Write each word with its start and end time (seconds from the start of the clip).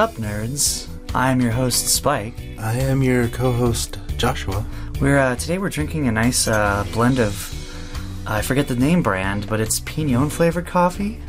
Sup, 0.00 0.14
nerds? 0.14 0.88
I'm 1.14 1.42
your 1.42 1.50
host, 1.50 1.88
Spike. 1.88 2.32
I 2.58 2.72
am 2.72 3.02
your 3.02 3.28
co-host 3.28 3.98
Joshua. 4.16 4.64
We're 4.98 5.18
uh, 5.18 5.36
today 5.36 5.58
we're 5.58 5.68
drinking 5.68 6.08
a 6.08 6.10
nice 6.10 6.48
uh, 6.48 6.86
blend 6.94 7.18
of 7.18 7.34
I 8.26 8.40
forget 8.40 8.66
the 8.66 8.76
name 8.76 9.02
brand, 9.02 9.46
but 9.46 9.60
it's 9.60 9.78
Piñon 9.80 10.32
flavored 10.32 10.66
coffee. 10.66 11.20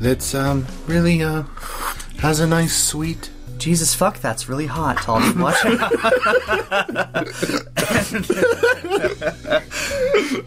That's 0.00 0.34
um 0.34 0.66
really 0.86 1.22
uh 1.22 1.42
has 2.20 2.40
a 2.40 2.46
nice 2.46 2.74
sweet. 2.74 3.28
Jesus 3.58 3.94
fuck, 3.94 4.18
that's 4.20 4.48
really 4.48 4.64
hot. 4.64 4.96
Talby, 4.96 5.36
watch 5.42 5.60
it. 5.66 5.78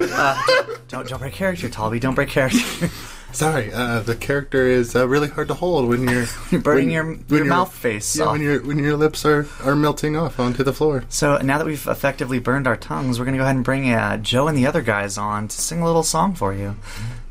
uh, 0.13 0.63
don't 0.87 1.07
don't 1.07 1.19
break 1.19 1.33
character, 1.33 1.69
Talby. 1.69 1.99
Don't 1.99 2.15
break 2.15 2.29
character. 2.29 2.89
Sorry, 3.37 3.71
uh, 3.71 3.99
the 3.99 4.15
character 4.15 4.65
is 4.65 4.95
uh, 4.95 5.07
really 5.07 5.27
hard 5.27 5.47
to 5.49 5.53
hold 5.53 5.87
when 5.89 6.07
you're 6.07 6.25
You're 6.51 6.59
burning 6.59 6.85
when- 6.87 6.91
your 6.91 7.03
when 7.05 7.19
your 7.29 7.37
you're- 7.37 7.49
mouth 7.49 7.71
face 7.71 8.15
Yeah, 8.17 8.25
off. 8.25 8.31
when 8.31 8.41
your 8.41 8.63
when 8.65 8.79
your 8.79 8.97
lips 8.97 9.25
are 9.25 9.47
are 9.63 9.75
melting 9.75 10.15
off 10.15 10.39
onto 10.39 10.63
the 10.63 10.73
floor. 10.73 11.03
So 11.09 11.37
now 11.37 11.59
that 11.59 11.67
we've 11.67 11.85
effectively 11.87 12.39
burned 12.39 12.65
our 12.65 12.75
tongues, 12.75 13.19
we're 13.19 13.25
gonna 13.25 13.37
go 13.37 13.43
ahead 13.43 13.55
and 13.55 13.63
bring 13.63 13.91
uh, 13.93 14.17
Joe 14.17 14.47
and 14.47 14.57
the 14.57 14.65
other 14.65 14.81
guys 14.81 15.19
on 15.19 15.49
to 15.49 15.55
sing 15.61 15.81
a 15.81 15.85
little 15.85 16.01
song 16.01 16.33
for 16.33 16.51
you. 16.51 16.77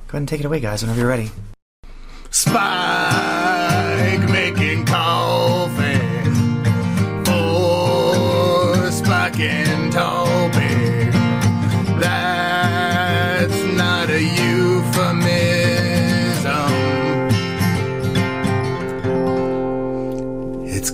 Go 0.07 0.11
ahead 0.11 0.15
and 0.23 0.29
take 0.29 0.39
it 0.39 0.47
away, 0.47 0.61
guys, 0.61 0.83
whenever 0.83 1.01
you're 1.01 1.09
ready. 1.09 1.33
Spike 2.31 3.36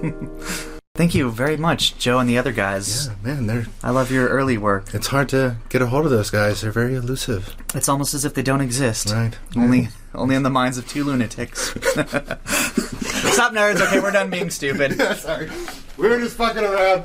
Thank 0.94 1.14
you 1.14 1.30
very 1.30 1.56
much, 1.56 1.96
Joe 1.98 2.18
and 2.18 2.28
the 2.28 2.38
other 2.38 2.50
guys. 2.50 3.06
Yeah, 3.06 3.14
man, 3.22 3.46
they're 3.46 3.66
I 3.84 3.90
love 3.90 4.10
your 4.10 4.26
early 4.28 4.58
work. 4.58 4.92
it's 4.94 5.06
hard 5.08 5.28
to 5.28 5.56
get 5.68 5.80
a 5.80 5.86
hold 5.86 6.06
of 6.06 6.10
those 6.10 6.30
guys. 6.30 6.62
They're 6.62 6.72
very 6.72 6.94
elusive. 6.96 7.54
It's 7.74 7.88
almost 7.88 8.14
as 8.14 8.24
if 8.24 8.34
they 8.34 8.42
don't 8.42 8.62
exist. 8.62 9.10
Right. 9.12 9.38
Only 9.54 9.90
only 10.14 10.34
in 10.34 10.42
the 10.42 10.50
minds 10.50 10.76
of 10.78 10.88
two 10.88 11.04
lunatics. 11.04 11.68
Stop 11.70 13.52
nerds, 13.52 13.80
okay, 13.80 14.00
we're 14.00 14.10
done 14.10 14.30
being 14.30 14.50
stupid. 14.50 14.98
Sorry. 15.18 15.48
We 15.96 16.08
were 16.08 16.18
just 16.18 16.36
fucking 16.36 16.64
around. 16.64 17.04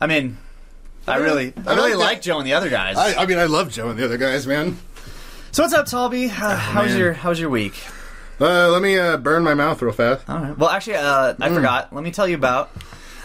I 0.00 0.06
mean 0.06 0.38
I 1.06 1.18
really 1.18 1.52
I 1.64 1.72
I 1.72 1.76
really 1.76 1.94
like 1.94 2.00
like. 2.00 2.22
Joe 2.22 2.38
and 2.38 2.46
the 2.46 2.54
other 2.54 2.70
guys. 2.70 2.96
I, 2.96 3.22
I 3.22 3.26
mean, 3.26 3.38
I 3.38 3.44
love 3.44 3.70
Joe 3.70 3.90
and 3.90 3.98
the 3.98 4.04
other 4.04 4.18
guys, 4.18 4.46
man. 4.46 4.78
so 5.52 5.62
what's 5.62 5.74
up, 5.74 5.86
Talby? 5.86 6.28
Uh, 6.28 6.56
how 6.56 6.82
was 6.82 6.92
man. 6.92 6.98
your 6.98 7.12
how 7.12 7.28
was 7.28 7.38
your 7.38 7.50
week? 7.50 7.74
Uh, 8.40 8.68
let 8.70 8.82
me 8.82 8.96
uh, 8.96 9.16
burn 9.16 9.42
my 9.42 9.54
mouth 9.54 9.82
real 9.82 9.92
fast. 9.92 10.28
All 10.28 10.38
right. 10.38 10.56
Well, 10.56 10.70
actually, 10.70 10.96
uh, 10.96 11.34
I 11.40 11.48
forgot. 11.50 11.92
Let 11.92 12.04
me 12.04 12.10
tell 12.10 12.28
you 12.28 12.36
about. 12.36 12.70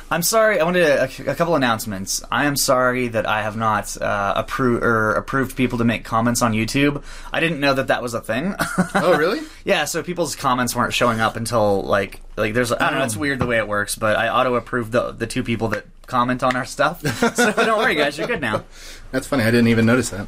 I'm 0.09 0.21
sorry. 0.21 0.59
I 0.59 0.63
wanted 0.63 0.83
a, 0.83 1.31
a 1.31 1.35
couple 1.35 1.55
announcements. 1.55 2.23
I 2.31 2.45
am 2.45 2.55
sorry 2.55 3.07
that 3.07 3.25
I 3.25 3.41
have 3.41 3.57
not 3.57 3.99
uh, 3.99 4.33
approved 4.35 4.83
or 4.83 5.13
approved 5.13 5.55
people 5.55 5.79
to 5.79 5.83
make 5.83 6.03
comments 6.03 6.41
on 6.41 6.53
YouTube. 6.53 7.03
I 7.31 7.39
didn't 7.39 7.59
know 7.59 7.73
that 7.73 7.87
that 7.87 8.01
was 8.01 8.13
a 8.13 8.21
thing. 8.21 8.53
Oh, 8.95 9.15
really? 9.17 9.41
yeah. 9.65 9.85
So 9.85 10.03
people's 10.03 10.35
comments 10.35 10.75
weren't 10.75 10.93
showing 10.93 11.19
up 11.19 11.35
until 11.35 11.81
like 11.83 12.21
like 12.35 12.53
there's 12.53 12.71
I 12.71 12.89
don't 12.89 12.99
know. 12.99 13.05
It's 13.05 13.17
weird 13.17 13.39
the 13.39 13.47
way 13.47 13.57
it 13.57 13.67
works, 13.67 13.95
but 13.95 14.15
I 14.15 14.29
auto 14.29 14.55
approved 14.55 14.91
the 14.91 15.11
the 15.11 15.25
two 15.25 15.43
people 15.43 15.69
that 15.69 15.85
comment 16.05 16.43
on 16.43 16.55
our 16.55 16.65
stuff. 16.65 17.01
so 17.35 17.51
don't 17.53 17.79
worry, 17.79 17.95
guys. 17.95 18.17
You're 18.17 18.27
good 18.27 18.41
now. 18.41 18.63
That's 19.11 19.25
funny. 19.25 19.43
I 19.43 19.51
didn't 19.51 19.69
even 19.69 19.85
notice 19.85 20.09
that. 20.09 20.27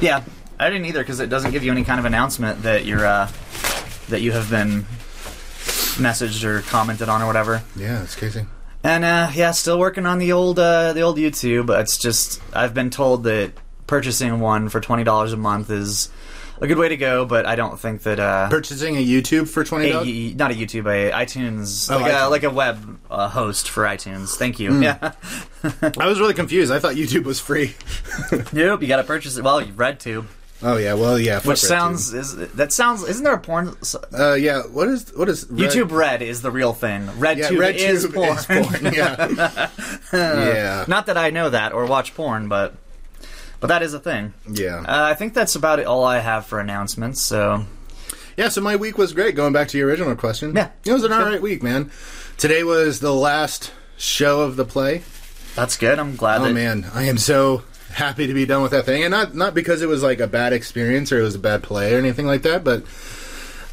Yeah. 0.00 0.22
I 0.58 0.70
didn't 0.70 0.86
either 0.86 1.00
because 1.00 1.20
it 1.20 1.28
doesn't 1.28 1.50
give 1.50 1.64
you 1.64 1.72
any 1.72 1.84
kind 1.84 1.98
of 1.98 2.06
announcement 2.06 2.62
that 2.62 2.86
you're 2.86 3.04
uh, 3.04 3.30
that 4.08 4.20
you 4.20 4.32
have 4.32 4.50
been 4.50 4.82
messaged 5.96 6.44
or 6.44 6.62
commented 6.62 7.08
on 7.08 7.22
or 7.22 7.26
whatever. 7.26 7.62
Yeah, 7.74 8.02
it's 8.02 8.16
crazy. 8.16 8.46
And 8.84 9.04
uh, 9.04 9.30
yeah, 9.34 9.50
still 9.50 9.78
working 9.78 10.06
on 10.06 10.18
the 10.18 10.32
old 10.32 10.58
uh, 10.58 10.92
the 10.92 11.00
old 11.00 11.16
YouTube. 11.18 11.76
It's 11.80 11.98
just 11.98 12.40
I've 12.52 12.74
been 12.74 12.90
told 12.90 13.24
that 13.24 13.52
purchasing 13.86 14.38
one 14.40 14.68
for 14.68 14.80
twenty 14.80 15.02
dollars 15.04 15.32
a 15.32 15.36
month 15.36 15.70
is 15.70 16.08
a 16.60 16.66
good 16.66 16.78
way 16.78 16.88
to 16.88 16.96
go, 16.96 17.24
but 17.26 17.44
I 17.46 17.54
don't 17.56 17.78
think 17.78 18.02
that 18.04 18.18
uh, 18.18 18.48
Purchasing 18.48 18.96
a 18.96 19.04
YouTube 19.04 19.48
for 19.48 19.64
twenty 19.64 19.90
dollars, 19.90 20.34
not 20.36 20.50
a 20.52 20.54
YouTube, 20.54 20.86
a 20.86 21.10
iTunes, 21.12 21.92
Oh, 21.92 21.98
like, 21.98 22.12
A, 22.12 22.28
like 22.28 22.42
a 22.44 22.50
web 22.50 22.98
uh, 23.10 23.28
host 23.28 23.68
for 23.68 23.84
iTunes. 23.84 24.36
Thank 24.36 24.60
you. 24.60 24.80
Yeah. 24.80 25.12
I 25.64 26.06
was 26.06 26.20
really 26.20 26.34
confused. 26.34 26.72
I 26.72 26.78
thought 26.78 26.94
YouTube 26.94 27.24
was 27.24 27.40
free. 27.40 27.74
nope, 28.52 28.82
you 28.82 28.88
got 28.88 28.96
to 28.98 29.04
purchase 29.04 29.36
it. 29.36 29.42
Well, 29.44 29.62
RedTube, 29.62 30.26
oh 30.62 30.76
yeah, 30.76 30.94
well 30.94 31.18
yeah. 31.18 31.40
which 31.40 31.60
sounds 31.60 32.12
is 32.14 32.34
that 32.54 32.72
sounds 32.72 33.02
isn't 33.02 33.24
there 33.24 33.34
a 33.34 33.38
porn? 33.38 33.76
Uh, 34.16 34.34
yeah. 34.34 34.62
What 34.62 34.88
is 34.88 35.12
what 35.14 35.28
is 35.28 35.46
Red- 35.50 35.70
YouTube 35.70 35.90
Red 35.90 36.22
is 36.22 36.42
the 36.42 36.50
real 36.50 36.72
thing. 36.72 37.06
RedTube 37.06 37.36
Yeah, 37.36 37.48
RedTube 37.50 37.88
is 37.88 38.06
porn. 38.06 38.36
porn. 38.64 38.94
Yeah. 38.94 39.70
yeah. 40.12 40.84
Not 40.88 41.06
that 41.06 41.16
I 41.16 41.30
know 41.30 41.50
that 41.50 41.72
or 41.72 41.86
watch 41.86 42.14
porn, 42.14 42.48
but 42.48 42.74
but 43.60 43.68
that 43.68 43.82
is 43.82 43.94
a 43.94 44.00
thing. 44.00 44.34
Yeah. 44.50 44.78
Uh, 44.80 44.84
I 45.04 45.14
think 45.14 45.34
that's 45.34 45.54
about 45.56 45.78
it, 45.78 45.86
all 45.86 46.04
I 46.04 46.18
have 46.18 46.46
for 46.46 46.60
announcements. 46.60 47.22
So 47.22 47.64
Yeah, 48.36 48.48
so 48.48 48.60
my 48.60 48.76
week 48.76 48.98
was 48.98 49.12
great. 49.12 49.34
Going 49.34 49.52
back 49.52 49.68
to 49.68 49.78
your 49.78 49.88
original 49.88 50.14
question, 50.16 50.54
Yeah. 50.54 50.70
it 50.84 50.92
was 50.92 51.04
an 51.04 51.12
all 51.12 51.22
right 51.24 51.40
week, 51.40 51.62
man. 51.62 51.90
Today 52.38 52.62
was 52.64 53.00
the 53.00 53.14
last 53.14 53.72
show 53.96 54.40
of 54.42 54.56
the 54.56 54.64
play. 54.66 55.02
that's 55.54 55.76
good. 55.78 55.98
I'm 55.98 56.16
glad 56.16 56.42
Oh 56.42 56.52
man, 56.52 56.86
I 56.94 57.04
am 57.04 57.16
so 57.18 57.62
happy 57.96 58.26
to 58.26 58.34
be 58.34 58.44
done 58.44 58.62
with 58.62 58.72
that 58.72 58.84
thing, 58.84 59.02
and 59.02 59.10
not 59.10 59.34
not 59.34 59.54
because 59.54 59.82
it 59.82 59.88
was 59.88 60.02
like 60.02 60.20
a 60.20 60.26
bad 60.26 60.52
experience 60.52 61.10
or 61.10 61.18
it 61.18 61.22
was 61.22 61.34
a 61.34 61.40
bad 61.40 61.62
play 61.62 61.94
or 61.94 61.98
anything 61.98 62.26
like 62.26 62.42
that, 62.42 62.62
but 62.62 62.84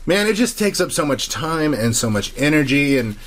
man, 0.06 0.28
it 0.28 0.34
just 0.34 0.58
takes 0.58 0.80
up 0.80 0.92
so 0.92 1.06
much 1.06 1.30
time 1.30 1.74
and 1.74 1.96
so 1.96 2.10
much 2.10 2.34
energy. 2.38 2.98
And 2.98 3.18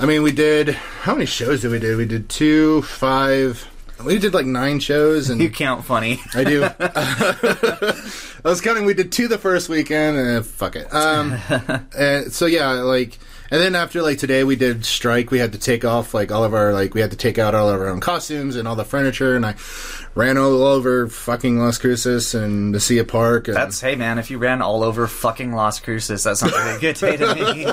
I 0.00 0.06
mean, 0.06 0.22
we 0.22 0.32
did 0.32 0.70
how 0.70 1.14
many 1.14 1.26
shows 1.26 1.62
did 1.62 1.70
we 1.70 1.78
do? 1.78 1.96
We 1.96 2.06
did 2.06 2.28
two, 2.28 2.82
five. 2.82 3.68
We 4.04 4.18
did 4.18 4.34
like 4.34 4.44
nine 4.44 4.80
shows, 4.80 5.30
and 5.30 5.40
you 5.40 5.50
count 5.50 5.84
funny. 5.84 6.20
I 6.34 6.44
do. 6.44 6.64
I 6.80 8.48
was 8.48 8.60
counting. 8.60 8.84
We 8.84 8.94
did 8.94 9.10
two 9.10 9.28
the 9.28 9.38
first 9.38 9.68
weekend, 9.68 10.18
and 10.18 10.44
fuck 10.44 10.76
it. 10.76 10.92
Um, 10.92 11.38
and 11.98 12.32
so 12.32 12.46
yeah, 12.46 12.70
like, 12.72 13.18
and 13.50 13.60
then 13.60 13.74
after 13.74 14.02
like 14.02 14.18
today, 14.18 14.44
we 14.44 14.56
did 14.56 14.84
strike. 14.84 15.30
We 15.30 15.38
had 15.38 15.52
to 15.52 15.58
take 15.58 15.84
off 15.84 16.14
like 16.14 16.32
all 16.32 16.44
of 16.44 16.54
our 16.54 16.72
like 16.72 16.94
we 16.94 17.00
had 17.00 17.10
to 17.10 17.16
take 17.16 17.38
out 17.38 17.54
all 17.54 17.68
of 17.68 17.80
our 17.80 17.88
own 17.88 18.00
costumes 18.00 18.56
and 18.56 18.66
all 18.66 18.76
the 18.76 18.84
furniture, 18.84 19.36
and 19.36 19.46
I 19.46 19.54
ran 20.14 20.38
all 20.38 20.64
over 20.64 21.08
fucking 21.08 21.58
Las 21.58 21.78
Cruces 21.78 22.34
and 22.34 22.74
the 22.74 22.80
Sea 22.80 23.02
Park. 23.02 23.48
And, 23.48 23.56
That's 23.56 23.80
hey 23.80 23.96
man, 23.96 24.18
if 24.18 24.30
you 24.30 24.38
ran 24.38 24.62
all 24.62 24.82
over 24.82 25.06
fucking 25.06 25.52
Las 25.52 25.80
Cruces, 25.80 26.24
that 26.24 26.36
sounds 26.38 26.52
like 26.52 26.76
a 26.76 26.80
good 26.80 26.96
day 26.96 27.16
to 27.16 27.34
me. 27.34 27.66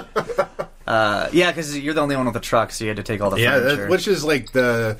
Uh, 0.85 1.29
yeah, 1.31 1.50
because 1.50 1.78
you're 1.79 1.94
the 1.94 2.01
only 2.01 2.16
one 2.16 2.25
with 2.25 2.35
a 2.35 2.41
truck, 2.41 2.69
so 2.72 2.83
you 2.83 2.89
had 2.89 2.97
to 2.97 3.03
take 3.03 3.22
all 3.22 3.29
the 3.29 3.39
yeah, 3.39 3.57
furniture. 3.57 3.83
that, 3.83 3.89
which 3.89 4.07
is 4.07 4.25
like 4.25 4.51
the 4.51 4.97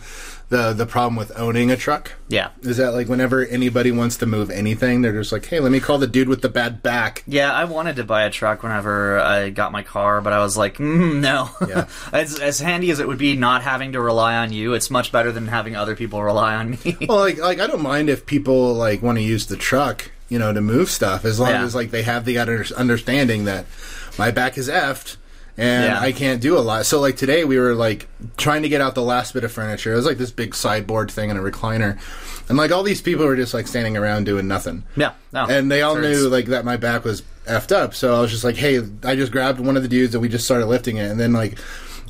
the 0.54 0.72
the 0.74 0.86
problem 0.86 1.16
with 1.16 1.32
owning 1.36 1.72
a 1.72 1.76
truck. 1.76 2.14
yeah, 2.30 2.50
Is 2.62 2.78
that 2.78 2.94
like 2.94 3.08
whenever 3.10 3.44
anybody 3.46 3.92
wants 3.92 4.18
to 4.18 4.26
move 4.26 4.50
anything, 4.52 5.02
they're 5.02 5.12
just 5.20 5.32
like, 5.32 5.46
"Hey, 5.46 5.60
let 5.60 5.72
me 5.72 5.80
call 5.80 5.98
the 5.98 6.08
dude 6.08 6.30
with 6.30 6.42
the 6.42 6.50
bad 6.50 6.82
back." 6.84 7.24
yeah. 7.28 7.52
I 7.52 7.66
wanted 7.66 7.96
to 7.98 8.04
buy 8.04 8.24
a 8.24 8.30
truck 8.30 8.64
whenever 8.64 9.20
I 9.20 9.50
got 9.50 9.72
my 9.72 9.84
car, 9.84 10.22
but 10.22 10.32
I 10.32 10.40
was 10.40 10.56
like, 10.56 10.78
mm, 10.78 11.20
no. 11.20 11.50
Yeah. 11.68 11.88
as 12.14 12.40
as 12.40 12.60
handy 12.60 12.92
as 12.92 13.00
it 13.00 13.08
would 13.08 13.18
be 13.18 13.36
not 13.36 13.64
having 13.64 13.94
to 13.94 14.00
rely 14.02 14.36
on 14.38 14.54
you, 14.54 14.74
it's 14.74 14.90
much 14.92 15.12
better 15.12 15.32
than 15.32 15.48
having 15.48 15.76
other 15.76 15.96
people 15.96 16.24
rely 16.24 16.56
on 16.56 16.72
me. 16.72 16.98
Well, 17.10 17.20
like, 17.20 17.38
like 17.40 17.60
I 17.60 17.68
don't 17.68 17.82
mind 17.82 18.10
if 18.10 18.26
people 18.26 18.74
like 18.76 19.02
want 19.02 19.18
to 19.18 19.24
use 19.24 19.48
the 19.48 19.58
truck, 19.58 20.12
you 20.30 20.40
know, 20.40 20.54
to 20.54 20.62
move 20.62 20.90
stuff, 20.90 21.26
as 21.26 21.40
long 21.40 21.50
Yeah. 21.50 21.64
as 21.66 21.74
like 21.76 21.92
they 21.92 22.04
have 22.04 22.26
the 22.26 22.38
under- 22.38 22.66
understanding 22.78 23.46
that 23.46 23.66
my 24.18 24.30
back 24.32 24.58
is 24.58 24.70
effed 24.70 25.18
and 25.58 25.86
Yeah. 25.86 26.00
I 26.00 26.12
can't 26.12 26.42
do 26.42 26.58
a 26.58 26.62
lot. 26.62 26.86
So, 26.86 27.00
like 27.00 27.16
today, 27.18 27.44
we 27.46 27.58
were 27.60 27.74
like 27.76 28.08
trying 28.38 28.64
to 28.64 28.70
get 28.70 28.82
out 28.82 28.96
the 28.96 29.04
last 29.04 29.34
bit 29.34 29.44
of 29.44 29.52
furniture. 29.52 29.94
It 29.94 29.96
was 29.96 30.06
like 30.06 30.18
this 30.18 30.32
big 30.32 30.56
sideboard 30.56 31.12
thing 31.12 31.30
and 31.30 31.40
a 31.40 31.44
recliner, 31.44 32.00
and 32.50 32.58
like 32.58 32.72
all 32.72 32.84
these 32.84 33.02
people 33.02 33.26
were 33.26 33.36
just 33.36 33.54
like 33.54 33.68
standing 33.68 33.96
around 33.98 34.26
doing 34.26 34.48
nothing. 34.48 34.84
yeah, 34.96 35.14
no, 35.32 35.46
And 35.46 35.72
they 35.72 35.82
all 35.82 35.94
Sure 35.96 36.02
knew 36.02 36.10
is. 36.10 36.26
like 36.28 36.46
that 36.48 36.66
my 36.66 36.78
back 36.78 37.04
was 37.04 37.24
effed 37.48 37.72
up. 37.76 37.94
So 37.94 38.16
I 38.16 38.22
was 38.22 38.32
just 38.32 38.44
like, 38.44 38.56
hey, 38.56 38.80
I 39.04 39.16
just 39.16 39.32
grabbed 39.32 39.60
one 39.60 39.76
of 39.78 39.84
the 39.84 39.90
dudes 39.90 40.16
and 40.16 40.22
we 40.22 40.30
just 40.30 40.46
started 40.46 40.66
lifting 40.68 40.98
it. 40.98 41.12
And 41.12 41.20
then 41.20 41.34
like 41.34 41.58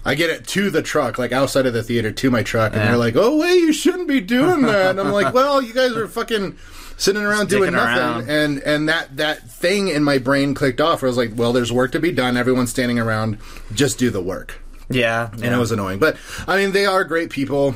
I 0.06 0.15
get 0.15 0.29
it 0.29 0.45
to 0.47 0.69
the 0.69 0.81
truck, 0.81 1.17
like 1.17 1.31
outside 1.31 1.65
of 1.65 1.73
the 1.73 1.81
theater 1.81 2.12
to 2.12 2.29
my 2.31 2.44
truck, 2.44 2.73
and 2.73 2.81
Yeah. 2.81 2.88
they're 2.89 2.97
like, 2.97 3.15
oh 3.15 3.38
wait, 3.38 3.56
you 3.59 3.73
shouldn't 3.73 4.07
be 4.07 4.19
doing 4.21 4.62
that. 4.63 4.91
And 4.91 5.00
I'm 5.00 5.12
like, 5.12 5.33
well, 5.39 5.62
you 5.62 5.73
guys 5.73 5.91
are 5.95 6.07
fucking 6.07 6.57
sitting 6.97 7.21
around 7.21 7.49
doing 7.49 7.73
nothing. 7.73 7.97
around. 8.03 8.29
And 8.29 8.59
and 8.59 8.89
that 8.89 9.17
that 9.17 9.49
thing 9.49 9.87
in 9.89 10.03
my 10.03 10.17
brain 10.17 10.53
clicked 10.53 10.81
off. 10.81 11.01
Where 11.01 11.07
I 11.07 11.11
was 11.11 11.17
like, 11.17 11.31
well, 11.35 11.53
there's 11.53 11.71
work 11.71 11.91
to 11.93 11.99
be 11.99 12.11
done. 12.11 12.37
Everyone's 12.37 12.69
standing 12.69 12.99
around. 12.99 13.37
Just 13.73 13.97
do 13.99 14.09
the 14.09 14.21
work. 14.21 14.59
yeah, 14.89 15.29
And 15.31 15.41
yeah. 15.41 15.55
it 15.55 15.59
was 15.59 15.71
annoying. 15.71 15.99
But 15.99 16.17
I 16.47 16.57
mean, 16.57 16.71
they 16.71 16.85
are 16.85 17.03
great 17.03 17.29
people. 17.29 17.75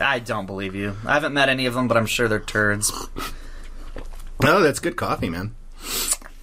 I 0.00 0.20
don't 0.20 0.46
believe 0.46 0.74
you. 0.74 0.96
I 1.06 1.14
haven't 1.14 1.32
met 1.34 1.48
any 1.48 1.66
of 1.66 1.74
them, 1.74 1.88
but 1.88 1.96
I'm 1.96 2.06
sure 2.06 2.28
they're 2.28 2.38
turds. 2.38 2.92
Oh, 4.44 4.60
that's 4.60 4.78
good 4.80 4.96
coffee, 4.96 5.28
man. 5.28 5.54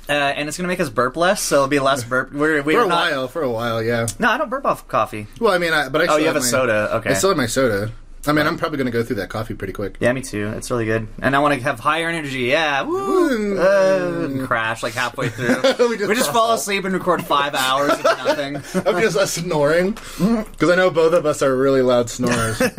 Uh, 0.10 0.14
and 0.14 0.48
it's 0.48 0.58
gonna 0.58 0.68
make 0.68 0.80
us 0.80 0.90
burp 0.90 1.16
less, 1.16 1.42
so 1.42 1.58
it'll 1.58 1.68
be 1.68 1.80
less 1.80 2.04
burp. 2.04 2.34
We're, 2.34 2.64
we're 2.64 2.80
For 2.80 2.86
a 2.86 2.88
not, 2.88 3.12
while, 3.12 3.28
for 3.28 3.44
a 3.44 3.52
while, 3.52 3.84
yeah. 3.84 4.08
No, 4.18 4.30
I 4.30 4.38
don't 4.40 4.50
burp 4.50 4.66
off 4.66 4.88
coffee. 4.88 5.28
Well, 5.40 5.54
I 5.54 5.60
mean, 5.60 5.72
I, 5.72 5.88
but 5.90 6.02
I 6.02 6.08
Oh, 6.14 6.18
you 6.18 6.26
have 6.26 6.36
a 6.36 6.42
soda. 6.42 6.96
Okay. 6.96 7.12
I 7.12 7.14
still 7.14 7.30
have 7.30 7.38
my 7.38 7.46
soda. 7.46 7.92
I 8.28 8.34
mean, 8.34 8.46
I'm 8.46 8.58
probably 8.58 8.78
going 8.78 8.86
to 8.88 8.92
go 8.92 9.02
through 9.04 9.16
that 9.18 9.30
coffee 9.30 9.54
pretty 9.54 9.72
quick. 9.74 9.96
Yeah, 10.02 10.12
me 10.12 10.22
too. 10.22 10.50
It's 10.50 10.70
really 10.70 10.86
good, 10.86 11.08
and 11.22 11.36
I 11.36 11.40
want 11.40 11.54
to 11.54 11.62
have 11.62 11.80
higher 11.80 12.10
energy. 12.10 12.42
Yeah, 12.42 12.82
woo, 12.84 13.58
uh, 13.58 14.26
and 14.26 14.46
crash 14.46 14.84
like 14.84 14.94
halfway 14.94 15.30
through. 15.30 15.56
We 15.88 15.98
just 15.98 16.10
we 16.10 16.16
just 16.16 16.32
fall 16.34 16.54
asleep 16.54 16.84
and 16.86 16.94
record 16.94 17.24
five 17.24 17.56
hours 17.56 17.92
of 17.94 18.04
nothing. 18.04 18.56
I'm 18.86 19.02
just 19.02 19.16
uh, 19.18 19.26
snoring 19.26 19.92
because 19.92 20.70
I 20.70 20.76
know 20.76 20.90
both 20.92 21.14
of 21.14 21.26
us 21.26 21.42
are 21.42 21.56
really 21.56 21.82
loud 21.82 22.10
snorers. 22.10 22.58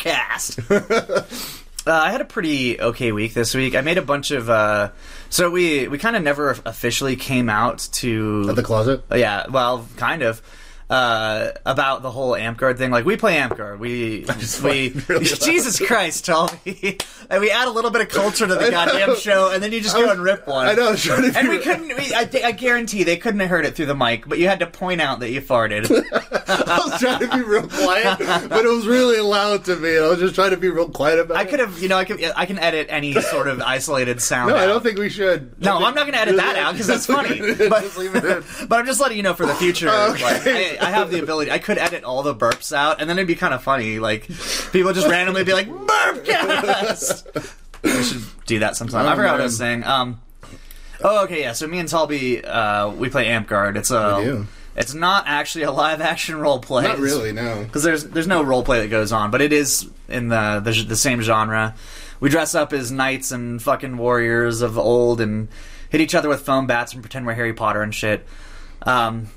Snorecast. 0.00 1.26
Uh, 1.86 1.92
I 1.92 2.10
had 2.10 2.20
a 2.20 2.26
pretty 2.26 2.80
okay 2.80 3.10
week 3.12 3.32
this 3.34 3.54
week. 3.54 3.74
I 3.74 3.80
made 3.80 3.98
a 3.98 4.02
bunch 4.02 4.30
of. 4.30 4.48
Uh, 4.50 4.90
so 5.28 5.50
we 5.50 5.88
we 5.88 5.98
kind 5.98 6.16
of 6.16 6.22
never 6.22 6.50
officially 6.66 7.16
came 7.16 7.48
out 7.48 7.88
to 7.92 8.46
At 8.48 8.56
the 8.56 8.62
closet. 8.62 9.02
Uh, 9.10 9.16
Yeah, 9.16 9.46
well, 9.50 9.86
kind 9.96 10.22
of. 10.22 10.42
Uh, 10.90 11.52
about 11.66 12.02
the 12.02 12.10
whole 12.10 12.32
Amtgard 12.32 12.76
thing, 12.76 12.90
like 12.90 13.04
we 13.04 13.16
play 13.16 13.36
Amtgard, 13.36 13.78
we 13.78 14.26
we 14.64 14.88
really. 15.08 15.24
Jesus 15.24 15.78
Christ, 15.78 16.26
Talby, 16.26 17.00
and 17.30 17.40
we 17.40 17.48
add 17.52 17.68
a 17.68 17.70
little 17.70 17.92
bit 17.92 18.00
of 18.02 18.08
culture 18.08 18.44
to 18.44 18.54
the 18.56 18.70
goddamn 18.72 19.14
show, 19.14 19.52
and 19.52 19.62
then 19.62 19.70
you 19.70 19.80
just 19.80 19.94
go 19.94 20.10
and 20.10 20.20
rip 20.20 20.48
one. 20.48 20.66
I 20.66 20.74
know. 20.74 20.88
I 20.88 20.90
was 20.90 21.02
trying 21.04 21.30
to 21.30 21.38
And 21.38 21.48
we 21.48 21.58
couldn't. 21.58 21.86
We, 21.86 22.12
I, 22.12 22.28
I 22.44 22.50
guarantee 22.50 23.04
they 23.04 23.16
couldn't 23.16 23.38
have 23.38 23.48
heard 23.48 23.66
it 23.66 23.76
through 23.76 23.86
the 23.86 23.94
mic, 23.94 24.28
but 24.28 24.38
you 24.40 24.48
had 24.48 24.58
to 24.58 24.66
point 24.66 25.00
out 25.00 25.20
that 25.20 25.30
you 25.30 25.40
farted. 25.40 25.88
I 26.48 26.78
was 26.84 27.00
trying 27.00 27.20
to 27.20 27.28
be 27.36 27.42
real 27.42 27.68
quiet, 27.68 28.48
but 28.48 28.64
it 28.64 28.68
was 28.68 28.88
really 28.88 29.20
loud 29.20 29.64
to 29.66 29.76
me. 29.76 29.94
and 29.94 30.06
I 30.06 30.08
was 30.08 30.18
just 30.18 30.34
trying 30.34 30.50
to 30.50 30.56
be 30.56 30.70
real 30.70 30.88
quiet 30.88 31.20
about 31.20 31.36
it. 31.36 31.38
I 31.38 31.44
could 31.44 31.60
have, 31.60 31.80
you 31.80 31.88
know, 31.88 31.98
I 31.98 32.04
could, 32.04 32.20
I 32.34 32.46
can 32.46 32.58
edit 32.58 32.88
any 32.90 33.12
sort 33.12 33.46
of 33.46 33.60
isolated 33.60 34.20
sound. 34.20 34.50
No, 34.50 34.56
I 34.56 34.66
don't 34.66 34.82
think 34.82 34.98
we 34.98 35.08
should. 35.08 35.60
No, 35.62 35.76
I'm 35.76 35.94
not 35.94 36.02
going 36.06 36.14
to 36.14 36.18
edit 36.18 36.34
that 36.34 36.56
out 36.56 36.72
because 36.72 36.88
that's 36.88 37.06
funny. 37.06 37.38
But, 37.40 37.82
Just 37.82 37.96
leave 37.96 38.16
it 38.16 38.24
in. 38.24 38.42
but 38.68 38.80
I'm 38.80 38.86
just 38.86 39.00
letting 39.00 39.16
you 39.18 39.22
know 39.22 39.34
for 39.34 39.46
the 39.46 39.54
future. 39.54 39.88
Okay. 39.88 40.24
Like, 40.24 40.46
I, 40.46 40.79
I 40.80 40.90
have 40.90 41.10
the 41.10 41.22
ability. 41.22 41.50
I 41.50 41.58
could 41.58 41.78
edit 41.78 42.04
all 42.04 42.22
the 42.22 42.34
burps 42.34 42.72
out, 42.72 43.00
and 43.00 43.08
then 43.08 43.18
it'd 43.18 43.28
be 43.28 43.34
kind 43.34 43.54
of 43.54 43.62
funny. 43.62 43.98
Like 43.98 44.22
people 44.72 44.92
just 44.92 45.06
randomly 45.08 45.44
be 45.44 45.52
like 45.52 45.68
burpcast. 45.68 47.54
we 47.82 48.02
should 48.02 48.22
do 48.46 48.58
that 48.60 48.76
sometime. 48.76 49.06
I 49.06 49.12
Oh, 49.12 49.16
forgot 49.16 49.32
what 49.32 49.40
I 49.40 49.44
was 49.44 49.56
saying. 49.56 49.84
Um. 49.84 50.20
Oh, 51.02 51.24
okay, 51.24 51.40
yeah. 51.40 51.52
So 51.52 51.66
me 51.66 51.78
and 51.78 51.88
Talby, 51.88 52.44
uh, 52.46 52.92
we 52.96 53.08
play 53.08 53.26
Amtgard. 53.26 53.76
It's 53.76 53.90
a. 53.90 54.16
We 54.18 54.24
do. 54.24 54.46
It's 54.76 54.94
not 54.94 55.24
actually 55.26 55.64
a 55.64 55.72
live 55.72 56.00
action 56.00 56.36
role 56.36 56.58
play. 56.60 56.84
Not 56.84 56.98
really. 56.98 57.32
No. 57.32 57.64
because 57.64 57.82
there's 57.82 58.04
there's 58.04 58.26
no 58.26 58.42
role 58.42 58.62
play 58.62 58.80
that 58.80 58.88
goes 58.88 59.12
on, 59.12 59.30
but 59.30 59.40
it 59.42 59.52
is 59.52 59.88
in 60.08 60.28
the, 60.28 60.60
the 60.64 60.72
the 60.88 60.96
same 60.96 61.20
genre. 61.22 61.74
We 62.20 62.28
dress 62.28 62.54
up 62.54 62.72
as 62.72 62.92
knights 62.92 63.32
and 63.32 63.62
fucking 63.62 63.96
warriors 63.96 64.60
of 64.60 64.78
old 64.78 65.20
and 65.20 65.48
hit 65.88 66.00
each 66.02 66.14
other 66.14 66.28
with 66.28 66.42
foam 66.42 66.66
bats 66.66 66.92
and 66.92 67.02
pretend 67.02 67.26
we're 67.26 67.34
Harry 67.34 67.52
Potter 67.54 67.82
and 67.82 67.94
shit. 67.94 68.26
Um, 68.82 69.28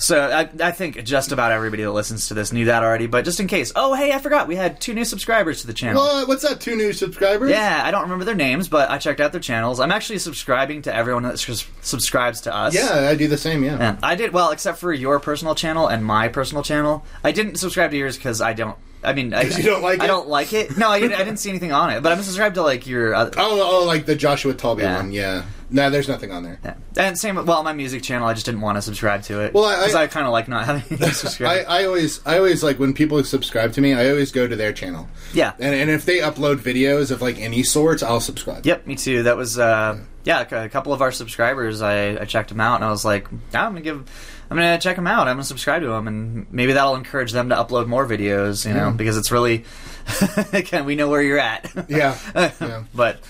so 0.00 0.30
I, 0.30 0.48
I 0.60 0.70
think 0.72 1.04
just 1.04 1.30
about 1.30 1.52
everybody 1.52 1.82
that 1.82 1.92
listens 1.92 2.28
to 2.28 2.34
this 2.34 2.52
knew 2.52 2.64
that 2.64 2.82
already, 2.82 3.06
but 3.06 3.24
just 3.24 3.38
in 3.38 3.46
case, 3.46 3.72
oh 3.76 3.94
hey, 3.94 4.12
I 4.12 4.18
forgot 4.18 4.48
we 4.48 4.56
had 4.56 4.80
two 4.80 4.94
new 4.94 5.04
subscribers 5.04 5.60
to 5.60 5.66
the 5.66 5.72
channel. 5.72 6.02
What? 6.02 6.28
What's 6.28 6.42
that? 6.42 6.60
Two 6.60 6.76
new 6.76 6.92
subscribers? 6.92 7.50
Yeah, 7.50 7.82
I 7.84 7.90
don't 7.90 8.02
remember 8.02 8.24
their 8.24 8.34
names, 8.34 8.68
but 8.68 8.90
I 8.90 8.98
checked 8.98 9.20
out 9.20 9.32
their 9.32 9.40
channels. 9.40 9.78
I'm 9.78 9.92
actually 9.92 10.18
subscribing 10.18 10.82
to 10.82 10.94
everyone 10.94 11.22
that 11.24 11.38
subscribes 11.38 12.40
to 12.42 12.54
us. 12.54 12.74
Yeah, 12.74 13.08
I 13.08 13.14
do 13.14 13.28
the 13.28 13.38
same. 13.38 13.62
Yeah. 13.62 13.78
Yeah, 13.78 13.98
I 14.02 14.14
did 14.14 14.32
well, 14.32 14.50
except 14.50 14.78
for 14.78 14.92
your 14.92 15.20
personal 15.20 15.54
channel 15.54 15.86
and 15.86 16.04
my 16.04 16.28
personal 16.28 16.62
channel. 16.62 17.04
I 17.22 17.32
didn't 17.32 17.56
subscribe 17.56 17.90
to 17.90 17.96
yours 17.96 18.16
because 18.16 18.40
I 18.40 18.52
don't. 18.52 18.76
I 19.02 19.12
mean, 19.14 19.32
I, 19.34 19.42
you 19.56 19.62
don't 19.62 19.82
like 19.82 20.00
I 20.00 20.04
it? 20.04 20.08
don't 20.08 20.28
like 20.28 20.52
it. 20.52 20.76
No, 20.76 20.88
I, 20.90 20.96
I 20.96 21.00
didn't 21.00 21.38
see 21.38 21.48
anything 21.50 21.72
on 21.72 21.90
it. 21.90 22.02
But 22.02 22.12
I'm 22.12 22.22
subscribed 22.22 22.56
to 22.56 22.62
like 22.62 22.86
your. 22.86 23.14
Other, 23.14 23.32
Oh, 23.38 23.80
oh, 23.82 23.86
like 23.86 24.06
the 24.06 24.14
Joshua 24.14 24.54
Talby 24.54 24.80
Yeah. 24.82 24.96
one. 24.96 25.12
Yeah. 25.12 25.44
No, 25.72 25.88
there's 25.88 26.08
nothing 26.08 26.32
on 26.32 26.42
there. 26.42 26.58
yeah. 26.64 26.74
And 26.96 27.16
same. 27.16 27.36
Well, 27.46 27.62
my 27.62 27.72
music 27.72 28.02
channel, 28.02 28.26
I 28.26 28.34
just 28.34 28.44
didn't 28.44 28.60
want 28.60 28.76
to 28.76 28.82
subscribe 28.82 29.22
to 29.24 29.40
it. 29.40 29.54
Well, 29.54 29.64
I- 29.66 29.76
because 29.76 29.94
I- 29.94 30.02
I, 30.02 30.06
kind 30.08 30.26
of 30.26 30.32
like 30.32 30.48
not 30.48 30.66
having 30.66 30.82
I, 31.02 31.10
subscribe. 31.12 31.64
I 31.68 31.84
always, 31.84 32.20
I 32.26 32.38
always 32.38 32.62
like 32.64 32.78
when 32.80 32.92
people 32.92 33.22
subscribe 33.24 33.72
to 33.74 33.80
me. 33.80 33.94
I 33.94 34.10
always 34.10 34.32
go 34.32 34.46
to 34.48 34.56
their 34.56 34.72
channel, 34.72 35.08
yeah. 35.32 35.52
and 35.60 35.74
and 35.74 35.88
if 35.90 36.04
they 36.04 36.18
upload 36.18 36.56
videos 36.56 37.10
of 37.12 37.22
like 37.22 37.38
any 37.38 37.62
sorts, 37.62 38.02
I'll 38.02 38.20
subscribe. 38.20 38.66
Yep, 38.66 38.86
me 38.88 38.96
too. 38.96 39.22
That 39.22 39.36
was 39.36 39.58
uh, 39.60 39.98
yeah, 40.24 40.40
a 40.40 40.68
couple 40.68 40.92
of 40.92 41.00
our 41.02 41.12
subscribers. 41.12 41.80
I, 41.82 42.20
I 42.20 42.24
checked 42.24 42.48
them 42.50 42.60
out, 42.60 42.74
and 42.76 42.84
I 42.84 42.90
was 42.90 43.04
like, 43.04 43.28
"Ah, 43.54 43.66
I'm 43.66 43.72
gonna 43.72 43.80
give, 43.82 44.10
I'm 44.50 44.56
gonna 44.56 44.78
check 44.78 44.96
them 44.96 45.06
out. 45.06 45.28
I'm 45.28 45.34
gonna 45.36 45.44
subscribe 45.44 45.82
to 45.82 45.88
them, 45.88 46.08
and 46.08 46.52
maybe 46.52 46.72
that'll 46.72 46.96
encourage 46.96 47.30
them 47.30 47.50
to 47.50 47.54
upload 47.54 47.86
more 47.86 48.04
videos. 48.04 48.66
You 48.66 48.74
know, 48.74 48.90
because 48.90 49.16
it's 49.16 49.30
really, 49.30 49.64
again, 50.52 50.84
we 50.84 50.96
know 50.96 51.08
where 51.08 51.22
you're 51.22 51.38
at. 51.38 51.70
Yeah. 51.88 52.18
Yeah. 52.34 52.84
but 52.94 53.20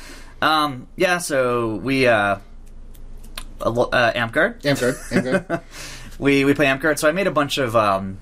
um, 0.41 0.89
yeah, 0.97 1.19
so 1.19 1.77
we 1.77 2.07
uh, 2.07 2.39
uh, 3.61 4.13
Amtgard. 4.13 4.65
Amp 4.65 4.81
guard. 4.81 4.95
Amtgard. 5.11 5.63
We 6.19 6.45
we 6.47 6.55
play 6.55 6.67
Amtgard. 6.67 6.99
So 6.99 7.09
I 7.09 7.13
made 7.13 7.27
a 7.27 7.31
bunch 7.31 7.59
of 7.59 7.77
um, 7.77 8.19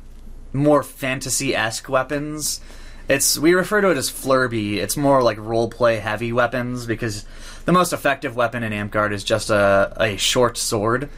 more 0.52 0.82
fantasy 0.82 1.54
esque 1.54 1.88
weapons. 1.88 2.60
It's 3.08 3.38
we 3.38 3.54
refer 3.54 3.80
to 3.80 3.90
it 3.90 3.96
as 3.96 4.10
flurby. 4.10 4.78
It's 4.78 4.96
more 4.96 5.22
like 5.22 5.38
role 5.38 5.70
play 5.70 5.98
heavy 5.98 6.32
weapons 6.32 6.84
because 6.84 7.24
the 7.64 7.72
most 7.72 7.92
effective 7.92 8.34
weapon 8.34 8.62
in 8.64 8.72
Amtgard 8.72 9.12
is 9.12 9.22
just 9.22 9.50
a 9.50 9.92
a 9.96 10.16
short 10.16 10.56
sword 10.56 11.08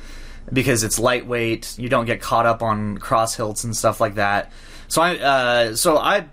because 0.53 0.83
it's 0.85 0.99
lightweight. 0.99 1.79
You 1.79 1.89
don't 1.89 2.07
get 2.07 2.21
caught 2.21 2.47
up 2.47 2.63
on 2.63 2.99
cross 2.99 3.35
hilts 3.37 3.65
and 3.65 3.77
stuff 3.77 4.01
like 4.01 4.15
that. 4.17 4.53
So 4.89 5.03
I 5.03 5.17
uh, 5.19 5.77
so 5.77 5.97
I 5.99 6.27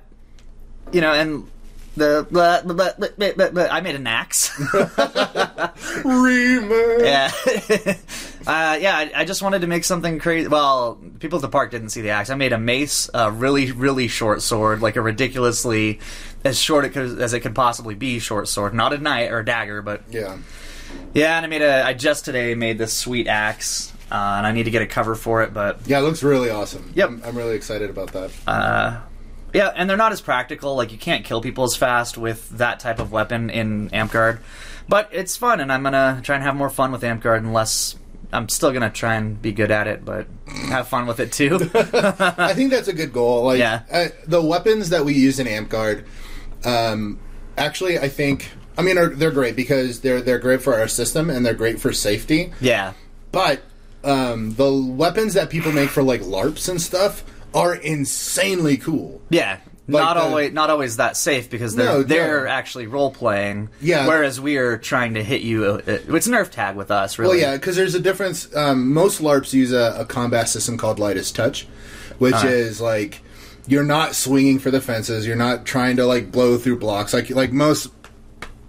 you 0.92 1.02
know 1.02 1.14
and. 1.14 1.50
The, 1.98 2.28
blah, 2.30 2.62
blah, 2.62 2.92
blah, 2.94 3.64
I 3.72 3.82
made 3.82 3.96
an 3.96 4.06
axe. 4.06 4.52
Reamer. 6.06 7.04
Yeah, 7.04 7.32
uh, 8.46 8.78
yeah. 8.80 8.96
I, 8.96 9.12
I 9.16 9.26
just 9.26 9.42
wanted 9.42 9.62
to 9.62 9.68
make 9.68 9.84
something 9.84 10.20
crazy. 10.20 10.48
Well, 10.48 11.00
people 11.20 11.38
at 11.38 11.42
the 11.42 11.50
park 11.50 11.72
didn't 11.72 11.90
see 11.90 12.02
the 12.02 12.10
axe. 12.12 12.30
I 12.30 12.36
made 12.36 12.54
a 12.54 12.60
mace, 12.60 13.10
a 13.16 13.32
really, 13.32 13.72
really 13.72 14.08
short 14.08 14.42
sword, 14.44 14.82
like 14.82 14.96
a 14.96 15.02
ridiculously 15.02 16.00
as 16.44 16.60
short 16.60 16.86
it 16.86 16.90
could, 16.90 17.20
as 17.20 17.34
it 17.34 17.40
could 17.40 17.56
possibly 17.56 17.96
be 17.96 18.20
short 18.20 18.48
sword. 18.48 18.74
Not 18.76 18.94
a 18.94 18.98
knight 19.00 19.32
or 19.32 19.40
a 19.40 19.46
dagger, 19.46 19.82
but 19.82 20.04
Yeah. 20.10 20.38
yeah. 21.16 21.38
And 21.38 21.46
I 21.46 21.50
made 21.50 21.62
a. 21.62 21.84
I 21.84 21.94
just 21.94 22.26
today 22.26 22.54
made 22.56 22.78
this 22.78 22.94
sweet 22.96 23.28
axe, 23.28 23.92
uh, 24.12 24.16
and 24.38 24.48
I 24.48 24.52
need 24.52 24.64
to 24.64 24.72
get 24.72 24.82
a 24.82 24.88
cover 24.88 25.16
for 25.16 25.44
it. 25.44 25.54
But 25.54 25.80
Yeah, 25.88 26.00
it 26.00 26.02
looks 26.04 26.24
really 26.24 26.50
awesome. 26.50 26.92
Yep. 26.96 27.10
I'm, 27.10 27.22
I'm 27.24 27.38
really 27.38 27.56
excited 27.56 27.90
about 27.90 28.12
that. 28.14 28.32
uh, 28.48 29.00
yeah, 29.54 29.72
and 29.76 29.90
they're 29.90 29.98
not 29.98 30.12
as 30.12 30.22
practical. 30.22 30.76
Like 30.76 30.92
you 30.92 30.98
can't 30.98 31.24
kill 31.26 31.42
people 31.42 31.64
as 31.64 31.76
fast 31.76 32.18
with 32.18 32.50
that 32.58 32.80
type 32.80 33.00
of 33.00 33.12
weapon 33.12 33.50
in 33.50 33.90
Amtgard, 33.92 34.40
but 34.90 35.10
it's 35.12 35.36
fun, 35.38 35.60
and 35.62 35.72
I'm 35.72 35.84
gonna 35.84 36.20
try 36.24 36.36
and 36.36 36.44
have 36.44 36.56
more 36.56 36.70
fun 36.70 36.92
with 36.92 37.02
Amtgard. 37.02 37.38
Unless 37.40 37.96
I'm 38.34 38.50
still 38.50 38.74
gonna 38.74 38.90
try 38.90 39.16
and 39.16 39.42
be 39.42 39.54
good 39.54 39.72
at 39.72 39.88
it, 39.88 40.04
but 40.04 40.28
have 40.68 40.90
fun 40.90 41.08
with 41.08 41.22
it 41.22 41.32
too. 41.32 41.56
I 41.74 42.54
think 42.54 42.72
that's 42.72 42.90
a 42.90 42.94
good 42.94 43.14
goal. 43.14 43.46
Like 43.46 43.60
Yeah. 43.60 43.84
uh, 43.90 44.08
the 44.28 44.42
weapons 44.42 44.90
that 44.90 45.06
we 45.06 45.14
use 45.14 45.40
in 45.40 45.48
Amtgard, 45.48 46.04
um, 46.66 47.20
actually, 47.58 47.98
I 48.00 48.10
think. 48.10 48.50
I 48.78 48.84
mean, 48.84 48.98
are, 49.00 49.08
they're 49.08 49.32
great 49.32 49.56
because 49.56 50.02
they're 50.02 50.22
they're 50.22 50.38
great 50.40 50.62
for 50.62 50.76
our 50.76 50.88
system 50.90 51.30
and 51.32 51.46
they're 51.46 51.54
great 51.56 51.80
for 51.80 51.92
safety. 51.94 52.52
yeah, 52.62 52.94
But 53.32 53.62
um, 54.08 54.54
the 54.56 54.72
weapons 54.74 55.34
that 55.36 55.50
people 55.50 55.72
make 55.72 55.90
for 55.90 56.02
like 56.04 56.22
LARPs 56.22 56.70
and 56.70 56.82
stuff 56.82 57.24
are 57.54 57.76
insanely 57.76 58.78
cool. 58.78 59.22
yeah. 59.30 59.60
Like 59.90 60.04
not 60.04 60.16
the- 60.16 60.20
always, 60.24 60.52
not 60.52 60.70
always 60.70 60.98
that 60.98 61.16
safe 61.16 61.50
because 61.50 61.74
they're 61.74 61.86
No, 61.86 62.04
they're 62.04 62.44
no. 62.44 62.50
actually 62.50 62.88
role 62.88 63.10
playing. 63.10 63.70
Yeah. 63.80 64.06
Whereas 64.06 64.38
we 64.42 64.58
are 64.58 64.78
trying 64.78 65.14
to 65.14 65.24
hit 65.24 65.44
you. 65.44 65.64
Uh, 65.64 65.82
it's 65.88 66.28
nerf 66.28 66.50
tag 66.52 66.76
with 66.76 66.92
us, 66.92 67.18
really. 67.18 67.38
Well, 67.38 67.52
yeah, 67.52 67.56
because 67.56 67.78
there's 67.78 67.96
a 67.96 68.00
difference. 68.02 68.54
Um, 68.54 68.92
most 68.94 69.22
LARPs 69.22 69.54
use 69.54 69.72
a, 69.72 69.96
a 70.00 70.06
combat 70.06 70.50
system 70.50 70.78
called 70.78 71.00
lightest 71.00 71.38
touch, 71.38 71.68
which 72.18 72.34
Uh-huh. 72.34 72.48
is 72.50 72.82
like 72.82 73.22
you're 73.66 73.86
not 73.86 74.14
swinging 74.14 74.60
for 74.60 74.72
the 74.72 74.82
fences. 74.82 75.26
You're 75.26 75.38
not 75.38 75.66
trying 75.66 75.96
to 75.96 76.06
like 76.06 76.34
blow 76.34 76.58
through 76.58 76.80
blocks. 76.80 77.14
Like 77.14 77.30
like 77.30 77.54
most 77.54 77.88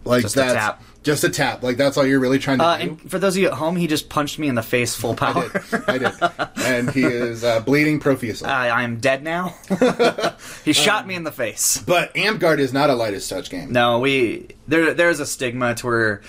like 0.05 0.23
Just 0.23 0.37
a 0.37 0.39
that's 0.39 0.55
tap. 0.55 0.83
Just 1.09 1.25
a 1.25 1.31
tap. 1.31 1.63
Like 1.63 1.79
that's 1.79 1.97
all 1.97 2.05
you're 2.05 2.21
really 2.21 2.39
trying 2.39 2.59
to 2.59 2.65
Uh, 2.65 2.77
do. 2.77 2.83
and 2.83 3.11
for 3.11 3.19
those 3.19 3.35
of 3.35 3.41
you 3.41 3.49
at 3.49 3.55
home, 3.55 3.77
he 3.77 3.87
just 3.87 4.11
punched 4.11 4.39
me 4.39 4.47
in 4.47 4.55
the 4.57 4.63
face 4.63 4.95
full 4.95 5.15
power. 5.15 5.51
I 5.87 5.97
did. 5.97 6.13
I 6.21 6.49
did. 6.55 6.65
And 6.67 6.91
he 6.91 7.03
is 7.03 7.45
uh, 7.45 7.61
bleeding 7.61 7.99
profusely. 7.99 8.47
I, 8.51 8.69
I 8.69 8.83
am 8.83 8.99
dead 8.99 9.23
now. 9.23 9.55
he 10.67 10.75
shot 10.75 11.07
me 11.07 11.15
in 11.15 11.25
the 11.25 11.33
face. 11.33 11.79
but 11.87 12.13
Amtgard 12.15 12.59
is 12.59 12.75
not 12.75 12.91
a 12.91 12.95
lightest 12.95 13.31
touch 13.31 13.49
game. 13.49 13.73
No, 13.73 14.01
we 14.01 14.49
there. 14.67 14.93
There's 14.93 15.19
a 15.19 15.25
stigma 15.27 15.75
to 15.77 15.87
where 15.87 16.23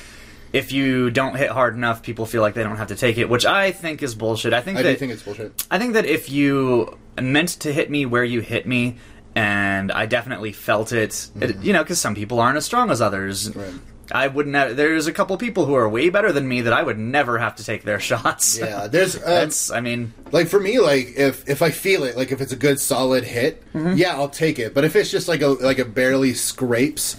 if 0.53 0.71
you 0.71 1.11
don't 1.11 1.35
hit 1.35 1.49
hard 1.49 1.75
enough, 1.75 2.01
people 2.01 2.25
feel 2.25 2.41
like 2.41 2.53
they 2.53 2.63
don't 2.63 2.77
have 2.77 2.87
to 2.87 2.95
take 2.95 3.17
it, 3.17 3.29
which 3.29 3.45
I 3.45 3.71
think 3.71 4.01
is 4.01 4.15
bullshit. 4.15 4.53
I 4.53 4.61
think 4.61 4.79
I 4.79 4.83
that 4.83 4.91
do 4.93 4.97
think 4.97 5.11
it's 5.11 5.23
bullshit. 5.23 5.61
I 5.69 5.77
think 5.77 5.93
that 5.93 6.05
if 6.05 6.29
you 6.29 6.97
meant 7.21 7.49
to 7.59 7.73
hit 7.73 7.89
me 7.89 8.05
where 8.05 8.23
you 8.23 8.39
hit 8.39 8.65
me, 8.65 8.95
and 9.35 9.91
I 9.91 10.05
definitely 10.05 10.53
felt 10.53 10.93
it, 10.93 11.29
it 11.41 11.57
you 11.57 11.73
know, 11.73 11.83
because 11.83 11.99
some 11.99 12.15
people 12.15 12.39
aren't 12.39 12.57
as 12.57 12.65
strong 12.65 12.89
as 12.91 13.01
others. 13.01 13.49
Mm-hmm. 13.49 13.59
Right. 13.59 13.73
I 14.11 14.27
wouldn't. 14.27 14.55
Have, 14.55 14.75
there's 14.75 15.07
a 15.07 15.13
couple 15.13 15.37
people 15.37 15.65
who 15.65 15.73
are 15.75 15.87
way 15.87 16.09
better 16.09 16.31
than 16.31 16.47
me 16.47 16.61
that 16.61 16.73
I 16.73 16.81
would 16.83 16.97
never 16.97 17.37
have 17.37 17.55
to 17.57 17.63
take 17.63 17.83
their 17.83 17.99
shots. 18.09 18.57
Yeah, 18.57 18.87
there's 18.87 19.15
uh, 19.15 19.19
that's. 19.25 19.71
I 19.71 19.81
mean, 19.81 20.13
like 20.31 20.47
for 20.47 20.59
me, 20.59 20.79
like 20.79 21.13
if 21.15 21.47
if 21.49 21.61
I 21.61 21.69
feel 21.71 22.03
it, 22.03 22.17
like 22.17 22.31
if 22.31 22.41
it's 22.41 22.51
a 22.51 22.55
good 22.57 22.79
solid 22.79 23.23
hit, 23.23 23.63
Mm-hmm. 23.73 23.97
yeah, 23.97 24.15
I'll 24.15 24.29
take 24.29 24.57
it. 24.59 24.73
But 24.73 24.83
if 24.83 24.95
it's 24.95 25.11
just 25.11 25.27
like 25.27 25.41
a 25.41 25.47
like 25.47 25.79
a 25.79 25.85
barely 25.85 26.33
scrapes, 26.33 27.15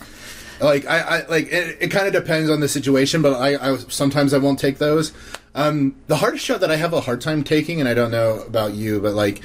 like 0.61 0.87
I, 0.87 0.99
I 1.01 1.27
like 1.29 1.47
it, 1.53 1.79
it 1.81 1.89
kind 1.91 2.07
of 2.07 2.13
depends 2.13 2.51
on 2.51 2.61
the 2.61 2.69
situation. 2.69 3.23
But 3.23 3.35
I, 3.35 3.73
I 3.73 3.77
sometimes 3.89 4.35
I 4.35 4.39
won't 4.39 4.59
take 4.59 4.79
those. 4.79 5.13
Um, 5.55 5.97
the 6.07 6.17
hardest 6.17 6.45
shot 6.45 6.61
that 6.61 6.71
I 6.71 6.77
have 6.77 6.93
a 6.93 7.01
hard 7.01 7.21
time 7.21 7.43
taking, 7.45 7.81
and 7.81 7.89
I 7.89 7.95
don't 7.95 8.11
know 8.13 8.41
about 8.47 8.75
you, 8.75 9.01
but 9.01 9.15
like 9.15 9.43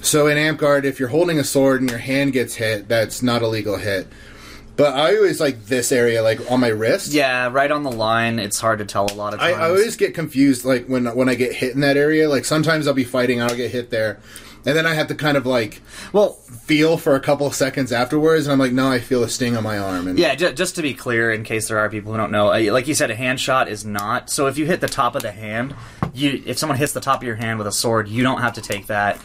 So 0.00 0.26
in 0.26 0.36
Amtgard, 0.38 0.84
if 0.84 0.98
you're 0.98 1.10
holding 1.10 1.38
a 1.38 1.44
sword 1.44 1.80
and 1.80 1.90
your 1.90 1.98
hand 1.98 2.32
gets 2.32 2.54
hit, 2.54 2.88
that's 2.88 3.22
not 3.22 3.42
a 3.42 3.46
legal 3.48 3.76
hit. 3.76 4.06
But 4.74 4.94
I 4.94 5.16
always 5.16 5.40
like 5.40 5.66
this 5.66 5.92
area, 5.92 6.22
like 6.22 6.50
on 6.50 6.60
my 6.60 6.68
wrist. 6.68 7.12
Yeah, 7.12 7.50
right 7.52 7.70
on 7.70 7.82
the 7.82 7.92
line. 7.92 8.38
It's 8.38 8.58
hard 8.58 8.78
to 8.78 8.84
tell 8.84 9.06
a 9.10 9.14
lot 9.14 9.34
of 9.34 9.40
I, 9.40 9.50
times. 9.50 9.62
I 9.62 9.68
always 9.68 9.96
get 9.96 10.14
confused, 10.14 10.64
like 10.64 10.86
when 10.86 11.06
when 11.14 11.28
I 11.28 11.34
get 11.34 11.52
hit 11.52 11.74
in 11.74 11.80
that 11.80 11.96
area. 11.96 12.28
Like 12.28 12.44
sometimes 12.44 12.88
I'll 12.88 12.94
be 12.94 13.04
fighting, 13.04 13.42
I'll 13.42 13.54
get 13.54 13.70
hit 13.70 13.90
there, 13.90 14.18
and 14.64 14.74
then 14.74 14.86
I 14.86 14.94
have 14.94 15.08
to 15.08 15.14
kind 15.14 15.36
of 15.36 15.44
like 15.44 15.82
well, 16.12 16.32
feel 16.32 16.96
for 16.96 17.14
a 17.16 17.20
couple 17.20 17.46
of 17.46 17.54
seconds 17.54 17.92
afterwards, 17.92 18.46
and 18.46 18.52
I'm 18.52 18.58
like, 18.58 18.72
no, 18.72 18.90
I 18.90 18.98
feel 18.98 19.22
a 19.22 19.28
sting 19.28 19.56
on 19.56 19.62
my 19.62 19.78
arm. 19.78 20.08
And 20.08 20.18
yeah. 20.18 20.34
J- 20.34 20.54
just 20.54 20.76
to 20.76 20.82
be 20.82 20.94
clear, 20.94 21.30
in 21.30 21.44
case 21.44 21.68
there 21.68 21.78
are 21.78 21.90
people 21.90 22.12
who 22.12 22.18
don't 22.18 22.32
know, 22.32 22.52
uh, 22.52 22.72
like 22.72 22.88
you 22.88 22.94
said, 22.94 23.10
a 23.10 23.14
hand 23.14 23.40
shot 23.40 23.68
is 23.68 23.84
not. 23.84 24.30
So 24.30 24.46
if 24.46 24.56
you 24.56 24.64
hit 24.64 24.80
the 24.80 24.88
top 24.88 25.14
of 25.14 25.22
the 25.22 25.32
hand, 25.32 25.74
you 26.14 26.42
if 26.46 26.58
someone 26.58 26.78
hits 26.78 26.92
the 26.92 27.00
top 27.00 27.20
of 27.20 27.26
your 27.26 27.36
hand 27.36 27.58
with 27.58 27.66
a 27.66 27.72
sword, 27.72 28.08
you 28.08 28.22
don't 28.22 28.40
have 28.40 28.54
to 28.54 28.62
take 28.62 28.86
that. 28.86 29.20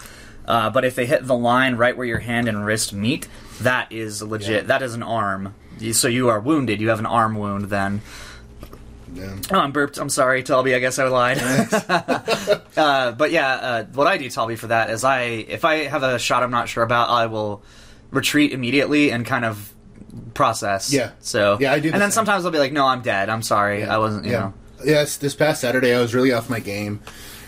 Uh, 0.45 0.69
but 0.69 0.85
if 0.85 0.95
they 0.95 1.05
hit 1.05 1.25
the 1.25 1.35
line 1.35 1.75
right 1.75 1.95
where 1.95 2.05
your 2.05 2.19
hand 2.19 2.47
and 2.47 2.65
wrist 2.65 2.93
meet, 2.93 3.27
that 3.61 3.91
is 3.91 4.21
legit. 4.21 4.63
Yeah. 4.63 4.67
That 4.67 4.81
is 4.81 4.93
an 4.93 5.03
arm. 5.03 5.53
So 5.91 6.07
you 6.07 6.29
are 6.29 6.39
wounded. 6.39 6.81
You 6.81 6.89
have 6.89 6.99
an 6.99 7.05
arm 7.05 7.35
wound 7.35 7.65
then. 7.65 8.01
Yeah. 9.13 9.35
Oh, 9.51 9.59
I'm 9.59 9.71
burped. 9.71 9.97
I'm 9.97 10.09
sorry, 10.09 10.43
Talby. 10.43 10.75
I 10.75 10.79
guess 10.79 10.99
I 10.99 11.07
lied. 11.07 11.39
uh, 12.77 13.11
but 13.11 13.31
yeah, 13.31 13.47
uh, 13.53 13.83
what 13.93 14.07
I 14.07 14.17
do, 14.17 14.25
Talby, 14.27 14.57
for 14.57 14.67
that 14.67 14.89
is 14.89 15.03
I, 15.03 15.21
if 15.21 15.65
I 15.65 15.85
have 15.85 16.03
a 16.03 16.19
shot 16.19 16.43
I'm 16.43 16.51
not 16.51 16.69
sure 16.69 16.83
about, 16.83 17.09
I 17.09 17.27
will 17.27 17.63
retreat 18.11 18.51
immediately 18.51 19.11
and 19.11 19.25
kind 19.25 19.45
of 19.45 19.73
process. 20.33 20.91
Yeah. 20.91 21.11
So 21.19 21.57
Yeah, 21.59 21.73
I 21.73 21.79
do 21.79 21.89
the 21.89 21.93
And 21.95 22.01
then 22.01 22.11
same. 22.11 22.15
sometimes 22.15 22.45
I'll 22.45 22.51
be 22.51 22.59
like, 22.59 22.73
no, 22.73 22.85
I'm 22.85 23.01
dead. 23.01 23.29
I'm 23.29 23.41
sorry. 23.41 23.83
I 23.83 23.97
wasn't. 23.97 24.25
You 24.25 24.31
yeah. 24.31 24.39
know. 24.39 24.53
Yes, 24.85 25.17
this 25.17 25.33
past 25.35 25.61
Saturday 25.61 25.93
I 25.95 25.99
was 25.99 26.13
really 26.13 26.31
off 26.31 26.49
my 26.51 26.59
game, 26.59 27.01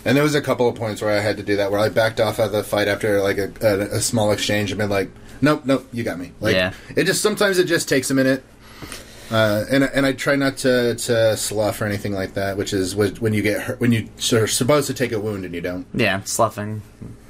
and 0.04 0.16
there 0.16 0.24
was 0.24 0.34
a 0.34 0.40
couple 0.42 0.68
of 0.68 0.74
points 0.74 1.00
where 1.00 1.16
I 1.16 1.20
had 1.20 1.36
to 1.36 1.44
do 1.44 1.56
that, 1.56 1.70
where 1.70 1.78
I 1.78 1.88
backed 1.88 2.18
off 2.20 2.40
of 2.40 2.50
the 2.50 2.64
fight 2.64 2.88
after 2.88 3.20
like 3.22 3.38
a, 3.38 3.52
a, 3.62 3.78
a 3.96 4.00
small 4.00 4.32
exchange 4.32 4.72
and 4.72 4.78
been 4.78 4.90
like, 4.90 5.10
nope, 5.40 5.62
nope, 5.64 5.86
you 5.92 6.02
got 6.04 6.18
me. 6.18 6.32
Like, 6.40 6.54
Yeah. 6.54 6.72
it 6.96 7.04
just 7.04 7.22
sometimes 7.22 7.58
it 7.58 7.64
just 7.64 7.88
takes 7.88 8.10
a 8.10 8.14
minute. 8.14 8.42
Uh, 9.30 9.64
and 9.70 9.84
and 9.84 10.04
I 10.04 10.12
try 10.12 10.34
not 10.34 10.56
to, 10.58 10.96
to 10.96 11.36
slough 11.36 11.80
or 11.80 11.84
anything 11.84 12.12
like 12.12 12.34
that, 12.34 12.56
which 12.56 12.72
is 12.72 12.96
when 12.96 13.32
you 13.32 13.42
get 13.42 13.60
hurt, 13.62 13.80
when 13.80 13.92
you 13.92 14.08
are 14.32 14.46
supposed 14.48 14.88
to 14.88 14.94
take 14.94 15.12
a 15.12 15.20
wound 15.20 15.44
and 15.44 15.54
you 15.54 15.60
don't. 15.60 15.86
Yeah, 15.94 16.22
sloughing. 16.24 16.82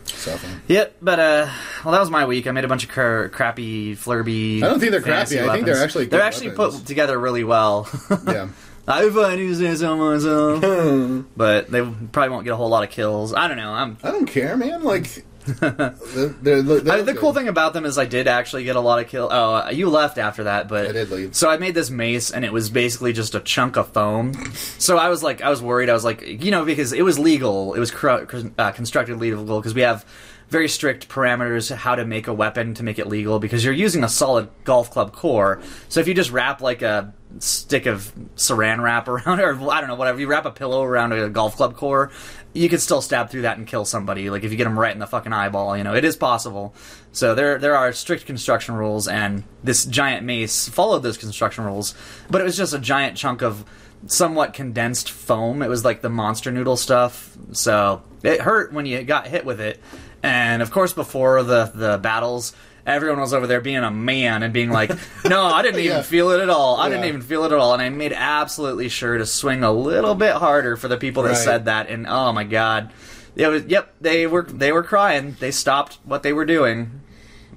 So 0.07 0.39
Yep, 0.69 0.97
but 1.03 1.19
uh, 1.19 1.49
well, 1.85 1.93
that 1.93 2.01
was 2.01 2.11
my 2.11 2.25
week. 2.25 2.47
I 2.47 2.53
made 2.53 2.65
a 2.65 2.69
bunch 2.69 2.85
of 2.85 2.91
cr- 2.91 3.29
crappy, 3.29 3.95
flurby. 3.95 4.63
I 4.63 4.69
don't 4.69 4.81
think 4.81 4.93
they're 4.93 5.03
crappy. 5.03 5.41
I 5.41 5.53
think 5.53 5.67
they're 5.67 5.83
actually 5.83 6.07
good 6.07 6.13
they're 6.13 6.23
actually 6.23 6.49
weapons. 6.49 6.79
put 6.79 6.87
together 6.87 7.19
really 7.19 7.45
well. 7.45 7.87
yeah, 8.27 8.49
I 8.89 9.09
find 9.11 9.39
you 9.39 9.55
say 9.55 9.75
so 9.77 9.95
myself, 9.97 11.25
but 11.37 11.71
they 11.71 11.83
probably 11.83 12.31
won't 12.31 12.45
get 12.45 12.53
a 12.55 12.57
whole 12.57 12.71
lot 12.71 12.83
of 12.83 12.89
kills. 12.91 13.35
I 13.35 13.47
don't 13.47 13.57
know. 13.59 13.73
I'm 13.73 13.99
I 14.03 14.11
don't 14.11 14.27
care, 14.27 14.57
man. 14.57 14.83
Like, 14.85 15.25
they're, 15.47 15.95
they're, 16.43 16.63
they're 16.63 16.93
I, 16.93 17.03
the 17.03 17.15
cool 17.15 17.33
thing 17.33 17.49
about 17.49 17.73
them 17.73 17.85
is 17.85 17.99
I 17.99 18.05
did 18.05 18.29
actually 18.29 18.65
get 18.65 18.77
a 18.77 18.81
lot 18.81 19.01
of 19.01 19.09
kills. 19.09 19.31
Oh, 19.33 19.55
uh, 19.55 19.71
you 19.71 19.89
left 19.89 20.19
after 20.19 20.45
that, 20.45 20.69
but 20.69 20.89
I 20.89 20.93
did 20.93 21.11
leave. 21.11 21.35
So 21.35 21.49
I 21.49 21.57
made 21.57 21.75
this 21.75 21.91
mace, 21.91 22.31
and 22.31 22.45
it 22.45 22.53
was 22.53 22.71
basically 22.71 23.13
just 23.13 23.35
a 23.35 23.41
chunk 23.41 23.77
of 23.77 23.93
foam. 23.93 24.35
so 24.79 24.99
I 24.99 25.09
was 25.09 25.23
like, 25.23 25.43
I 25.43 25.51
was 25.51 25.63
worried. 25.63 25.89
I 25.89 25.95
was 25.95 26.05
like, 26.05 26.23
you 26.23 26.51
know, 26.51 26.65
because 26.65 26.93
it 26.93 27.03
was 27.03 27.19
legal, 27.19 27.75
it 27.75 27.81
was 27.81 27.91
cr- 27.91 28.25
cr- 28.25 28.49
uh, 28.59 28.73
constructed 28.73 29.19
legal 29.19 29.45
because 29.45 29.75
we 29.75 29.83
have 29.83 30.05
very 30.51 30.69
strict 30.69 31.09
parameters 31.09 31.75
how 31.75 31.95
to 31.95 32.05
make 32.05 32.27
a 32.27 32.35
weapon 32.35 32.75
to 32.75 32.83
make 32.83 32.99
it 32.99 33.07
legal 33.07 33.39
because 33.39 33.65
you're 33.65 33.73
using 33.73 34.03
a 34.03 34.09
solid 34.09 34.49
golf 34.65 34.91
club 34.91 35.13
core. 35.13 35.63
So 35.89 36.01
if 36.01 36.09
you 36.09 36.15
just 36.15 36.33
wrap 36.33 36.61
like 36.61 36.83
a 36.83 37.15
stick 37.39 37.87
of 37.87 38.13
saran 38.35 38.83
wrap 38.83 39.07
around 39.09 39.39
it, 39.39 39.45
or 39.45 39.71
I 39.71 39.81
don't 39.81 39.89
know, 39.89 39.95
whatever, 39.95 40.19
you 40.19 40.27
wrap 40.27 40.45
a 40.47 40.51
pillow 40.51 40.83
around 40.83 41.13
a 41.13 41.29
golf 41.29 41.57
club 41.57 41.77
core, 41.77 42.11
you 42.53 42.69
could 42.69 42.81
still 42.81 43.01
stab 43.01 43.31
through 43.31 43.43
that 43.43 43.59
and 43.59 43.67
kill 43.67 43.85
somebody. 43.85 44.31
Like 44.31 44.43
if 44.43 44.51
you 44.51 44.57
get 44.57 44.65
them 44.65 44.79
right 44.79 44.93
in 44.93 44.99
the 44.99 45.07
fucking 45.07 45.33
eyeball, 45.33 45.77
you 45.77 45.85
know, 45.85 45.95
it 45.95 46.05
is 46.05 46.17
possible. 46.17 46.75
So 47.13 47.35
there 47.35 47.59
there 47.59 47.77
are 47.77 47.93
strict 47.93 48.27
construction 48.27 48.75
rules, 48.75 49.07
and 49.09 49.45
this 49.63 49.85
giant 49.85 50.25
mace 50.25 50.69
followed 50.69 51.03
those 51.03 51.17
construction 51.17 51.65
rules, 51.65 51.95
but 52.29 52.41
it 52.41 52.45
was 52.45 52.57
just 52.57 52.75
a 52.75 52.79
giant 52.79 53.17
chunk 53.17 53.43
of 53.43 53.65
somewhat 54.07 54.55
condensed 54.55 55.11
foam. 55.11 55.63
It 55.63 55.69
was 55.69 55.85
like 55.85 56.01
the 56.01 56.11
monster 56.11 56.51
noodle 56.51 56.77
stuff, 56.77 57.37
so 57.53 58.03
it 58.23 58.41
hurt 58.41 58.73
when 58.73 58.87
you 58.87 59.03
got 59.03 59.27
hit 59.27 59.45
with 59.45 59.61
it. 59.61 59.81
And 60.23 60.61
of 60.61 60.71
course, 60.71 60.93
before 60.93 61.43
the 61.43 61.71
the 61.75 61.99
battles, 61.99 62.55
everyone 62.87 63.21
was 63.21 63.33
over 63.35 63.47
there 63.47 63.61
being 63.61 63.79
a 63.79 63.91
man 63.91 64.43
and 64.43 64.53
being 64.53 64.71
like, 64.71 64.91
"No, 65.25 65.45
I 65.45 65.63
didn't 65.63 65.81
even 65.85 65.99
Yeah. 65.99 66.03
feel 66.03 66.31
it 66.31 66.41
at 66.41 66.51
all. 66.51 66.77
I 66.77 66.89
didn't 66.89 67.05
even 67.07 67.23
feel 67.23 67.45
it 67.45 67.53
at 67.53 67.59
all." 67.59 67.73
And 67.75 67.83
I 67.83 67.89
made 67.89 68.13
absolutely 68.13 68.89
sure 68.89 69.19
to 69.19 69.27
swing 69.27 69.63
a 69.63 69.73
little 69.73 70.15
bit 70.15 70.35
harder 70.35 70.77
for 70.77 70.89
the 70.89 70.97
people 70.97 71.23
that 71.25 71.31
Right. 71.31 71.39
said 71.39 71.65
that. 71.67 71.89
And 71.89 72.07
oh 72.09 72.33
my 72.33 72.45
god, 72.45 72.91
it 73.37 73.47
was 73.49 73.65
yep. 73.65 73.95
They 74.01 74.27
were 74.27 74.43
they 74.43 74.73
were 74.73 74.83
crying. 74.83 75.37
They 75.41 75.51
stopped 75.51 75.99
what 76.05 76.23
they 76.23 76.33
were 76.33 76.45
doing. 76.45 77.01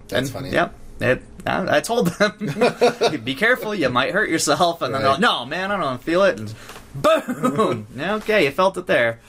That's 0.10 0.30
And, 0.30 0.30
funny. 0.30 0.50
Yep. 0.52 0.74
It, 1.02 1.24
I, 1.46 1.78
I 1.78 1.82
told 1.82 2.08
them, 2.08 3.22
be 3.24 3.36
careful, 3.36 3.74
you 3.76 3.90
might 3.90 4.12
hurt 4.14 4.30
yourself. 4.30 4.82
And 4.82 4.94
then 4.94 5.02
they're 5.02 5.12
like, 5.12 5.20
no, 5.20 5.44
man, 5.46 5.72
I 5.72 5.78
don't 5.80 6.02
feel 6.02 6.24
it. 6.24 6.40
And 6.40 6.54
boom! 6.96 7.88
okay, 8.00 8.46
you 8.46 8.52
felt 8.52 8.78
it 8.78 8.86
there. 8.86 9.20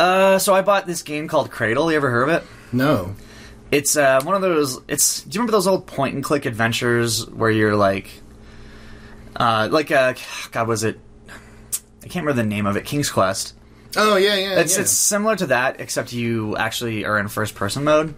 Uh, 0.00 0.38
so 0.38 0.54
I 0.54 0.62
bought 0.62 0.86
this 0.86 1.02
game 1.02 1.28
called 1.28 1.50
Cradle. 1.50 1.90
You 1.90 1.96
ever 1.96 2.10
heard 2.10 2.28
of 2.28 2.34
it? 2.42 2.42
No. 2.72 3.14
It's 3.70 3.96
uh, 3.96 4.22
one 4.22 4.34
of 4.34 4.40
those. 4.42 4.80
It's. 4.88 5.22
Do 5.22 5.30
you 5.36 5.40
remember 5.40 5.52
those 5.52 5.66
old 5.66 5.86
point 5.86 6.14
and 6.14 6.24
click 6.24 6.46
adventures 6.46 7.28
where 7.28 7.50
you're 7.50 7.76
like, 7.76 8.10
uh, 9.36 9.68
like 9.70 9.90
uh, 9.90 10.14
God, 10.52 10.68
was 10.68 10.84
it? 10.84 10.98
I 11.28 12.08
can't 12.08 12.24
remember 12.24 12.42
the 12.42 12.48
name 12.48 12.66
of 12.66 12.76
it. 12.76 12.84
King's 12.86 13.10
Quest. 13.10 13.54
Oh 13.96 14.16
yeah, 14.16 14.34
yeah. 14.36 14.60
It's 14.60 14.76
yeah. 14.76 14.82
it's 14.82 14.92
similar 14.92 15.36
to 15.36 15.46
that, 15.48 15.80
except 15.80 16.12
you 16.12 16.56
actually 16.56 17.04
are 17.04 17.18
in 17.18 17.28
first 17.28 17.54
person 17.54 17.84
mode. 17.84 18.14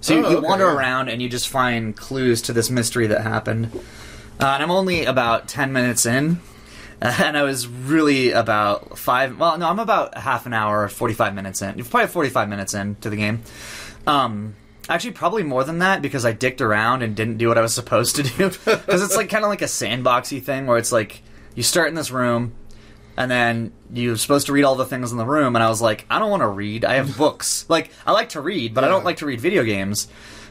So 0.00 0.14
you, 0.14 0.24
Oh, 0.24 0.30
you 0.30 0.36
okay, 0.38 0.46
wander 0.46 0.66
yeah. 0.66 0.76
around 0.76 1.08
and 1.08 1.20
you 1.20 1.28
just 1.28 1.48
find 1.48 1.96
clues 1.96 2.42
to 2.42 2.52
this 2.52 2.70
mystery 2.70 3.08
that 3.08 3.20
happened. 3.22 3.70
Uh, 4.40 4.46
and 4.46 4.62
I'm 4.62 4.70
only 4.70 5.04
about 5.04 5.48
ten 5.48 5.72
minutes 5.72 6.06
in, 6.06 6.40
and 7.02 7.36
I 7.36 7.42
was 7.42 7.66
really 7.66 8.32
about 8.32 8.98
five. 8.98 9.38
Well, 9.38 9.58
no, 9.58 9.68
I'm 9.68 9.80
about 9.80 10.16
half 10.16 10.46
an 10.46 10.54
hour, 10.54 10.88
forty 10.88 11.14
five 11.14 11.34
minutes 11.34 11.60
in. 11.60 11.74
Probably 11.84 12.06
forty 12.06 12.30
five 12.30 12.48
minutes 12.48 12.72
in 12.72 12.94
to 12.96 13.10
the 13.10 13.16
game. 13.16 13.42
Um, 14.06 14.54
actually, 14.88 15.12
probably 15.12 15.42
more 15.42 15.64
than 15.64 15.78
that 15.80 16.02
because 16.02 16.24
I 16.24 16.32
dicked 16.32 16.60
around 16.60 17.02
and 17.02 17.14
didn't 17.14 17.38
do 17.38 17.48
what 17.48 17.58
I 17.58 17.60
was 17.60 17.74
supposed 17.74 18.16
to 18.16 18.22
do. 18.22 18.50
Because 18.64 19.02
it's 19.02 19.16
like 19.16 19.28
kind 19.28 19.44
of 19.44 19.50
like 19.50 19.62
a 19.62 19.66
sandboxy 19.66 20.42
thing 20.42 20.66
where 20.66 20.78
it's 20.78 20.92
like 20.92 21.22
you 21.54 21.62
start 21.62 21.88
in 21.88 21.94
this 21.94 22.10
room 22.10 22.54
and 23.16 23.30
then 23.30 23.72
you're 23.92 24.16
supposed 24.16 24.46
to 24.46 24.52
read 24.52 24.62
all 24.64 24.76
the 24.76 24.84
things 24.84 25.10
in 25.10 25.18
the 25.18 25.26
room 25.26 25.56
and 25.56 25.62
i 25.62 25.68
was 25.68 25.82
like 25.82 26.06
i 26.08 26.18
don't 26.20 26.30
want 26.30 26.42
to 26.42 26.46
read. 26.46 26.84
I 26.84 26.94
have 26.94 27.16
books. 27.16 27.64
Like 27.68 27.90
i 28.06 28.12
like 28.12 28.30
to 28.30 28.40
read 28.40 28.74
but 28.74 28.84
i 28.84 28.88
don't 28.88 29.04
like 29.04 29.16
to 29.18 29.26
read 29.26 29.40
video 29.40 29.64
games 29.64 30.08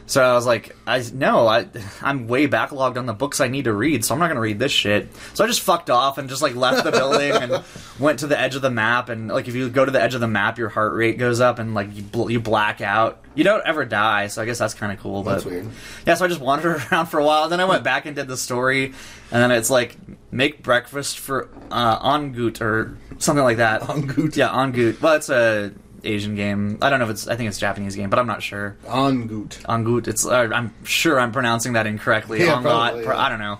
so 0.08 0.22
i 0.22 0.34
was 0.34 0.44
like 0.46 0.74
i 0.86 1.02
no 1.14 1.46
I, 1.46 1.66
i'm 2.02 2.26
way 2.26 2.48
backlogged 2.48 2.96
on 2.96 3.06
the 3.06 3.12
books 3.12 3.40
i 3.40 3.46
need 3.46 3.64
to 3.64 3.72
read 3.72 4.04
so 4.04 4.14
i'm 4.14 4.18
not 4.18 4.26
going 4.26 4.36
to 4.36 4.40
read 4.40 4.58
this 4.58 4.72
shit 4.72 5.08
so 5.34 5.44
i 5.44 5.46
just 5.46 5.60
fucked 5.60 5.90
off 5.90 6.18
and 6.18 6.28
just 6.28 6.42
like 6.42 6.56
left 6.56 6.82
the 6.82 6.90
building 6.90 7.30
and 7.32 7.62
went 8.00 8.18
to 8.18 8.26
the 8.26 8.38
edge 8.38 8.54
of 8.56 8.62
the 8.62 8.70
map 8.70 9.08
and 9.08 9.28
like 9.28 9.46
if 9.46 9.54
you 9.54 9.68
go 9.68 9.84
to 9.84 9.90
the 9.92 10.02
edge 10.02 10.14
of 10.14 10.20
the 10.20 10.26
map 10.26 10.58
your 10.58 10.68
heart 10.70 10.94
rate 10.94 11.18
goes 11.18 11.40
up 11.40 11.58
and 11.60 11.74
like 11.74 11.94
you, 11.94 12.02
bl- 12.02 12.30
you 12.30 12.40
black 12.40 12.80
out 12.80 13.22
you 13.34 13.44
don't 13.44 13.64
ever 13.64 13.84
die 13.84 14.26
so 14.26 14.42
i 14.42 14.44
guess 14.44 14.58
that's 14.58 14.74
kind 14.74 14.90
of 14.90 14.98
cool 14.98 15.22
but 15.22 15.34
That's 15.34 15.44
weird. 15.44 15.68
yeah, 16.06 16.14
so 16.14 16.24
I 16.24 16.28
just 16.28 16.40
wandered 16.40 16.82
around 16.92 17.06
for 17.06 17.20
a 17.20 17.24
while. 17.24 17.48
Then 17.48 17.60
I 17.60 17.66
went 17.66 17.84
back 17.84 18.04
and 18.06 18.16
did 18.16 18.26
the 18.26 18.36
story, 18.36 18.86
and 18.86 19.42
then 19.42 19.52
it's 19.52 19.70
like 19.70 19.96
make 20.32 20.62
breakfast 20.62 21.18
for 21.20 21.48
uh, 21.70 21.98
Ongut 22.00 22.60
or 22.60 22.96
something 23.18 23.44
like 23.44 23.58
that. 23.58 23.82
Ongut? 23.82 24.34
Yeah, 24.34 24.48
Ongut. 24.48 25.00
Well, 25.00 25.14
it's 25.14 25.28
a 25.28 25.72
Asian 26.04 26.34
game. 26.34 26.78
I 26.82 26.90
don't 26.90 26.98
know 26.98 27.06
if 27.06 27.10
it's. 27.10 27.28
I 27.28 27.36
think 27.36 27.48
it's 27.48 27.58
a 27.58 27.60
Japanese 27.60 27.96
game, 27.96 28.10
but 28.10 28.18
I'm 28.18 28.26
not 28.26 28.42
sure. 28.42 28.76
On 28.86 29.26
Goot. 29.26 29.58
Ongut. 29.68 30.08
It's. 30.08 30.26
Uh, 30.26 30.48
I'm 30.52 30.72
sure 30.84 31.18
I'm 31.18 31.32
pronouncing 31.32 31.74
that 31.74 31.86
incorrectly. 31.86 32.40
Yeah, 32.40 32.56
Ongot, 32.56 32.62
probably, 32.62 33.04
pro- 33.04 33.16
yeah. 33.16 33.22
I 33.22 33.28
don't 33.28 33.38
know. 33.40 33.58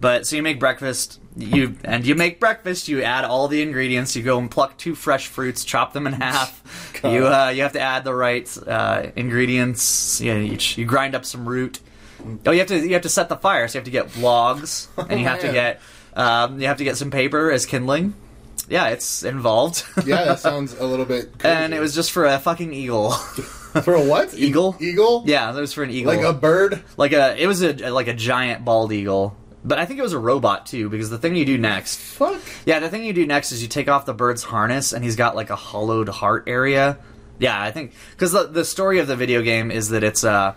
But 0.00 0.26
so 0.26 0.34
you 0.34 0.42
make 0.42 0.58
breakfast. 0.58 1.20
You 1.36 1.76
and 1.84 2.04
you 2.04 2.14
make 2.14 2.40
breakfast. 2.40 2.88
You 2.88 3.02
add 3.02 3.24
all 3.24 3.46
the 3.46 3.62
ingredients. 3.62 4.16
You 4.16 4.22
go 4.22 4.38
and 4.38 4.50
pluck 4.50 4.76
two 4.76 4.94
fresh 4.94 5.28
fruits, 5.28 5.64
chop 5.64 5.92
them 5.92 6.06
in 6.06 6.12
half. 6.12 6.98
God. 7.02 7.12
you 7.12 7.26
uh, 7.26 7.48
you 7.50 7.62
have 7.62 7.72
to 7.72 7.80
add 7.80 8.04
the 8.04 8.12
right 8.12 8.48
uh, 8.66 9.06
ingredients. 9.14 10.20
You, 10.20 10.34
you, 10.34 10.58
you 10.74 10.84
grind 10.84 11.14
up 11.14 11.24
some 11.24 11.48
root. 11.48 11.80
Oh, 12.44 12.50
you 12.50 12.58
have 12.58 12.68
to 12.68 12.78
you 12.78 12.94
have 12.94 13.02
to 13.02 13.08
set 13.08 13.28
the 13.28 13.36
fire. 13.36 13.68
So 13.68 13.78
you 13.78 13.80
have 13.80 13.84
to 13.84 13.90
get 13.90 14.16
logs, 14.16 14.88
and 14.96 15.20
you 15.20 15.26
have 15.26 15.40
to 15.40 15.52
get 15.52 15.80
um, 16.14 16.60
you 16.60 16.66
have 16.66 16.78
to 16.78 16.84
get 16.84 16.96
some 16.96 17.10
paper 17.10 17.50
as 17.50 17.64
kindling. 17.64 18.14
Yeah, 18.72 18.88
it's 18.88 19.22
involved. 19.22 19.84
Yeah, 20.06 20.24
that 20.24 20.40
sounds 20.40 20.72
a 20.72 20.86
little 20.86 21.04
bit. 21.04 21.38
Crazy. 21.38 21.54
and 21.56 21.74
it 21.74 21.80
was 21.80 21.94
just 21.94 22.10
for 22.10 22.24
a 22.24 22.38
fucking 22.38 22.72
eagle. 22.72 23.10
for 23.84 23.94
a 23.94 24.02
what? 24.02 24.32
Eagle? 24.38 24.76
Eagle? 24.80 25.24
yeah, 25.26 25.54
it 25.54 25.60
was 25.60 25.74
for 25.74 25.82
an 25.82 25.90
eagle. 25.90 26.14
Like 26.14 26.24
a 26.24 26.32
bird? 26.32 26.82
like 26.96 27.12
a 27.12 27.36
it 27.40 27.46
was 27.46 27.62
a 27.62 27.90
like 27.90 28.08
a 28.08 28.14
giant 28.14 28.64
bald 28.64 28.92
eagle 28.92 29.36
but 29.64 29.78
i 29.78 29.86
think 29.86 29.98
it 30.00 30.02
was 30.02 30.12
a 30.12 30.18
robot 30.18 30.66
too 30.66 30.88
because 30.88 31.08
the 31.10 31.18
thing 31.18 31.36
you 31.36 31.44
do 31.44 31.56
next 31.56 31.98
Fuck. 32.00 32.40
yeah 32.66 32.80
the 32.80 32.88
thing 32.88 33.04
you 33.04 33.12
do 33.12 33.24
next 33.26 33.52
is 33.52 33.62
you 33.62 33.68
take 33.68 33.88
off 33.88 34.06
the 34.06 34.12
bird's 34.14 34.42
harness 34.42 34.92
and 34.92 35.04
he's 35.04 35.14
got 35.16 35.36
like 35.36 35.50
a 35.50 35.56
hollowed 35.56 36.08
heart 36.08 36.44
area 36.48 36.98
yeah 37.38 37.62
i 37.62 37.70
think 37.70 37.92
because 38.10 38.32
the, 38.32 38.44
the 38.48 38.64
story 38.64 38.98
of 38.98 39.06
the 39.06 39.14
video 39.14 39.40
game 39.40 39.70
is 39.70 39.90
that 39.90 40.02
it's 40.02 40.24
uh 40.24 40.54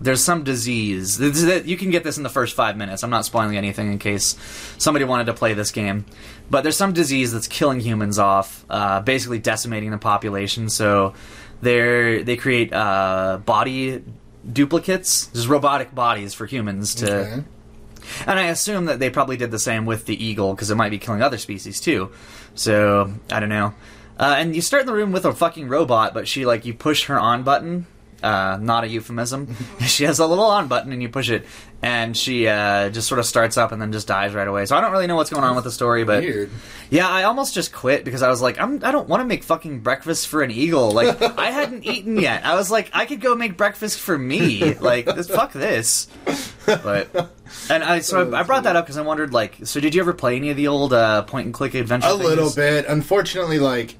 there's 0.00 0.22
some 0.22 0.44
disease 0.44 1.18
that- 1.18 1.64
you 1.66 1.76
can 1.76 1.90
get 1.90 2.04
this 2.04 2.16
in 2.16 2.22
the 2.22 2.28
first 2.28 2.54
five 2.54 2.76
minutes 2.76 3.02
i'm 3.02 3.10
not 3.10 3.24
spoiling 3.24 3.56
anything 3.56 3.90
in 3.92 3.98
case 3.98 4.36
somebody 4.78 5.04
wanted 5.04 5.24
to 5.24 5.32
play 5.34 5.54
this 5.54 5.70
game 5.72 6.04
but 6.50 6.62
there's 6.62 6.76
some 6.76 6.92
disease 6.92 7.32
that's 7.32 7.48
killing 7.48 7.80
humans 7.80 8.18
off 8.18 8.64
uh, 8.70 9.00
basically 9.00 9.38
decimating 9.38 9.90
the 9.90 9.98
population 9.98 10.68
so 10.68 11.14
They 11.62 12.22
they 12.22 12.36
create 12.36 12.72
uh, 12.72 13.38
body 13.44 14.02
duplicates, 14.52 15.26
just 15.32 15.48
robotic 15.48 15.94
bodies 15.94 16.34
for 16.34 16.44
humans 16.46 16.94
to. 16.96 17.10
Okay. 17.16 17.44
And 18.26 18.38
I 18.38 18.48
assume 18.48 18.84
that 18.84 18.98
they 19.00 19.10
probably 19.10 19.36
did 19.36 19.50
the 19.50 19.58
same 19.58 19.86
with 19.86 20.04
the 20.04 20.14
eagle 20.22 20.54
because 20.54 20.70
it 20.70 20.76
might 20.76 20.90
be 20.90 20.98
killing 20.98 21.22
other 21.22 21.38
species 21.38 21.80
too. 21.80 22.12
So 22.54 23.10
I 23.32 23.40
don't 23.40 23.48
know. 23.48 23.74
Uh, 24.20 24.36
and 24.38 24.54
you 24.54 24.60
start 24.62 24.82
in 24.82 24.86
the 24.86 24.92
room 24.92 25.12
with 25.12 25.24
a 25.24 25.32
fucking 25.34 25.66
robot, 25.68 26.14
but 26.14 26.28
she 26.28 26.44
like 26.46 26.64
you 26.66 26.74
push 26.74 27.06
her 27.06 27.18
on 27.18 27.42
button. 27.42 27.86
Uh, 28.22 28.58
not 28.60 28.84
a 28.84 28.88
euphemism. 28.88 29.54
she 29.80 30.04
has 30.04 30.18
a 30.18 30.26
little 30.26 30.46
on 30.46 30.68
button, 30.68 30.92
and 30.92 31.02
you 31.02 31.08
push 31.08 31.28
it, 31.28 31.44
and 31.82 32.16
she 32.16 32.48
uh, 32.48 32.88
just 32.88 33.08
sort 33.08 33.18
of 33.18 33.26
starts 33.26 33.56
up 33.56 33.72
and 33.72 33.80
then 33.80 33.92
just 33.92 34.06
dies 34.06 34.32
right 34.34 34.48
away. 34.48 34.64
So 34.66 34.76
I 34.76 34.80
don't 34.80 34.90
really 34.90 35.06
know 35.06 35.16
what's 35.16 35.30
going 35.30 35.44
on 35.44 35.54
with 35.54 35.64
the 35.64 35.70
story, 35.70 36.04
but 36.04 36.22
Weird. 36.22 36.50
yeah, 36.90 37.08
I 37.08 37.24
almost 37.24 37.54
just 37.54 37.72
quit 37.72 38.04
because 38.04 38.22
I 38.22 38.28
was 38.28 38.40
like, 38.40 38.58
I'm, 38.58 38.82
I 38.82 38.90
don't 38.90 39.08
want 39.08 39.20
to 39.20 39.26
make 39.26 39.44
fucking 39.44 39.80
breakfast 39.80 40.28
for 40.28 40.42
an 40.42 40.50
eagle. 40.50 40.92
Like, 40.92 41.20
I 41.38 41.50
hadn't 41.50 41.84
eaten 41.84 42.16
yet. 42.16 42.44
I 42.44 42.54
was 42.54 42.70
like, 42.70 42.90
I 42.94 43.04
could 43.04 43.20
go 43.20 43.34
make 43.34 43.56
breakfast 43.56 44.00
for 44.00 44.16
me. 44.18 44.74
Like, 44.74 45.04
this, 45.06 45.28
fuck 45.28 45.52
this. 45.52 46.08
But, 46.64 47.30
and 47.70 47.84
I 47.84 48.00
so 48.00 48.32
I, 48.32 48.40
I 48.40 48.42
brought 48.42 48.64
that 48.64 48.76
up 48.76 48.86
because 48.86 48.96
I 48.96 49.02
wondered, 49.02 49.32
like, 49.32 49.58
so 49.64 49.78
did 49.78 49.94
you 49.94 50.00
ever 50.00 50.12
play 50.12 50.36
any 50.36 50.50
of 50.50 50.56
the 50.56 50.68
old 50.68 50.92
uh, 50.92 51.22
point 51.22 51.46
and 51.46 51.54
click 51.54 51.74
adventure? 51.74 52.08
A 52.08 52.12
things? 52.12 52.24
little 52.24 52.52
bit. 52.52 52.86
Unfortunately, 52.86 53.58
like 53.58 53.96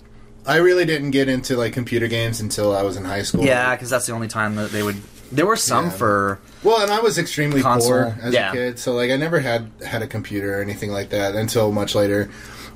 I 0.46 0.56
really 0.56 0.84
didn't 0.84 1.10
get 1.10 1.28
into 1.28 1.56
like 1.56 1.72
computer 1.72 2.06
games 2.08 2.40
until 2.40 2.74
I 2.74 2.82
was 2.82 2.96
in 2.96 3.04
high 3.04 3.22
school. 3.22 3.44
Yeah, 3.44 3.74
because 3.74 3.90
that's 3.90 4.06
the 4.06 4.12
only 4.12 4.28
time 4.28 4.54
that 4.56 4.70
they 4.70 4.82
would. 4.82 4.96
There 5.32 5.46
were 5.46 5.56
some 5.56 5.86
Yeah. 5.86 5.90
for. 5.90 6.38
Well, 6.62 6.82
and 6.82 6.90
I 6.90 7.00
was 7.00 7.18
extremely 7.18 7.62
Console, 7.62 7.90
poor 7.90 8.18
as 8.22 8.32
yeah. 8.34 8.50
a 8.50 8.52
kid, 8.52 8.78
so 8.78 8.92
like 8.94 9.10
I 9.10 9.16
never 9.16 9.40
had 9.40 9.70
had 9.84 10.02
a 10.02 10.06
computer 10.06 10.58
or 10.58 10.62
anything 10.62 10.90
like 10.90 11.10
that 11.10 11.34
until 11.34 11.72
much 11.72 11.94
later. 11.94 12.30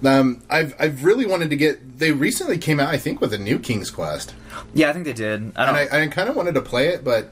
Um, 0.04 0.42
I've 0.48 0.74
I've 0.78 1.04
really 1.04 1.26
wanted 1.26 1.50
to 1.50 1.56
get. 1.56 1.98
They 1.98 2.12
recently 2.12 2.58
came 2.58 2.80
out, 2.80 2.88
I 2.88 2.96
think, 2.98 3.20
with 3.20 3.32
a 3.34 3.38
new 3.38 3.58
King's 3.58 3.90
Quest, 3.90 4.34
Yeah, 4.74 4.88
I 4.90 4.92
think 4.92 5.04
they 5.04 5.12
did. 5.12 5.52
I 5.56 5.66
don't. 5.66 5.76
and 5.76 5.94
I, 5.94 6.02
I 6.04 6.06
kind 6.08 6.28
of 6.28 6.36
wanted 6.36 6.54
to 6.54 6.62
play 6.62 6.88
it, 6.88 7.04
but 7.04 7.30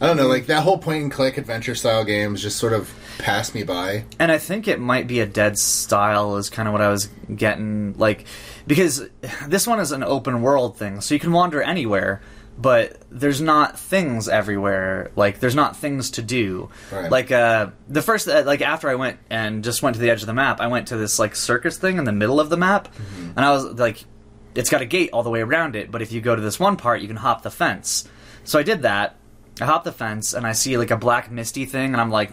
I 0.00 0.06
don't 0.08 0.16
know. 0.16 0.26
Like 0.28 0.46
that 0.46 0.62
whole 0.62 0.78
point 0.78 1.02
and 1.04 1.10
click 1.12 1.38
adventure 1.38 1.74
style 1.74 2.04
games 2.04 2.42
just 2.42 2.58
sort 2.58 2.72
of 2.72 2.92
passed 3.18 3.54
me 3.54 3.62
by. 3.62 4.04
And 4.18 4.30
I 4.30 4.38
think 4.38 4.68
it 4.68 4.78
might 4.80 5.06
be 5.06 5.20
a 5.20 5.26
dead 5.26 5.58
style 5.58 6.36
is 6.36 6.50
kind 6.50 6.68
of 6.68 6.72
what 6.72 6.82
I 6.82 6.88
was 6.88 7.08
getting 7.34 7.94
like 7.96 8.26
because 8.66 9.08
this 9.46 9.66
one 9.66 9.80
is 9.80 9.92
an 9.92 10.02
open 10.02 10.42
world 10.42 10.76
thing, 10.76 11.00
so 11.00 11.14
you 11.14 11.20
can 11.20 11.32
wander 11.32 11.62
anywhere, 11.62 12.20
but 12.58 12.96
there's 13.10 13.40
not 13.40 13.78
things 13.78 14.28
everywhere. 14.28 15.10
Like 15.16 15.40
there's 15.40 15.54
not 15.54 15.76
things 15.76 16.10
to 16.12 16.22
do. 16.22 16.70
Right. 16.90 17.10
Like 17.10 17.30
uh 17.30 17.70
the 17.88 18.02
first 18.02 18.28
uh, 18.28 18.42
like 18.44 18.60
after 18.60 18.88
I 18.88 18.94
went 18.94 19.18
and 19.30 19.64
just 19.64 19.82
went 19.82 19.94
to 19.96 20.00
the 20.00 20.10
edge 20.10 20.20
of 20.22 20.26
the 20.26 20.34
map, 20.34 20.60
I 20.60 20.66
went 20.68 20.88
to 20.88 20.96
this 20.96 21.18
like 21.18 21.34
circus 21.34 21.78
thing 21.78 21.98
in 21.98 22.04
the 22.04 22.12
middle 22.12 22.40
of 22.40 22.50
the 22.50 22.56
map, 22.56 22.88
and 23.36 23.40
I 23.44 23.50
was 23.52 23.64
like 23.64 24.04
it's 24.54 24.68
got 24.70 24.82
a 24.82 24.86
gate 24.86 25.10
all 25.12 25.22
the 25.22 25.30
way 25.30 25.40
around 25.40 25.76
it, 25.76 25.90
but 25.90 26.02
if 26.02 26.12
you 26.12 26.20
go 26.20 26.36
to 26.36 26.42
this 26.42 26.60
one 26.60 26.76
part, 26.76 27.00
you 27.00 27.08
can 27.08 27.16
hop 27.16 27.42
the 27.42 27.50
fence. 27.50 28.06
So 28.44 28.58
I 28.58 28.62
did 28.62 28.82
that. 28.82 29.16
I 29.60 29.64
hop 29.64 29.84
the 29.84 29.92
fence 29.92 30.34
and 30.34 30.46
I 30.46 30.52
see 30.52 30.76
like 30.76 30.90
a 30.90 30.96
black 30.96 31.30
misty 31.30 31.64
thing, 31.64 31.92
and 31.92 32.00
I'm 32.00 32.10
like, 32.10 32.32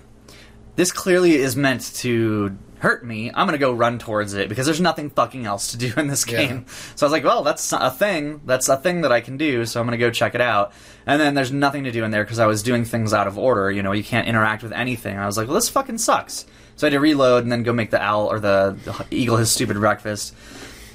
this 0.75 0.91
clearly 0.91 1.35
is 1.35 1.55
meant 1.55 1.93
to 1.95 2.57
hurt 2.79 3.05
me. 3.05 3.29
I'm 3.33 3.45
gonna 3.45 3.57
go 3.57 3.73
run 3.73 3.99
towards 3.99 4.33
it 4.33 4.49
because 4.49 4.65
there's 4.65 4.81
nothing 4.81 5.09
fucking 5.09 5.45
else 5.45 5.71
to 5.71 5.77
do 5.77 5.93
in 5.97 6.07
this 6.07 6.25
Yeah. 6.27 6.45
game. 6.45 6.65
So 6.95 7.05
I 7.05 7.07
was 7.07 7.11
like, 7.11 7.23
well, 7.23 7.43
that's 7.43 7.71
a 7.71 7.91
thing. 7.91 8.41
That's 8.45 8.67
a 8.67 8.77
thing 8.77 9.01
that 9.01 9.11
I 9.11 9.21
can 9.21 9.37
do. 9.37 9.65
So 9.65 9.79
I'm 9.79 9.85
gonna 9.85 9.97
go 9.97 10.09
check 10.11 10.35
it 10.35 10.41
out. 10.41 10.73
And 11.05 11.19
then 11.21 11.33
there's 11.33 11.51
nothing 11.51 11.83
to 11.85 11.91
do 11.91 12.03
in 12.03 12.11
there 12.11 12.23
because 12.23 12.39
I 12.39 12.45
was 12.47 12.63
doing 12.63 12.85
things 12.85 13.13
out 13.13 13.27
of 13.27 13.37
order. 13.37 13.71
You 13.71 13.83
know, 13.83 13.91
you 13.91 14.03
can't 14.03 14.27
interact 14.27 14.63
with 14.63 14.71
anything. 14.73 15.17
I 15.17 15.25
was 15.25 15.37
like, 15.37 15.47
well, 15.47 15.55
this 15.55 15.69
fucking 15.69 15.97
sucks. 15.97 16.45
So 16.75 16.87
I 16.87 16.89
had 16.89 16.95
to 16.95 16.99
reload 16.99 17.43
and 17.43 17.51
then 17.51 17.63
go 17.63 17.73
make 17.73 17.91
the 17.91 18.01
owl 18.01 18.31
or 18.31 18.39
the, 18.39 18.77
the 18.85 19.05
eagle 19.11 19.37
his 19.37 19.51
stupid 19.51 19.77
breakfast. 19.77 20.33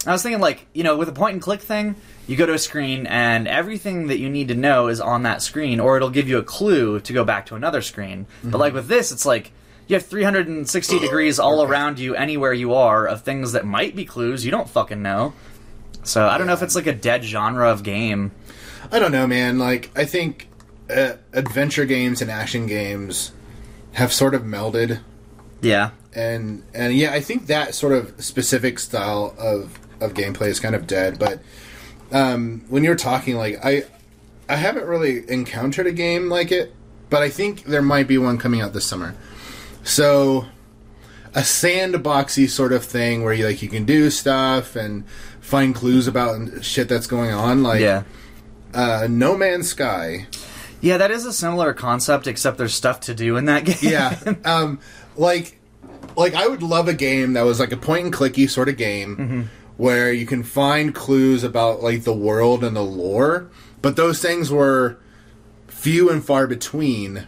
I 0.07 0.13
was 0.13 0.23
thinking, 0.23 0.41
like, 0.41 0.67
you 0.75 0.83
know, 0.83 0.97
with 0.97 1.09
a 1.09 1.13
point 1.13 1.35
and 1.35 1.43
click 1.43 1.61
thing, 1.61 1.97
you 2.27 2.37
go 2.37 2.47
to 2.47 2.55
a 2.55 2.59
screen 2.59 3.07
and 3.07 3.49
everything 3.49 4.09
that 4.09 4.19
you 4.19 4.29
need 4.29 4.49
to 4.49 4.55
know 4.55 4.89
is 4.89 5.01
on 5.01 5.23
that 5.23 5.43
screen, 5.43 5.81
or 5.81 5.97
it'll 5.97 6.11
give 6.11 6.29
you 6.29 6.39
a 6.39 6.43
clue 6.43 7.01
to 7.01 7.13
go 7.13 7.25
back 7.25 7.47
to 7.47 7.55
another 7.55 7.83
screen. 7.83 8.27
But 8.43 8.49
mm-hmm. 8.49 8.57
like 8.59 8.75
with 8.75 8.89
this, 8.89 9.13
it's 9.13 9.27
like 9.27 9.53
you 9.87 9.95
have 9.95 10.07
360 10.07 10.99
degrees 10.99 11.39
all 11.39 11.63
around 11.63 11.99
you, 11.99 12.15
anywhere 12.15 12.53
you 12.53 12.75
are, 12.75 13.07
of 13.07 13.23
things 13.23 13.53
that 13.53 13.65
might 13.67 13.95
be 13.95 14.05
clues 14.05 14.45
you 14.45 14.51
don't 14.51 14.69
fucking 14.69 15.03
know. 15.03 15.35
So 16.03 16.27
I 16.27 16.37
don't 16.39 16.47
know 16.47 16.53
if 16.53 16.63
it's 16.63 16.75
like 16.75 16.87
a 16.87 16.93
dead 16.93 17.25
genre 17.25 17.69
of 17.71 17.83
game. 17.83 18.33
I 18.93 18.99
don't 18.99 19.13
know, 19.13 19.27
man. 19.27 19.59
Like 19.59 19.91
I 19.97 20.05
think 20.05 20.49
uh, 20.95 21.15
adventure 21.33 21.85
games 21.87 22.21
and 22.23 22.31
action 22.31 22.67
games 22.67 23.33
have 23.93 24.13
sort 24.13 24.35
of 24.35 24.43
melded 24.43 25.01
Yeah. 25.63 25.91
and 26.15 26.63
and 26.75 26.95
yeah, 26.95 27.13
I 27.13 27.21
think 27.21 27.47
that 27.47 27.75
sort 27.75 27.93
of 27.93 28.23
specific 28.23 28.79
style 28.79 29.35
of 29.39 29.79
of 30.01 30.13
gameplay 30.15 30.49
is 30.49 30.61
kind 30.61 30.75
of 30.75 30.87
dead. 30.87 31.19
But 31.19 31.41
um, 32.13 32.65
when 32.69 32.85
you're 32.85 32.97
talking, 32.97 33.37
like 33.37 33.65
I 33.65 33.85
I 34.49 34.57
haven't 34.57 34.85
really 34.87 35.29
encountered 35.31 35.87
a 35.87 35.93
game 35.93 36.29
like 36.29 36.53
it, 36.53 36.75
but 37.09 37.23
I 37.23 37.31
think 37.31 37.65
there 37.65 37.81
might 37.83 38.07
be 38.09 38.19
one 38.19 38.37
coming 38.37 38.61
out 38.61 38.73
this 38.75 38.85
summer. 38.85 39.15
So 39.85 40.47
a 41.35 41.41
sandboxy 41.41 42.49
sort 42.49 42.73
of 42.73 42.85
thing 42.85 43.23
where 43.23 43.33
you 43.35 43.47
like 43.47 43.63
you 43.63 43.69
can 43.69 43.85
do 43.85 44.11
stuff 44.11 44.77
and 44.77 45.07
find 45.41 45.75
clues 45.75 46.07
about 46.07 46.65
shit 46.65 46.89
that's 46.89 47.07
going 47.07 47.31
on, 47.33 47.63
like 47.63 47.81
Yeah. 47.81 48.03
uh, 48.73 49.07
No 49.11 49.37
Man's 49.37 49.69
Sky. 49.69 50.27
Yeah, 50.81 50.97
that 50.99 51.11
is 51.11 51.25
a 51.25 51.33
similar 51.33 51.73
concept, 51.73 52.27
except 52.27 52.59
there's 52.59 52.75
stuff 52.75 53.01
to 53.01 53.15
do 53.15 53.37
in 53.37 53.47
that 53.47 53.65
game. 53.65 53.77
Yeah. 53.81 54.19
um, 54.45 54.79
like, 55.17 55.59
like 56.17 56.35
I 56.35 56.47
would 56.47 56.63
love 56.63 56.89
a 56.89 56.95
game 56.95 57.33
that 57.35 57.43
was 57.43 57.59
like 57.61 57.73
a 57.73 57.77
point 57.77 58.05
and 58.07 58.15
clicky 58.15 58.49
sort 58.49 58.69
of 58.69 58.77
game 58.77 59.17
Mm-hmm. 59.17 59.43
where 59.77 60.13
you 60.13 60.27
can 60.27 60.43
find 60.43 60.95
clues 60.95 61.43
about 61.43 61.83
like 61.83 62.05
the 62.05 62.13
world 62.15 62.63
and 62.63 62.77
the 62.77 62.83
lore, 62.83 63.49
but 63.83 63.97
those 63.97 64.21
things 64.23 64.51
were 64.51 64.99
few 65.69 66.11
and 66.11 66.25
far 66.25 66.47
between. 66.47 67.27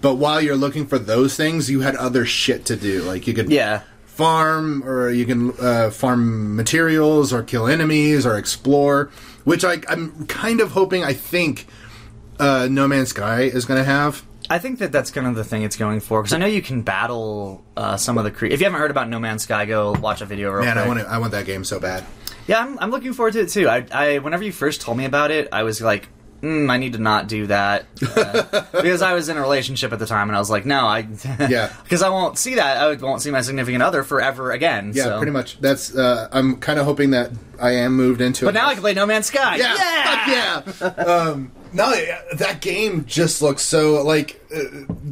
But 0.00 0.16
while 0.16 0.40
you're 0.40 0.56
looking 0.56 0.86
for 0.86 0.98
those 0.98 1.36
things, 1.36 1.70
you 1.70 1.80
had 1.80 1.96
other 1.96 2.24
shit 2.24 2.64
to 2.66 2.76
do. 2.76 3.02
Like 3.02 3.26
you 3.26 3.34
could 3.34 3.50
yeah. 3.50 3.82
farm, 4.04 4.82
or 4.84 5.10
you 5.10 5.24
can 5.24 5.52
uh, 5.60 5.90
farm 5.90 6.54
materials, 6.56 7.32
or 7.32 7.42
kill 7.42 7.66
enemies, 7.66 8.26
or 8.26 8.36
explore. 8.36 9.10
Which 9.44 9.64
I, 9.64 9.78
I'm 9.88 10.26
kind 10.26 10.60
of 10.60 10.72
hoping. 10.72 11.04
I 11.04 11.12
think 11.12 11.66
uh, 12.38 12.68
No 12.70 12.88
Man's 12.88 13.10
Sky 13.10 13.42
is 13.42 13.64
going 13.64 13.78
to 13.78 13.84
have. 13.84 14.24
I 14.48 14.58
think 14.58 14.78
that 14.78 14.92
that's 14.92 15.10
kind 15.10 15.26
of 15.26 15.34
the 15.34 15.44
thing 15.44 15.62
it's 15.62 15.76
going 15.76 16.00
for 16.00 16.22
because 16.22 16.32
I 16.32 16.38
know 16.38 16.46
you 16.46 16.62
can 16.62 16.82
battle 16.82 17.64
uh, 17.76 17.96
some 17.96 18.16
of 18.16 18.24
the 18.24 18.30
cre- 18.30 18.46
If 18.46 18.60
you 18.60 18.66
haven't 18.66 18.78
heard 18.78 18.90
about 18.92 19.08
No 19.08 19.18
Man's 19.18 19.42
Sky, 19.42 19.64
go 19.64 19.92
watch 19.92 20.20
a 20.20 20.26
video 20.26 20.52
real 20.52 20.64
Man, 20.64 20.74
quick. 20.74 20.84
I 20.84 20.88
want 20.88 21.00
to, 21.00 21.06
I 21.08 21.18
want 21.18 21.32
that 21.32 21.46
game 21.46 21.64
so 21.64 21.80
bad. 21.80 22.04
Yeah, 22.46 22.60
I'm, 22.60 22.78
I'm 22.78 22.90
looking 22.90 23.12
forward 23.12 23.32
to 23.32 23.40
it 23.40 23.48
too. 23.48 23.68
I, 23.68 23.86
I 23.90 24.18
whenever 24.18 24.44
you 24.44 24.52
first 24.52 24.80
told 24.80 24.98
me 24.98 25.04
about 25.04 25.32
it, 25.32 25.48
I 25.50 25.64
was 25.64 25.80
like, 25.80 26.08
mm, 26.40 26.70
I 26.70 26.76
need 26.78 26.92
to 26.94 26.98
not 26.98 27.28
do 27.28 27.46
that 27.48 27.86
uh, 28.16 28.62
because 28.72 29.02
I 29.02 29.14
was 29.14 29.28
in 29.28 29.36
a 29.36 29.40
relationship 29.40 29.92
at 29.92 29.98
the 29.98 30.06
time, 30.06 30.28
and 30.28 30.36
I 30.36 30.38
was 30.38 30.50
like, 30.50 30.64
no, 30.64 30.86
I 30.86 31.06
Yeah. 31.48 31.72
because 31.82 32.02
I 32.02 32.08
won't 32.08 32.38
see 32.38 32.54
that. 32.56 32.76
I 32.76 32.94
won't 32.94 33.22
see 33.22 33.30
my 33.30 33.40
significant 33.40 33.82
other 33.82 34.02
forever 34.02 34.52
again. 34.52 34.92
Yeah, 34.94 35.04
so. 35.04 35.16
pretty 35.18 35.32
much. 35.32 35.60
That's. 35.60 35.94
Uh, 35.96 36.28
I'm 36.32 36.56
kind 36.56 36.78
of 36.78 36.84
hoping 36.86 37.10
that 37.10 37.30
I 37.60 37.72
am 37.72 37.94
moved 37.96 38.20
into 38.20 38.44
it. 38.44 38.48
But 38.48 38.54
now 38.54 38.68
I 38.68 38.74
can 38.74 38.82
play 38.82 38.94
No 38.94 39.06
Man's 39.06 39.26
Sky. 39.26 39.56
Yeah, 39.56 40.62
fuck 40.62 40.86
yeah. 40.98 41.04
um, 41.04 41.52
no, 41.72 41.92
yeah, 41.92 42.20
that 42.34 42.60
game 42.60 43.04
just 43.06 43.42
looks 43.42 43.62
so 43.62 44.02
like. 44.02 44.40
Uh, 44.54 44.62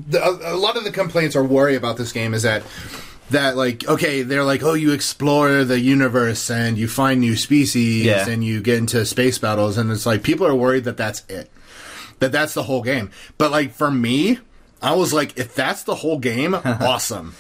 the, 0.09 0.21
a 0.45 0.57
lot 0.57 0.77
of 0.77 0.85
the 0.85 0.91
complaints 0.93 1.35
or 1.37 1.45
worry 1.45 1.75
about 1.77 1.97
this 1.97 2.13
game 2.13 2.35
is 2.35 2.43
that 2.43 2.63
that 3.35 3.57
like 3.57 3.87
okay, 3.87 4.23
they're 4.23 4.45
like, 4.45 4.63
oh, 4.63 4.75
you 4.75 4.93
explore 4.93 5.63
the 5.65 5.79
universe 5.79 6.51
and 6.51 6.77
you 6.79 6.89
find 6.89 7.21
new 7.21 7.37
species 7.37 8.07
Yeah. 8.07 8.29
and 8.29 8.43
you 8.43 8.61
get 8.63 8.79
into 8.79 9.05
space 9.07 9.39
battles, 9.39 9.77
and 9.79 9.91
it's 9.91 10.07
like 10.07 10.23
people 10.23 10.47
are 10.47 10.55
worried 10.55 10.85
that 10.85 10.97
that's 10.97 11.23
it, 11.29 11.51
that 12.19 12.33
that's 12.33 12.55
the 12.55 12.65
whole 12.65 12.83
game. 12.83 13.11
But 13.39 13.51
like 13.51 13.73
for 13.73 13.91
me. 13.91 14.39
I 14.83 14.93
was 14.97 15.15
like, 15.15 15.39
if 15.39 15.55
that's 15.55 15.85
the 15.85 15.95
whole 15.95 16.19
game, 16.19 16.53
awesome. 16.65 17.35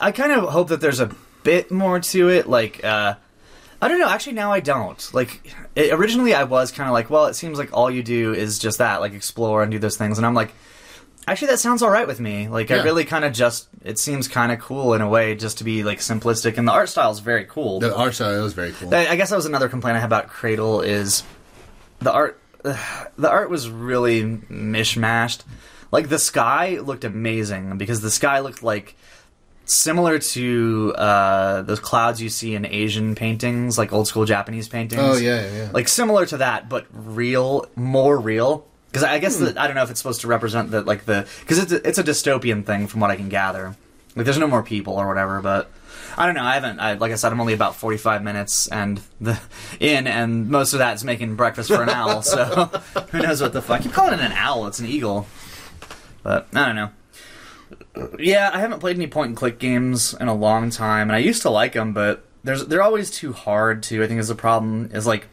I 0.00 0.12
kind 0.12 0.32
of 0.32 0.48
hope 0.48 0.68
that 0.68 0.80
there's 0.80 1.00
a 1.00 1.10
bit 1.42 1.70
more 1.70 2.00
to 2.00 2.30
it. 2.30 2.48
Like, 2.48 2.82
uh, 2.82 3.16
I 3.82 3.88
don't 3.88 3.98
know. 4.00 4.08
Actually, 4.08 4.32
now 4.32 4.50
I 4.50 4.60
don't. 4.60 4.96
Like, 5.12 5.54
it, 5.74 5.92
originally 5.92 6.32
I 6.32 6.44
was 6.44 6.72
kind 6.72 6.88
of 6.88 6.94
like, 6.94 7.10
well, 7.10 7.26
it 7.26 7.34
seems 7.34 7.58
like 7.58 7.68
all 7.76 7.90
you 7.90 8.02
do 8.02 8.32
is 8.32 8.58
just 8.58 8.78
that, 8.78 9.02
like 9.02 9.12
explore 9.12 9.62
and 9.62 9.70
do 9.70 9.78
those 9.78 9.98
things. 9.98 10.16
And 10.16 10.26
I'm 10.26 10.32
like, 10.32 10.54
actually, 11.26 11.48
that 11.48 11.58
sounds 11.58 11.82
all 11.82 11.90
right 11.90 12.06
with 12.06 12.20
me. 12.20 12.48
Like, 12.48 12.70
I 12.70 12.82
really 12.82 13.04
kind 13.04 13.24
of 13.24 13.32
just, 13.32 13.68
it 13.84 13.98
seems 13.98 14.28
kind 14.28 14.52
of 14.52 14.60
cool 14.60 14.94
in 14.94 15.00
a 15.00 15.08
way, 15.08 15.34
just 15.34 15.58
to 15.58 15.64
be 15.64 15.82
like 15.84 15.98
simplistic. 15.98 16.58
And 16.58 16.66
the 16.66 16.72
art 16.72 16.88
style 16.88 17.10
is 17.10 17.20
very 17.20 17.44
cool. 17.44 17.80
The 17.80 17.96
art 17.96 18.14
style 18.14 18.42
was 18.42 18.52
very 18.52 18.72
cool. 18.72 18.94
I 18.94 19.06
I 19.08 19.16
guess 19.16 19.30
that 19.30 19.36
was 19.36 19.46
another 19.46 19.68
complaint 19.68 19.96
I 19.96 20.00
had 20.00 20.06
about 20.06 20.28
Cradle 20.28 20.80
is 20.82 21.22
the 22.00 22.12
art. 22.12 22.40
The 23.18 23.30
art 23.30 23.48
was 23.48 23.70
really 23.70 24.22
mishmashed. 24.22 25.42
Like 25.92 26.08
the 26.08 26.18
sky 26.18 26.78
looked 26.80 27.04
amazing 27.04 27.78
because 27.78 28.00
the 28.02 28.10
sky 28.10 28.40
looked 28.40 28.62
like 28.62 28.94
similar 29.66 30.18
to 30.18 30.94
uh, 30.96 31.62
those 31.62 31.80
clouds 31.80 32.20
you 32.22 32.28
see 32.28 32.54
in 32.54 32.64
Asian 32.66 33.14
paintings, 33.14 33.78
like 33.78 33.92
old 33.92 34.08
school 34.08 34.24
Japanese 34.24 34.68
paintings. 34.68 35.02
Oh, 35.02 35.16
yeah, 35.16 35.44
yeah, 35.46 35.56
yeah. 35.56 35.70
Like 35.72 35.88
similar 35.88 36.26
to 36.26 36.38
that, 36.38 36.68
but 36.68 36.86
real, 36.92 37.66
more 37.74 38.18
real. 38.18 38.66
Because 38.96 39.10
I 39.10 39.18
guess 39.18 39.36
Hmm. 39.38 39.44
that 39.44 39.58
I 39.58 39.66
don't 39.66 39.76
know 39.76 39.82
if 39.82 39.90
it's 39.90 40.00
supposed 40.00 40.22
to 40.22 40.26
represent 40.26 40.70
the 40.70 40.80
like 40.80 41.04
the 41.04 41.26
because 41.40 41.58
it's 41.58 41.70
a, 41.72 41.86
it's 41.86 41.98
a 41.98 42.02
dystopian 42.02 42.64
thing 42.64 42.86
from 42.86 43.00
what 43.00 43.10
I 43.10 43.16
can 43.16 43.28
gather. 43.28 43.76
like 44.14 44.24
there's 44.24 44.38
no 44.38 44.46
more 44.46 44.62
people 44.62 44.94
or 44.94 45.06
whatever. 45.06 45.42
But 45.42 45.70
I 46.16 46.24
don't 46.24 46.34
know. 46.34 46.42
I 46.42 46.54
haven't. 46.54 46.80
I, 46.80 46.94
like 46.94 47.12
I 47.12 47.16
said, 47.16 47.30
I'm 47.30 47.38
only 47.42 47.52
about 47.52 47.76
45 47.76 48.22
minutes 48.22 48.68
and 48.68 49.02
the 49.20 49.38
in, 49.80 50.06
and 50.06 50.48
most 50.48 50.72
of 50.72 50.78
that's 50.78 51.04
making 51.04 51.36
breakfast 51.36 51.68
for 51.70 51.82
an 51.82 51.90
owl. 51.90 52.22
So 52.32 52.44
who 53.12 53.20
knows 53.20 53.42
what 53.42 53.52
the 53.52 53.60
fuck? 53.60 53.84
You 53.84 53.90
calling 53.90 54.14
it 54.14 54.20
an 54.20 54.32
owl? 54.32 54.66
It's 54.66 54.78
an 54.78 54.86
eagle. 54.86 55.26
But 56.22 56.48
I 56.54 56.64
don't 56.64 56.76
know. 56.76 56.90
Yeah, 58.18 58.50
I 58.52 58.60
haven't 58.60 58.80
played 58.80 58.96
any 58.96 59.08
point 59.08 59.28
and 59.28 59.36
click 59.36 59.58
games 59.58 60.14
in 60.14 60.28
a 60.28 60.34
long 60.34 60.70
time, 60.70 61.08
and 61.10 61.16
I 61.16 61.18
used 61.18 61.42
to 61.42 61.50
like 61.50 61.74
them, 61.74 61.92
but 61.92 62.24
there's 62.44 62.64
they're 62.66 62.82
always 62.82 63.10
too 63.10 63.34
hard 63.34 63.82
to. 63.84 64.02
I 64.02 64.06
think 64.06 64.20
is 64.20 64.28
the 64.28 64.34
problem. 64.34 64.90
Is 64.94 65.06
like 65.06 65.26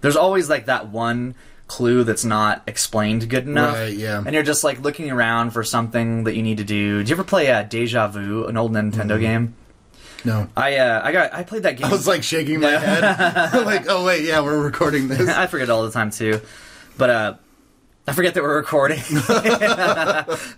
there's 0.00 0.16
always 0.16 0.48
like 0.48 0.64
that 0.66 0.88
one 0.88 1.34
clue 1.68 2.04
that's 2.04 2.24
not 2.24 2.62
explained 2.66 3.28
good 3.28 3.46
enough. 3.46 3.74
Right, 3.74 3.94
yeah. 3.94 4.22
And 4.24 4.34
you're 4.34 4.42
just 4.42 4.64
like 4.64 4.80
looking 4.80 5.10
around 5.10 5.50
for 5.50 5.64
something 5.64 6.24
that 6.24 6.36
you 6.36 6.42
need 6.42 6.58
to 6.58 6.64
do. 6.64 7.02
Do 7.02 7.08
you 7.08 7.14
ever 7.14 7.24
play 7.24 7.50
uh, 7.50 7.62
Deja 7.62 8.08
Vu, 8.08 8.46
an 8.46 8.56
old 8.56 8.72
Nintendo 8.72 9.20
game? 9.20 9.54
No. 10.24 10.48
I 10.56 10.76
uh, 10.76 11.00
I 11.04 11.12
got 11.12 11.34
I 11.34 11.44
played 11.44 11.64
that 11.64 11.76
game. 11.76 11.86
I 11.86 11.90
was 11.90 12.06
like 12.06 12.22
shaking 12.22 12.60
my 12.60 12.70
head. 12.70 13.02
like, 13.64 13.86
oh 13.88 14.04
wait, 14.04 14.24
yeah, 14.24 14.40
we're 14.40 14.62
recording 14.62 15.08
this. 15.08 15.28
I 15.36 15.46
forget 15.46 15.70
all 15.70 15.84
the 15.84 15.92
time 15.92 16.10
too, 16.10 16.40
but 16.96 17.10
uh, 17.10 17.34
I 18.06 18.12
forget 18.12 18.34
that 18.34 18.42
we're 18.42 18.56
recording. 18.56 19.00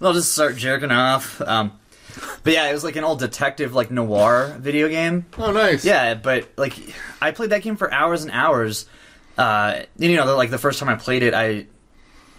I'll 0.00 0.14
just 0.14 0.32
start 0.32 0.56
jerking 0.56 0.90
off. 0.90 1.40
Um, 1.40 1.72
but 2.42 2.52
yeah, 2.52 2.68
it 2.68 2.72
was 2.72 2.84
like 2.84 2.96
an 2.96 3.04
old 3.04 3.18
detective, 3.18 3.74
like 3.74 3.90
noir 3.90 4.56
video 4.58 4.88
game. 4.88 5.26
Oh, 5.36 5.52
nice. 5.52 5.84
Yeah, 5.84 6.14
but 6.14 6.48
like 6.56 6.74
I 7.20 7.32
played 7.32 7.50
that 7.50 7.62
game 7.62 7.76
for 7.76 7.92
hours 7.92 8.22
and 8.22 8.32
hours. 8.32 8.86
Uh, 9.38 9.82
you 9.98 10.16
know, 10.16 10.36
like 10.36 10.50
the 10.50 10.58
first 10.58 10.80
time 10.80 10.88
I 10.88 10.96
played 10.96 11.22
it, 11.22 11.32
I 11.32 11.66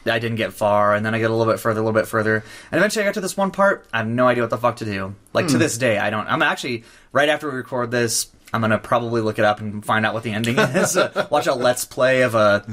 I 0.06 0.20
didn't 0.20 0.36
get 0.36 0.54
far, 0.54 0.94
and 0.94 1.06
then 1.06 1.16
I 1.16 1.20
get 1.20 1.30
a 1.32 1.34
little 1.34 1.52
bit 1.52 1.60
further, 1.60 1.80
a 1.80 1.84
little 1.84 2.00
bit 2.00 2.08
further, 2.08 2.44
and 2.72 2.78
eventually 2.78 3.04
I 3.04 3.08
got 3.08 3.14
to 3.16 3.22
this 3.22 3.38
one 3.38 3.52
part. 3.52 3.88
I 3.94 4.00
have 4.00 4.08
no 4.08 4.28
idea 4.28 4.44
what 4.44 4.50
the 4.50 4.58
fuck 4.58 4.78
to 4.78 4.86
do. 4.86 5.16
Like 5.34 5.48
to 5.48 5.58
this 5.58 5.78
day, 5.78 5.98
I 5.98 6.10
don't. 6.10 6.28
I'm 6.28 6.42
actually 6.42 6.84
right 7.12 7.30
after 7.30 7.50
we 7.50 7.56
record 7.58 7.90
this. 7.92 8.28
I'm 8.52 8.62
gonna 8.62 8.80
probably 8.80 9.22
look 9.22 9.40
it 9.40 9.46
up 9.46 9.62
and 9.62 9.86
find 9.86 10.06
out 10.06 10.14
what 10.14 10.24
the 10.24 10.32
ending 10.32 10.58
is. 10.60 10.98
Uh, 10.98 11.28
watch 11.32 11.48
a 11.48 11.54
let's 11.54 11.86
play 11.86 12.24
of 12.24 12.36
a, 12.36 12.66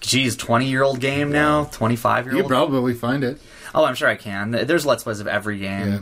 geez, 0.00 0.36
20 0.36 0.66
year 0.66 0.82
old 0.82 1.00
game 1.00 1.30
now, 1.32 1.64
25 1.64 2.26
year 2.26 2.34
old. 2.34 2.42
You 2.44 2.48
probably 2.48 2.94
find 2.94 3.24
it. 3.24 3.40
oh, 3.74 3.84
I'm 3.84 3.94
sure 3.94 4.08
I 4.08 4.16
can. 4.16 4.50
There's 4.52 4.86
let's 4.86 5.02
plays 5.02 5.20
of 5.20 5.26
every 5.26 5.58
game. 5.58 5.88
Yeah. 5.88 5.98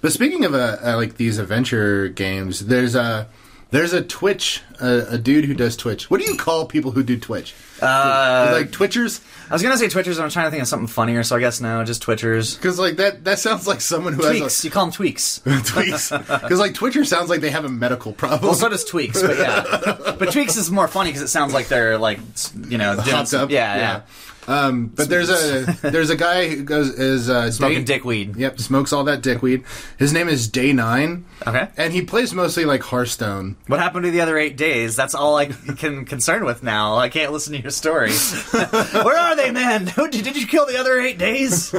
But 0.00 0.12
speaking 0.12 0.44
of 0.44 0.54
uh, 0.54 0.76
uh, 0.84 0.96
like 0.96 1.16
these 1.16 1.38
adventure 1.38 2.08
games, 2.08 2.66
there's 2.66 2.94
a 2.94 3.28
there's 3.74 3.92
a 3.92 4.02
Twitch 4.02 4.62
uh, 4.80 5.06
a 5.08 5.18
dude 5.18 5.44
who 5.44 5.54
does 5.54 5.76
Twitch. 5.76 6.08
What 6.08 6.20
do 6.20 6.26
you 6.30 6.36
call 6.36 6.66
people 6.66 6.92
who 6.92 7.02
do 7.02 7.18
Twitch? 7.18 7.54
Uh, 7.82 8.50
like 8.52 8.70
Twitchers? 8.70 9.20
I 9.50 9.52
was 9.52 9.62
gonna 9.62 9.76
say 9.76 9.86
Twitchers, 9.86 10.14
and 10.14 10.20
I'm 10.20 10.30
trying 10.30 10.46
to 10.46 10.50
think 10.52 10.62
of 10.62 10.68
something 10.68 10.86
funnier, 10.86 11.24
so 11.24 11.34
I 11.34 11.40
guess 11.40 11.60
no, 11.60 11.82
just 11.84 12.02
Twitchers. 12.02 12.56
Because 12.56 12.78
like 12.78 12.96
that 12.96 13.24
that 13.24 13.40
sounds 13.40 13.66
like 13.66 13.80
someone 13.80 14.12
who 14.12 14.22
Tweaks. 14.22 14.64
You 14.64 14.70
call 14.70 14.86
them 14.86 14.92
tweaks. 14.92 15.40
tweaks. 15.64 16.10
Because 16.10 16.60
like 16.60 16.74
Twitcher 16.74 17.04
sounds 17.04 17.28
like 17.28 17.40
they 17.40 17.50
have 17.50 17.64
a 17.64 17.68
medical 17.68 18.12
problem. 18.12 18.42
Well, 18.42 18.54
so 18.54 18.68
does 18.68 18.84
tweaks, 18.84 19.20
but 19.20 19.38
yeah. 19.38 20.14
But 20.18 20.30
tweaks 20.30 20.56
is 20.56 20.70
more 20.70 20.86
funny 20.86 21.10
because 21.10 21.22
it 21.22 21.28
sounds 21.28 21.52
like 21.52 21.66
they're 21.66 21.98
like, 21.98 22.20
you 22.68 22.78
know, 22.78 22.94
doing 23.02 23.16
up. 23.16 23.50
Yeah, 23.50 23.76
yeah. 23.76 24.02
Um, 24.46 24.86
but 24.88 25.08
there's 25.08 25.30
a 25.30 25.62
there's 25.82 26.10
a 26.10 26.16
guy 26.16 26.48
who 26.48 26.62
goes 26.62 26.90
is 26.90 27.30
uh, 27.30 27.50
Smoking 27.50 27.84
Day- 27.84 27.94
dickweed. 27.94 28.36
Yep, 28.36 28.60
smokes 28.60 28.92
all 28.92 29.04
that 29.04 29.22
dickweed. 29.22 29.64
His 29.98 30.12
name 30.12 30.28
is 30.28 30.48
Day 30.48 30.72
Nine, 30.72 31.24
Okay. 31.46 31.68
and 31.76 31.92
he 31.92 32.02
plays 32.02 32.34
mostly 32.34 32.64
like 32.64 32.82
Hearthstone. 32.82 33.56
What 33.68 33.80
happened 33.80 34.04
to 34.04 34.10
the 34.10 34.20
other 34.20 34.36
eight 34.36 34.56
days? 34.56 34.96
That's 34.96 35.14
all 35.14 35.36
I 35.36 35.46
can 35.46 36.04
concern 36.04 36.44
with 36.44 36.62
now. 36.62 36.96
I 36.96 37.08
can't 37.08 37.32
listen 37.32 37.54
to 37.54 37.60
your 37.62 37.70
story. 37.70 38.12
Where 38.52 39.18
are 39.18 39.34
they, 39.36 39.50
man? 39.50 39.84
Did 39.96 40.10
did 40.24 40.36
you 40.36 40.46
kill 40.46 40.66
the 40.66 40.76
other 40.78 40.98
eight 41.00 41.18
days? 41.18 41.70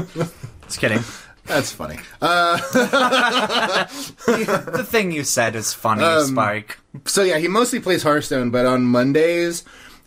Just 0.63 0.79
kidding. 0.79 1.03
That's 1.45 1.71
funny. 1.71 1.99
Uh, 2.21 2.57
The 4.25 4.83
thing 4.87 5.11
you 5.11 5.23
said 5.23 5.55
is 5.55 5.73
funny, 5.73 6.03
Um, 6.03 6.25
Spike. 6.27 6.77
so 7.05 7.21
yeah, 7.23 7.37
he 7.37 7.47
mostly 7.47 7.79
plays 7.79 8.01
Hearthstone, 8.03 8.49
but 8.49 8.65
on 8.65 8.83
Mondays, 8.85 9.63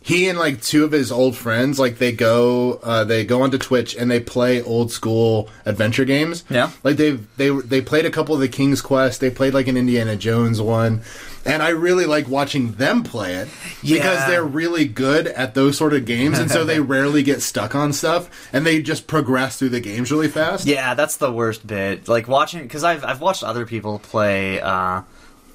he 0.08 0.26
and 0.30 0.38
like 0.38 0.62
two 0.62 0.84
of 0.84 0.92
his 0.92 1.12
old 1.12 1.36
friends, 1.36 1.78
like 1.78 1.98
they 1.98 2.12
go, 2.12 2.80
uh, 2.82 3.04
they 3.04 3.26
go 3.26 3.42
onto 3.42 3.58
Twitch 3.58 3.94
and 3.94 4.10
they 4.10 4.20
play 4.20 4.62
old 4.62 4.90
school 4.90 5.50
adventure 5.66 6.06
games. 6.06 6.44
Yeah. 6.48 6.70
like 6.82 6.96
they 6.96 7.12
they 7.36 7.50
they 7.50 7.82
played 7.82 8.06
a 8.06 8.10
couple 8.10 8.34
of 8.34 8.40
the 8.40 8.48
King's 8.48 8.80
Quest. 8.80 9.20
They 9.20 9.28
played 9.28 9.52
like 9.52 9.68
an 9.68 9.76
Indiana 9.76 10.16
Jones 10.16 10.62
one. 10.62 11.02
And 11.44 11.62
I 11.62 11.68
really 11.70 12.06
like 12.06 12.26
watching 12.28 12.72
them 12.72 13.02
play 13.02 13.34
it 13.34 13.48
because 13.82 14.18
Yeah. 14.20 14.28
they're 14.28 14.44
really 14.44 14.86
good 14.86 15.26
at 15.28 15.54
those 15.54 15.76
sort 15.78 15.92
of 15.94 16.04
games, 16.06 16.38
and 16.38 16.50
so 16.50 16.64
they 16.64 16.80
rarely 16.96 17.22
get 17.22 17.40
stuck 17.42 17.74
on 17.74 17.92
stuff, 17.92 18.28
and 18.52 18.66
they 18.66 18.82
just 18.82 19.06
progress 19.06 19.58
through 19.58 19.70
the 19.70 19.80
games 19.80 20.10
really 20.10 20.28
fast. 20.28 20.66
Yeah, 20.66 20.94
that's 20.94 21.16
the 21.18 21.30
worst 21.32 21.66
bit. 21.66 22.08
Like 22.08 22.28
watching 22.28 22.62
because 22.62 22.82
I've 22.82 23.04
I've 23.04 23.20
watched 23.20 23.44
other 23.44 23.64
people 23.66 23.98
play 23.98 24.60
uh, 24.60 25.02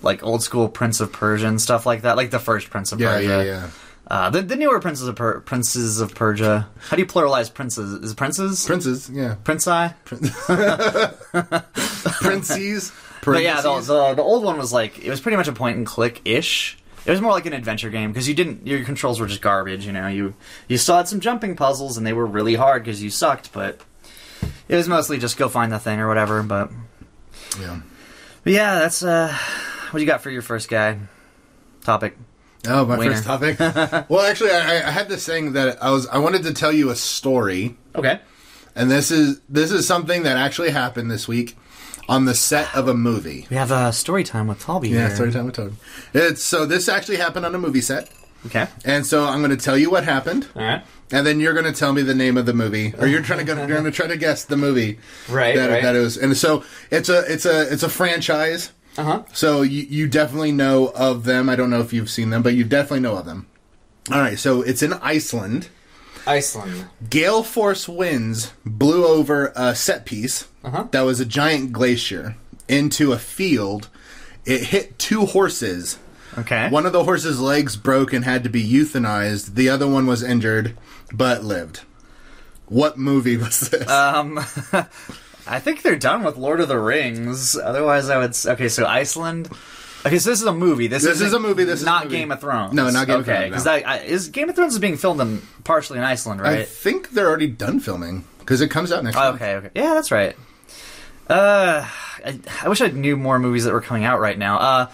like 0.03 0.23
old 0.23 0.41
school 0.43 0.67
Prince 0.69 0.99
of 0.99 1.11
Persia 1.11 1.47
and 1.47 1.61
stuff 1.61 1.85
like 1.85 2.01
that, 2.03 2.17
like 2.17 2.29
the 2.31 2.39
first 2.39 2.69
Prince 2.69 2.91
of 2.91 2.99
yeah, 3.01 3.15
Persia. 3.17 3.27
yeah, 3.27 3.43
yeah. 3.43 3.67
Uh, 4.05 4.29
the, 4.29 4.41
the 4.41 4.55
newer 4.55 4.79
princes 4.79 5.07
of 5.07 5.15
per- 5.15 5.39
princes 5.39 6.01
of 6.01 6.13
Persia. 6.13 6.69
How 6.79 6.97
do 6.97 7.01
you 7.01 7.07
pluralize 7.07 7.53
princes? 7.53 7.93
Is 8.03 8.11
it 8.11 8.17
princes? 8.17 8.65
Princes, 8.65 9.09
yeah, 9.09 9.35
Prince-I? 9.43 9.95
princes. 12.21 12.91
But 13.23 13.41
yeah, 13.41 13.61
the, 13.61 13.79
the 13.79 14.15
the 14.15 14.21
old 14.21 14.43
one 14.43 14.57
was 14.57 14.73
like 14.73 14.99
it 14.99 15.09
was 15.09 15.21
pretty 15.21 15.37
much 15.37 15.47
a 15.47 15.53
point 15.53 15.77
and 15.77 15.85
click 15.85 16.21
ish. 16.25 16.77
It 17.05 17.11
was 17.11 17.21
more 17.21 17.31
like 17.31 17.45
an 17.45 17.53
adventure 17.53 17.89
game 17.89 18.11
because 18.11 18.27
you 18.27 18.33
didn't 18.33 18.67
your 18.67 18.83
controls 18.83 19.19
were 19.19 19.27
just 19.27 19.41
garbage. 19.41 19.85
You 19.85 19.93
know, 19.93 20.07
you 20.07 20.33
you 20.67 20.77
still 20.77 20.97
had 20.97 21.07
some 21.07 21.21
jumping 21.21 21.55
puzzles 21.55 21.97
and 21.97 22.05
they 22.05 22.13
were 22.13 22.25
really 22.25 22.55
hard 22.55 22.83
because 22.83 23.01
you 23.01 23.09
sucked, 23.09 23.53
but 23.53 23.79
it 24.67 24.75
was 24.75 24.87
mostly 24.87 25.17
just 25.17 25.37
go 25.37 25.49
find 25.49 25.71
the 25.71 25.79
thing 25.79 25.99
or 25.99 26.07
whatever. 26.07 26.43
But, 26.43 26.71
yeah. 27.59 27.81
but 28.43 28.53
yeah, 28.53 28.75
that's 28.75 29.03
uh, 29.03 29.35
what 29.91 29.99
you 29.99 30.05
got 30.05 30.21
for 30.21 30.29
your 30.29 30.41
first 30.41 30.69
guy 30.69 30.97
topic. 31.83 32.17
Oh, 32.67 32.85
my 32.85 32.97
first 32.97 33.23
topic. 33.25 33.59
well, 34.09 34.21
actually, 34.21 34.51
I, 34.51 34.87
I 34.87 34.91
had 34.91 35.09
this 35.09 35.25
thing 35.25 35.53
that 35.53 35.81
I 35.83 35.91
was 35.91 36.07
I 36.07 36.17
wanted 36.19 36.43
to 36.43 36.53
tell 36.53 36.71
you 36.71 36.89
a 36.89 36.95
story, 36.95 37.75
Okay. 37.95 38.19
and 38.75 38.89
this 38.89 39.11
is 39.11 39.41
this 39.49 39.71
is 39.71 39.85
something 39.87 40.23
that 40.23 40.37
actually 40.37 40.69
happened 40.71 41.11
this 41.11 41.27
week 41.27 41.57
on 42.09 42.25
the 42.25 42.33
set 42.33 42.73
of 42.75 42.87
a 42.87 42.93
movie. 42.93 43.47
We 43.49 43.55
have 43.57 43.71
a 43.71 43.75
uh, 43.75 43.91
story 43.91 44.23
time 44.23 44.47
with 44.47 44.61
Talby 44.63 44.89
Yeah, 44.89 45.07
here. 45.07 45.15
story 45.15 45.31
time 45.31 45.45
with 45.45 45.55
Toad. 45.55 45.75
It's 46.13 46.43
so 46.43 46.65
this 46.65 46.87
actually 46.89 47.17
happened 47.17 47.45
on 47.45 47.53
a 47.55 47.59
movie 47.59 47.81
set, 47.81 48.09
Okay. 48.45 48.67
and 48.85 49.05
so 49.05 49.25
I'm 49.25 49.39
going 49.39 49.51
to 49.57 49.63
tell 49.63 49.77
you 49.77 49.89
what 49.89 50.03
happened, 50.05 50.47
All 50.55 50.61
right. 50.63 50.83
and 51.11 51.25
then 51.27 51.39
you're 51.41 51.53
going 51.53 51.65
to 51.65 51.77
tell 51.77 51.91
me 51.93 52.01
the 52.01 52.15
name 52.15 52.37
of 52.37 52.45
the 52.45 52.53
movie, 52.53 52.93
or 52.97 53.07
you're 53.07 53.21
trying 53.21 53.39
to 53.39 53.45
go, 53.45 53.55
you're 53.57 53.67
going 53.67 53.83
to 53.85 53.91
try 53.91 54.07
to 54.07 54.17
guess 54.17 54.45
the 54.45 54.57
movie 54.57 54.99
Right, 55.29 55.55
that, 55.55 55.69
right. 55.69 55.83
that 55.83 55.95
it 55.95 55.99
was. 55.99 56.17
And 56.17 56.35
so 56.37 56.63
it's 56.91 57.09
a 57.09 57.19
it's 57.31 57.45
a 57.45 57.71
it's 57.73 57.83
a 57.83 57.89
franchise. 57.89 58.71
Uh 58.97 59.03
huh. 59.03 59.23
So 59.33 59.61
you, 59.63 59.83
you 59.83 60.07
definitely 60.07 60.51
know 60.51 60.87
of 60.95 61.23
them. 61.23 61.49
I 61.49 61.55
don't 61.55 61.69
know 61.69 61.81
if 61.81 61.93
you've 61.93 62.09
seen 62.09 62.29
them, 62.29 62.43
but 62.43 62.53
you 62.53 62.63
definitely 62.63 62.99
know 63.01 63.17
of 63.17 63.25
them. 63.25 63.47
All 64.11 64.19
right, 64.19 64.37
so 64.37 64.61
it's 64.61 64.83
in 64.83 64.93
Iceland. 64.93 65.69
Iceland. 66.27 66.87
Gale 67.09 67.43
force 67.43 67.87
winds 67.89 68.53
blew 68.65 69.05
over 69.05 69.51
a 69.55 69.75
set 69.75 70.05
piece 70.05 70.47
Uh-huh. 70.63 70.87
that 70.91 71.01
was 71.01 71.19
a 71.19 71.25
giant 71.25 71.71
glacier 71.73 72.35
into 72.67 73.11
a 73.13 73.17
field. 73.19 73.89
It 74.45 74.65
hit 74.65 74.99
two 74.99 75.25
horses. 75.25 75.97
Okay. 76.37 76.69
One 76.69 76.85
of 76.85 76.93
the 76.93 77.03
horses' 77.03 77.39
legs 77.39 77.75
broke 77.75 78.11
and 78.13 78.25
had 78.25 78.43
to 78.43 78.49
be 78.49 78.63
euthanized. 78.67 79.55
The 79.55 79.69
other 79.69 79.87
one 79.87 80.05
was 80.07 80.23
injured 80.23 80.77
but 81.13 81.43
lived. 81.43 81.81
What 82.67 82.97
movie 82.97 83.37
was 83.37 83.69
this? 83.69 83.89
Um, 83.89 84.39
I 85.47 85.59
think 85.59 85.81
they're 85.81 85.95
done 85.97 86.23
with 86.23 86.37
Lord 86.37 86.59
of 86.61 86.67
the 86.69 86.79
Rings. 86.79 87.57
Otherwise, 87.57 88.09
I 88.09 88.17
would. 88.17 88.29
s- 88.31 88.45
Okay, 88.45 88.69
so 88.69 88.85
Iceland. 88.85 89.49
Okay, 90.05 90.19
so 90.19 90.29
this 90.31 90.41
is 90.41 90.45
a 90.47 90.53
movie. 90.53 90.87
This, 90.87 91.03
This 91.03 91.21
isn't- 91.21 91.33
a 91.35 91.39
movie, 91.39 91.63
this 91.63 91.79
is 91.79 91.83
a 91.83 91.85
not 91.85 92.05
movie. 92.05 92.17
Game 92.17 92.31
of 92.31 92.41
Thrones. 92.41 92.73
No, 92.73 92.89
not 92.89 93.07
Game 93.07 93.19
of 93.19 93.25
Thrones. 93.25 93.27
okay, 93.29 93.49
Thrones, 93.49 93.63
because 93.63 93.65
no. 93.83 93.89
I, 93.89 93.97
is 93.99 94.27
Game 94.29 94.49
of 94.49 94.55
Thrones 94.55 94.73
is 94.73 94.79
being 94.79 94.97
filmed 94.97 95.21
in 95.21 95.41
partially 95.63 95.97
in 95.99 96.03
Iceland, 96.05 96.41
right? 96.41 96.51
I 96.51 96.57
right? 96.59 96.67
think 96.67 97.11
they're 97.11 97.27
already 97.29 97.47
done 97.47 97.79
filming 97.79 98.25
because 98.39 98.59
it 98.61 98.67
comes 98.69 98.91
out 98.91 99.03
next 99.03 99.17
Oh, 99.17 99.31
week. 99.31 99.41
okay, 99.41 99.55
okay, 99.55 99.69
yeah, 99.75 99.93
that's 99.93 100.11
right. 100.11 100.35
Uh, 101.29 101.87
I, 102.25 102.39
I 102.63 102.67
wish 102.69 102.81
I 102.81 102.87
knew 102.87 103.15
more 103.15 103.39
movies 103.39 103.63
that 103.63 103.71
were 103.73 103.81
coming 103.81 104.03
out 104.03 104.19
right 104.19 104.37
now. 104.37 104.57
Uh, 104.59 104.89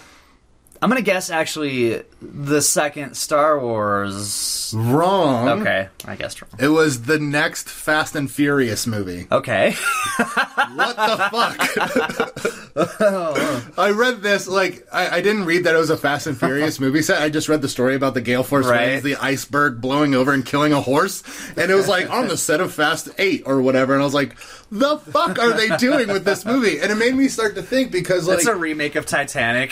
I'm 0.82 0.89
gonna 0.89 1.02
guess 1.02 1.30
actually 1.30 2.04
the 2.22 2.62
second 2.62 3.15
Star 3.15 3.60
Wars. 3.60 4.74
Wrong. 4.78 5.62
Okay, 5.62 5.89
I 6.06 6.15
guessed 6.15 6.42
wrong. 6.42 6.52
It 6.60 6.70
was 6.70 7.02
the 7.04 7.20
next 7.20 7.68
Fast 7.70 8.15
and 8.15 8.32
Furious 8.32 8.88
movie. 8.88 9.28
Okay, 9.32 9.72
What 10.76 10.96
the 10.96 11.30
fuck? 12.76 13.00
Oh. 13.02 13.65
I 13.78 13.92
read 13.92 14.22
this 14.22 14.48
like 14.48 14.88
I, 14.94 15.18
I 15.18 15.22
didn't 15.22 15.46
read 15.46 15.65
that 15.65 15.76
it 15.76 15.78
was 15.78 15.89
a 15.89 15.98
Fast 15.98 16.28
and 16.28 16.38
Furious 16.38 16.80
movie 16.80 17.02
set. 17.02 17.22
I 17.22 17.30
just 17.30 17.50
read 17.50 17.62
the 17.62 17.68
story 17.70 17.96
about 17.96 18.13
the 18.13 18.22
gale 18.22 18.44
force 18.44 18.65
Right. 18.68 18.88
winds, 18.88 19.04
the 19.04 19.15
iceberg 19.18 19.82
blowing 19.82 20.15
over 20.15 20.32
and 20.34 20.46
killing 20.46 20.72
a 20.72 20.80
horse, 20.82 21.24
and 21.58 21.70
it 21.72 21.76
was 21.76 21.88
like 21.89 22.10
on 22.10 22.28
the 22.28 22.38
set 22.38 22.62
of 22.62 22.74
Fast 22.74 23.10
Eight 23.18 23.44
or 23.46 23.62
whatever. 23.62 23.94
And 23.94 24.02
I 24.02 24.06
was 24.06 24.13
like, 24.13 24.38
"The 24.72 24.98
fuck 24.98 25.39
are 25.39 25.52
they 25.54 25.76
doing 25.78 26.08
with 26.10 26.24
this 26.26 26.46
movie?" 26.46 26.80
And 26.80 26.92
it 26.92 26.96
made 26.96 27.15
me 27.15 27.28
start 27.28 27.56
to 27.56 27.63
think 27.63 27.92
because 27.92 28.28
like 28.28 28.38
it's 28.39 28.48
a 28.48 28.56
remake 28.56 28.96
of 28.96 29.06
Titanic. 29.06 29.72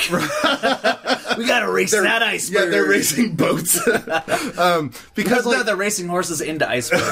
We 1.37 1.45
gotta 1.45 1.71
race 1.71 1.91
that 1.91 2.21
iceberg. 2.23 2.63
yeah, 2.65 2.69
they're 2.69 2.85
racing 2.87 3.35
boats. 3.35 3.79
um, 4.57 4.91
because 5.15 5.45
like, 5.45 5.57
they're, 5.57 5.63
they're 5.65 5.75
racing 5.75 6.07
horses 6.07 6.41
into 6.41 6.67
icebergs. 6.69 7.03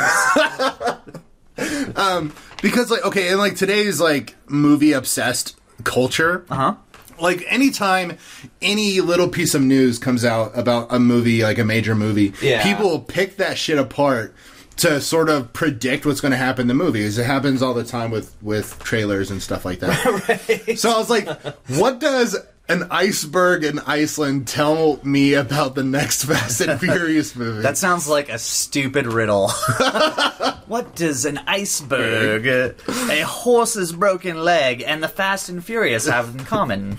because 2.62 2.92
like 2.92 3.06
okay, 3.06 3.30
and 3.30 3.38
like 3.40 3.56
today's 3.56 4.00
like 4.02 4.36
movie 4.48 4.94
obsessed 4.94 5.58
culture. 5.84 6.46
Uh 6.50 6.56
huh. 6.56 6.76
Like 7.20 7.46
anytime 7.48 8.18
any 8.62 9.00
little 9.00 9.30
piece 9.30 9.54
of 9.56 9.62
news 9.62 10.00
comes 10.00 10.26
out 10.26 10.58
about 10.58 10.94
a 10.94 11.00
movie, 11.00 11.44
like 11.44 11.58
a 11.58 11.64
major 11.64 11.96
movie, 11.96 12.34
Yeah. 12.42 12.62
people 12.62 13.00
pick 13.00 13.38
that 13.38 13.58
shit 13.58 13.78
apart 13.78 14.36
to 14.78 15.00
sort 15.00 15.30
of 15.30 15.54
predict 15.54 16.06
what's 16.06 16.20
going 16.20 16.34
to 16.34 16.38
happen 16.38 16.64
in 16.64 16.68
the 16.68 16.74
movies. 16.74 17.18
It 17.18 17.26
happens 17.26 17.62
all 17.62 17.74
the 17.74 17.86
time 17.86 18.12
with 18.12 18.36
with 18.42 18.78
trailers 18.84 19.32
and 19.32 19.42
stuff 19.42 19.64
like 19.64 19.80
that. 19.80 20.76
So 20.78 20.92
I 20.92 20.98
was 20.98 21.10
like, 21.10 21.30
what 21.70 22.00
does 22.00 22.36
an 22.68 22.88
iceberg 22.90 23.64
in 23.64 23.80
Iceland 23.80 24.48
tell 24.48 25.00
me 25.04 25.34
about 25.34 25.76
the 25.76 25.84
next 25.84 26.24
Fast 26.26 26.62
and 26.62 26.80
Furious 26.80 27.36
movie? 27.36 27.62
That 27.62 27.78
sounds 27.78 28.08
like 28.08 28.30
a 28.30 28.40
stupid 28.40 29.06
riddle. 29.06 29.50
what 30.68 30.96
does 30.96 31.26
an 31.26 31.40
iceberg, 31.48 32.48
a 32.88 33.22
horse's 33.22 33.92
broken 33.92 34.44
leg, 34.44 34.84
and 34.86 35.04
the 35.04 35.08
Fast 35.08 35.50
and 35.50 35.64
Furious 35.64 36.08
have 36.08 36.36
in 36.36 36.46
common? 36.46 36.98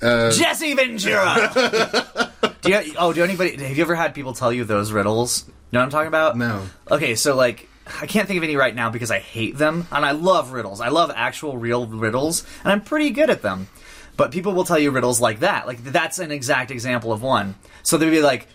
Uh, 0.00 0.30
Jesse 0.30 0.74
Ventura. 0.74 2.30
do 2.62 2.70
you, 2.70 2.94
oh, 2.98 3.12
do 3.12 3.24
anybody? 3.24 3.56
Have 3.64 3.76
you 3.76 3.82
ever 3.82 3.94
had 3.94 4.14
people 4.14 4.32
tell 4.32 4.52
you 4.52 4.64
those 4.64 4.92
riddles? 4.92 5.44
You 5.46 5.52
know 5.72 5.80
what 5.80 5.84
I'm 5.84 5.90
talking 5.90 6.08
about? 6.08 6.36
No. 6.36 6.66
Okay, 6.90 7.14
so 7.14 7.34
like. 7.34 7.68
I 8.00 8.06
can't 8.06 8.26
think 8.26 8.38
of 8.38 8.44
any 8.44 8.56
right 8.56 8.74
now 8.74 8.88
because 8.88 9.10
I 9.10 9.18
hate 9.18 9.58
them, 9.58 9.86
and 9.92 10.06
I 10.06 10.12
love 10.12 10.52
riddles. 10.52 10.80
I 10.80 10.88
love 10.88 11.12
actual 11.14 11.58
real 11.58 11.86
riddles, 11.86 12.42
and 12.62 12.72
I'm 12.72 12.80
pretty 12.80 13.10
good 13.10 13.28
at 13.28 13.42
them. 13.42 13.68
But 14.16 14.30
people 14.30 14.52
will 14.52 14.64
tell 14.64 14.78
you 14.78 14.90
riddles 14.90 15.20
like 15.20 15.40
that. 15.40 15.66
Like 15.66 15.82
that's 15.82 16.18
an 16.18 16.30
exact 16.30 16.70
example 16.70 17.12
of 17.12 17.22
one. 17.22 17.56
So 17.82 17.96
they'd 17.96 18.10
be 18.10 18.22
like, 18.22 18.46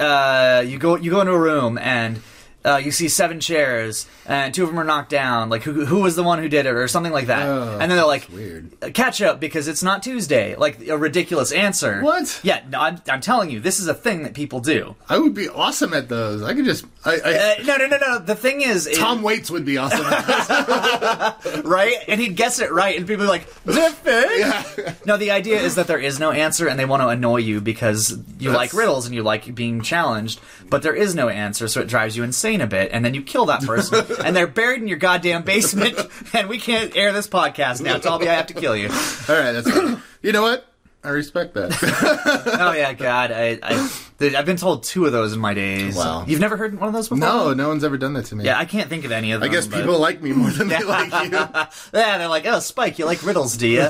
uh, 0.00 0.64
you 0.66 0.78
go 0.78 0.96
you 0.96 1.10
go 1.10 1.20
into 1.20 1.32
a 1.32 1.38
room 1.38 1.78
and 1.78 2.20
uh, 2.64 2.76
you 2.76 2.90
see 2.92 3.08
seven 3.08 3.40
chairs 3.40 4.06
and 4.26 4.54
two 4.54 4.62
of 4.62 4.68
them 4.70 4.78
are 4.78 4.84
knocked 4.84 5.10
down. 5.10 5.48
Like 5.50 5.62
who 5.62 5.84
who 5.84 6.00
was 6.00 6.16
the 6.16 6.22
one 6.22 6.38
who 6.38 6.48
did 6.48 6.66
it 6.66 6.74
or 6.74 6.86
something 6.88 7.12
like 7.12 7.26
that. 7.26 7.46
Oh, 7.46 7.72
and 7.80 7.90
then 7.90 7.96
they're 7.98 8.06
like, 8.06 8.28
weird. 8.32 8.70
"Uh, 8.82 8.90
catch 8.94 9.20
up 9.20 9.40
because 9.40 9.68
it's 9.68 9.82
not 9.82 10.02
Tuesday. 10.02 10.54
Like 10.56 10.86
a 10.88 10.96
ridiculous 10.96 11.52
answer. 11.52 12.00
What? 12.02 12.40
Yeah, 12.42 12.62
no, 12.70 12.80
I'm, 12.80 13.00
I'm 13.08 13.20
telling 13.20 13.50
you, 13.50 13.60
this 13.60 13.80
is 13.80 13.88
a 13.88 13.94
thing 13.94 14.22
that 14.22 14.34
people 14.34 14.60
do. 14.60 14.94
I 15.08 15.18
would 15.18 15.34
be 15.34 15.48
awesome 15.48 15.92
at 15.94 16.08
those. 16.08 16.42
I 16.42 16.54
could 16.54 16.64
just. 16.64 16.84
I, 17.04 17.14
I, 17.14 17.32
Uh, 17.34 17.54
no, 17.64 17.76
no, 17.78 17.86
no, 17.88 17.98
no. 17.98 18.18
The 18.20 18.36
thing 18.36 18.60
is, 18.62 18.86
it- 18.86 18.96
Tom 18.96 19.22
Waits 19.22 19.50
would 19.50 19.64
be 19.64 19.76
awesome. 19.78 20.04
At 20.06 21.62
right? 21.64 21.96
And 22.08 22.20
he'd 22.20 22.36
guess 22.36 22.60
it 22.60 22.70
right, 22.72 22.96
and 22.96 23.06
people 23.06 23.24
are 23.24 23.28
like, 23.28 23.46
"Different." 23.64 24.38
yeah. 24.38 24.94
No, 25.04 25.16
the 25.16 25.30
idea 25.32 25.58
is 25.60 25.74
that 25.76 25.86
there 25.86 25.98
is 25.98 26.20
no 26.20 26.30
answer, 26.30 26.68
and 26.68 26.78
they 26.78 26.84
want 26.84 27.02
to 27.02 27.08
annoy 27.08 27.38
you 27.38 27.60
because 27.60 28.10
you 28.38 28.50
That's- 28.50 28.54
like 28.56 28.72
riddles 28.72 29.06
and 29.06 29.14
you 29.14 29.22
like 29.22 29.54
being 29.54 29.82
challenged. 29.82 30.40
But 30.70 30.82
there 30.82 30.94
is 30.94 31.14
no 31.14 31.28
answer, 31.28 31.68
so 31.68 31.80
it 31.80 31.88
drives 31.88 32.16
you 32.16 32.22
insane 32.22 32.51
a 32.60 32.66
bit, 32.66 32.90
and 32.92 33.04
then 33.04 33.14
you 33.14 33.22
kill 33.22 33.46
that 33.46 33.62
person, 33.62 34.04
and 34.24 34.36
they're 34.36 34.46
buried 34.46 34.82
in 34.82 34.88
your 34.88 34.98
goddamn 34.98 35.42
basement, 35.44 35.98
and 36.34 36.48
we 36.48 36.58
can't 36.58 36.94
air 36.96 37.12
this 37.12 37.28
podcast 37.28 37.80
now. 37.80 37.98
Tell 37.98 38.18
me 38.18 38.28
I 38.28 38.34
have 38.34 38.48
to 38.48 38.54
kill 38.54 38.76
you. 38.76 38.88
All 38.88 39.34
right, 39.36 39.52
that's 39.52 39.70
fine. 39.70 40.02
You 40.22 40.32
know 40.32 40.42
what? 40.42 40.66
I 41.04 41.08
respect 41.08 41.54
that. 41.54 41.72
Oh 42.60 42.70
yeah, 42.72 42.92
God, 42.92 43.32
I, 43.32 43.58
I 43.60 43.90
I've 44.20 44.46
been 44.46 44.56
told 44.56 44.84
two 44.84 45.04
of 45.04 45.10
those 45.10 45.32
in 45.32 45.40
my 45.40 45.52
days. 45.52 45.96
Wow. 45.96 46.24
You've 46.28 46.38
never 46.38 46.56
heard 46.56 46.78
one 46.78 46.86
of 46.86 46.94
those 46.94 47.08
before? 47.08 47.18
no, 47.18 47.52
no 47.54 47.66
one's 47.68 47.82
ever 47.82 47.98
done 47.98 48.12
that 48.12 48.26
to 48.26 48.36
me. 48.36 48.44
Yeah, 48.44 48.56
I 48.56 48.66
can't 48.66 48.88
think 48.88 49.04
of 49.04 49.10
any 49.10 49.32
of 49.32 49.40
them. 49.40 49.46
I 49.50 49.52
them. 49.52 49.60
guess 49.60 49.66
but- 49.66 49.80
people 49.80 49.98
like 49.98 50.22
me 50.22 50.30
more 50.32 50.50
than 50.50 50.68
they 50.68 50.80
like 50.84 51.10
you. 51.24 51.30
yeah, 51.32 52.18
they're 52.18 52.28
like, 52.28 52.46
oh, 52.46 52.60
Spike, 52.60 53.00
you 53.00 53.04
like 53.06 53.24
riddles, 53.26 53.56
do 53.56 53.66
you? 53.66 53.88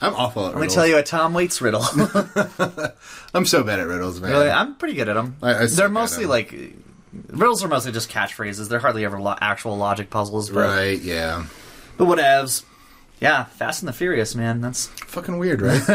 I'm 0.00 0.14
awful 0.14 0.46
at 0.46 0.54
me 0.54 0.60
riddles. 0.62 0.74
tell 0.74 0.86
you 0.86 0.96
a 0.96 1.02
Tom 1.02 1.34
Waits 1.34 1.60
riddle. 1.60 1.84
I'm 3.34 3.44
so 3.44 3.62
bad 3.62 3.80
at 3.80 3.86
riddles, 3.86 4.18
man. 4.20 4.30
Really, 4.30 4.50
I'm 4.50 4.76
pretty 4.76 4.94
good 4.94 5.10
at 5.10 5.14
them. 5.14 5.36
I- 5.42 5.64
I 5.64 5.66
They're 5.66 5.90
mostly 5.90 6.24
'em. 6.24 6.30
like 6.30 6.54
riddles 7.28 7.62
are 7.64 7.68
mostly 7.68 7.92
just 7.92 8.10
catchphrases. 8.10 8.68
They're 8.68 8.78
hardly 8.80 9.04
ever 9.04 9.20
lo- 9.20 9.36
actual 9.40 9.76
logic 9.76 10.10
puzzles. 10.10 10.50
But, 10.50 10.60
right? 10.66 11.00
Yeah. 11.00 11.46
but 11.96 12.06
whatevs. 12.06 12.64
Yeah, 13.20 13.44
Fast 13.44 13.82
and 13.82 13.88
the 13.88 13.92
Furious, 13.92 14.34
man. 14.34 14.60
That's 14.60 14.88
Fucking 15.06 15.38
weird, 15.38 15.62
right? 15.62 15.80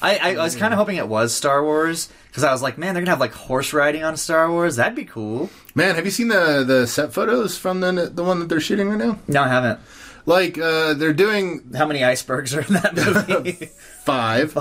I. 0.00 0.16
I, 0.16 0.34
I 0.34 0.42
was 0.42 0.56
kind 0.56 0.72
of 0.72 0.78
hoping 0.78 0.96
it 0.96 1.06
was 1.06 1.34
Star 1.34 1.62
Wars 1.62 2.08
because 2.28 2.42
I 2.42 2.50
was 2.52 2.62
like, 2.62 2.78
man, 2.78 2.94
they're 2.94 3.02
gonna 3.02 3.10
have 3.10 3.20
like 3.20 3.34
horse 3.34 3.74
riding 3.74 4.02
on 4.02 4.16
Star 4.16 4.50
Wars. 4.50 4.76
That'd 4.76 4.94
be 4.94 5.04
cool. 5.04 5.50
man, 5.74 5.94
have 5.96 6.06
you 6.06 6.10
seen 6.10 6.28
the 6.28 6.64
the 6.66 6.86
set 6.86 7.12
photos 7.12 7.58
from 7.58 7.80
the 7.80 8.10
the 8.12 8.24
one 8.24 8.38
that 8.38 8.48
they're 8.48 8.60
shooting 8.60 8.88
right 8.88 8.98
now? 8.98 9.18
No, 9.28 9.42
I 9.42 9.48
haven't. 9.48 9.80
Like, 10.24 10.56
uh, 10.56 10.94
they're 10.94 11.12
doing 11.12 11.64
How 11.76 11.84
many 11.84 12.02
icebergs 12.02 12.54
are 12.54 12.62
in 12.62 12.72
that 12.74 12.94
movie? 12.94 13.66
five. 14.04 14.56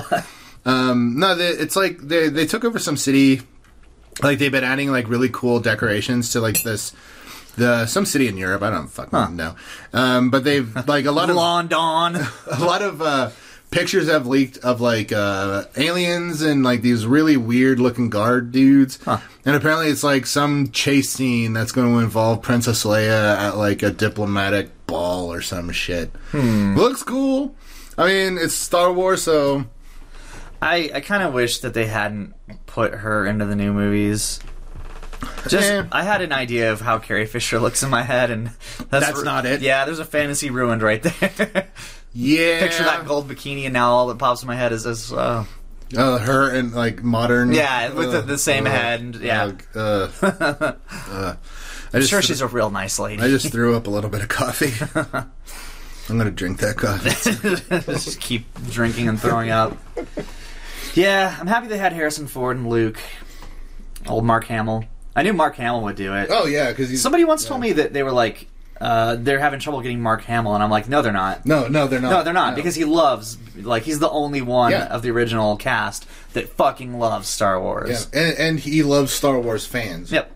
um, 0.66 1.20
no, 1.20 1.36
they, 1.36 1.48
it's 1.50 1.78
like 1.78 2.00
they 2.00 2.28
they 2.28 2.46
took 2.48 2.66
over 2.66 2.80
some 2.80 2.98
city. 2.98 3.44
Like 4.22 4.40
they've 4.40 4.52
been 4.52 4.64
adding 4.64 4.92
like 4.92 5.08
really 5.08 5.30
cool 5.32 5.60
decorations 5.60 6.32
to 6.32 6.42
like 6.42 6.64
this. 6.64 6.94
The 7.56 7.86
some 7.86 8.06
city 8.06 8.28
in 8.28 8.38
Europe, 8.38 8.62
I 8.62 8.70
don't 8.70 8.88
fucking 8.88 9.36
know, 9.36 9.56
um, 9.92 10.30
but 10.30 10.46
they've 10.46 10.74
like 10.88 11.06
a 11.06 11.12
lot 11.12 11.30
of 11.30 11.36
London. 11.36 11.76
a 12.52 12.64
lot 12.64 12.82
of 12.82 13.02
uh, 13.02 13.32
pictures 13.72 14.08
have 14.08 14.28
leaked 14.28 14.58
of 14.60 14.80
like 14.80 15.12
uh, 15.12 15.66
aliens 15.76 16.42
and 16.42 16.64
like 16.64 16.82
these 16.82 17.06
really 17.06 17.36
weird 17.38 17.80
looking 17.80 18.10
guard 18.10 18.52
dudes. 18.52 19.00
Huh. 19.04 19.20
And 19.46 19.56
apparently, 19.56 19.88
it's 19.88 20.04
like 20.04 20.28
some 20.28 20.72
chase 20.72 21.10
scene 21.10 21.54
that's 21.54 21.72
going 21.72 21.92
to 21.92 22.00
involve 22.00 22.42
Princess 22.42 22.84
Leia 22.84 23.38
at 23.38 23.58
like 23.58 23.82
a 23.82 23.92
diplomatic 23.92 24.70
ball 24.88 25.32
or 25.34 25.42
some 25.42 25.72
shit. 25.72 26.12
Looks 26.76 27.04
cool. 27.04 27.56
I 27.98 28.08
mean, 28.08 28.38
it's 28.38 28.54
Star 28.54 28.94
Wars, 28.94 29.24
so 29.24 29.66
I 30.62 30.92
I 30.94 31.00
kind 31.02 31.24
of 31.24 31.34
wish 31.34 31.60
that 31.60 31.74
they 31.74 31.88
hadn't 31.88 32.34
put 32.66 32.94
her 32.94 33.26
into 33.26 33.46
the 33.46 33.56
new 33.56 33.74
movies. 33.74 34.40
Just, 35.48 35.70
Yeah. 35.70 35.86
I 35.92 36.04
had 36.04 36.22
an 36.22 36.32
idea 36.34 36.72
of 36.72 36.82
how 36.82 36.98
Carrie 36.98 37.28
Fisher 37.28 37.60
looks 37.60 37.84
in 37.84 37.90
my 37.92 38.02
head, 38.02 38.32
and 38.32 38.48
that's, 38.90 39.06
That's 39.08 39.24
not 39.24 39.46
it. 39.46 39.62
Yeah, 39.62 39.86
there's 39.86 40.00
a 40.00 40.06
fantasy 40.06 40.50
ruined 40.50 40.82
right 40.82 41.02
there. 41.04 41.68
yeah. 42.14 42.60
Picture 42.60 42.84
that 42.84 43.06
gold 43.06 43.28
bikini, 43.30 43.66
and 43.66 43.74
now 43.74 43.92
all 43.92 44.08
that 44.08 44.18
pops 44.18 44.42
in 44.42 44.48
my 44.48 44.56
head 44.56 44.72
is 44.72 44.84
this. 44.84 45.12
Uh, 45.12 45.46
Uh, 45.96 46.18
her 46.20 46.50
and 46.50 46.74
like 46.74 47.04
modern. 47.04 47.52
Yeah, 47.52 47.92
with 47.94 48.12
the- 48.12 48.22
the 48.22 48.38
same 48.38 48.66
uh, 48.66 48.70
head 48.72 49.00
and- 49.02 49.16
yeah. 49.16 49.52
Uh, 49.76 49.80
uh, 50.22 50.22
uh, 50.62 50.74
I 50.90 51.36
I'm 51.94 52.00
just 52.02 52.10
sure 52.10 52.22
she's 52.22 52.42
a 52.42 52.48
real 52.48 52.70
nice 52.72 52.98
lady. 52.98 53.22
I 53.22 53.28
just 53.28 53.52
threw 53.52 53.76
up 53.76 53.86
a 53.88 53.90
little 53.90 54.10
bit 54.10 54.22
of 54.22 54.30
coffee. 54.30 54.74
I'm 56.10 56.18
gonna 56.18 56.32
drink 56.32 56.60
that 56.60 56.78
coffee. 56.78 57.92
just 57.92 58.20
keep 58.20 58.46
drinking 58.72 59.08
and 59.08 59.20
throwing 59.22 59.50
up. 59.52 59.78
Yeah, 60.96 61.36
I'm 61.40 61.48
happy 61.48 61.68
they 61.68 61.78
had 61.78 61.94
Harrison 61.94 62.28
Ford 62.28 62.58
and 62.58 62.70
Luke. 62.70 63.00
Old 64.08 64.26
Mark 64.26 64.46
Hamill. 64.46 64.86
I 65.16 65.24
knew 65.24 65.34
Mark 65.34 65.56
Hamill 65.56 65.82
would 65.84 65.96
do 65.96 66.14
it. 66.16 66.30
Oh 66.32 66.46
yeah, 66.46 66.70
because 66.72 67.02
Somebody 67.02 67.24
once 67.24 67.46
told 67.46 67.62
me 67.62 67.74
that 67.74 67.94
they 67.94 68.02
were 68.04 68.12
like, 68.12 68.48
uh, 68.80 69.16
they're 69.20 69.40
having 69.40 69.60
trouble 69.60 69.82
getting 69.82 70.02
Mark 70.02 70.24
Hamill, 70.24 70.56
and 70.56 70.64
I'm 70.64 70.72
like, 70.72 70.90
no, 70.90 71.02
they're 71.02 71.12
not. 71.12 71.46
no, 71.46 71.68
no, 71.68 71.86
they're 71.88 72.02
not. 72.02 72.10
No, 72.12 72.24
they're 72.24 72.34
not 72.34 72.52
No. 72.52 72.56
because 72.56 72.74
he 72.76 72.84
loves 72.86 73.38
like 73.58 73.84
he's 73.84 74.00
the 74.00 74.10
only 74.10 74.42
one 74.42 74.72
Yeah. 74.72 74.86
of 74.88 75.02
the 75.04 75.12
original 75.12 75.56
cast 75.58 76.08
that 76.34 76.50
fucking 76.50 76.98
loves 76.98 77.28
Star 77.28 77.56
yeah, 77.56 77.62
Wars. 77.62 78.08
and, 78.12 78.38
and 78.38 78.60
he 78.60 78.82
loves 78.84 79.14
Star 79.14 79.40
Wars 79.40 79.66
fans. 79.66 80.12
Yep. 80.12 80.32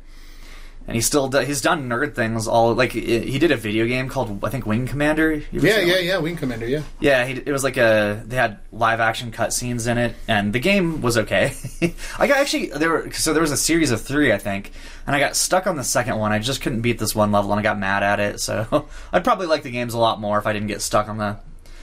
And 0.88 0.94
he 0.94 1.02
still 1.02 1.28
do, 1.28 1.40
he's 1.40 1.62
done 1.62 1.90
nerd 1.90 2.14
things 2.14 2.48
all 2.48 2.76
like 2.76 2.92
he 2.92 3.40
did 3.40 3.50
a 3.50 3.58
video 3.58 3.88
game 3.88 4.08
called 4.08 4.44
I 4.44 4.50
think 4.50 4.68
Wing 4.68 4.86
Commander. 4.86 5.34
Yeah, 5.34 5.42
yeah, 5.52 5.86
that? 5.86 6.04
yeah. 6.04 6.18
Wing 6.20 6.36
Commander. 6.38 6.68
Yeah. 6.68 6.84
Yeah, 7.00 7.26
he, 7.26 7.34
it 7.34 7.52
was 7.52 7.64
like 7.64 7.78
a 7.78 8.22
they 8.24 8.36
had 8.36 8.60
live 8.72 9.00
action 9.00 9.32
cutscenes 9.32 9.88
in 9.88 9.98
it, 9.98 10.16
and 10.28 10.54
the 10.54 10.60
game 10.60 11.02
was 11.02 11.18
okay. 11.18 11.54
I 12.20 12.28
got 12.28 12.38
actually 12.38 12.68
there 12.68 12.92
were 12.92 13.12
so 13.14 13.34
there 13.34 13.42
was 13.42 13.52
a 13.52 13.58
series 13.58 13.90
of 13.90 14.02
three, 14.02 14.32
I 14.32 14.38
think, 14.38 14.72
and 15.08 15.16
I 15.16 15.20
got 15.20 15.36
stuck 15.36 15.66
on 15.66 15.76
the 15.76 15.84
second 15.84 16.18
one. 16.20 16.32
I 16.32 16.38
just 16.38 16.62
couldn't 16.62 16.82
beat 16.82 17.00
this 17.00 17.16
one 17.16 17.32
level, 17.32 17.52
and 17.52 17.60
I 17.60 17.64
got 17.64 17.80
mad 17.80 18.04
at 18.04 18.20
it. 18.20 18.40
So 18.40 18.88
I'd 19.12 19.24
probably 19.24 19.48
like 19.48 19.64
the 19.64 19.72
games 19.72 19.96
a 19.96 20.00
lot 20.00 20.22
more 20.22 20.38
if 20.38 20.46
I 20.46 20.54
didn't 20.54 20.68
get 20.68 20.82
stuck 20.84 21.10
on 21.10 21.18
the 21.18 21.38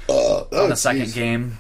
Uh, 0.08 0.42
on 0.62 0.68
the 0.68 0.76
second 0.76 1.12
game. 1.12 1.58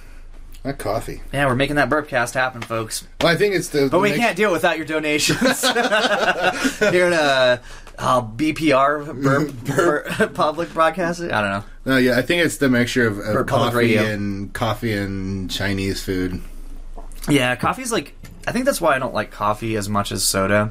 That 0.62 0.78
coffee. 0.78 1.20
Yeah, 1.32 1.46
we're 1.46 1.56
making 1.56 1.76
that 1.76 1.90
burpcast 1.90 2.34
happen, 2.34 2.62
folks. 2.62 3.04
Well, 3.20 3.32
I 3.32 3.36
think 3.36 3.54
it's 3.56 3.68
the. 3.68 3.88
But 3.88 4.00
we 4.00 4.12
can't 4.12 4.36
do 4.36 4.48
it 4.48 4.52
without 4.52 4.76
your 4.76 4.86
donations. 4.86 5.60
Here 5.66 7.06
at 7.06 7.12
uh, 7.12 7.58
uh, 7.98 8.22
BPR, 8.22 9.22
burp, 9.22 9.52
burp, 9.64 10.34
public 10.34 10.72
broadcasting. 10.72 11.32
I 11.32 11.40
don't 11.40 11.50
know. 11.50 11.64
No, 11.94 11.96
yeah, 11.96 12.16
I 12.16 12.22
think 12.22 12.44
it's 12.44 12.58
the 12.58 12.68
mixture 12.68 13.08
of, 13.08 13.18
of 13.18 13.46
coffee 13.46 13.96
and 13.96 14.52
coffee 14.52 14.92
and 14.92 15.50
Chinese 15.50 16.00
food. 16.02 16.40
Yeah, 17.28 17.56
coffee's 17.56 17.90
like. 17.90 18.14
I 18.46 18.52
think 18.52 18.64
that's 18.64 18.80
why 18.80 18.94
I 18.94 18.98
don't 19.00 19.14
like 19.14 19.30
coffee 19.32 19.76
as 19.76 19.88
much 19.88 20.12
as 20.12 20.24
soda. 20.24 20.70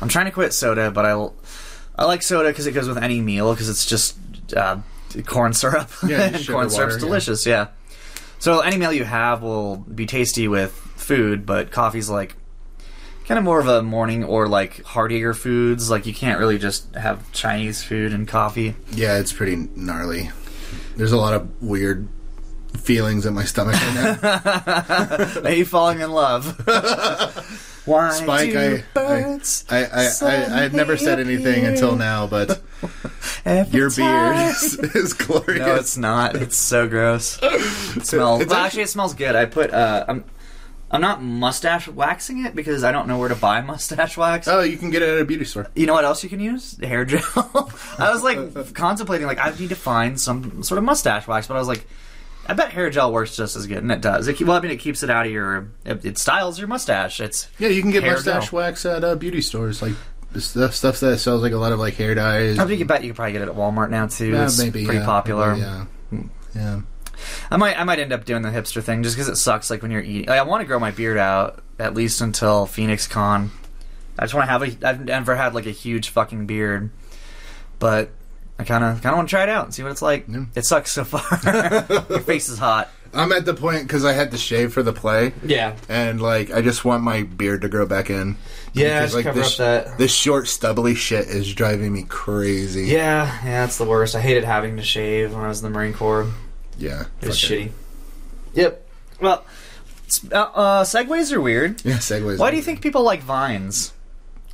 I'm 0.00 0.08
trying 0.08 0.26
to 0.26 0.32
quit 0.32 0.52
soda, 0.52 0.90
but 0.90 1.04
I 1.06 1.28
I 1.96 2.04
like 2.06 2.22
soda 2.22 2.48
because 2.48 2.66
it 2.66 2.72
goes 2.72 2.88
with 2.88 2.98
any 2.98 3.20
meal 3.20 3.52
because 3.52 3.68
it's 3.68 3.86
just 3.86 4.16
uh, 4.56 4.78
corn 5.26 5.52
syrup 5.52 5.88
Yeah, 6.06 6.30
corn 6.30 6.70
syrup's 6.70 6.74
water, 6.76 6.90
yeah. 6.92 6.98
delicious. 6.98 7.46
Yeah. 7.46 7.68
So 8.38 8.60
any 8.60 8.76
meal 8.76 8.92
you 8.92 9.04
have 9.04 9.42
will 9.42 9.76
be 9.76 10.06
tasty 10.06 10.48
with 10.48 10.72
food, 10.72 11.44
but 11.44 11.70
coffee's 11.70 12.08
like 12.08 12.36
kind 13.26 13.38
of 13.38 13.44
more 13.44 13.60
of 13.60 13.68
a 13.68 13.82
morning 13.82 14.24
or 14.24 14.48
like 14.48 14.82
heartier 14.84 15.34
foods. 15.34 15.90
Like 15.90 16.06
you 16.06 16.14
can't 16.14 16.38
really 16.38 16.58
just 16.58 16.94
have 16.94 17.30
Chinese 17.32 17.82
food 17.82 18.12
and 18.12 18.26
coffee. 18.26 18.74
Yeah, 18.92 19.18
it's 19.18 19.32
pretty 19.32 19.68
gnarly. 19.74 20.30
There's 20.96 21.12
a 21.12 21.16
lot 21.16 21.34
of 21.34 21.62
weird 21.62 22.08
feelings 22.76 23.26
in 23.26 23.34
my 23.34 23.44
stomach 23.44 23.74
right 23.74 24.22
now. 24.22 25.40
Are 25.44 25.52
you 25.52 25.64
falling 25.64 26.00
in 26.00 26.10
love? 26.10 26.44
Why 27.86 28.10
Spike, 28.10 28.50
do 28.52 28.58
I- 28.58 28.64
I- 28.64 28.84
birds 28.92 29.64
I, 29.70 29.84
I, 29.84 30.08
I, 30.22 30.34
I 30.58 30.60
had 30.60 30.74
never 30.74 30.96
said 30.98 31.20
anything 31.20 31.60
appear? 31.60 31.70
until 31.70 31.96
now, 31.96 32.26
but 32.26 32.60
Your 33.72 33.90
beard 33.90 34.36
is, 34.36 34.78
is 34.94 35.12
glorious. 35.14 35.58
No, 35.58 35.74
it's 35.76 35.96
not. 35.96 36.36
It's 36.36 36.56
so 36.56 36.86
gross. 36.86 37.38
It 37.42 38.04
smells. 38.06 38.42
It's 38.42 38.50
well, 38.50 38.60
actually, 38.64 38.82
it 38.82 38.90
smells 38.90 39.14
good. 39.14 39.34
I 39.34 39.46
put. 39.46 39.72
Uh, 39.72 40.04
I'm. 40.06 40.24
I'm 40.90 41.02
not 41.02 41.22
mustache 41.22 41.86
waxing 41.86 42.46
it 42.46 42.54
because 42.54 42.82
I 42.82 42.92
don't 42.92 43.08
know 43.08 43.18
where 43.18 43.28
to 43.28 43.34
buy 43.34 43.60
mustache 43.60 44.16
wax. 44.16 44.48
oh, 44.48 44.60
you 44.60 44.78
can 44.78 44.88
get 44.90 45.02
it 45.02 45.08
at 45.10 45.18
a 45.18 45.24
beauty 45.24 45.44
store. 45.44 45.66
You 45.74 45.84
know 45.86 45.92
what 45.92 46.04
else 46.06 46.22
you 46.22 46.30
can 46.30 46.40
use? 46.40 46.78
Hair 46.82 47.04
gel. 47.06 47.22
I 47.98 48.10
was 48.10 48.22
like 48.22 48.74
contemplating, 48.74 49.26
like 49.26 49.38
I 49.38 49.50
need 49.58 49.68
to 49.68 49.74
find 49.76 50.18
some 50.18 50.62
sort 50.62 50.78
of 50.78 50.84
mustache 50.84 51.26
wax, 51.28 51.46
but 51.46 51.56
I 51.56 51.58
was 51.58 51.68
like, 51.68 51.86
I 52.48 52.54
bet 52.54 52.72
hair 52.72 52.88
gel 52.88 53.12
works 53.12 53.36
just 53.36 53.56
as 53.56 53.66
good, 53.66 53.78
and 53.78 53.92
it 53.92 54.00
does. 54.00 54.26
It, 54.26 54.40
well, 54.40 54.56
I 54.56 54.60
mean, 54.60 54.70
it 54.70 54.78
keeps 54.78 55.02
it 55.02 55.10
out 55.10 55.26
of 55.26 55.32
your. 55.32 55.68
It, 55.84 56.04
it 56.04 56.18
styles 56.18 56.58
your 56.58 56.66
mustache. 56.66 57.20
It's 57.20 57.48
Yeah, 57.58 57.68
you 57.68 57.82
can 57.82 57.90
get 57.90 58.02
mustache 58.02 58.50
gel. 58.50 58.58
wax 58.58 58.86
at 58.86 59.04
uh, 59.04 59.16
beauty 59.16 59.42
stores, 59.42 59.82
like 59.82 59.92
stuff 60.36 60.74
stuff 60.74 61.00
that 61.00 61.18
sells 61.18 61.42
like 61.42 61.52
a 61.52 61.58
lot 61.58 61.72
of 61.72 61.78
like 61.78 61.94
hair 61.94 62.14
dyes. 62.14 62.58
I 62.58 62.66
think 62.66 62.80
you 62.80 62.86
bet 62.86 63.02
you 63.02 63.10
could 63.10 63.16
probably 63.16 63.32
get 63.32 63.42
it 63.42 63.48
at 63.48 63.54
Walmart 63.54 63.90
now 63.90 64.06
too. 64.06 64.30
Yeah, 64.30 64.44
it's 64.44 64.58
maybe 64.58 64.84
pretty 64.84 65.00
yeah, 65.00 65.04
popular. 65.04 65.54
Yeah, 65.54 65.86
yeah. 66.54 66.80
I 67.50 67.56
might 67.58 67.78
I 67.78 67.84
might 67.84 67.98
end 67.98 68.12
up 68.12 68.24
doing 68.24 68.40
the 68.40 68.50
hipster 68.50 68.82
thing 68.82 69.02
just 69.02 69.14
because 69.14 69.28
it 69.28 69.36
sucks. 69.36 69.68
Like 69.68 69.82
when 69.82 69.90
you're 69.90 70.00
eating, 70.00 70.28
like, 70.28 70.38
I 70.38 70.42
want 70.42 70.62
to 70.62 70.66
grow 70.66 70.78
my 70.78 70.90
beard 70.90 71.18
out 71.18 71.62
at 71.78 71.92
least 71.92 72.22
until 72.22 72.64
Phoenix 72.64 73.06
Con. 73.06 73.50
I 74.18 74.22
just 74.22 74.34
want 74.34 74.46
to 74.46 74.50
have 74.50 74.62
a. 74.62 74.88
I've 74.88 75.04
never 75.04 75.36
had 75.36 75.54
like 75.54 75.66
a 75.66 75.70
huge 75.70 76.08
fucking 76.08 76.46
beard, 76.46 76.90
but 77.78 78.10
I 78.58 78.64
kind 78.64 78.82
of 78.84 79.02
kind 79.02 79.12
of 79.12 79.16
want 79.18 79.28
to 79.28 79.32
try 79.34 79.42
it 79.44 79.48
out 79.48 79.64
and 79.66 79.74
see 79.74 79.82
what 79.82 79.92
it's 79.92 80.02
like. 80.02 80.26
Yeah. 80.28 80.44
It 80.54 80.64
sucks 80.64 80.90
so 80.90 81.04
far. 81.04 81.22
Your 82.10 82.20
face 82.20 82.48
is 82.48 82.58
hot. 82.58 82.90
I'm 83.14 83.32
at 83.32 83.46
the 83.46 83.54
point 83.54 83.84
because 83.84 84.04
I 84.04 84.12
had 84.12 84.32
to 84.32 84.36
shave 84.38 84.72
for 84.74 84.82
the 84.82 84.92
play, 84.92 85.32
Yeah, 85.42 85.76
and 85.88 86.20
like 86.20 86.50
I 86.52 86.60
just 86.60 86.84
want 86.84 87.02
my 87.02 87.22
beard 87.22 87.62
to 87.62 87.68
grow 87.68 87.86
back 87.86 88.10
in. 88.10 88.36
Yeah, 88.74 89.00
Because, 89.00 89.12
just 89.12 89.24
cover 89.24 89.38
this, 89.40 89.60
up 89.60 89.84
that- 89.86 89.98
this 89.98 90.12
short 90.12 90.46
stubbly 90.46 90.94
shit 90.94 91.26
is 91.28 91.54
driving 91.54 91.92
me 91.94 92.02
crazy. 92.02 92.82
yeah, 92.86 93.24
yeah. 93.44 93.60
That's 93.64 93.78
the 93.78 93.86
worst. 93.86 94.14
I 94.14 94.20
hated 94.20 94.44
having 94.44 94.76
to 94.76 94.82
shave 94.82 95.32
when 95.32 95.42
I 95.42 95.48
was 95.48 95.62
in 95.64 95.72
the 95.72 95.78
Marine 95.78 95.94
Corps. 95.94 96.26
yeah, 96.76 97.04
It 97.22 97.28
was 97.28 97.40
fuck 97.40 97.50
shitty. 97.50 97.70
Yep. 98.54 98.86
Well, 99.22 99.44
s- 100.06 100.26
uh, 100.30 100.36
uh, 100.36 100.84
segues 100.84 101.32
are 101.32 101.40
weird. 101.40 101.82
Yeah, 101.86 101.94
segways. 101.98 102.38
Why 102.38 102.50
do 102.50 102.56
you 102.58 102.62
think 102.62 102.82
people 102.82 103.04
like 103.04 103.22
vines? 103.22 103.92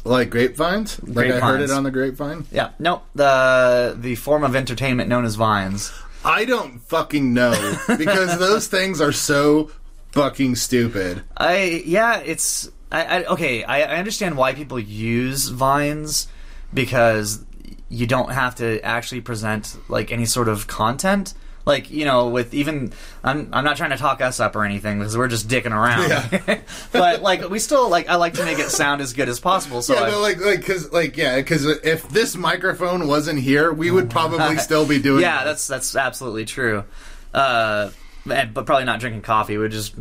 Like 0.05 0.31
grapevines? 0.31 1.03
Like 1.03 1.31
I 1.31 1.41
heard 1.41 1.61
it 1.61 1.71
on 1.71 1.83
the 1.83 1.91
grapevine. 1.91 2.47
Yeah, 2.53 2.71
no, 2.79 3.03
the 3.15 3.97
the 3.99 4.15
form 4.15 4.45
of 4.45 4.55
entertainment 4.55 5.09
known 5.09 5.25
as 5.25 5.35
vines. 5.35 5.93
I 6.25 6.45
don't 6.45 6.79
fucking 6.79 7.35
know 7.35 7.79
because 7.99 8.39
those 8.39 8.67
things 8.67 9.01
are 9.01 9.13
so 9.13 9.71
fucking 10.13 10.57
stupid. 10.57 11.23
I 11.37 11.83
yeah, 11.85 12.19
it's 12.19 12.71
I, 12.93 13.05
I 13.05 13.25
okay. 13.25 13.65
I, 13.65 13.83
I 13.83 13.97
understand 13.97 14.37
why 14.37 14.55
people 14.55 14.79
use 14.79 15.49
vines 15.49 16.29
because 16.73 17.45
you 17.89 18.07
don't 18.07 18.33
have 18.33 18.57
to 18.57 18.81
actually 18.83 19.21
present 19.21 19.77
like 19.89 20.13
any 20.13 20.27
sort 20.27 20.49
of 20.49 20.67
content. 20.67 21.35
Like 21.67 21.91
you 21.91 22.05
know, 22.05 22.29
with 22.29 22.53
even 22.53 22.93
I'm 23.23 23.49
I'm 23.53 23.65
not 23.65 23.79
trying 23.79 23.91
to 23.91 23.97
talk 23.97 24.21
us 24.21 24.39
up 24.39 24.55
or 24.55 24.65
anything 24.65 24.99
because 24.99 25.17
we're 25.17 25.29
just 25.29 25.49
dicking 25.49 25.73
around. 25.73 26.63
but 26.93 27.23
like 27.23 27.49
we 27.49 27.59
still 27.59 27.89
like 27.89 28.09
I 28.09 28.17
like 28.17 28.35
to 28.35 28.45
make 28.45 28.59
it 28.59 28.69
sound 28.69 29.01
as 29.01 29.15
good 29.15 29.31
as 29.31 29.41
possible. 29.41 29.81
So 29.81 29.95
yeah, 29.95 30.11
no, 30.11 30.21
like, 30.21 30.41
like, 30.41 30.65
cause, 30.65 30.93
like, 30.93 31.17
yeah, 31.17 31.37
because 31.37 31.65
if 31.65 32.07
this 32.11 32.37
microphone 32.37 33.07
wasn't 33.07 33.41
here, 33.41 33.73
we 33.73 33.91
would 33.91 34.11
probably 34.11 34.59
still 34.59 34.87
be 34.87 34.99
doing. 35.01 35.23
yeah, 35.23 35.45
that's 35.45 35.67
that's 35.67 35.97
absolutely 35.97 36.45
true. 36.45 36.85
Uh, 37.33 37.91
and, 38.31 38.53
but 38.53 38.67
probably 38.67 38.85
not 38.85 39.01
drinking 39.01 39.23
coffee. 39.23 39.57
We'd 39.57 39.71
just 39.71 39.95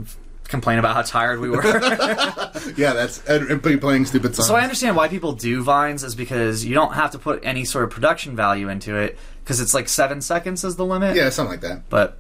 complain 0.54 0.80
about 0.80 0.96
how 0.96 1.02
tired 1.02 1.40
we 1.40 1.50
were. 1.50 1.64
yeah, 2.76 2.94
that's 2.94 3.24
and 3.26 3.62
be 3.62 3.78
playing 3.78 4.06
stupid 4.06 4.36
songs. 4.36 4.48
So 4.48 4.56
I 4.56 4.62
understand 4.64 4.96
why 4.96 5.08
people 5.08 5.34
do 5.34 5.64
vines 5.64 6.04
is 6.04 6.16
because 6.16 6.64
you 6.66 6.74
don't 6.74 6.94
have 6.94 7.12
to 7.12 7.20
put 7.20 7.44
any 7.44 7.66
sort 7.66 7.86
of 7.86 7.90
production 7.90 8.36
value 8.36 8.70
into 8.70 8.96
it 8.96 9.18
because 9.44 9.60
it's 9.60 9.74
like 9.74 9.90
seven 9.90 10.22
seconds 10.22 10.64
is 10.64 10.76
the 10.76 10.86
limit. 10.86 11.16
yeah, 11.16 11.30
something 11.30 11.52
like 11.52 11.62
that. 11.62 11.90
But 11.90 12.18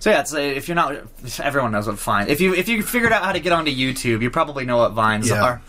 so 0.00 0.10
yeah, 0.10 0.20
it's, 0.20 0.34
uh, 0.34 0.38
if 0.38 0.68
you're 0.68 0.74
not, 0.74 0.96
everyone 1.40 1.72
knows 1.72 1.86
what 1.86 1.96
vine. 1.98 2.28
If 2.28 2.40
you 2.40 2.54
if 2.54 2.68
you 2.68 2.82
figured 2.82 3.12
out 3.12 3.22
how 3.24 3.32
to 3.32 3.40
get 3.40 3.52
onto 3.52 3.70
YouTube, 3.70 4.20
you 4.22 4.30
probably 4.30 4.64
know 4.64 4.76
what 4.78 4.92
vines 4.92 5.28
Yeah. 5.30 5.42
are. 5.42 5.62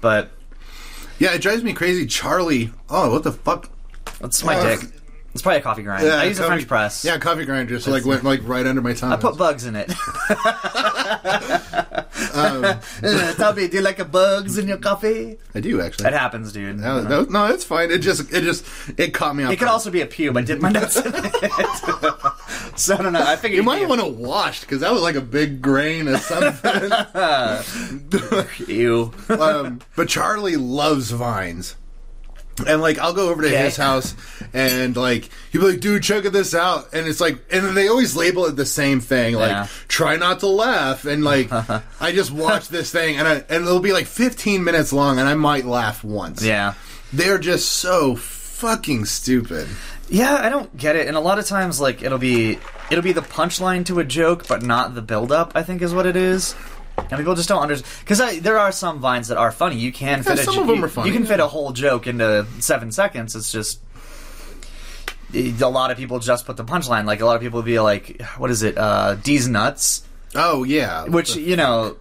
But 0.00 0.30
Yeah, 1.18 1.32
it 1.34 1.40
drives 1.42 1.62
me 1.62 1.72
crazy. 1.72 2.06
Charlie, 2.06 2.70
oh, 2.90 3.10
what 3.12 3.22
the 3.22 3.32
fuck? 3.32 3.70
that's 4.20 4.42
my 4.44 4.56
Uh, 4.56 4.62
dick. 4.76 4.80
It's 5.34 5.42
probably 5.42 5.58
a 5.58 5.62
coffee 5.62 5.82
grind. 5.82 6.06
Yeah, 6.06 6.14
I 6.16 6.24
use 6.24 6.38
a 6.38 6.44
French 6.46 6.66
press. 6.66 7.04
Yeah, 7.04 7.18
coffee 7.18 7.44
grinder 7.44 7.74
just 7.74 7.86
like 7.86 8.06
went 8.06 8.24
like 8.24 8.40
right 8.44 8.66
under 8.66 8.80
my 8.80 8.94
tongue. 8.94 9.12
I 9.12 9.16
put 9.16 9.36
bugs 9.36 9.66
in 9.66 9.76
it. 9.76 9.92
Um, 12.36 12.80
Tubby, 13.36 13.68
do 13.68 13.78
you 13.78 13.82
like 13.82 13.98
a 13.98 14.04
bugs 14.04 14.58
in 14.58 14.68
your 14.68 14.76
coffee? 14.76 15.38
I 15.54 15.60
do 15.60 15.80
actually. 15.80 16.06
It 16.08 16.12
happens, 16.12 16.52
dude. 16.52 16.78
No, 16.78 17.02
no, 17.02 17.22
no, 17.24 17.46
it's 17.46 17.64
fine. 17.64 17.90
It 17.90 17.98
just, 17.98 18.32
it 18.32 18.42
just, 18.42 18.64
it 18.98 19.14
caught 19.14 19.34
me 19.34 19.44
off. 19.44 19.52
It 19.52 19.56
could 19.56 19.64
guard. 19.66 19.72
also 19.72 19.90
be 19.90 20.00
a 20.02 20.06
pube. 20.06 20.36
I 20.38 20.42
did 20.42 20.60
my 20.60 20.70
nuts 20.70 20.96
in 20.96 21.12
it. 21.14 22.76
so 22.78 22.94
I 22.96 23.02
don't 23.02 23.12
know. 23.12 23.24
I 23.26 23.36
figured 23.36 23.56
You 23.56 23.62
might 23.62 23.88
want 23.88 24.00
to 24.00 24.06
wash 24.06 24.60
because 24.60 24.80
that 24.80 24.92
was 24.92 25.02
like 25.02 25.14
a 25.16 25.20
big 25.20 25.62
grain 25.62 26.08
of 26.08 26.20
something. 26.20 26.90
Ew. 28.68 29.12
um, 29.28 29.80
but 29.96 30.08
Charlie 30.08 30.56
loves 30.56 31.10
vines. 31.10 31.76
And 32.66 32.80
like 32.80 32.98
I'll 32.98 33.12
go 33.12 33.28
over 33.28 33.42
to 33.42 33.48
Okay. 33.48 33.64
his 33.64 33.76
house 33.76 34.14
and 34.54 34.96
like 34.96 35.28
he'll 35.52 35.60
be 35.60 35.72
like, 35.72 35.80
dude, 35.80 36.02
check 36.02 36.24
this 36.24 36.54
out. 36.54 36.94
And 36.94 37.06
it's 37.06 37.20
like 37.20 37.38
and 37.50 37.76
they 37.76 37.88
always 37.88 38.16
label 38.16 38.46
it 38.46 38.56
the 38.56 38.64
same 38.64 39.00
thing, 39.00 39.34
like 39.34 39.50
Yeah. 39.50 39.66
try 39.88 40.16
not 40.16 40.40
to 40.40 40.46
laugh. 40.46 41.04
And 41.04 41.22
like 41.22 41.50
I 42.00 42.12
just 42.12 42.30
watch 42.30 42.68
this 42.68 42.90
thing 42.90 43.16
and 43.18 43.28
I, 43.28 43.34
and 43.50 43.64
it'll 43.66 43.80
be 43.80 43.92
like 43.92 44.06
fifteen 44.06 44.64
minutes 44.64 44.92
long 44.92 45.18
and 45.18 45.28
I 45.28 45.34
might 45.34 45.66
laugh 45.66 46.02
once. 46.02 46.42
Yeah. 46.42 46.74
They're 47.12 47.38
just 47.38 47.70
so 47.72 48.16
fucking 48.16 49.04
stupid. 49.04 49.68
Yeah, 50.08 50.34
I 50.36 50.48
don't 50.48 50.74
get 50.76 50.96
it. 50.96 51.08
And 51.08 51.16
a 51.16 51.20
lot 51.20 51.38
of 51.38 51.46
times, 51.46 51.80
like 51.80 52.02
it'll 52.02 52.16
be 52.18 52.58
it'll 52.90 53.02
be 53.04 53.12
the 53.12 53.20
punchline 53.22 53.84
to 53.86 53.98
a 53.98 54.04
joke, 54.04 54.46
but 54.48 54.62
not 54.62 54.94
the 54.94 55.02
build 55.02 55.30
up. 55.32 55.52
I 55.54 55.62
think 55.62 55.82
is 55.82 55.92
what 55.92 56.06
it 56.06 56.16
is. 56.16 56.54
And 56.98 57.10
people 57.18 57.34
just 57.34 57.48
don't 57.48 57.62
understand 57.62 57.90
because 58.00 58.40
there 58.40 58.58
are 58.58 58.72
some 58.72 58.98
vines 59.00 59.28
that 59.28 59.36
are 59.38 59.52
funny. 59.52 59.76
You 59.76 59.92
can 59.92 60.22
fit 60.22 60.38
a 60.40 60.42
some 60.44 60.54
jo- 60.54 60.60
of 60.62 60.66
them 60.66 60.78
you- 60.78 60.84
are 60.84 60.88
funny, 60.88 61.08
You 61.10 61.14
can 61.16 61.26
fit 61.26 61.38
a 61.40 61.46
whole 61.46 61.72
joke 61.72 62.06
into 62.06 62.46
seven 62.58 62.90
seconds. 62.90 63.36
It's 63.36 63.52
just 63.52 63.80
a 65.34 65.68
lot 65.68 65.90
of 65.90 65.96
people 65.96 66.18
just 66.18 66.46
put 66.46 66.56
the 66.56 66.64
punchline. 66.64 67.04
Like 67.04 67.20
a 67.20 67.26
lot 67.26 67.36
of 67.36 67.42
people 67.42 67.58
would 67.58 67.66
be 67.66 67.80
like, 67.80 68.22
"What 68.38 68.50
is 68.50 68.62
it? 68.62 68.78
Uh, 68.78 69.14
D's 69.16 69.46
nuts." 69.48 70.02
Oh 70.34 70.64
yeah. 70.64 71.04
Which 71.04 71.36
you 71.36 71.56
know, 71.56 71.96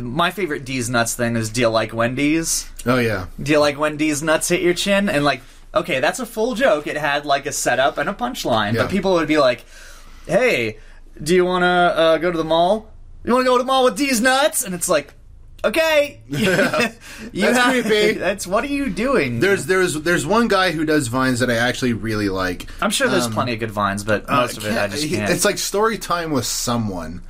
my 0.00 0.30
favorite 0.30 0.64
D's 0.64 0.88
nuts 0.90 1.14
thing 1.14 1.36
is, 1.36 1.50
"Do 1.50 1.60
you 1.60 1.68
like 1.68 1.92
Wendy's?" 1.94 2.68
Oh 2.86 2.98
yeah. 2.98 3.26
Do 3.42 3.52
you 3.52 3.58
like 3.60 3.78
Wendy's 3.78 4.22
nuts 4.22 4.48
hit 4.48 4.62
your 4.62 4.74
chin? 4.74 5.08
And 5.08 5.24
like, 5.24 5.42
okay, 5.74 6.00
that's 6.00 6.18
a 6.20 6.26
full 6.26 6.54
joke. 6.54 6.86
It 6.86 6.96
had 6.96 7.24
like 7.26 7.46
a 7.46 7.52
setup 7.52 7.98
and 7.98 8.08
a 8.08 8.14
punchline. 8.14 8.74
Yeah. 8.74 8.82
But 8.82 8.90
people 8.90 9.12
would 9.14 9.28
be 9.28 9.38
like, 9.38 9.64
hey, 10.26 10.78
do 11.22 11.34
you 11.34 11.44
want 11.44 11.62
to 11.62 11.66
uh, 11.66 12.18
go 12.18 12.30
to 12.32 12.38
the 12.38 12.44
mall? 12.44 12.89
You 13.24 13.32
want 13.34 13.44
to 13.44 13.50
go 13.50 13.58
to 13.58 13.62
the 13.62 13.66
mall 13.66 13.84
with 13.84 13.96
these 13.96 14.20
nuts? 14.20 14.62
And 14.64 14.74
it's 14.74 14.88
like, 14.88 15.12
okay. 15.64 16.20
you 16.28 16.44
That's 16.46 16.96
have- 17.58 17.84
creepy. 17.84 18.12
That's 18.18 18.46
what 18.46 18.64
are 18.64 18.68
you 18.68 18.88
doing? 18.90 19.40
There's 19.40 19.66
there's 19.66 19.94
there's 19.94 20.26
one 20.26 20.48
guy 20.48 20.70
who 20.72 20.84
does 20.84 21.08
vines 21.08 21.40
that 21.40 21.50
I 21.50 21.56
actually 21.56 21.92
really 21.92 22.28
like. 22.28 22.68
I'm 22.80 22.90
sure 22.90 23.08
there's 23.08 23.26
Um, 23.26 23.32
plenty 23.32 23.52
of 23.54 23.60
good 23.60 23.70
vines, 23.70 24.04
but 24.04 24.28
most 24.28 24.56
of 24.56 24.64
it 24.66 24.76
I 24.76 24.88
just 24.88 25.04
he- 25.04 25.16
can't. 25.16 25.30
It's 25.30 25.44
like 25.44 25.58
story 25.58 25.98
time 25.98 26.30
with 26.32 26.46
someone, 26.46 27.22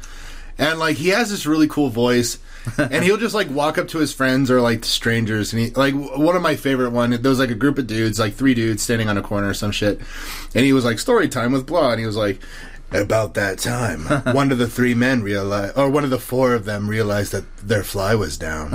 and 0.59 0.79
like 0.79 0.97
he 0.97 1.09
has 1.09 1.31
this 1.31 1.45
really 1.45 1.67
cool 1.67 1.89
voice, 1.91 2.39
and 2.79 3.03
he'll 3.03 3.17
just 3.17 3.35
like 3.35 3.51
walk 3.51 3.79
up 3.79 3.89
to 3.89 3.99
his 3.99 4.13
friends 4.13 4.49
or 4.51 4.61
like 4.61 4.85
strangers, 4.85 5.53
and 5.53 5.61
he 5.63 5.71
like 5.71 5.95
w- 5.95 6.25
one 6.25 6.37
of 6.37 6.43
my 6.43 6.55
favorite 6.55 6.91
one. 6.91 7.11
There 7.11 7.29
was 7.31 7.41
like 7.41 7.51
a 7.51 7.55
group 7.57 7.79
of 7.79 7.89
dudes, 7.89 8.21
like 8.21 8.35
three 8.35 8.55
dudes 8.55 8.83
standing 8.83 9.09
on 9.09 9.19
a 9.19 9.23
corner 9.23 9.49
or 9.49 9.55
some 9.55 9.73
shit, 9.73 10.01
and 10.55 10.65
he 10.65 10.73
was 10.73 10.85
like 10.85 11.01
story 11.01 11.29
time 11.29 11.51
with 11.53 11.67
blah, 11.67 11.91
and 11.91 11.99
he 12.01 12.07
was 12.07 12.17
like. 12.17 12.41
About 12.93 13.35
that 13.35 13.59
time, 13.59 14.01
one 14.35 14.51
of 14.51 14.59
the 14.59 14.67
three 14.67 14.95
men 14.95 15.23
realized, 15.23 15.79
or 15.79 15.89
one 15.89 16.03
of 16.03 16.11
the 16.11 16.19
four 16.19 16.55
of 16.55 16.65
them 16.65 16.89
realized 16.91 17.31
that 17.33 17.45
their 17.59 17.85
fly 17.85 18.17
was 18.17 18.37
down, 18.37 18.75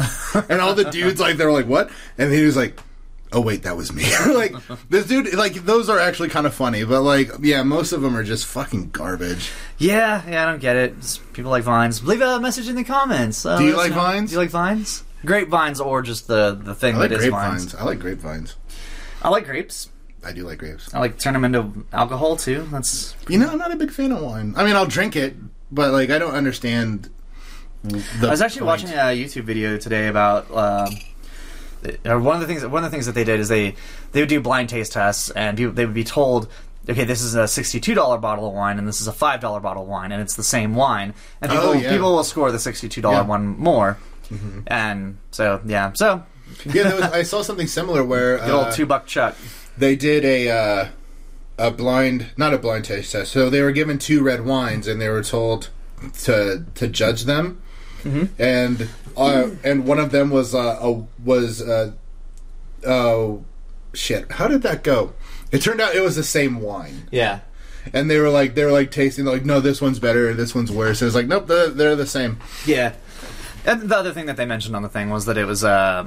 and 0.49 0.61
all 0.61 0.73
the 0.73 0.89
dudes 0.89 1.19
like 1.19 1.35
they 1.37 1.45
were 1.45 1.51
like, 1.51 1.67
"What?" 1.67 1.89
And 2.17 2.31
he 2.31 2.45
was 2.45 2.55
like, 2.55 2.79
oh 3.33 3.41
wait 3.41 3.63
that 3.63 3.75
was 3.75 3.91
me 3.91 4.03
like 4.33 4.53
this 4.87 5.07
dude 5.07 5.33
like 5.33 5.53
those 5.65 5.89
are 5.89 5.99
actually 5.99 6.29
kind 6.29 6.45
of 6.45 6.53
funny 6.53 6.85
but 6.85 7.01
like 7.01 7.29
yeah 7.41 7.63
most 7.63 7.91
of 7.91 8.01
them 8.01 8.15
are 8.15 8.23
just 8.23 8.45
fucking 8.45 8.89
garbage 8.91 9.51
yeah, 9.77 10.21
yeah, 10.29 10.43
I 10.43 10.45
don't 10.45 10.61
get 10.61 10.77
it. 10.77 10.91
It's- 10.91 11.19
people 11.33 11.51
like 11.51 11.63
vines. 11.63 12.01
Leave 12.01 12.21
a 12.21 12.39
message 12.39 12.69
in 12.69 12.75
the 12.77 12.85
comments. 12.85 13.45
Uh, 13.45 13.57
Do 13.57 13.65
you 13.65 13.75
like 13.75 13.89
know. 13.89 13.97
vines? 13.97 14.29
Do 14.29 14.35
you 14.35 14.39
like 14.39 14.51
vines? 14.51 15.03
Grapevines 15.25 15.81
or 15.81 16.01
just 16.01 16.27
the, 16.27 16.53
the 16.55 16.73
thing 16.73 16.95
i 16.95 16.99
like 16.99 17.09
that 17.09 17.19
is 17.19 17.27
vines. 17.27 17.75
i 17.75 17.83
like 17.83 17.99
grapevines 17.99 18.55
I 19.21 19.29
like 19.29 19.45
grapes. 19.45 19.89
I 20.25 20.31
do 20.33 20.43
like 20.43 20.57
grapes 20.57 20.93
I 20.93 20.99
like 20.99 21.19
turn 21.19 21.33
them 21.33 21.45
into 21.45 21.85
alcohol 21.93 22.35
too. 22.35 22.67
That's 22.71 23.15
you 23.29 23.37
know 23.37 23.47
i'm 23.49 23.57
not 23.57 23.71
a 23.71 23.75
big 23.75 23.91
fan 23.91 24.11
of 24.11 24.21
wine 24.21 24.53
i 24.57 24.63
mean 24.65 24.75
i'll 24.75 24.85
drink 24.85 25.15
it 25.15 25.35
but 25.71 25.91
like 25.91 26.09
i 26.09 26.17
don't 26.19 26.33
understand 26.35 27.09
the 27.83 28.27
I 28.27 28.31
was 28.31 28.41
actually 28.41 28.61
point. 28.61 28.81
watching 28.83 28.89
a 28.97 29.13
YouTube 29.15 29.43
video 29.43 29.77
today 29.77 30.07
about 30.07 30.49
uh, 30.49 30.89
one 32.03 32.35
of 32.35 32.41
the 32.41 32.47
things. 32.47 32.65
One 32.65 32.83
of 32.83 32.89
the 32.89 32.95
things 32.95 33.05
that 33.05 33.13
they 33.13 33.23
did 33.23 33.39
is 33.39 33.47
they 33.47 33.75
they 34.11 34.21
would 34.21 34.29
do 34.29 34.41
blind 34.41 34.69
taste 34.69 34.93
tests, 34.93 35.29
and 35.29 35.55
people, 35.55 35.71
they 35.73 35.85
would 35.85 35.93
be 35.93 36.03
told, 36.03 36.49
okay, 36.89 37.03
this 37.03 37.21
is 37.21 37.35
a 37.35 37.47
sixty-two 37.47 37.93
dollar 37.93 38.17
bottle 38.17 38.47
of 38.47 38.53
wine, 38.55 38.79
and 38.79 38.87
this 38.87 39.01
is 39.01 39.07
a 39.07 39.13
five 39.13 39.39
dollar 39.39 39.59
bottle 39.59 39.83
of 39.83 39.89
wine, 39.89 40.11
and 40.11 40.19
it's 40.19 40.35
the 40.35 40.43
same 40.43 40.73
wine, 40.73 41.13
and 41.41 41.51
people 41.51 41.67
Oh, 41.69 41.73
yeah. 41.73 41.91
people 41.91 42.15
will 42.15 42.23
score 42.23 42.51
the 42.51 42.57
sixty-two 42.57 43.01
dollar 43.01 43.17
Yeah. 43.17 43.21
Mm-hmm. 43.21 43.29
one 43.29 43.57
more, 43.59 43.97
and 44.65 45.17
so 45.29 45.61
yeah, 45.65 45.91
so 45.93 46.23
yeah 46.65 46.83
there 46.83 46.95
was, 46.95 47.03
i 47.03 47.21
saw 47.21 47.43
something 47.43 47.67
similar 47.67 48.03
where 48.03 48.37
the 48.47 48.51
old 48.51 48.67
uh, 48.67 48.71
two 48.71 48.87
buck 48.87 49.05
chuck. 49.05 49.35
They 49.77 49.95
did 49.95 50.23
a 50.25 50.49
uh 50.49 50.87
a 51.57 51.71
blind, 51.71 52.27
not 52.35 52.53
a 52.53 52.57
blind 52.57 52.83
taste 52.85 53.13
test. 53.13 53.31
So 53.31 53.49
they 53.49 53.61
were 53.61 53.71
given 53.71 53.97
two 53.97 54.21
red 54.23 54.45
wines, 54.45 54.87
and 54.87 54.99
they 55.01 55.07
were 55.09 55.23
told 55.23 55.69
to 56.23 56.65
to 56.75 56.87
judge 56.87 57.23
them, 57.23 57.61
and 58.37 58.89
uh, 59.17 59.49
and 59.63 59.85
one 59.85 59.99
of 59.99 60.11
them 60.11 60.29
was 60.29 60.53
uh, 60.53 60.77
a 60.81 61.03
was 61.23 61.61
uh, 61.61 61.93
oh 62.85 63.43
shit. 63.93 64.31
How 64.33 64.47
did 64.47 64.61
that 64.63 64.83
go? 64.83 65.13
It 65.51 65.59
turned 65.61 65.79
out 65.79 65.95
it 65.95 66.01
was 66.01 66.15
the 66.15 66.23
same 66.23 66.59
wine, 66.59 67.07
Yeah. 67.11 67.39
and 67.93 68.09
they 68.09 68.19
were 68.19 68.29
like 68.29 68.55
they 68.55 68.65
were 68.65 68.71
like 68.71 68.91
tasting 68.91 69.25
like 69.25 69.45
no, 69.45 69.59
this 69.61 69.81
one's 69.81 69.99
better, 69.99 70.33
this 70.33 70.53
one's 70.53 70.71
worse. 70.71 71.01
And 71.01 71.07
it's 71.07 71.15
like 71.15 71.27
nope, 71.27 71.47
they're, 71.47 71.69
they're 71.69 71.95
the 71.95 72.05
same. 72.07 72.39
Yeah. 72.65 72.93
And 73.65 73.83
the 73.89 73.95
other 73.97 74.11
thing 74.11 74.25
that 74.27 74.37
they 74.37 74.45
mentioned 74.45 74.75
on 74.75 74.81
the 74.83 74.89
thing 74.89 75.09
was 75.09 75.25
that 75.25 75.37
it 75.37 75.45
was 75.45 75.63
uh, 75.63 76.05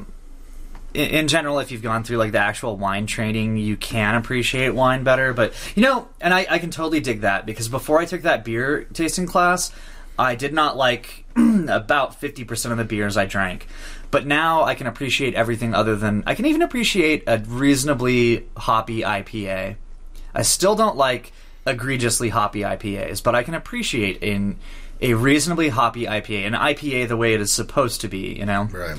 in, 0.99 1.29
general, 1.29 1.59
if 1.61 1.71
you've 1.71 1.83
gone 1.83 2.05
through 2.05 2.17
like 2.17 2.33
the 2.33 2.39
actual 2.39 2.77
wine 2.77 3.07
training, 3.07 3.57
you 3.57 3.77
can 3.77 4.15
appreciate 4.15 4.71
wine 4.71 5.05
better. 5.05 5.33
But 5.33 5.53
you 5.75 5.83
know, 5.83 6.09
and 6.21 6.35
I, 6.35 6.47
I 6.51 6.59
can 6.59 6.71
totally 6.71 7.01
dig 7.01 7.21
that 7.21 7.47
because 7.47 7.69
before 7.69 7.99
I 8.01 8.05
took 8.05 8.23
that 8.23 8.45
beer 8.45 8.85
tasting 8.93 9.27
class, 9.27 9.73
I 10.19 10.35
did 10.35 10.53
not 10.53 10.77
like 10.77 11.25
about 11.69 12.17
fifty 12.17 12.45
percent 12.45 12.73
of 12.73 12.79
the 12.79 12.85
beers 12.85 13.17
I 13.17 13.27
drank. 13.27 13.69
But 14.11 14.27
now 14.27 14.65
I 14.65 14.75
can 14.75 14.87
appreciate 14.87 15.35
everything 15.35 15.75
other 15.75 15.95
than 15.95 16.25
I 16.27 16.35
can 16.35 16.47
even 16.47 16.63
appreciate 16.63 17.25
a 17.27 17.39
reasonably 17.39 18.47
hoppy 18.57 19.03
IPA. 19.03 19.77
I 20.35 20.43
still 20.43 20.75
don't 20.75 20.97
like 20.97 21.33
egregiously 21.67 22.31
hoppy 22.31 22.61
IPAs, 22.61 23.23
but 23.23 23.35
I 23.35 23.43
can 23.43 23.55
appreciate 23.55 24.23
in 24.23 24.57
a 25.01 25.15
reasonably 25.15 25.69
hoppy 25.69 26.07
IPA, 26.07 26.47
an 26.47 26.53
IPA 26.55 27.09
the 27.09 27.17
way 27.17 27.35
it 27.35 27.41
is 27.41 27.53
supposed 27.53 28.01
to 28.01 28.09
be, 28.09 28.35
you 28.39 28.47
know. 28.47 28.65
Right. 28.65 28.99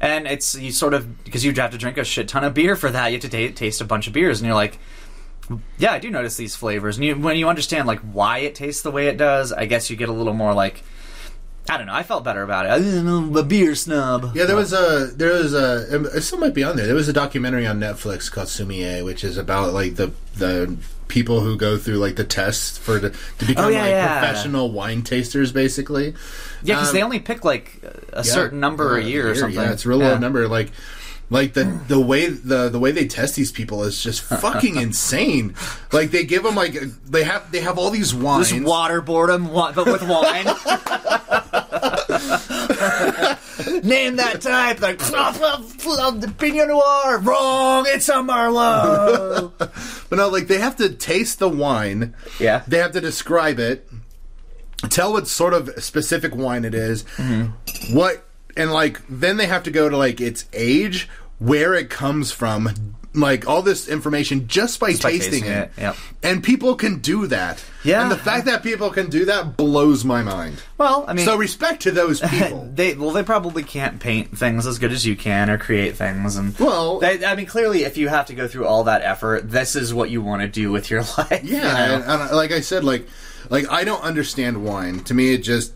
And 0.00 0.26
it's 0.26 0.54
you 0.54 0.72
sort 0.72 0.94
of 0.94 1.24
because 1.24 1.44
you 1.44 1.52
have 1.52 1.70
to 1.72 1.78
drink 1.78 1.98
a 1.98 2.04
shit 2.04 2.28
ton 2.28 2.42
of 2.44 2.54
beer 2.54 2.74
for 2.74 2.90
that. 2.90 3.08
You 3.08 3.18
have 3.18 3.30
to 3.30 3.48
ta 3.48 3.54
taste 3.54 3.80
a 3.80 3.84
bunch 3.84 4.06
of 4.06 4.12
beers, 4.12 4.40
and 4.40 4.46
you're 4.46 4.54
like, 4.54 4.78
yeah, 5.78 5.92
I 5.92 5.98
do 5.98 6.10
notice 6.10 6.36
these 6.36 6.56
flavors. 6.56 6.96
And 6.96 7.04
you, 7.04 7.16
when 7.16 7.36
you 7.36 7.48
understand 7.48 7.86
like 7.86 8.00
why 8.00 8.38
it 8.38 8.54
tastes 8.54 8.82
the 8.82 8.90
way 8.90 9.08
it 9.08 9.16
does, 9.16 9.52
I 9.52 9.66
guess 9.66 9.90
you 9.90 9.96
get 9.96 10.08
a 10.08 10.12
little 10.12 10.34
more 10.34 10.54
like. 10.54 10.82
I 11.68 11.76
don't 11.76 11.86
know. 11.86 11.94
I 11.94 12.02
felt 12.02 12.24
better 12.24 12.42
about 12.42 12.66
it. 12.66 12.70
I 12.70 13.42
beer 13.42 13.74
snub. 13.74 14.34
Yeah, 14.34 14.46
there 14.46 14.56
was 14.56 14.72
a 14.72 15.12
there 15.14 15.34
was 15.34 15.54
a 15.54 16.02
it 16.16 16.22
still 16.22 16.38
might 16.38 16.54
be 16.54 16.64
on 16.64 16.76
there. 16.76 16.86
There 16.86 16.96
was 16.96 17.08
a 17.08 17.12
documentary 17.12 17.66
on 17.66 17.78
Netflix 17.78 18.32
called 18.32 18.48
Sumie, 18.48 19.04
which 19.04 19.22
is 19.22 19.36
about 19.36 19.72
like 19.72 19.94
the 19.94 20.12
the 20.34 20.76
people 21.10 21.40
who 21.40 21.56
go 21.56 21.76
through 21.76 21.96
like 21.98 22.16
the 22.16 22.24
tests 22.24 22.78
for 22.78 22.98
the, 22.98 23.10
to 23.38 23.44
become 23.44 23.66
Oh, 23.66 23.68
yeah, 23.68 23.82
like 23.82 23.90
yeah. 23.90 24.18
professional 24.20 24.70
wine 24.72 25.02
tasters, 25.02 25.52
basically. 25.52 26.14
Yeah, 26.62 26.76
because 26.76 26.88
Um, 26.88 26.94
they 26.94 27.02
only 27.02 27.18
pick 27.20 27.44
like 27.44 27.78
a 28.12 28.18
Yeah, 28.18 28.22
certain 28.22 28.60
number 28.60 28.96
a 28.96 29.02
uh, 29.02 29.06
year 29.06 29.30
or 29.30 29.34
something. 29.34 29.60
Yeah, 29.60 29.72
it's 29.72 29.84
a 29.84 29.88
real 29.90 29.98
low 29.98 30.16
number. 30.16 30.48
Like, 30.48 30.70
like 31.28 31.52
the 31.52 31.64
the 31.86 32.00
way 32.00 32.26
the 32.28 32.68
the 32.70 32.78
way 32.80 32.90
they 32.92 33.06
test 33.06 33.36
these 33.36 33.52
people 33.52 33.84
is 33.84 34.02
just 34.02 34.20
fucking 34.42 34.76
insane. 34.76 35.54
Like 35.92 36.10
they 36.10 36.24
give 36.24 36.42
them 36.42 36.54
like 36.54 36.74
they 37.06 37.24
have 37.24 37.52
they 37.52 37.60
have 37.60 37.78
all 37.78 37.90
these 37.90 38.14
wines. 38.14 38.50
Just 38.50 38.62
waterboard 38.62 39.28
them, 39.28 39.46
but 39.52 39.76
with 39.86 40.02
wine. 40.02 40.46
Name 43.84 44.16
that 44.16 44.40
type. 44.40 44.80
Like, 44.80 44.98
the 44.98 46.32
Pinot 46.38 46.68
Noir. 46.68 47.18
Wrong. 47.18 47.84
It's 47.88 48.08
a 48.08 48.14
Merlot. 48.14 49.52
But 50.10 50.16
no, 50.16 50.28
like 50.28 50.48
they 50.48 50.58
have 50.58 50.74
to 50.76 50.88
taste 50.88 51.38
the 51.38 51.48
wine. 51.48 52.14
Yeah. 52.40 52.64
They 52.66 52.78
have 52.78 52.90
to 52.92 53.00
describe 53.00 53.60
it, 53.60 53.88
tell 54.88 55.12
what 55.12 55.28
sort 55.28 55.54
of 55.54 55.70
specific 55.82 56.34
wine 56.34 56.64
it 56.64 56.74
is, 56.74 57.04
Mm-hmm. 57.16 57.94
what, 57.94 58.26
and 58.56 58.72
like 58.72 59.00
then 59.08 59.36
they 59.36 59.46
have 59.46 59.62
to 59.64 59.70
go 59.70 59.88
to 59.88 59.96
like 59.96 60.20
its 60.20 60.46
age, 60.52 61.08
where 61.38 61.74
it 61.74 61.90
comes 61.90 62.32
from, 62.32 62.96
like 63.12 63.48
all 63.48 63.60
this 63.62 63.88
information 63.88 64.46
just 64.46 64.78
by 64.78 64.88
by 64.92 64.92
tasting, 64.92 65.42
tasting 65.42 65.44
it. 65.46 65.70
it, 65.76 65.80
yep. 65.80 65.96
And 66.22 66.44
people 66.44 66.76
can 66.76 67.00
do 67.00 67.26
that. 67.26 67.64
Yeah. 67.82 68.02
And 68.02 68.10
the 68.12 68.16
fact 68.16 68.44
that 68.46 68.62
people 68.62 68.90
can 68.90 69.10
do 69.10 69.24
that 69.24 69.56
blows 69.56 70.04
my 70.04 70.22
mind. 70.22 70.62
Well, 70.78 71.04
I 71.08 71.14
mean, 71.14 71.24
So 71.24 71.36
respect 71.36 71.82
to 71.82 71.90
those 71.90 72.20
people. 72.30 72.70
they 72.72 72.94
well, 72.94 73.10
they 73.10 73.24
probably 73.24 73.64
can't 73.64 73.98
paint 73.98 74.38
things 74.38 74.64
as 74.66 74.78
good 74.78 74.92
as 74.92 75.04
you 75.04 75.16
can 75.16 75.50
or 75.50 75.58
create 75.58 75.96
things. 75.96 76.36
And 76.36 76.56
Well- 76.58 77.00
they, 77.00 77.24
I 77.24 77.34
mean, 77.34 77.46
clearly, 77.46 77.82
if 77.82 77.96
you 77.96 78.08
have 78.08 78.26
to 78.26 78.34
go 78.34 78.46
through 78.46 78.66
all 78.66 78.84
that 78.84 79.02
effort, 79.02 79.50
this 79.50 79.74
is 79.74 79.92
what 79.92 80.10
you 80.10 80.22
want 80.22 80.42
to 80.42 80.48
do 80.48 80.70
with 80.70 80.88
your 80.90 81.00
life. 81.18 81.40
you 81.42 81.56
Yeah, 81.56 81.62
know? 81.62 81.94
and, 81.96 82.04
and 82.22 82.30
like 82.36 82.52
I 82.52 82.60
said, 82.60 82.84
like 82.84 83.08
like 83.48 83.68
I 83.70 83.82
don't 83.82 84.02
understand 84.04 84.62
wine. 84.64 85.00
To 85.04 85.14
me, 85.14 85.34
it 85.34 85.38
just 85.38 85.72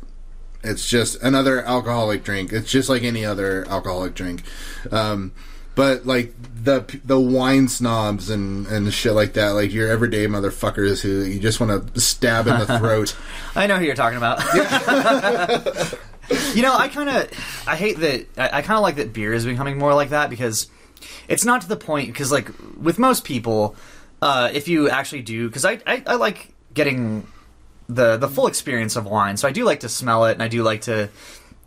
it's 0.62 0.86
just 0.88 1.20
another 1.20 1.62
alcoholic 1.64 2.22
drink. 2.22 2.52
It's 2.52 2.70
just 2.70 2.88
like 2.88 3.02
any 3.02 3.24
other 3.24 3.66
alcoholic 3.68 4.14
drink. 4.14 4.44
Um, 4.92 5.32
but 5.74 6.06
like 6.06 6.32
the 6.64 7.00
the 7.04 7.18
wine 7.18 7.68
snobs 7.68 8.30
and 8.30 8.66
and 8.68 8.92
shit 8.92 9.12
like 9.12 9.34
that, 9.34 9.50
like 9.50 9.72
your 9.72 9.88
everyday 9.88 10.26
motherfuckers 10.26 11.02
who 11.02 11.22
you 11.22 11.40
just 11.40 11.60
want 11.60 11.94
to 11.94 12.00
stab 12.00 12.46
in 12.46 12.58
the 12.58 12.66
throat. 12.78 13.16
I 13.54 13.66
know 13.66 13.76
who 13.76 13.84
you're 13.84 13.94
talking 13.94 14.18
about. 14.18 14.40
you 16.54 16.62
know, 16.62 16.76
I 16.76 16.88
kind 16.88 17.10
of, 17.10 17.64
I 17.66 17.76
hate 17.76 17.98
that. 17.98 18.26
I, 18.36 18.58
I 18.58 18.62
kind 18.62 18.76
of 18.76 18.82
like 18.82 18.96
that 18.96 19.12
beer 19.12 19.32
is 19.32 19.44
becoming 19.44 19.78
more 19.78 19.94
like 19.94 20.10
that 20.10 20.30
because 20.30 20.68
it's 21.28 21.44
not 21.44 21.62
to 21.62 21.68
the 21.68 21.76
point. 21.76 22.08
Because 22.08 22.32
like 22.32 22.48
with 22.80 22.98
most 22.98 23.24
people, 23.24 23.76
uh, 24.22 24.50
if 24.52 24.68
you 24.68 24.88
actually 24.88 25.22
do, 25.22 25.48
because 25.48 25.64
I, 25.64 25.80
I 25.86 26.02
I 26.06 26.14
like 26.14 26.54
getting 26.72 27.26
the 27.88 28.16
the 28.16 28.28
full 28.28 28.46
experience 28.46 28.96
of 28.96 29.06
wine. 29.06 29.36
So 29.36 29.48
I 29.48 29.52
do 29.52 29.64
like 29.64 29.80
to 29.80 29.88
smell 29.88 30.24
it, 30.26 30.32
and 30.32 30.42
I 30.42 30.48
do 30.48 30.62
like 30.62 30.82
to 30.82 31.10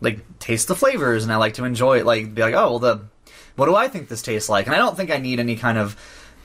like 0.00 0.38
taste 0.38 0.68
the 0.68 0.74
flavors, 0.74 1.24
and 1.24 1.32
I 1.32 1.36
like 1.36 1.54
to 1.54 1.64
enjoy 1.64 1.98
it. 1.98 2.06
Like 2.06 2.34
be 2.34 2.42
like, 2.42 2.54
oh 2.54 2.70
well, 2.70 2.78
the 2.78 3.00
what 3.58 3.66
do 3.66 3.74
I 3.74 3.88
think 3.88 4.08
this 4.08 4.22
tastes 4.22 4.48
like? 4.48 4.66
And 4.66 4.74
I 4.74 4.78
don't 4.78 4.96
think 4.96 5.10
I 5.10 5.18
need 5.18 5.40
any 5.40 5.56
kind 5.56 5.76
of. 5.78 5.96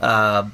Uh, 0.01 0.49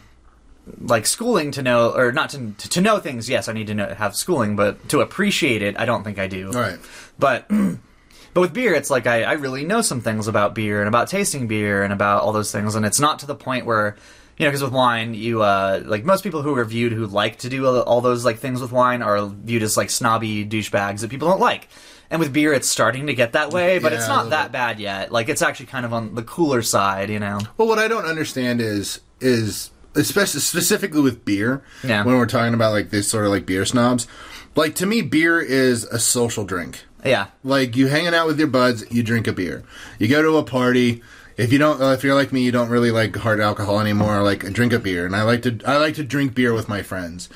like 0.82 1.08
schooling 1.08 1.50
to 1.52 1.64
know 1.64 1.92
or 1.96 2.12
not 2.12 2.30
to 2.30 2.52
to 2.70 2.80
know 2.80 3.00
things 3.00 3.28
yes 3.28 3.48
i 3.50 3.54
need 3.54 3.66
to 3.66 3.74
know, 3.74 3.88
have 3.88 4.16
schooling 4.16 4.56
but 4.56 4.88
to 4.90 5.02
appreciate 5.02 5.64
it 5.64 5.80
i 5.80 5.86
don't 5.86 6.04
think 6.04 6.20
i 6.20 6.28
do 6.28 6.48
All 6.54 6.62
right. 6.62 6.78
but 7.18 7.48
but 8.36 8.42
with 8.42 8.54
beer 8.54 8.76
it's 8.76 8.92
like 8.92 9.08
I, 9.08 9.24
I 9.24 9.32
really 9.34 9.66
know 9.66 9.82
some 9.82 10.02
things 10.02 10.28
about 10.28 10.54
beer 10.54 10.80
and 10.80 10.88
about 10.88 11.08
tasting 11.08 11.48
beer 11.48 11.82
and 11.82 11.92
about 11.92 12.22
all 12.22 12.32
those 12.32 12.52
things 12.52 12.76
and 12.76 12.86
it's 12.86 13.00
not 13.00 13.18
to 13.20 13.26
the 13.26 13.34
point 13.34 13.66
where 13.66 13.96
you 14.38 14.46
know 14.46 14.52
because 14.52 14.62
with 14.62 14.72
wine 14.74 15.16
you 15.16 15.42
uh 15.42 15.82
like 15.86 16.06
most 16.06 16.24
people 16.24 16.44
who 16.44 16.56
are 16.56 16.66
viewed 16.66 16.92
who 16.92 17.08
like 17.08 17.40
to 17.40 17.50
do 17.50 17.66
all, 17.66 17.80
all 17.82 18.02
those 18.02 18.24
like 18.24 18.38
things 18.38 18.62
with 18.62 18.72
wine 18.72 19.02
are 19.02 19.26
viewed 19.26 19.64
as 19.64 19.76
like 19.76 19.90
snobby 19.90 20.46
douchebags 20.46 21.00
that 21.00 21.10
people 21.10 21.28
don't 21.30 21.42
like 21.42 21.68
and 22.12 22.20
with 22.20 22.32
beer 22.34 22.54
it's 22.54 22.68
starting 22.68 23.08
to 23.08 23.14
get 23.14 23.34
that 23.34 23.52
way 23.52 23.80
but 23.80 23.92
Yeah, 23.92 24.00
it's 24.00 24.08
not 24.08 24.30
that 24.32 24.52
bad 24.52 24.80
yet 24.80 25.12
like 25.12 25.30
it's 25.30 25.42
actually 25.42 25.68
kind 25.68 25.86
of 25.86 25.94
on 25.94 26.16
the 26.16 26.24
cooler 26.24 26.62
side 26.62 27.10
you 27.10 27.20
know 27.20 27.40
Well, 27.58 27.68
what 27.68 27.80
I 27.80 27.88
don't 27.88 28.06
understand 28.06 28.62
is 28.62 29.02
is 29.22 29.72
especially 29.96 30.40
specifically 30.40 31.02
with 31.02 31.26
beer. 31.26 31.64
Yeah. 31.84 32.04
When 32.04 32.16
we're 32.18 32.26
talking 32.28 32.54
about 32.54 32.72
like 32.72 32.90
this 32.92 33.10
sort 33.10 33.26
of 33.26 33.32
like 33.32 33.46
beer 33.46 33.66
snobs, 33.66 34.08
like 34.56 34.76
to 34.76 34.86
me, 34.86 35.02
beer 35.02 35.42
is 35.42 35.84
a 35.86 36.00
social 36.00 36.46
drink. 36.46 36.86
yeah 37.04 37.28
Like 37.44 37.76
you 37.76 37.88
hanging 37.88 38.14
out 38.14 38.28
with 38.28 38.38
your 38.40 38.48
buds, 38.48 38.86
you 38.92 39.04
drink 39.04 39.28
a 39.28 39.34
beer. 39.34 39.64
You 39.98 40.08
go 40.08 40.22
to 40.22 40.38
a 40.38 40.44
party. 40.44 41.02
If 41.38 41.52
you 41.54 41.58
don't, 41.58 41.82
uh, 41.82 41.94
if 41.94 42.04
you're 42.04 42.16
like 42.16 42.32
me, 42.34 42.42
you 42.42 42.52
don't 42.52 42.70
really 42.70 42.92
like 42.92 43.16
hard 43.16 43.40
alcohol 43.40 43.80
anymore. 43.80 44.22
Like 44.24 44.42
drink 44.54 44.74
a 44.74 44.80
beer, 44.80 45.06
and 45.06 45.16
I 45.16 45.24
like 45.24 45.42
to, 45.44 45.58
I 45.66 45.78
like 45.78 45.96
to 45.96 46.04
drink 46.04 46.36
beer 46.36 46.54
with 46.54 46.68
my 46.70 46.82
friends. 46.84 47.30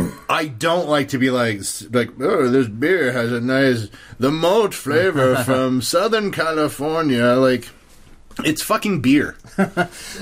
I 0.28 0.46
don't 0.46 0.88
like 0.88 1.08
to 1.08 1.18
be 1.18 1.30
like, 1.30 1.60
like, 1.90 2.10
oh, 2.20 2.48
this 2.48 2.68
beer 2.68 3.12
has 3.12 3.32
a 3.32 3.40
nice, 3.40 3.88
the 4.18 4.30
malt 4.30 4.74
flavor 4.74 5.36
from 5.44 5.82
Southern 5.82 6.30
California. 6.32 7.34
Like, 7.34 7.68
it's 8.44 8.62
fucking 8.62 9.02
beer. 9.02 9.36
Uh, 9.58 9.68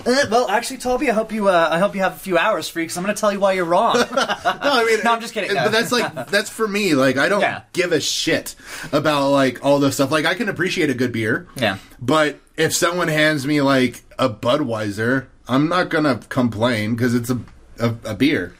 well, 0.31 0.49
actually, 0.51 0.79
Toby, 0.79 1.09
I 1.11 1.15
hope 1.15 1.31
you 1.33 1.49
uh, 1.49 1.69
I 1.71 1.79
hope 1.79 1.95
you 1.95 2.01
have 2.01 2.17
a 2.17 2.19
few 2.19 2.37
hours 2.37 2.69
free 2.69 2.83
because 2.83 2.97
I'm 2.97 3.05
going 3.05 3.15
to 3.15 3.21
tell 3.21 3.33
you 3.33 3.39
why 3.39 3.53
you're 3.53 3.65
wrong. 3.65 3.95
No, 4.11 4.57
I 4.73 4.85
mean, 4.85 4.99
No, 5.05 5.13
I'm 5.13 5.21
just 5.21 5.33
kidding. 5.33 5.55
But 5.55 5.71
that's 5.71 5.93
like 5.93 6.27
that's 6.29 6.51
for 6.51 6.67
me. 6.67 6.95
Like, 6.95 7.17
I 7.17 7.29
don't 7.29 7.41
Yeah. 7.41 7.63
give 7.73 7.93
a 7.93 8.01
shit 8.01 8.57
about 8.93 9.31
like 9.31 9.65
all 9.65 9.79
this 9.79 9.95
stuff. 9.95 10.11
Like, 10.11 10.25
I 10.27 10.35
can 10.35 10.49
appreciate 10.49 10.91
a 10.91 10.95
good 10.95 11.13
beer. 11.13 11.47
Yeah. 11.55 11.79
But 12.01 12.41
if 12.57 12.75
someone 12.75 13.07
hands 13.09 13.47
me 13.47 13.61
like 13.63 14.03
a 14.19 14.29
Budweiser, 14.29 15.27
I'm 15.47 15.69
not 15.69 15.89
gonna 15.89 16.17
complain 16.29 16.97
because 16.97 17.15
it's 17.15 17.31
a, 17.31 17.39
a 17.79 17.95
a 18.05 18.15
beer. 18.15 18.55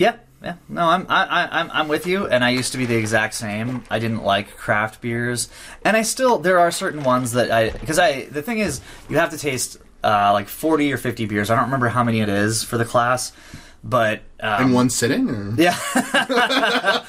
Yeah, 0.00 0.16
yeah. 0.42 0.54
No, 0.68 0.86
I'm 0.88 1.06
I, 1.08 1.24
I, 1.24 1.60
I'm 1.60 1.70
I'm 1.70 1.88
with 1.88 2.06
you, 2.06 2.26
and 2.26 2.42
I 2.42 2.50
used 2.50 2.72
to 2.72 2.78
be 2.78 2.86
the 2.86 2.96
exact 2.96 3.34
same. 3.34 3.84
I 3.90 3.98
didn't 3.98 4.24
like 4.24 4.56
craft 4.56 5.00
beers, 5.00 5.48
and 5.84 5.96
I 5.96 6.02
still 6.02 6.38
there 6.38 6.58
are 6.58 6.70
certain 6.70 7.02
ones 7.04 7.32
that 7.32 7.50
I 7.50 7.70
because 7.70 7.98
I 7.98 8.24
the 8.24 8.42
thing 8.42 8.58
is 8.58 8.80
you 9.08 9.18
have 9.18 9.30
to 9.30 9.38
taste 9.38 9.76
uh, 10.02 10.32
like 10.32 10.48
40 10.48 10.92
or 10.92 10.96
50 10.96 11.26
beers. 11.26 11.50
I 11.50 11.54
don't 11.56 11.64
remember 11.66 11.88
how 11.88 12.02
many 12.02 12.20
it 12.20 12.30
is 12.30 12.64
for 12.64 12.78
the 12.78 12.86
class, 12.86 13.32
but 13.84 14.22
um, 14.40 14.68
In 14.68 14.72
one 14.72 14.88
sitting? 14.90 15.28
Or? 15.28 15.54
Yeah. 15.58 15.74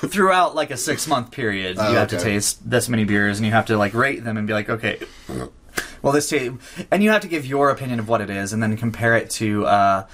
Throughout 0.00 0.54
like 0.54 0.70
a 0.70 0.76
six 0.76 1.06
month 1.06 1.30
period, 1.30 1.76
you 1.76 1.82
Oh, 1.82 1.92
have 1.94 2.08
to 2.08 2.18
taste 2.18 2.68
this 2.68 2.88
many 2.88 3.04
beers, 3.04 3.38
and 3.38 3.46
you 3.46 3.52
have 3.52 3.66
to 3.66 3.76
like 3.78 3.94
rate 3.94 4.24
them 4.24 4.36
and 4.36 4.46
be 4.46 4.52
like, 4.54 4.68
okay, 4.70 4.98
well 6.02 6.12
this 6.12 6.28
taste, 6.28 6.54
and 6.90 7.02
you 7.02 7.10
have 7.10 7.20
to 7.22 7.28
give 7.28 7.44
your 7.44 7.70
opinion 7.70 7.98
of 8.00 8.08
what 8.08 8.20
it 8.22 8.30
is, 8.30 8.52
and 8.54 8.62
then 8.62 8.76
compare 8.78 9.14
it 9.16 9.28
to, 9.30 9.66
uh, 9.66 10.06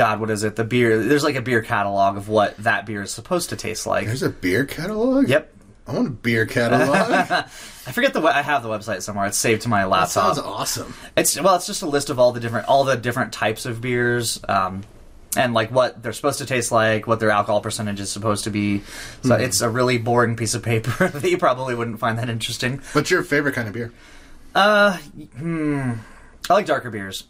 God, 0.00 0.18
what 0.18 0.30
is 0.30 0.44
it? 0.44 0.56
The 0.56 0.64
beer. 0.64 0.98
There's 1.04 1.22
like 1.22 1.34
a 1.34 1.42
beer 1.42 1.60
catalog 1.60 2.16
of 2.16 2.26
what 2.26 2.56
that 2.56 2.86
beer 2.86 3.02
is 3.02 3.10
supposed 3.10 3.50
to 3.50 3.56
taste 3.56 3.86
like. 3.86 4.06
There's 4.06 4.22
a 4.22 4.30
beer 4.30 4.64
catalog. 4.64 5.28
Yep. 5.28 5.52
I 5.86 5.92
want 5.92 6.06
a 6.06 6.10
beer 6.10 6.46
catalog. 6.46 6.88
I 7.30 7.92
forget 7.92 8.14
the. 8.14 8.22
I 8.22 8.40
have 8.40 8.62
the 8.62 8.70
website 8.70 9.02
somewhere. 9.02 9.26
It's 9.26 9.36
saved 9.36 9.60
to 9.62 9.68
my 9.68 9.84
laptop. 9.84 10.36
that 10.36 10.36
sounds 10.36 10.38
awesome. 10.38 10.94
It's 11.18 11.38
well, 11.38 11.54
it's 11.54 11.66
just 11.66 11.82
a 11.82 11.86
list 11.86 12.08
of 12.08 12.18
all 12.18 12.32
the 12.32 12.40
different 12.40 12.66
all 12.66 12.84
the 12.84 12.96
different 12.96 13.34
types 13.34 13.66
of 13.66 13.82
beers. 13.82 14.40
Um, 14.48 14.84
and 15.36 15.52
like 15.52 15.70
what 15.70 16.02
they're 16.02 16.14
supposed 16.14 16.38
to 16.38 16.46
taste 16.46 16.72
like, 16.72 17.06
what 17.06 17.20
their 17.20 17.28
alcohol 17.28 17.60
percentage 17.60 18.00
is 18.00 18.10
supposed 18.10 18.44
to 18.44 18.50
be. 18.50 18.80
So 19.22 19.34
it's 19.34 19.60
a 19.60 19.68
really 19.68 19.98
boring 19.98 20.34
piece 20.34 20.54
of 20.54 20.62
paper 20.62 21.08
that 21.12 21.30
you 21.30 21.36
probably 21.36 21.74
wouldn't 21.74 21.98
find 21.98 22.16
that 22.18 22.30
interesting. 22.30 22.80
What's 22.94 23.10
your 23.10 23.22
favorite 23.22 23.54
kind 23.54 23.68
of 23.68 23.74
beer? 23.74 23.92
Uh, 24.54 24.96
hmm, 25.36 25.92
I 26.48 26.54
like 26.54 26.64
darker 26.64 26.88
beers. 26.90 27.24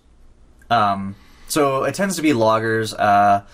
Um, 0.70 1.16
so 1.50 1.84
it 1.84 1.94
tends 1.94 2.16
to 2.16 2.22
be 2.22 2.32
loggers. 2.32 2.94
Uh, 2.94 3.44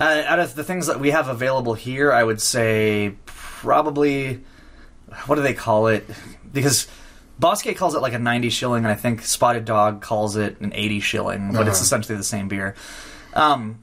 uh, 0.00 0.22
out 0.26 0.38
of 0.38 0.54
the 0.54 0.64
things 0.64 0.86
that 0.86 1.00
we 1.00 1.10
have 1.10 1.26
available 1.28 1.74
here, 1.74 2.12
I 2.12 2.22
would 2.24 2.40
say 2.40 3.14
probably 3.26 4.40
what 5.26 5.34
do 5.34 5.42
they 5.42 5.54
call 5.54 5.88
it? 5.88 6.08
Because 6.52 6.86
Bosque 7.38 7.74
calls 7.76 7.94
it 7.94 8.00
like 8.00 8.12
a 8.12 8.18
90 8.18 8.48
shilling, 8.50 8.84
and 8.84 8.92
I 8.92 8.94
think 8.96 9.22
Spotted 9.22 9.64
Dog 9.64 10.00
calls 10.00 10.36
it 10.36 10.60
an 10.60 10.72
80 10.74 11.00
shilling, 11.00 11.52
but 11.52 11.66
it's 11.66 11.78
Uh-huh. 11.78 11.82
essentially 11.84 12.16
the 12.16 12.24
same 12.24 12.48
beer. 12.48 12.74
Um, 13.34 13.82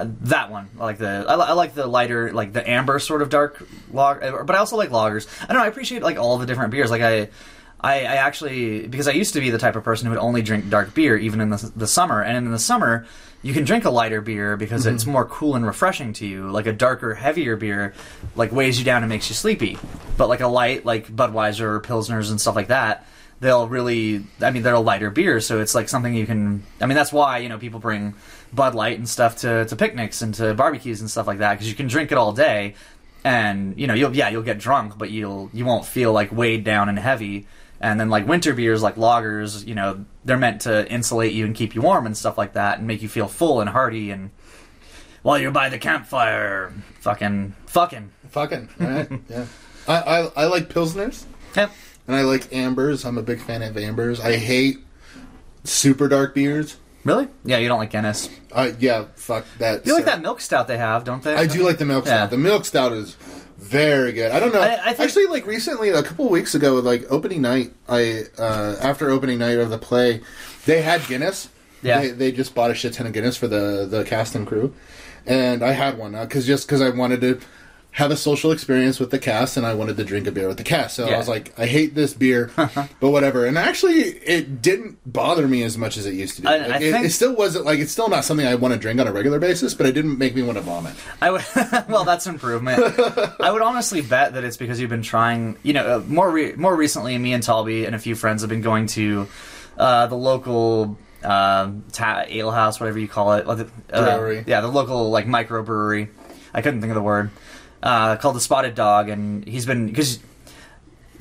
that 0.00 0.50
one, 0.50 0.68
I 0.80 0.82
like 0.82 0.98
the 0.98 1.24
I, 1.28 1.34
I 1.34 1.52
like 1.52 1.74
the 1.74 1.86
lighter, 1.86 2.32
like 2.32 2.52
the 2.52 2.68
amber 2.68 2.98
sort 2.98 3.20
of 3.22 3.28
dark 3.28 3.62
log, 3.92 4.20
but 4.20 4.54
I 4.54 4.58
also 4.58 4.76
like 4.76 4.90
lagers. 4.90 5.26
I 5.42 5.46
don't 5.48 5.56
know. 5.58 5.64
I 5.64 5.68
appreciate 5.68 6.02
like 6.02 6.18
all 6.18 6.38
the 6.38 6.46
different 6.46 6.70
beers. 6.70 6.90
Like 6.90 7.02
I. 7.02 7.28
I, 7.80 8.00
I 8.00 8.14
actually 8.16 8.86
because 8.86 9.08
I 9.08 9.12
used 9.12 9.34
to 9.34 9.40
be 9.40 9.50
the 9.50 9.58
type 9.58 9.76
of 9.76 9.84
person 9.84 10.06
who 10.06 10.12
would 10.12 10.20
only 10.20 10.42
drink 10.42 10.70
dark 10.70 10.94
beer 10.94 11.16
even 11.16 11.40
in 11.40 11.50
the, 11.50 11.72
the 11.76 11.86
summer. 11.86 12.22
And 12.22 12.36
in 12.36 12.50
the 12.50 12.58
summer 12.58 13.06
you 13.42 13.52
can 13.52 13.64
drink 13.64 13.84
a 13.84 13.90
lighter 13.90 14.22
beer 14.22 14.56
because 14.56 14.86
it's 14.86 15.04
mhm. 15.04 15.12
more 15.12 15.26
cool 15.26 15.54
and 15.54 15.66
refreshing 15.66 16.14
to 16.14 16.26
you. 16.26 16.50
Like 16.50 16.66
a 16.66 16.72
darker 16.72 17.14
heavier 17.14 17.56
beer 17.56 17.94
like 18.36 18.52
weighs 18.52 18.78
you 18.78 18.84
down 18.84 19.02
and 19.02 19.10
makes 19.10 19.28
you 19.28 19.34
sleepy. 19.34 19.78
But 20.16 20.28
like 20.28 20.40
a 20.40 20.46
light 20.46 20.86
like 20.86 21.08
Budweiser 21.08 21.60
or 21.60 21.80
Pilsners 21.80 22.30
and 22.30 22.40
stuff 22.40 22.56
like 22.56 22.68
that 22.68 23.06
they'll 23.40 23.68
really 23.68 24.24
I 24.40 24.50
mean 24.50 24.62
they're 24.62 24.74
a 24.74 24.80
lighter 24.80 25.10
beer 25.10 25.40
so 25.40 25.60
it's 25.60 25.74
like 25.74 25.88
something 25.88 26.14
you 26.14 26.24
can 26.24 26.62
I 26.80 26.86
mean 26.86 26.96
that's 26.96 27.12
why 27.12 27.38
you 27.38 27.48
know 27.48 27.58
people 27.58 27.80
bring 27.80 28.14
Bud 28.52 28.74
Light 28.74 28.98
and 28.98 29.08
stuff 29.08 29.38
to, 29.38 29.64
to 29.66 29.76
picnics 29.76 30.22
and 30.22 30.32
to 30.34 30.54
barbecues 30.54 31.00
and 31.00 31.10
stuff 31.10 31.26
like 31.26 31.38
that 31.38 31.54
because 31.54 31.68
you 31.68 31.74
can 31.74 31.88
drink 31.88 32.12
it 32.12 32.18
all 32.18 32.32
day. 32.32 32.74
And 33.24 33.78
you 33.78 33.86
know 33.86 33.94
you'll 33.94 34.14
yeah 34.14 34.28
you'll 34.28 34.42
get 34.42 34.58
drunk 34.58 34.98
but 34.98 35.10
you'll 35.10 35.48
you 35.52 35.64
won't 35.64 35.86
feel 35.86 36.12
like 36.12 36.30
weighed 36.30 36.62
down 36.62 36.88
and 36.90 36.98
heavy 36.98 37.46
and 37.84 38.00
then 38.00 38.08
like 38.08 38.26
winter 38.26 38.52
beers 38.54 38.82
like 38.82 38.96
lagers 38.96 39.66
you 39.66 39.74
know 39.74 40.04
they're 40.24 40.38
meant 40.38 40.62
to 40.62 40.90
insulate 40.90 41.32
you 41.32 41.44
and 41.44 41.54
keep 41.54 41.74
you 41.74 41.82
warm 41.82 42.06
and 42.06 42.16
stuff 42.16 42.36
like 42.38 42.54
that 42.54 42.78
and 42.78 42.86
make 42.86 43.02
you 43.02 43.08
feel 43.08 43.28
full 43.28 43.60
and 43.60 43.68
hearty 43.70 44.10
and 44.10 44.30
while 45.22 45.38
you're 45.38 45.50
by 45.50 45.68
the 45.68 45.78
campfire 45.78 46.72
fucking 47.00 47.54
fucking 47.66 48.10
Fucking 48.30 48.68
right? 48.80 49.08
yeah. 49.28 49.46
I, 49.86 49.96
I 50.00 50.18
I 50.36 50.44
like 50.46 50.68
pilsners 50.68 51.24
Yep. 51.54 51.70
and 52.08 52.16
I 52.16 52.22
like 52.22 52.52
ambers. 52.52 53.04
I'm 53.04 53.16
a 53.18 53.22
big 53.22 53.40
fan 53.40 53.62
of 53.62 53.76
ambers. 53.76 54.18
I 54.18 54.36
hate 54.36 54.78
super 55.64 56.08
dark 56.08 56.34
beers. 56.34 56.76
really 57.04 57.28
yeah 57.44 57.58
you 57.58 57.68
don't 57.68 57.78
like 57.78 57.90
Guinness 57.90 58.28
Uh, 58.52 58.70
yeah, 58.78 59.04
fuck 59.16 59.44
that. 59.58 59.86
you 59.86 59.94
like 59.94 60.04
that 60.06 60.20
milk 60.22 60.40
stout 60.40 60.66
they 60.68 60.78
have 60.78 61.04
don't 61.04 61.22
they 61.22 61.34
I 61.34 61.46
do 61.46 61.62
like 61.64 61.78
the 61.78 61.84
milk 61.84 62.06
Yeah. 62.06 62.16
stout. 62.16 62.30
The 62.30 62.38
milk 62.38 62.64
stout 62.64 62.92
is 62.92 63.16
very 63.64 64.12
good. 64.12 64.30
I 64.30 64.38
don't 64.40 64.52
know. 64.52 64.60
I- 64.60 64.74
I 64.90 64.92
think- 64.92 65.00
Actually, 65.00 65.26
like 65.26 65.46
recently, 65.46 65.88
a 65.90 66.02
couple 66.02 66.28
weeks 66.28 66.54
ago, 66.54 66.74
like 66.74 67.04
opening 67.10 67.42
night, 67.42 67.72
I 67.88 68.24
uh, 68.38 68.76
after 68.80 69.10
opening 69.10 69.38
night 69.38 69.58
of 69.58 69.70
the 69.70 69.78
play, 69.78 70.20
they 70.66 70.82
had 70.82 71.06
Guinness. 71.06 71.48
Yeah. 71.82 72.00
they, 72.00 72.10
they 72.10 72.32
just 72.32 72.54
bought 72.54 72.70
a 72.70 72.74
shit 72.74 72.94
ton 72.94 73.06
of 73.06 73.12
Guinness 73.12 73.36
for 73.36 73.46
the 73.48 73.86
the 73.90 74.04
cast 74.04 74.34
and 74.34 74.46
crew, 74.46 74.74
and 75.26 75.62
I 75.62 75.72
had 75.72 75.98
one 75.98 76.12
because 76.12 76.46
just 76.46 76.66
because 76.66 76.80
I 76.80 76.90
wanted 76.90 77.20
to 77.22 77.40
have 77.94 78.10
a 78.10 78.16
social 78.16 78.50
experience 78.50 78.98
with 78.98 79.12
the 79.12 79.20
cast 79.20 79.56
and 79.56 79.64
I 79.64 79.72
wanted 79.74 79.96
to 79.98 80.04
drink 80.04 80.26
a 80.26 80.32
beer 80.32 80.48
with 80.48 80.56
the 80.56 80.64
cast. 80.64 80.96
So 80.96 81.06
I 81.06 81.16
was 81.16 81.28
like, 81.28 81.56
I 81.56 81.66
hate 81.66 81.94
this 81.94 82.12
beer, 82.12 82.50
but 82.56 83.10
whatever. 83.10 83.46
And 83.46 83.56
actually, 83.56 84.00
it 84.00 84.60
didn't 84.60 84.98
bother 85.10 85.46
me 85.46 85.62
as 85.62 85.78
much 85.78 85.96
as 85.96 86.04
it 86.04 86.14
used 86.14 86.34
to 86.36 86.42
do. 86.42 86.48
I- 86.48 86.56
Like, 86.58 86.70
I 86.72 86.76
it, 86.78 86.92
think- 86.92 87.06
it 87.06 87.10
still 87.10 87.36
wasn't 87.36 87.66
like 87.66 87.78
it's 87.78 87.92
still 87.92 88.08
not 88.08 88.24
something 88.24 88.44
I 88.44 88.56
want 88.56 88.74
to 88.74 88.80
drink 88.80 88.98
on 88.98 89.06
a 89.06 89.12
regular 89.12 89.38
basis, 89.38 89.74
but 89.74 89.86
it 89.86 89.92
didn't 89.92 90.18
make 90.18 90.34
me 90.34 90.42
want 90.42 90.58
to 90.58 90.62
vomit. 90.62 90.94
I 91.22 91.30
would. 91.30 91.44
well, 91.88 92.04
that's 92.04 92.26
improvement. 92.26 92.82
I 93.40 93.52
would 93.52 93.62
honestly 93.62 94.00
bet 94.00 94.34
that 94.34 94.42
it's 94.42 94.56
because 94.56 94.80
you've 94.80 94.90
been 94.90 95.02
trying. 95.02 95.56
You 95.62 95.74
know, 95.74 95.98
uh, 95.98 96.02
more 96.08 96.28
re- 96.28 96.54
more 96.56 96.74
recently, 96.74 97.16
me 97.16 97.32
and 97.32 97.44
Talby 97.44 97.86
and 97.86 97.94
a 97.94 98.00
few 98.00 98.16
friends 98.16 98.42
have 98.42 98.50
been 98.50 98.60
going 98.60 98.86
to 98.88 99.28
uh, 99.78 100.08
the 100.08 100.16
local 100.16 100.98
um 101.22 101.84
ta- 101.92 102.24
ale 102.26 102.50
house, 102.50 102.80
whatever 102.80 102.98
you 102.98 103.06
call 103.08 103.34
it, 103.34 103.46
uh, 103.48 103.64
Brewery. 104.16 104.42
yeah, 104.48 104.60
the 104.62 104.66
local 104.68 105.10
like 105.10 105.26
microbrewery. 105.26 106.08
I 106.52 106.60
couldn't 106.62 106.80
think 106.80 106.90
of 106.90 106.96
the 106.96 107.02
word. 107.02 107.30
Uh, 107.84 108.16
called 108.16 108.34
the 108.34 108.40
Spotted 108.40 108.74
Dog, 108.74 109.10
and 109.10 109.46
he's 109.46 109.66
been 109.66 109.86
because. 109.86 110.18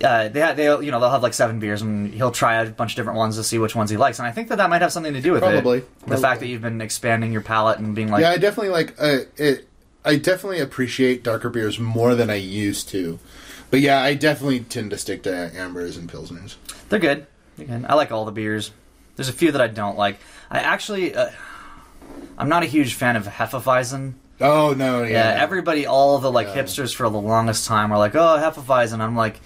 Uh, 0.03 0.27
they 0.27 0.41
ha- 0.41 0.53
they 0.53 0.63
you 0.63 0.89
know 0.89 0.99
they'll 0.99 1.11
have 1.11 1.21
like 1.21 1.35
seven 1.35 1.59
beers 1.59 1.83
and 1.83 2.11
he'll 2.15 2.31
try 2.31 2.55
a 2.55 2.69
bunch 2.69 2.93
of 2.93 2.95
different 2.95 3.15
ones 3.15 3.35
to 3.35 3.43
see 3.43 3.59
which 3.59 3.75
ones 3.75 3.91
he 3.91 3.95
likes 3.95 4.17
and 4.17 4.27
I 4.27 4.31
think 4.31 4.49
that 4.49 4.55
that 4.57 4.67
might 4.67 4.81
have 4.81 4.91
something 4.91 5.13
to 5.13 5.21
do 5.21 5.33
with 5.33 5.43
Probably. 5.43 5.77
it. 5.77 6.07
The 6.07 6.17
fact 6.17 6.39
that 6.39 6.47
you've 6.47 6.63
been 6.63 6.81
expanding 6.81 7.31
your 7.31 7.41
palate 7.41 7.77
and 7.77 7.93
being 7.93 8.09
like 8.09 8.21
yeah, 8.21 8.31
I 8.31 8.37
definitely 8.37 8.71
like 8.71 8.95
uh, 8.99 9.19
it. 9.37 9.67
I 10.03 10.15
definitely 10.15 10.59
appreciate 10.59 11.23
darker 11.23 11.49
beers 11.49 11.77
more 11.77 12.15
than 12.15 12.31
I 12.31 12.35
used 12.35 12.89
to, 12.89 13.19
but 13.69 13.81
yeah, 13.81 14.01
I 14.01 14.15
definitely 14.15 14.61
tend 14.61 14.89
to 14.91 14.97
stick 14.97 15.21
to 15.23 15.51
ambers 15.55 15.95
and 15.95 16.11
pilsners. 16.11 16.55
They're 16.89 16.97
good. 16.99 17.27
They're 17.57 17.67
good. 17.67 17.85
I 17.85 17.93
like 17.93 18.11
all 18.11 18.25
the 18.25 18.31
beers. 18.31 18.71
There's 19.15 19.29
a 19.29 19.33
few 19.33 19.51
that 19.51 19.61
I 19.61 19.67
don't 19.67 19.97
like. 19.97 20.17
I 20.49 20.59
actually, 20.59 21.13
uh, 21.13 21.29
I'm 22.37 22.49
not 22.49 22.63
a 22.63 22.65
huge 22.65 22.95
fan 22.95 23.15
of 23.15 23.27
Hefeweizen. 23.27 24.13
Oh 24.43 24.73
no, 24.73 25.01
yeah, 25.03 25.09
Yeah, 25.35 25.41
everybody, 25.41 25.85
all 25.87 26.19
the 26.19 26.31
like 26.31 26.47
Yeah. 26.47 26.61
hipsters 26.61 26.93
for 26.93 27.09
the 27.09 27.19
longest 27.19 27.65
time 27.65 27.89
were 27.89 27.97
like, 27.97 28.13
"Oh, 28.15 28.37
Hefeweizen." 28.37 28.99
I'm 28.99 29.15
like, 29.15 29.39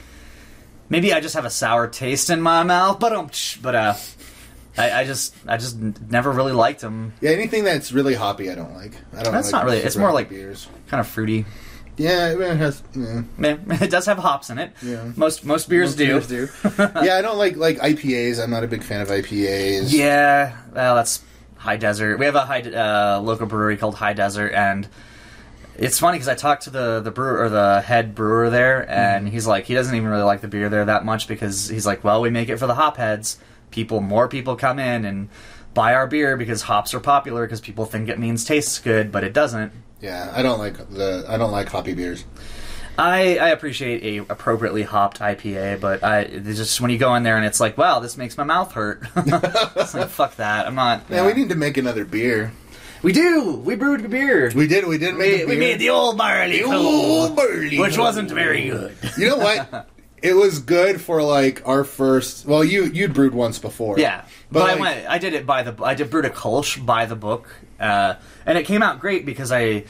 maybe 0.90 1.14
I 1.14 1.20
just 1.20 1.36
have 1.36 1.46
a 1.46 1.50
sour 1.50 1.88
taste 1.88 2.30
in 2.30 2.42
my 2.42 2.64
mouth, 2.64 3.00
but 3.00 3.14
um, 3.14 3.30
but 3.62 3.76
uh, 3.76 3.94
I, 4.78 4.92
I 5.02 5.04
just, 5.06 5.36
I 5.48 5.58
just 5.58 5.78
never 5.80 6.32
really 6.32 6.52
liked 6.52 6.82
them. 6.82 7.14
yeah. 7.22 7.30
Anything 7.32 7.64
that's 7.64 7.92
really 7.92 8.16
hoppy, 8.16 8.50
I 8.52 8.56
don't 8.56 8.74
like. 8.76 8.94
I 9.16 9.24
don't. 9.24 9.34
That's 9.34 9.52
like 9.52 9.60
not 9.64 9.66
really- 9.66 9.78
it's 9.84 9.96
more 9.96 10.12
like- 10.12 10.30
beers. 10.30 10.68
Kind 10.88 11.00
of 11.02 11.08
fruity. 11.08 11.46
Yeah, 11.98 12.30
it 12.34 12.58
has. 12.58 12.84
Yeah. 12.94 13.24
Man, 13.38 13.66
It 13.82 13.90
does 13.90 14.06
have 14.06 14.20
hops 14.20 14.50
in 14.52 14.60
it. 14.60 14.72
Yeah. 14.84 15.12
Most 15.16 15.44
most 15.46 15.68
beers 15.68 15.96
do. 15.96 16.20
Beers 16.20 16.28
do. 16.28 16.48
yeah, 16.80 17.18
I 17.18 17.22
don't 17.24 17.38
like 17.40 17.56
like 17.58 17.78
IPAs. 17.80 18.42
I'm 18.42 18.52
not 18.52 18.64
a 18.64 18.68
big 18.68 18.84
fan 18.84 19.02
of 19.02 19.08
IPAs. 19.08 19.92
Yeah, 19.92 20.56
well, 20.74 20.94
that's 20.96 21.22
High 21.58 21.78
Desert. 21.78 22.18
We 22.20 22.26
have 22.26 22.36
a 22.36 22.46
high 22.46 22.62
uh, 22.62 23.20
local 23.22 23.48
brewery 23.48 23.78
called 23.78 23.96
High 23.96 24.14
Desert, 24.14 24.54
and 24.54 24.88
it's 25.76 26.00
funny 26.00 26.16
because 26.18 26.28
I 26.28 26.36
talked 26.36 26.64
to 26.64 26.70
the 26.70 27.02
the 27.02 27.12
brewer 27.12 27.44
or 27.44 27.50
the 27.50 27.82
head 27.82 28.16
brewer 28.16 28.50
there, 28.50 28.90
and 28.90 29.28
he's 29.30 29.46
like, 29.48 29.66
he 29.66 29.74
doesn't 29.74 29.96
even 29.96 30.10
really 30.10 30.24
like 30.24 30.42
the 30.42 30.48
beer 30.48 30.70
there 30.70 30.86
that 30.86 31.06
much 31.06 31.28
because 31.28 31.70
he's 31.70 31.86
like, 31.86 32.04
well, 32.04 32.22
we 32.22 32.30
make 32.30 32.50
it 32.50 32.58
for 32.58 32.68
the 32.68 32.76
hop 32.76 32.98
heads. 32.98 33.38
People, 33.70 34.00
more 34.00 34.28
people 34.28 34.56
come 34.56 34.80
in 34.80 35.04
and 35.06 35.30
buy 35.74 35.94
our 35.94 36.08
beer 36.08 36.38
because 36.38 36.64
hops 36.64 36.94
are 36.94 37.00
popular 37.00 37.46
because 37.46 37.60
people 37.62 37.86
think 37.86 38.10
it 38.10 38.18
means 38.18 38.44
tastes 38.46 38.80
good, 38.80 39.12
but 39.12 39.24
it 39.24 39.34
doesn't. 39.34 39.72
yeah. 40.00 40.32
I 40.36 40.42
don't 40.42 40.58
like 40.58 40.78
the. 40.90 41.26
I 41.28 41.38
don't 41.38 41.52
like 41.52 41.68
hoppy 41.70 41.94
beers. 41.94 42.24
I, 42.98 43.38
I 43.38 43.50
appreciate 43.50 44.04
a 44.04 44.32
appropriately 44.32 44.84
hopped 44.84 45.20
IPA, 45.20 45.80
but 45.80 46.04
I 46.04 46.26
just 46.26 46.82
when 46.82 46.90
you 46.92 46.98
go 46.98 47.14
in 47.16 47.24
there 47.24 47.38
and 47.38 47.46
it's 47.46 47.60
like, 47.60 47.78
wow, 47.78 48.00
this 48.00 48.18
makes 48.18 48.38
my 48.38 48.44
mouth 48.44 48.72
hurt. 48.72 49.04
it's 49.16 49.94
like 49.94 50.10
fuck 50.10 50.36
that. 50.38 50.66
I'm 50.68 50.76
not. 50.76 51.04
Yeah, 51.10 51.26
we 51.26 51.34
need 51.34 51.50
to 51.50 51.56
make 51.56 51.78
another 51.78 52.06
beer. 52.06 52.52
We 53.04 53.14
do. 53.14 53.62
We 53.64 53.76
brewed 53.76 54.10
beer. 54.10 54.52
We 54.56 54.68
did. 54.68 54.88
We 54.88 54.98
did 54.98 55.16
make. 55.16 55.42
We, 55.42 55.54
we 55.54 55.58
made 55.58 55.80
the 55.80 55.92
old 55.92 56.18
barley, 56.18 56.60
The 56.60 56.64
old 56.64 57.36
barley 57.36 57.78
which 57.78 57.98
wasn't 57.98 58.32
very 58.32 58.70
good. 58.70 58.98
You 59.18 59.30
know 59.30 59.38
what? 59.38 59.88
it 60.22 60.34
was 60.34 60.60
good 60.60 61.00
for 61.00 61.22
like 61.22 61.68
our 61.68 61.84
first. 61.84 62.46
Well, 62.46 62.64
you 62.64 62.86
you'd 62.86 63.14
brewed 63.14 63.34
once 63.34 63.60
before. 63.60 64.00
Yeah, 64.00 64.26
but, 64.52 64.62
but, 64.62 64.70
I 64.70 64.76
went. 64.80 65.10
I 65.10 65.18
did 65.20 65.34
it 65.34 65.46
by 65.46 65.64
the. 65.64 65.84
I 65.84 65.94
did 65.94 66.10
brewed 66.10 66.26
a 66.26 66.30
Kolsch 66.30 66.84
by 66.84 67.06
the 67.06 67.16
book, 67.16 67.54
uh, 67.80 68.16
and 68.46 68.58
it 68.58 68.66
came 68.66 68.82
out 68.82 69.00
great 69.00 69.26
because 69.26 69.52
I. 69.52 69.86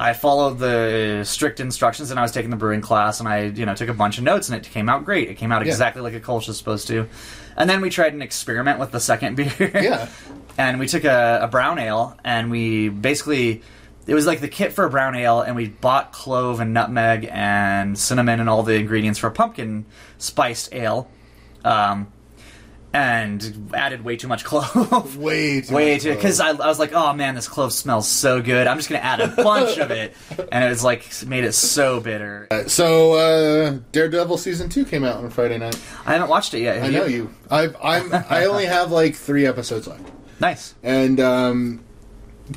I 0.00 0.14
followed 0.14 0.58
the 0.58 1.22
strict 1.24 1.60
instructions, 1.60 2.10
and 2.10 2.18
I 2.18 2.22
was 2.22 2.32
taking 2.32 2.50
the 2.50 2.56
brewing 2.56 2.80
class, 2.80 3.20
and 3.20 3.28
I, 3.28 3.42
you 3.44 3.66
know, 3.66 3.74
took 3.74 3.90
a 3.90 3.94
bunch 3.94 4.16
of 4.16 4.24
notes, 4.24 4.48
and 4.48 4.56
it 4.56 4.68
came 4.70 4.88
out 4.88 5.04
great. 5.04 5.28
It 5.28 5.34
came 5.34 5.52
out 5.52 5.60
Yeah. 5.64 5.68
exactly 5.72 6.00
like 6.00 6.14
a 6.14 6.20
Kolsch 6.20 6.48
is 6.48 6.56
supposed 6.56 6.88
to. 6.88 7.06
And 7.54 7.68
then 7.68 7.82
we 7.82 7.90
tried 7.90 8.14
an 8.14 8.22
experiment 8.22 8.78
with 8.78 8.92
the 8.92 8.98
second 9.00 9.34
beer. 9.36 9.52
Yeah. 9.74 10.08
and 10.56 10.80
we 10.80 10.86
took 10.88 11.04
a, 11.04 11.40
a 11.42 11.48
brown 11.48 11.78
ale, 11.78 12.16
and 12.24 12.50
we 12.50 12.88
basically 12.88 13.62
it 14.06 14.14
was 14.14 14.26
like 14.26 14.40
the 14.40 14.48
kit 14.48 14.72
for 14.72 14.86
a 14.86 14.90
brown 14.90 15.14
ale, 15.16 15.42
and 15.42 15.54
we 15.54 15.68
bought 15.68 16.12
clove 16.12 16.60
and 16.60 16.72
nutmeg 16.72 17.28
and 17.30 17.98
cinnamon 17.98 18.40
and 18.40 18.48
all 18.48 18.62
the 18.62 18.74
ingredients 18.76 19.18
for 19.18 19.26
a 19.26 19.30
pumpkin 19.30 19.84
spiced 20.16 20.72
ale, 20.74 21.08
um, 21.62 22.10
and 22.92 23.70
added 23.72 24.04
way 24.04 24.16
too 24.16 24.26
much 24.26 24.44
clove. 24.44 25.16
way 25.16 25.60
too 25.60 25.74
Way 25.74 25.92
much 25.94 26.02
too, 26.02 26.14
because 26.14 26.40
I, 26.40 26.48
I 26.48 26.66
was 26.66 26.78
like, 26.80 26.92
oh 26.92 27.12
man, 27.12 27.34
this 27.36 27.46
clove 27.48 27.72
smells 27.72 28.08
so 28.08 28.42
good. 28.42 28.66
I'm 28.66 28.76
just 28.78 28.88
gonna 28.88 29.00
add 29.02 29.20
a 29.20 29.28
bunch 29.28 29.78
of 29.78 29.90
it, 29.92 30.14
and 30.50 30.64
it 30.64 30.68
was 30.68 30.82
like 30.82 31.06
made 31.26 31.44
it 31.44 31.52
so 31.52 32.00
bitter. 32.00 32.48
So 32.66 33.12
uh, 33.14 33.78
Daredevil 33.92 34.38
season 34.38 34.68
two 34.68 34.84
came 34.84 35.04
out 35.04 35.16
on 35.16 35.30
Friday 35.30 35.58
night. 35.58 35.78
I 36.04 36.14
haven't 36.14 36.28
watched 36.28 36.52
it 36.54 36.60
yet. 36.62 36.76
Have 36.76 36.86
I 36.86 36.90
know 36.90 37.04
you. 37.06 37.32
I've, 37.50 37.76
I'm. 37.82 38.12
I 38.12 38.46
only 38.46 38.66
have 38.66 38.90
like 38.90 39.14
three 39.14 39.46
episodes 39.46 39.86
left, 39.86 40.10
Nice. 40.40 40.74
and 40.82 41.20
um, 41.20 41.84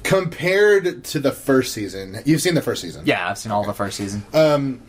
compared 0.02 1.04
to 1.06 1.20
the 1.20 1.32
first 1.32 1.74
season, 1.74 2.20
you've 2.26 2.42
seen 2.42 2.56
the 2.56 2.62
first 2.62 2.82
season. 2.82 3.06
Yeah, 3.06 3.30
I've 3.30 3.38
seen 3.38 3.52
all 3.52 3.64
the 3.64 3.74
first 3.74 3.98
season. 3.98 4.26
Um, 4.34 4.82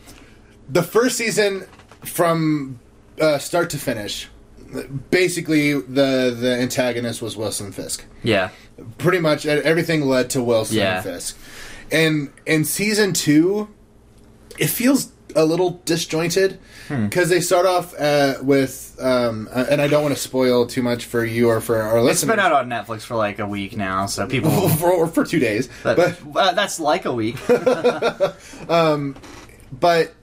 the 0.68 0.82
first 0.82 1.16
season 1.18 1.66
from 2.04 2.78
uh, 3.20 3.38
start 3.38 3.70
to 3.70 3.78
finish, 3.78 4.28
basically 5.10 5.72
the 5.72 6.34
the 6.38 6.56
antagonist 6.60 7.22
was 7.22 7.36
Wilson 7.36 7.72
Fisk. 7.72 8.04
yeah. 8.22 8.50
pretty 8.98 9.20
much 9.20 9.46
everything 9.46 10.02
led 10.02 10.30
to 10.30 10.42
Wilson 10.42 10.76
Yeah. 10.78 11.00
Fisk. 11.02 11.36
And 11.92 12.32
in 12.46 12.64
season 12.64 13.12
two, 13.12 13.68
it 14.58 14.66
feels 14.68 15.12
a 15.36 15.44
little 15.44 15.80
disjointed 15.84 16.58
Hmm. 16.88 17.06
because 17.06 17.28
they 17.30 17.40
start 17.40 17.64
off 17.66 17.94
uh, 17.98 18.34
with, 18.42 18.94
um, 19.00 19.48
uh, 19.50 19.64
and 19.70 19.80
I 19.80 19.88
don't 19.88 20.02
want 20.02 20.14
to 20.14 20.20
spoil 20.20 20.66
too 20.66 20.82
much 20.82 21.06
for 21.06 21.24
you 21.24 21.48
or 21.48 21.60
for 21.62 21.80
our 21.80 22.02
listeners. 22.02 22.22
It's 22.24 22.30
been 22.30 22.38
out 22.38 22.52
on 22.52 22.68
Netflix 22.68 23.02
for 23.02 23.14
like 23.16 23.38
a 23.38 23.46
week 23.46 23.74
now, 23.76 24.04
so 24.06 24.26
people. 24.26 24.68
for, 24.80 24.92
or 24.92 25.06
for 25.06 25.24
two 25.24 25.38
days, 25.38 25.68
But, 25.82 25.96
but 25.96 26.18
uh, 26.38 26.52
that's 26.52 26.78
like 26.78 27.04
a 27.06 27.12
week. 27.12 27.36
but 29.72 30.14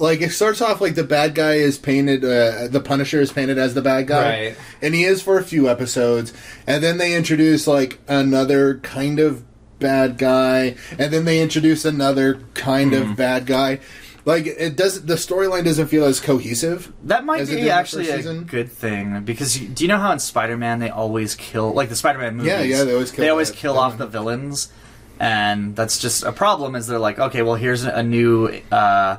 like 0.00 0.20
it 0.20 0.30
starts 0.30 0.60
off 0.60 0.80
like 0.80 0.94
the 0.94 1.04
bad 1.04 1.34
guy 1.34 1.54
is 1.54 1.78
painted 1.78 2.24
uh, 2.24 2.68
the 2.68 2.80
punisher 2.80 3.20
is 3.20 3.32
painted 3.32 3.58
as 3.58 3.74
the 3.74 3.82
bad 3.82 4.06
guy 4.06 4.28
Right. 4.48 4.56
and 4.82 4.94
he 4.94 5.04
is 5.04 5.22
for 5.22 5.38
a 5.38 5.42
few 5.44 5.68
episodes 5.68 6.32
and 6.66 6.82
then 6.82 6.98
they 6.98 7.14
introduce 7.14 7.66
like 7.66 7.98
another 8.08 8.78
kind 8.78 9.18
of 9.20 9.44
bad 9.78 10.18
guy 10.18 10.74
and 10.98 11.12
then 11.12 11.24
they 11.24 11.40
introduce 11.40 11.84
another 11.84 12.40
kind 12.54 12.92
Hmm. 12.94 13.02
of 13.12 13.16
bad 13.16 13.46
guy 13.46 13.78
like 14.24 14.46
it 14.46 14.76
does 14.76 15.04
the 15.06 15.14
storyline 15.14 15.64
doesn't 15.64 15.86
feel 15.86 16.04
as 16.04 16.20
cohesive 16.20 16.92
That 17.04 17.24
might 17.24 17.46
be 17.46 17.70
actually 17.70 18.10
a 18.10 18.34
good 18.42 18.70
thing 18.70 19.22
because 19.24 19.58
you, 19.58 19.68
do 19.68 19.84
you 19.84 19.88
know 19.88 19.96
how 19.98 20.12
in 20.12 20.18
Spider-Man 20.18 20.80
they 20.80 20.90
always 20.90 21.34
kill 21.34 21.72
like 21.72 21.88
the 21.88 21.96
Spider-Man 21.96 22.36
movies? 22.36 22.50
Yeah, 22.52 22.62
yeah, 22.62 22.84
they 22.84 22.92
always 22.92 23.10
kill 23.10 23.22
They 23.24 23.28
always 23.30 23.50
kill 23.50 23.78
off 23.78 23.96
the 23.96 24.06
villains, 24.06 24.70
and 25.18 25.74
that's 25.74 25.98
just 25.98 26.24
a 26.24 26.32
problem. 26.32 26.76
Is 26.76 26.86
they're 26.86 26.98
like, 26.98 27.18
okay, 27.18 27.40
well, 27.42 27.54
here's 27.54 27.84
a 27.84 28.02
new 28.02 28.60
uh, 28.70 29.16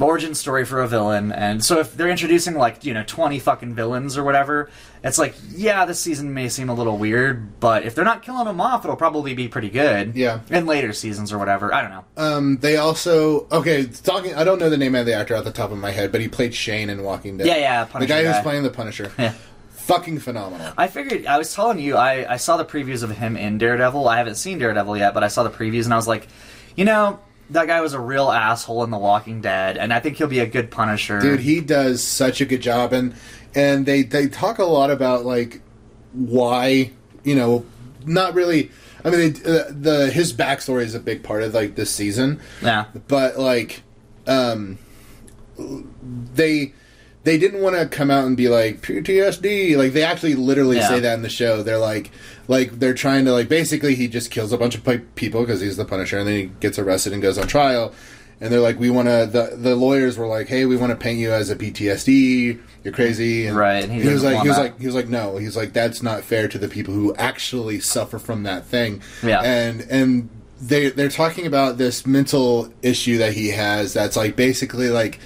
origin 0.00 0.34
story 0.34 0.64
for 0.64 0.80
a 0.82 0.88
villain, 0.88 1.32
and 1.32 1.64
so 1.64 1.78
if 1.80 1.96
they're 1.96 2.08
introducing 2.10 2.54
like 2.54 2.84
you 2.84 2.94
know 2.94 3.02
twenty 3.06 3.38
fucking 3.38 3.74
villains 3.74 4.16
or 4.18 4.24
whatever, 4.24 4.68
it's 5.04 5.18
like, 5.18 5.34
yeah, 5.54 5.84
this 5.84 6.00
season 6.00 6.34
may 6.34 6.48
seem 6.48 6.68
a 6.68 6.74
little 6.74 6.98
weird, 6.98 7.60
but 7.60 7.84
if 7.84 7.94
they're 7.94 8.04
not 8.04 8.22
killing 8.22 8.44
them 8.46 8.60
off, 8.60 8.84
it'll 8.84 8.96
probably 8.96 9.34
be 9.34 9.48
pretty 9.48 9.70
good. 9.70 10.16
Yeah. 10.16 10.40
in 10.50 10.66
later 10.66 10.92
seasons 10.92 11.32
or 11.32 11.38
whatever. 11.38 11.72
I 11.72 11.80
don't 11.82 11.90
know. 11.90 12.04
um 12.16 12.56
they 12.58 12.76
also 12.76 13.46
okay 13.52 13.86
talking 13.86 14.34
i 14.34 14.44
don't 14.44 14.58
know 14.58 14.68
the 14.70 14.76
name 14.78 14.94
of 14.94 15.06
the 15.06 15.14
actor 15.14 15.36
off 15.36 15.44
the 15.44 15.52
top 15.52 15.70
of 15.70 15.78
my 15.78 15.90
head 15.90 16.10
but 16.12 16.20
he 16.20 16.28
played 16.28 16.54
shane 16.54 16.90
in 16.90 17.02
walking 17.02 17.36
dead 17.38 17.46
Yeah, 17.46 17.56
yeah, 17.56 17.84
the 17.84 17.90
Punisher 17.92 18.08
guy 18.08 18.24
who's 18.24 18.42
playing 18.42 18.62
the 18.62 18.70
punisher 18.70 19.12
Yeah. 19.18 19.34
fucking 19.70 20.18
phenomenal 20.20 20.72
I 20.76 20.88
figured 20.88 21.26
I 21.26 21.38
was 21.38 21.54
telling 21.54 21.78
you 21.78 21.96
I, 21.96 22.34
I 22.34 22.36
saw 22.36 22.56
the 22.56 22.64
previews 22.64 23.02
of 23.02 23.10
him 23.10 23.36
in 23.36 23.58
Daredevil. 23.58 24.08
I 24.08 24.18
haven't 24.18 24.34
seen 24.36 24.58
Daredevil 24.58 24.96
yet, 24.98 25.14
but 25.14 25.22
I 25.24 25.28
saw 25.28 25.42
the 25.42 25.50
previews 25.50 25.84
and 25.84 25.92
I 25.92 25.96
was 25.96 26.08
like, 26.08 26.26
you 26.76 26.84
know, 26.84 27.20
that 27.50 27.66
guy 27.66 27.80
was 27.80 27.92
a 27.92 28.00
real 28.00 28.30
asshole 28.30 28.82
in 28.84 28.90
The 28.90 28.98
Walking 28.98 29.40
Dead, 29.40 29.76
and 29.76 29.92
I 29.92 30.00
think 30.00 30.16
he'll 30.16 30.26
be 30.26 30.40
a 30.40 30.46
good 30.46 30.70
Punisher. 30.70 31.20
dude 31.20 31.40
he 31.40 31.60
does 31.60 32.02
such 32.02 32.40
a 32.40 32.44
good 32.44 32.60
job 32.60 32.92
and 32.92 33.14
and 33.54 33.86
they 33.86 34.02
they 34.02 34.28
talk 34.28 34.58
a 34.58 34.64
lot 34.64 34.90
about 34.90 35.24
like 35.24 35.60
why 36.12 36.90
you 37.24 37.34
know 37.34 37.64
not 38.04 38.34
really 38.34 38.70
i 39.04 39.10
mean 39.10 39.32
they, 39.32 39.60
uh, 39.60 39.64
the 39.70 40.10
his 40.12 40.32
backstory 40.32 40.82
is 40.82 40.94
a 40.94 41.00
big 41.00 41.22
part 41.22 41.42
of 41.42 41.54
like 41.54 41.74
this 41.74 41.90
season 41.90 42.40
yeah, 42.62 42.86
but 43.08 43.38
like 43.38 43.82
um 44.26 44.78
they 46.34 46.72
they 47.26 47.36
didn't 47.38 47.60
want 47.60 47.74
to 47.76 47.86
come 47.88 48.08
out 48.10 48.24
and 48.24 48.36
be 48.36 48.48
like 48.48 48.80
PTSD. 48.82 49.76
Like 49.76 49.92
they 49.92 50.04
actually 50.04 50.36
literally 50.36 50.76
Yeah. 50.76 50.88
say 50.88 51.00
that 51.00 51.14
in 51.14 51.22
the 51.22 51.28
show. 51.28 51.62
They're 51.64 51.76
like, 51.76 52.12
like 52.46 52.78
they're 52.78 52.94
trying 52.94 53.24
to 53.24 53.32
like 53.32 53.48
basically 53.48 53.96
he 53.96 54.06
just 54.06 54.30
kills 54.30 54.52
a 54.52 54.56
bunch 54.58 54.76
of 54.76 54.84
people 55.16 55.40
because 55.40 55.60
he's 55.60 55.76
the 55.76 55.84
Punisher, 55.84 56.18
and 56.18 56.26
then 56.28 56.34
he 56.36 56.44
gets 56.60 56.78
arrested 56.78 57.12
and 57.12 57.20
goes 57.20 57.36
on 57.36 57.48
trial. 57.48 57.92
And 58.40 58.52
they're 58.52 58.60
like, 58.60 58.78
we 58.78 58.90
want 58.90 59.08
to. 59.08 59.26
The 59.30 59.56
the 59.56 59.74
lawyers 59.74 60.16
were 60.18 60.26
like, 60.26 60.46
hey, 60.46 60.66
we 60.66 60.76
want 60.76 60.90
to 60.90 60.96
paint 60.96 61.18
you 61.18 61.32
as 61.32 61.50
a 61.50 61.56
PTSD. 61.56 62.60
You're 62.84 62.94
crazy, 62.94 63.46
and 63.48 63.56
Right, 63.56 63.88
he 63.88 64.02
he, 64.02 64.08
was 64.08 64.22
like, 64.22 64.42
he 64.42 64.48
was 64.48 64.56
that. 64.58 64.62
like, 64.62 64.78
he 64.78 64.86
was 64.86 64.94
like, 64.94 65.08
no. 65.08 65.38
He's 65.38 65.56
like, 65.56 65.72
that's 65.72 66.02
not 66.02 66.22
fair 66.22 66.46
to 66.46 66.58
the 66.58 66.68
people 66.68 66.94
who 66.94 67.14
actually 67.16 67.80
suffer 67.80 68.18
from 68.18 68.44
that 68.44 68.64
thing. 68.66 69.02
Yeah. 69.22 69.40
and 69.42 69.80
and 69.90 70.28
they 70.60 70.90
they're 70.90 71.08
talking 71.08 71.46
about 71.46 71.76
this 71.78 72.06
mental 72.06 72.72
issue 72.82 73.18
that 73.18 73.32
he 73.32 73.48
has. 73.50 73.92
That's 73.92 74.16
like 74.16 74.36
basically 74.36 74.90
like 74.90 75.18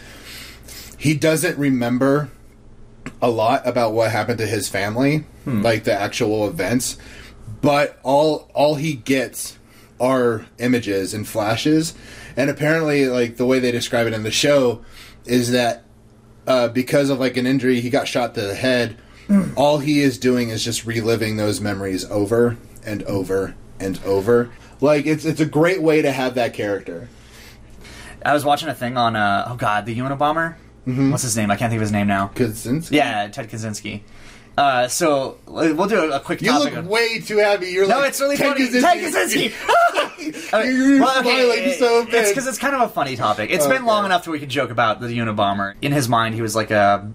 he 1.00 1.14
doesn't 1.14 1.58
remember 1.58 2.30
a 3.22 3.30
lot 3.30 3.66
about 3.66 3.94
what 3.94 4.10
happened 4.10 4.36
to 4.36 4.46
his 4.46 4.68
family, 4.68 5.24
like 5.46 5.84
the 5.84 5.94
actual 5.94 6.46
events, 6.46 6.98
but 7.62 7.98
all 8.02 8.50
all 8.54 8.74
he 8.74 8.92
gets 8.92 9.58
are 9.98 10.44
images 10.58 11.14
and 11.14 11.26
flashes. 11.26 11.94
And 12.36 12.50
apparently, 12.50 13.06
like 13.06 13.36
the 13.38 13.46
way 13.46 13.58
they 13.60 13.72
describe 13.72 14.06
it 14.06 14.12
in 14.12 14.24
the 14.24 14.30
show 14.30 14.84
is 15.24 15.52
that 15.52 15.84
uh, 16.46 16.68
because 16.68 17.08
of 17.08 17.18
like 17.18 17.38
an 17.38 17.46
injury, 17.46 17.80
he 17.80 17.88
got 17.88 18.06
shot 18.06 18.34
to 18.34 18.42
the 18.42 18.54
head. 18.54 18.96
All 19.56 19.78
he 19.78 20.00
is 20.00 20.18
doing 20.18 20.50
is 20.50 20.62
just 20.62 20.84
reliving 20.84 21.36
those 21.36 21.60
memories 21.60 22.04
over 22.10 22.58
and 22.84 23.02
over 23.04 23.54
and 23.78 23.98
over. 24.04 24.50
Like 24.82 25.06
it's 25.06 25.24
it's 25.24 25.40
a 25.40 25.46
great 25.46 25.80
way 25.80 26.02
to 26.02 26.12
have 26.12 26.34
that 26.34 26.52
character. 26.52 27.08
I 28.22 28.34
was 28.34 28.44
watching 28.44 28.68
a 28.68 28.74
thing 28.74 28.98
on 28.98 29.16
uh, 29.16 29.46
oh 29.48 29.56
god, 29.56 29.86
the 29.86 29.96
Unabomber. 29.96 30.56
Mm-hmm. 30.92 31.10
What's 31.10 31.22
his 31.22 31.36
name? 31.36 31.50
I 31.50 31.56
can't 31.56 31.70
think 31.70 31.78
of 31.78 31.82
his 31.82 31.92
name 31.92 32.06
now. 32.06 32.30
Kaczynski? 32.34 32.92
Yeah, 32.92 33.28
Ted 33.28 33.48
Kaczynski. 33.50 34.00
Uh, 34.58 34.88
so 34.88 35.38
we'll 35.46 35.86
do 35.86 36.12
a, 36.12 36.16
a 36.16 36.20
quick 36.20 36.42
You 36.42 36.52
look 36.58 36.76
on- 36.76 36.86
way 36.88 37.20
too 37.20 37.38
happy. 37.38 37.68
You're 37.70 37.86
no, 37.88 37.98
like 38.00 38.10
it's 38.10 38.20
really 38.20 38.36
Ted 38.36 38.56
funny. 38.56 38.68
Kaczynski. 38.68 38.80
Ted 38.82 39.14
Kaczynski. 39.14 40.52
I 40.52 40.62
mean, 40.64 40.76
You're- 40.76 41.00
well, 41.00 41.18
okay, 41.20 41.30
smiling 41.30 41.72
so 41.78 42.02
It's 42.02 42.10
big. 42.10 42.28
because 42.28 42.46
it's 42.46 42.58
kind 42.58 42.74
of 42.74 42.82
a 42.82 42.88
funny 42.88 43.16
topic. 43.16 43.50
It's 43.50 43.66
been 43.66 43.76
Okay. 43.78 43.84
long 43.86 44.04
enough 44.04 44.24
that 44.24 44.30
we 44.30 44.38
could 44.38 44.48
joke 44.50 44.70
about 44.70 45.00
the 45.00 45.06
Unabomber. 45.06 45.74
In 45.80 45.92
his 45.92 46.08
mind, 46.08 46.34
he 46.34 46.42
was 46.42 46.54
like 46.54 46.70
a 46.70 47.10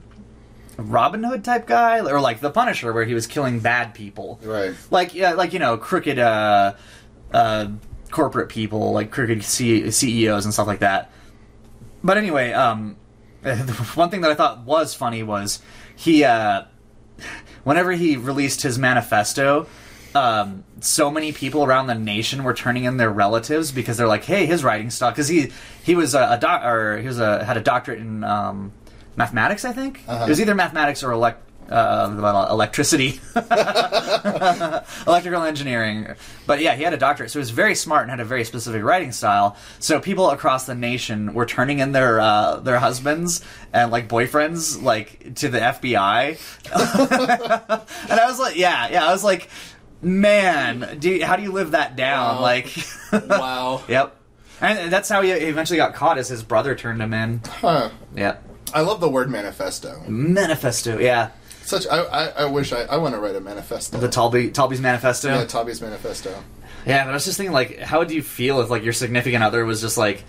Robin 0.78 1.24
Hood 1.24 1.44
type 1.44 1.68
guy, 1.68 2.00
or 2.00 2.20
like 2.20 2.40
the 2.40 2.50
Punisher, 2.50 2.92
where 2.94 3.06
he 3.06 3.14
was 3.14 3.28
killing 3.28 3.60
bad 3.60 3.94
people. 3.94 4.40
Right. 4.44 4.74
Like, 4.90 5.14
yeah, 5.14 5.34
like 5.34 5.54
you 5.54 5.60
know, 5.60 5.78
crooked 5.78 6.18
uh, 6.18 6.74
uh, 7.34 7.68
corporate 8.12 8.50
people, 8.50 8.92
like 8.92 9.12
crooked 9.12 9.44
C- 9.44 9.92
CEOs 9.92 10.46
and 10.46 10.54
stuff 10.54 10.68
like 10.68 10.80
that. 10.80 11.12
But 12.04 12.18
anyway, 12.18 12.52
um, 12.54 12.98
one 13.96 14.10
thing 14.10 14.22
that 14.22 14.32
I 14.32 14.36
thought 14.36 14.66
was 14.66 14.94
funny 14.94 15.24
was 15.24 15.62
he, 15.96 16.24
uh, 16.24 16.64
whenever 17.64 17.92
he 17.92 18.18
released 18.18 18.64
his 18.64 18.80
manifesto, 18.80 19.68
um, 20.16 20.64
so 20.80 21.12
many 21.12 21.32
people 21.32 21.64
around 21.64 21.88
the 21.88 21.96
nation 21.96 22.44
were 22.44 22.54
turning 22.54 22.86
in 22.86 22.98
their 22.98 23.12
relatives 23.12 23.72
because 23.72 23.98
they're 23.98 24.08
like, 24.08 24.24
"Hey, 24.24 24.46
his 24.46 24.64
writing 24.64 24.90
style," 24.90 25.12
because 25.12 25.28
he 25.28 25.52
he 25.84 25.94
was 25.94 26.16
a, 26.16 26.28
a 26.32 26.38
doc 26.40 26.64
or 26.64 26.98
he 26.98 27.08
was 27.08 27.20
a 27.20 27.44
had 27.44 27.58
a 27.58 27.62
doctorate 27.62 28.00
in 28.00 28.24
um, 28.24 28.72
mathematics, 29.16 29.66
I 29.66 29.74
think. 29.74 30.02
Uh-huh. 30.08 30.26
It 30.26 30.30
was 30.30 30.42
either 30.42 30.56
mathematics 30.56 31.04
or 31.04 31.12
elect. 31.12 31.42
Uh, 31.70 32.48
electricity, 32.52 33.20
electrical 35.08 35.44
engineering. 35.44 36.14
But 36.46 36.62
yeah, 36.62 36.76
he 36.76 36.84
had 36.84 36.94
a 36.94 36.98
doctorate, 36.98 37.32
so 37.32 37.40
he 37.40 37.42
was 37.42 37.50
very 37.50 37.76
smart 37.76 38.04
and 38.04 38.12
had 38.12 38.20
a 38.20 38.26
very 38.26 38.44
specific 38.44 38.84
writing 38.84 39.12
style. 39.12 39.58
So 39.80 40.00
people 40.00 40.30
across 40.30 40.66
the 40.66 40.76
nation 40.76 41.34
were 41.34 41.46
turning 41.46 41.80
in 41.80 41.92
their 41.92 42.20
uh, 42.20 42.58
their 42.58 42.80
husbands 42.80 43.42
and 43.74 43.92
like 43.92 44.08
boyfriends 44.08 44.82
like 44.82 45.36
to 45.36 45.50
the 45.50 45.60
FBI, 45.60 46.38
and 48.10 48.20
I 48.20 48.26
was 48.28 48.40
like, 48.40 48.56
yeah, 48.58 48.90
yeah, 48.92 49.08
I 49.08 49.12
was 49.12 49.24
like, 49.24 49.50
man, 50.02 50.98
do 51.00 51.10
you, 51.10 51.26
how 51.26 51.36
do 51.36 51.44
you 51.44 51.52
live 51.52 51.72
that 51.72 51.96
down? 51.96 52.36
Wow. 52.36 52.42
Like, 52.42 52.76
Wow. 53.12 53.84
yep. 53.88 54.16
And 54.62 54.92
that's 54.92 55.10
how 55.10 55.22
he 55.22 55.32
eventually 55.32 55.78
got 55.78 55.94
caught, 55.96 56.18
as 56.18 56.30
his 56.30 56.42
brother 56.42 56.76
turned 56.76 57.02
him 57.02 57.14
in. 57.14 57.42
Huh. 57.46 57.90
Yeah, 58.16 58.38
I 58.74 58.82
love 58.82 59.02
the 59.02 59.10
word 59.10 59.30
manifesto. 59.30 60.02
manifesto. 60.08 60.98
Yeah, 60.98 61.32
Such. 61.66 61.88
I. 61.88 62.00
I, 62.04 62.26
I 62.28 62.46
wish 62.46 62.72
I. 62.72 62.84
I 62.84 62.98
want 62.98 63.14
to 63.16 63.20
write 63.20 63.36
a 63.36 63.42
manifesto. 63.42 63.98
the 63.98 64.08
Talby 64.08 64.54
Talby's 64.54 64.80
manifesto. 64.82 65.30
yeah, 65.30 65.46
Toby's 65.46 65.82
manifesto. 65.82 66.44
Yeah, 66.86 67.04
but 67.06 67.10
I 67.12 67.14
was 67.14 67.26
just 67.26 67.38
thinking, 67.38 67.52
like, 67.54 67.80
how 67.80 67.98
would 68.00 68.12
you 68.12 68.22
feel 68.22 68.62
if, 68.62 68.70
like, 68.70 68.84
your 68.84 68.94
significant 68.94 69.44
other 69.44 69.66
was 69.66 69.82
just 69.82 69.98
like, 69.98 70.24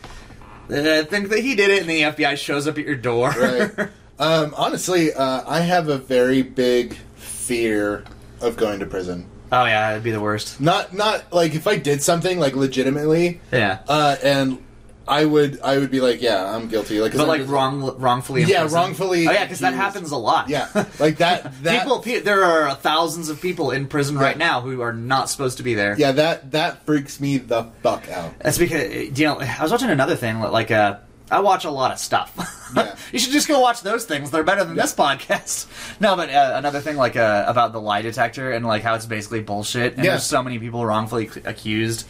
uh, 0.70 1.04
think 1.04 1.28
that 1.28 1.40
he 1.40 1.54
did 1.54 1.70
it, 1.70 1.80
and 1.82 1.90
the 1.90 2.00
FBI 2.02 2.38
shows 2.38 2.66
up 2.66 2.78
at 2.78 2.84
your 2.86 2.96
door? 2.96 3.28
Right. 3.30 3.70
um, 4.18 4.54
honestly, 4.56 5.12
uh, 5.12 5.42
I 5.46 5.60
have 5.60 5.88
a 5.90 5.98
very 5.98 6.40
big 6.40 6.94
fear 7.16 8.04
of 8.40 8.56
going 8.56 8.80
to 8.80 8.86
prison. 8.86 9.26
oh 9.52 9.64
yeah, 9.66 9.90
it'd 9.92 10.02
be 10.02 10.10
the 10.12 10.20
worst. 10.20 10.60
Not 10.60 10.94
not 10.94 11.32
like 11.32 11.54
if 11.54 11.66
I 11.66 11.76
did 11.76 12.02
something 12.02 12.38
like 12.40 12.56
legitimately, 12.56 13.40
Yeah, 13.52 13.80
uh, 13.86 14.16
and 14.22 14.64
I 15.08 15.24
would 15.24 15.60
I 15.62 15.78
would 15.78 15.90
be 15.90 16.00
like, 16.00 16.20
yeah, 16.20 16.54
I'm 16.54 16.68
guilty. 16.68 17.00
Like, 17.00 17.12
but 17.12 17.20
I'm 17.22 17.28
like 17.28 17.40
just- 17.42 17.50
wrong, 17.52 17.96
wrongfully. 17.98 18.42
Yeah, 18.42 18.62
prison. 18.62 18.76
wrongfully 18.78 19.28
Oh 19.28 19.32
yeah, 19.32 19.44
because 19.44 19.60
that 19.60 19.74
happens 19.74 20.10
a 20.10 20.16
lot. 20.16 20.48
Yeah, 20.48 20.68
like 20.98 21.18
that. 21.18 21.52
That 21.62 21.82
people, 21.82 22.00
pe- 22.00 22.20
there 22.20 22.44
are 22.44 22.74
thousands 22.74 23.28
of 23.28 23.40
people 23.40 23.70
in 23.70 23.86
prison 23.86 24.18
right 24.18 24.36
now 24.36 24.60
who 24.60 24.80
are 24.80 24.92
not 24.92 25.30
supposed 25.30 25.58
to 25.58 25.62
be 25.62 25.74
there. 25.74 25.94
Yeah, 25.98 26.12
that 26.12 26.50
that 26.52 26.84
freaks 26.86 27.20
me 27.20 27.38
the 27.38 27.64
fuck 27.82 28.08
out. 28.10 28.38
That's 28.40 28.58
because 28.58 29.18
you 29.18 29.26
know 29.26 29.38
I 29.40 29.62
was 29.62 29.70
watching 29.72 29.90
another 29.90 30.16
thing 30.16 30.40
like 30.40 30.70
uh 30.70 30.98
I 31.30 31.40
watch 31.40 31.64
a 31.64 31.70
lot 31.70 31.90
of 31.92 31.98
stuff. 31.98 32.32
Yeah. 32.76 32.96
you 33.12 33.20
should 33.20 33.32
just 33.32 33.46
go 33.46 33.60
watch 33.60 33.82
those 33.82 34.06
things. 34.06 34.32
They're 34.32 34.42
better 34.42 34.64
than 34.64 34.74
this 34.74 34.92
podcast. 34.92 35.68
No, 36.00 36.16
but 36.16 36.28
uh, 36.30 36.54
another 36.56 36.80
thing 36.80 36.96
like 36.96 37.14
uh, 37.16 37.44
about 37.46 37.72
the 37.72 37.80
lie 37.80 38.02
detector 38.02 38.50
and 38.50 38.66
like 38.66 38.82
how 38.82 38.94
it's 38.96 39.06
basically 39.06 39.40
bullshit. 39.40 39.94
And 39.94 40.04
Yeah. 40.04 40.10
there's 40.10 40.24
so 40.24 40.42
many 40.42 40.58
people 40.58 40.84
wrongfully 40.84 41.30
accused. 41.44 42.06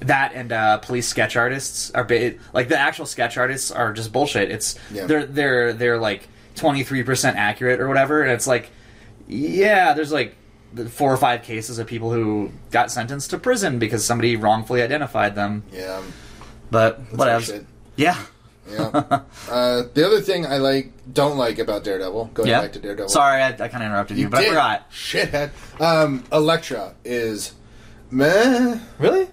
That 0.00 0.32
and 0.34 0.52
uh, 0.52 0.78
police 0.78 1.06
sketch 1.08 1.36
artists 1.36 1.90
are 1.92 2.04
ba- 2.04 2.34
like 2.52 2.68
the 2.68 2.78
actual 2.78 3.06
sketch 3.06 3.36
artists 3.38 3.70
are 3.70 3.92
just 3.92 4.12
bullshit. 4.12 4.50
It's 4.50 4.76
Yeah. 4.92 5.06
they're 5.06 5.24
they're 5.26 5.72
they're 5.72 5.98
like 5.98 6.28
23 6.56 7.02
percent 7.04 7.36
accurate 7.36 7.80
or 7.80 7.88
whatever, 7.88 8.22
and 8.22 8.32
it's 8.32 8.46
like 8.46 8.70
yeah, 9.26 9.94
there's 9.94 10.12
like 10.12 10.34
four 10.90 11.12
or 11.12 11.16
five 11.16 11.42
cases 11.42 11.78
of 11.78 11.86
people 11.86 12.12
who 12.12 12.50
got 12.70 12.90
sentenced 12.90 13.30
to 13.30 13.38
prison 13.38 13.78
because 13.78 14.04
somebody 14.04 14.36
wrongfully 14.36 14.82
identified 14.82 15.34
them. 15.36 15.62
Yeah. 15.72 16.02
But 16.70 16.98
our 16.98 17.04
whatever. 17.16 17.64
Yeah. 17.96 18.18
Yeah. 18.68 18.90
uh, 19.50 19.82
the 19.94 20.04
other 20.06 20.20
thing 20.20 20.46
I 20.46 20.56
like, 20.56 20.90
don't 21.12 21.36
like 21.38 21.58
about 21.58 21.84
Daredevil, 21.84 22.30
going 22.34 22.48
Yeah. 22.48 22.62
back 22.62 22.72
to 22.72 22.78
Daredevil. 22.80 23.10
Sorry, 23.10 23.40
I, 23.42 23.48
I 23.50 23.52
kind 23.68 23.74
of 23.76 23.82
interrupted 23.82 24.16
you, 24.18 24.28
but 24.28 24.38
I 24.38 24.42
did. 24.42 24.48
forgot. 24.48 24.90
Shithead. 24.90 25.80
Um, 25.80 26.24
Elektra 26.32 26.94
is 27.04 27.52
meh. 28.10 28.78
Really? 28.98 29.28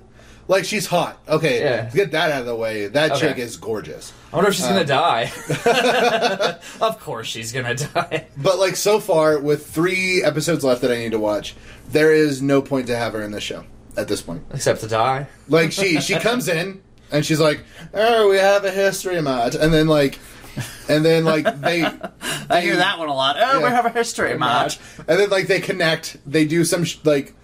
Like 0.51 0.65
she's 0.65 0.85
hot. 0.85 1.17
Okay, 1.29 1.61
Yeah. 1.61 1.89
get 1.93 2.11
that 2.11 2.29
out 2.29 2.41
of 2.41 2.45
the 2.45 2.55
way. 2.55 2.87
That 2.87 3.13
Okay. 3.13 3.21
chick 3.29 3.37
is 3.37 3.55
gorgeous. 3.55 4.11
I 4.33 4.35
wonder 4.35 4.49
if 4.49 4.55
she's 4.57 4.65
Um, 4.65 4.73
gonna 4.73 4.83
die. 4.85 5.31
of 6.81 6.99
course 6.99 7.27
she's 7.27 7.53
gonna 7.53 7.73
die. 7.75 8.25
But 8.35 8.59
like 8.59 8.75
so 8.75 8.99
far, 8.99 9.39
with 9.39 9.65
three 9.67 10.21
episodes 10.21 10.65
left 10.65 10.81
that 10.81 10.91
I 10.91 10.97
need 10.97 11.13
to 11.13 11.19
watch, 11.19 11.55
there 11.89 12.13
is 12.13 12.41
no 12.41 12.61
point 12.61 12.87
to 12.87 12.97
have 12.97 13.13
her 13.13 13.21
in 13.21 13.31
the 13.31 13.39
show 13.39 13.63
at 13.95 14.09
this 14.09 14.21
point. 14.21 14.43
Except 14.53 14.81
to 14.81 14.87
die. 14.89 15.27
Like 15.47 15.71
she 15.71 16.01
she 16.01 16.15
comes 16.27 16.49
in 16.49 16.81
and 17.13 17.25
she's 17.25 17.39
like, 17.39 17.61
"Oh, 17.93 18.29
we 18.29 18.35
have 18.37 18.65
a 18.65 18.71
history 18.71 19.21
match," 19.21 19.55
and 19.55 19.73
then 19.73 19.87
like, 19.87 20.19
and 20.89 21.05
then 21.05 21.23
like 21.23 21.45
they, 21.61 21.83
I 22.49 22.59
hear 22.59 22.75
that 22.75 22.99
one 22.99 23.07
a 23.07 23.13
lot. 23.13 23.37
Oh, 23.39 23.59
we 23.61 23.69
have 23.69 23.85
a 23.85 23.89
history 23.89 24.37
match. 24.37 24.79
and 25.07 25.17
then 25.17 25.29
like 25.29 25.47
they 25.47 25.61
connect, 25.61 26.17
they 26.29 26.43
do 26.45 26.65
some 26.65 26.83
sh- 26.83 26.97
like. 27.05 27.35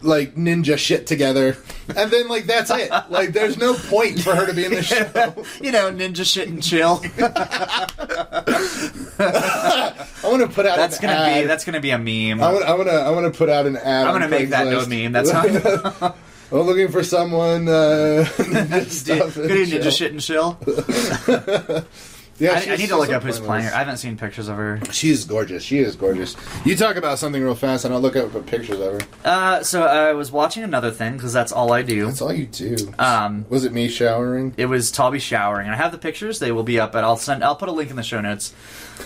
Like 0.00 0.36
ninja 0.36 0.78
shit 0.78 1.08
together, 1.08 1.56
and 1.96 2.10
then 2.10 2.28
like 2.28 2.44
that's 2.44 2.70
it. 2.70 2.90
Like 3.10 3.32
there's 3.32 3.58
no 3.58 3.74
point 3.74 4.20
for 4.20 4.34
her 4.34 4.46
to 4.46 4.54
be 4.54 4.64
in 4.64 4.70
the 4.72 4.82
show. 4.82 5.04
you 5.60 5.72
know, 5.72 5.90
ninja 5.90 6.24
shit 6.24 6.48
and 6.48 6.62
chill. 6.62 7.00
I 9.18 9.94
want 10.22 10.42
to 10.42 10.48
put 10.48 10.66
out. 10.66 10.76
That's 10.76 10.98
an 10.98 11.02
gonna 11.02 11.14
ad. 11.14 11.42
be 11.42 11.46
that's 11.48 11.64
gonna 11.64 11.80
be 11.80 11.90
a 11.90 11.98
meme. 11.98 12.40
I 12.40 12.52
want. 12.52 12.64
I 12.64 12.74
want 12.74 12.88
to. 12.88 12.94
I 12.94 13.10
want 13.10 13.32
to 13.32 13.36
put 13.36 13.48
out 13.48 13.66
an 13.66 13.76
ad. 13.76 14.06
I'm 14.06 14.12
gonna 14.14 14.26
on 14.26 14.30
make 14.30 14.50
that 14.50 14.68
no 14.68 14.86
meme. 14.86 15.10
That's 15.12 15.32
not. 15.32 16.16
I'm 16.50 16.60
looking 16.60 16.88
for 16.88 17.02
someone. 17.02 17.68
Uh, 17.68 18.24
ninja 18.38 19.20
ninja 19.20 19.96
shit 19.96 20.12
and 20.12 20.20
chill. 20.20 20.58
Yeah, 22.38 22.52
I, 22.52 22.72
I 22.72 22.76
need 22.76 22.88
to 22.88 22.96
look 22.96 23.10
up 23.10 23.22
who's 23.24 23.40
playing 23.40 23.64
her. 23.64 23.74
I 23.74 23.78
haven't 23.78 23.96
seen 23.96 24.16
pictures 24.16 24.48
of 24.48 24.56
her. 24.56 24.80
She's 24.92 25.24
gorgeous. 25.24 25.62
She 25.64 25.78
is 25.78 25.96
gorgeous. 25.96 26.36
You 26.64 26.76
talk 26.76 26.96
about 26.96 27.18
something 27.18 27.42
real 27.42 27.54
fast, 27.56 27.84
and 27.84 27.92
I'll 27.92 28.00
look 28.00 28.14
up 28.16 28.32
pictures 28.46 28.78
of 28.80 29.00
her. 29.00 29.08
Uh, 29.24 29.62
so 29.64 29.82
I 29.82 30.12
was 30.12 30.30
watching 30.30 30.62
another 30.62 30.90
thing 30.92 31.14
because 31.14 31.32
that's 31.32 31.50
all 31.50 31.72
I 31.72 31.82
do. 31.82 32.06
That's 32.06 32.22
all 32.22 32.32
you 32.32 32.46
do. 32.46 32.76
Um, 32.98 33.44
Was 33.48 33.64
it 33.64 33.72
me 33.72 33.88
showering? 33.88 34.54
it 34.56 34.66
was 34.66 34.92
Talby 34.92 35.20
showering, 35.20 35.66
and 35.66 35.74
I 35.74 35.78
have 35.78 35.90
the 35.92 35.98
pictures. 35.98 36.38
They 36.38 36.52
will 36.52 36.62
be 36.62 36.78
up, 36.78 36.92
but 36.92 37.02
I'll 37.02 37.16
send. 37.16 37.42
I'll 37.42 37.56
put 37.56 37.68
a 37.68 37.72
link 37.72 37.90
in 37.90 37.96
the 37.96 38.02
show 38.04 38.20
notes. 38.20 38.54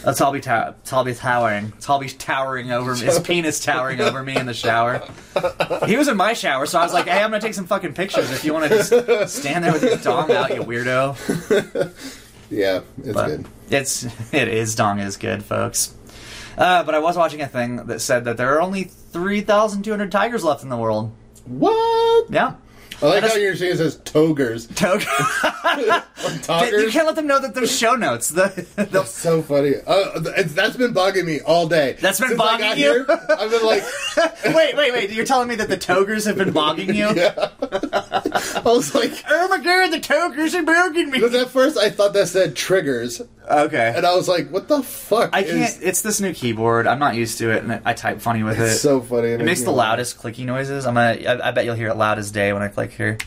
Uh, 0.05 0.11
Talby, 0.13 0.41
tow- 0.43 0.75
Talby 0.85 1.19
towering, 1.19 1.73
Talby 1.81 2.15
towering 2.19 2.71
over 2.73 2.95
me. 2.95 3.01
His 3.01 3.19
penis 3.19 3.61
towering 3.61 4.01
over 4.01 4.23
me 4.23 4.37
in 4.37 4.47
the 4.47 4.55
shower. 4.55 5.03
He 5.87 5.97
was 5.97 6.07
in 6.09 6.17
my 6.19 6.35
shower, 6.35 6.67
so 6.67 6.79
I 6.79 6.85
was 6.85 6.93
like, 6.93 7.07
"Hey, 7.07 7.23
I'm 7.23 7.31
gonna 7.31 7.41
take 7.41 7.55
some 7.55 7.67
fucking 7.67 7.95
pictures. 7.95 8.31
If 8.31 8.45
you 8.45 8.53
want 8.53 8.71
to 8.71 8.79
just 8.79 9.35
stand 9.37 9.65
there 9.65 9.73
with 9.73 9.83
your 9.83 9.97
dong 9.97 10.31
out, 10.31 10.55
you 10.55 10.63
weirdo." 10.63 11.17
Yeah, 12.53 12.81
it's 12.99 13.15
But 13.15 13.27
good. 13.29 13.47
It's 13.71 14.05
it 14.33 14.49
is 14.49 14.75
dong 14.75 14.99
is 14.99 15.17
good, 15.17 15.43
folks. 15.43 15.95
Uh, 16.57 16.83
but 16.83 16.95
I 16.95 16.99
was 16.99 17.17
watching 17.17 17.41
a 17.41 17.49
thing 17.49 17.77
that 17.87 18.01
said 18.01 18.25
that 18.27 18.37
there 18.37 18.55
are 18.55 18.61
only 18.61 18.85
three 18.85 19.41
thousand 19.41 19.83
two 19.83 19.91
hundred 19.91 20.13
tigers 20.13 20.45
left 20.45 20.63
in 20.63 20.69
the 20.69 20.77
world. 20.77 21.13
What? 21.47 22.31
Yeah, 22.31 22.55
I 23.03 23.07
like 23.07 23.25
how 23.25 23.35
you're 23.35 23.57
saying 23.57 23.73
it 23.73 23.77
says 23.79 23.97
togers. 24.05 24.67
Togers. 24.69 25.07
You 26.23 26.91
can't 26.91 27.07
let 27.07 27.17
them 27.17 27.27
know 27.27 27.41
that 27.41 27.55
there's 27.55 27.77
show 27.77 27.97
notes. 27.97 28.29
The, 28.29 28.67
That's 28.77 29.11
so 29.11 29.43
funny. 29.43 29.73
Uh, 29.85 30.21
th- 30.21 30.47
that's 30.49 30.77
been 30.77 30.95
bugging 30.95 31.25
me 31.25 31.41
all 31.41 31.67
day. 31.67 31.97
That's 32.01 32.21
been 32.21 32.29
Since 32.31 32.41
bugging 32.41 32.77
you? 32.77 32.93
Here, 32.93 33.07
I've 33.09 33.51
been 33.51 33.65
like, 33.65 33.83
wait, 34.55 34.77
wait, 34.77 34.93
wait! 34.93 35.11
You're 35.11 35.25
telling 35.25 35.49
me 35.49 35.57
that 35.57 35.69
the 35.69 35.77
togers 35.77 36.25
have 36.27 36.37
been 36.37 36.53
bogging 36.53 36.95
you? 36.95 37.11
yeah. 37.15 37.51
I 37.63 38.63
was 38.65 38.95
like, 38.95 39.13
Oh 39.29 39.49
my 39.49 39.59
god, 39.59 39.89
the 39.93 39.99
togers 40.01 40.55
are 40.55 40.63
bugging 40.63 41.07
me. 41.07 41.13
because 41.19 41.35
at 41.35 41.49
first 41.49 41.77
I 41.77 41.91
thought 41.91 42.13
that 42.13 42.29
said 42.29 42.55
triggers, 42.55 43.21
Okay. 43.49 43.93
and 43.97 44.07
I 44.07 44.15
was 44.15 44.29
like, 44.29 44.51
what 44.51 44.69
the 44.69 44.83
fuck? 44.83 45.31
I 45.33 45.41
is- 45.41 45.73
can't. 45.75 45.83
It's 45.85 46.03
this 46.03 46.21
new 46.21 46.33
keyboard. 46.33 46.87
I'm 46.87 46.99
not 46.99 47.15
used 47.17 47.39
to 47.39 47.51
it, 47.51 47.63
and 47.65 47.81
I 47.85 47.93
type 47.93 48.21
funny 48.21 48.43
with 48.43 48.59
it. 48.59 48.63
It's 48.65 48.75
it. 48.77 48.79
so 48.79 49.01
funny. 49.01 49.29
it 49.29 49.41
makes 49.41 49.63
the 49.63 49.73
loudest 49.73 50.19
clicky 50.19 50.45
noises. 50.47 50.87
I'm 50.87 50.95
gonna. 50.95 51.21
I, 51.29 51.49
I 51.49 51.51
bet 51.51 51.65
you'll 51.65 51.75
hear 51.75 51.89
it 51.89 51.97
loud 51.97 52.19
as 52.19 52.31
day 52.31 52.53
when 52.53 52.63
I 52.63 52.69
click 52.69 52.93
here. 52.93 53.19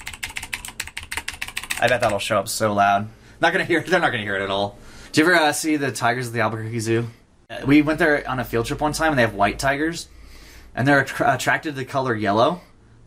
I 1.80 1.88
bet 1.88 2.02
that'll 2.02 2.20
show 2.20 2.38
up 2.40 2.48
so 2.48 2.74
loud. 2.74 3.10
Not 3.42 3.52
gonna 3.52 3.66
hear. 3.66 3.82
They're 3.88 4.00
not 4.00 4.12
gonna 4.12 4.24
hear 4.24 4.36
it 4.36 4.42
at 4.42 4.50
all. 4.50 4.78
Did 5.12 5.22
you 5.26 5.32
ever 5.32 5.36
uh, 5.44 5.52
see 5.54 5.76
the 5.78 5.92
tigers 5.92 6.28
at 6.28 6.34
the 6.34 6.40
Albuquerque 6.42 6.80
Zoo? 6.80 7.08
We 7.66 7.82
went 7.82 8.00
there 8.00 8.28
on 8.28 8.40
a 8.40 8.44
field 8.44 8.66
trip 8.66 8.82
one 8.82 8.94
time, 8.94 9.10
and 9.12 9.18
they 9.18 9.22
have 9.24 9.34
white 9.36 9.60
tigers, 9.60 10.08
and 10.74 10.88
they're 10.88 11.02
attra- 11.02 11.36
attracted 11.36 11.72
to 11.76 11.76
the 11.76 11.86
color 11.86 12.16
yellow. 12.16 12.62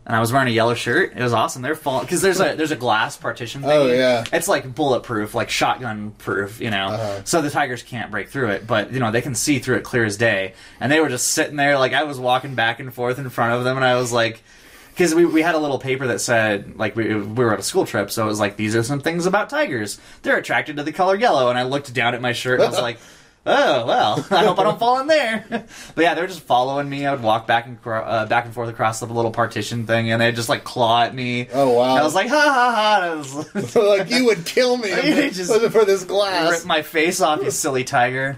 And 0.05 0.15
I 0.15 0.19
was 0.21 0.31
wearing 0.33 0.47
a 0.47 0.51
yellow 0.51 0.73
shirt. 0.73 1.13
It 1.15 1.21
was 1.21 1.33
awesome. 1.33 1.61
They're 1.61 1.75
falling 1.75 2.05
because 2.05 2.21
there's 2.23 2.39
a 2.39 2.55
there's 2.55 2.71
a 2.71 2.75
glass 2.75 3.15
partition. 3.15 3.61
Thing. 3.61 3.69
Oh, 3.71 3.85
yeah. 3.87 4.23
it's 4.33 4.47
like 4.47 4.73
bulletproof, 4.73 5.35
like 5.35 5.51
shotgun 5.51 6.11
proof. 6.17 6.59
You 6.59 6.71
know, 6.71 6.87
Uh-huh. 6.87 7.21
so 7.25 7.41
the 7.43 7.51
tigers 7.51 7.83
can't 7.83 8.09
break 8.09 8.29
through 8.29 8.49
it, 8.49 8.65
but 8.65 8.91
you 8.91 8.99
know 8.99 9.11
they 9.11 9.21
can 9.21 9.35
see 9.35 9.59
through 9.59 9.75
it 9.77 9.83
clear 9.83 10.05
as 10.05 10.17
day. 10.17 10.53
And 10.79 10.91
they 10.91 10.99
were 10.99 11.09
just 11.09 11.27
sitting 11.27 11.57
there, 11.57 11.77
like 11.77 11.93
I 11.93 12.03
was 12.03 12.17
walking 12.19 12.55
back 12.55 12.79
and 12.79 12.91
forth 12.91 13.19
in 13.19 13.29
front 13.29 13.53
of 13.53 13.63
them, 13.63 13.75
and 13.77 13.85
I 13.85 13.95
was 13.97 14.11
like, 14.11 14.41
because 14.89 15.13
we, 15.13 15.25
we 15.25 15.43
had 15.43 15.53
a 15.53 15.59
little 15.59 15.77
paper 15.79 16.07
that 16.07 16.21
said 16.21 16.75
like 16.75 16.95
we, 16.95 17.13
we 17.13 17.43
were 17.45 17.53
at 17.53 17.59
a 17.59 17.63
school 17.63 17.85
trip, 17.85 18.09
so 18.09 18.23
it 18.23 18.27
was 18.27 18.39
like 18.39 18.55
these 18.57 18.75
are 18.75 18.81
some 18.83 19.01
things 19.01 19.27
about 19.27 19.49
tigers. 19.51 19.99
They're 20.23 20.37
attracted 20.37 20.77
to 20.77 20.83
the 20.83 20.91
color 20.91 21.17
yellow, 21.17 21.49
and 21.51 21.59
I 21.59 21.63
looked 21.63 21.93
down 21.93 22.15
at 22.15 22.21
my 22.21 22.31
shirt 22.31 22.59
and 22.61 22.67
I 22.67 22.71
was 22.71 22.81
like. 22.81 22.97
Oh 23.45 23.85
well, 23.85 24.25
I 24.31 24.43
hope 24.45 24.59
I 24.59 24.63
don't 24.63 24.77
fall 24.79 24.99
in 24.99 25.07
there. 25.07 25.45
but 25.49 26.01
yeah, 26.01 26.13
they 26.13 26.21
were 26.21 26.27
just 26.27 26.41
following 26.41 26.89
me. 26.89 27.05
I 27.05 27.11
would 27.13 27.23
walk 27.23 27.47
back 27.47 27.65
and 27.65 27.81
cro- 27.81 28.03
uh, 28.03 28.25
back 28.25 28.45
and 28.45 28.53
forth 28.53 28.69
across 28.69 28.99
the 28.99 29.05
little 29.07 29.31
partition 29.31 29.87
thing, 29.87 30.11
and 30.11 30.21
they'd 30.21 30.35
just 30.35 30.49
like 30.49 30.63
claw 30.63 31.03
at 31.03 31.15
me. 31.15 31.47
Oh, 31.53 31.69
wow. 31.71 31.91
And 31.91 31.99
I 31.99 32.03
was 32.03 32.13
like, 32.15 32.27
ha 32.27 32.35
ha 32.35 32.71
ha! 32.75 32.99
And 33.01 33.11
I 33.11 33.15
was, 33.15 33.75
like 33.75 34.09
you 34.11 34.25
would 34.25 34.45
kill 34.45 34.77
me 34.77 34.89
if 34.89 35.05
You 35.05 35.13
it 35.23 35.33
just 35.33 35.53
for 35.71 35.85
this 35.85 36.03
glass. 36.03 36.51
rip 36.51 36.65
my 36.65 36.81
face 36.81 37.21
off, 37.21 37.41
you 37.41 37.49
silly 37.51 37.83
tiger. 37.83 38.37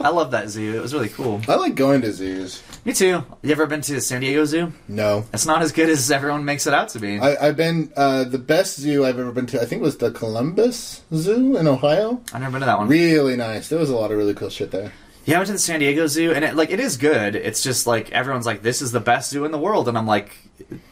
I 0.00 0.10
love 0.10 0.30
that 0.30 0.48
zoo. 0.50 0.76
It 0.76 0.80
was 0.80 0.94
really 0.94 1.08
cool. 1.08 1.40
I 1.48 1.56
like 1.56 1.74
going 1.74 2.00
to 2.02 2.12
zoos. 2.12 2.62
Me 2.86 2.92
too. 2.92 3.24
You 3.42 3.50
ever 3.50 3.66
been 3.66 3.80
to 3.80 3.94
the 3.94 4.00
San 4.00 4.20
Diego 4.20 4.44
Zoo? 4.44 4.72
No, 4.86 5.24
It's 5.34 5.44
not 5.44 5.60
as 5.60 5.72
good 5.72 5.88
as 5.90 6.08
everyone 6.08 6.44
makes 6.44 6.68
it 6.68 6.72
out 6.72 6.90
to 6.90 7.00
be. 7.00 7.18
I, 7.18 7.48
I've 7.48 7.56
been 7.56 7.92
uh, 7.96 8.22
the 8.22 8.38
best 8.38 8.78
zoo 8.78 9.04
I've 9.04 9.18
ever 9.18 9.32
been 9.32 9.46
to. 9.46 9.60
I 9.60 9.64
think 9.64 9.82
was 9.82 9.96
the 9.96 10.12
Columbus 10.12 11.02
Zoo 11.12 11.56
in 11.56 11.66
Ohio. 11.66 12.20
I've 12.32 12.40
never 12.42 12.52
been 12.52 12.60
to 12.60 12.66
that 12.66 12.78
one. 12.78 12.86
Really 12.86 13.34
nice. 13.34 13.68
There 13.68 13.80
was 13.80 13.90
a 13.90 13.96
lot 13.96 14.12
of 14.12 14.16
really 14.16 14.34
cool 14.34 14.50
shit 14.50 14.70
there. 14.70 14.92
Yeah, 15.24 15.34
I 15.34 15.38
went 15.40 15.48
to 15.48 15.54
the 15.54 15.58
San 15.58 15.80
Diego 15.80 16.06
Zoo, 16.06 16.30
and 16.30 16.44
it, 16.44 16.54
like 16.54 16.70
it 16.70 16.78
is 16.78 16.96
good. 16.96 17.34
It's 17.34 17.60
just 17.60 17.88
like 17.88 18.12
everyone's 18.12 18.46
like, 18.46 18.62
"This 18.62 18.80
is 18.80 18.92
the 18.92 19.00
best 19.00 19.30
zoo 19.30 19.44
in 19.44 19.50
the 19.50 19.58
world," 19.58 19.88
and 19.88 19.98
I'm 19.98 20.06
like, 20.06 20.36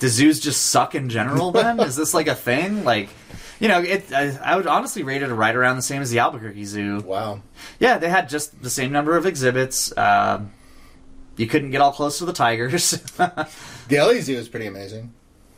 "Do 0.01 0.09
zoos 0.09 0.40
just 0.40 0.66
suck 0.66 0.97
in 0.97 1.09
general? 1.09 1.53
Then 1.53 1.78
is 1.78 1.95
this 1.95 2.12
like 2.12 2.26
a 2.26 2.34
thing? 2.34 2.82
Like, 2.82 3.09
you 3.61 3.68
know, 3.68 3.80
it. 3.80 4.12
I, 4.12 4.36
I 4.42 4.57
would 4.57 4.66
honestly 4.66 5.05
rate 5.05 5.22
it 5.22 5.28
right 5.28 5.55
around 5.55 5.76
the 5.76 5.82
same 5.82 6.03
as 6.03 6.11
the 6.11 6.18
Albuquerque 6.18 6.64
Zoo. 6.64 7.03
Wow. 7.03 7.42
Yeah, 7.78 7.99
they 7.99 8.09
had 8.09 8.28
just 8.28 8.61
the 8.61 8.70
same 8.70 8.90
number 8.90 9.16
of 9.16 9.24
exhibits. 9.24 9.97
Um, 9.97 10.51
you 11.37 11.47
couldn't 11.47 11.70
get 11.70 11.80
all 11.80 11.93
close 11.93 12.18
to 12.18 12.24
the 12.24 12.32
tigers. 12.32 12.93
The 13.89 13.99
LA 13.99 14.20
Zoo 14.20 14.35
is 14.37 14.49
pretty 14.49 14.66
amazing. 14.66 15.12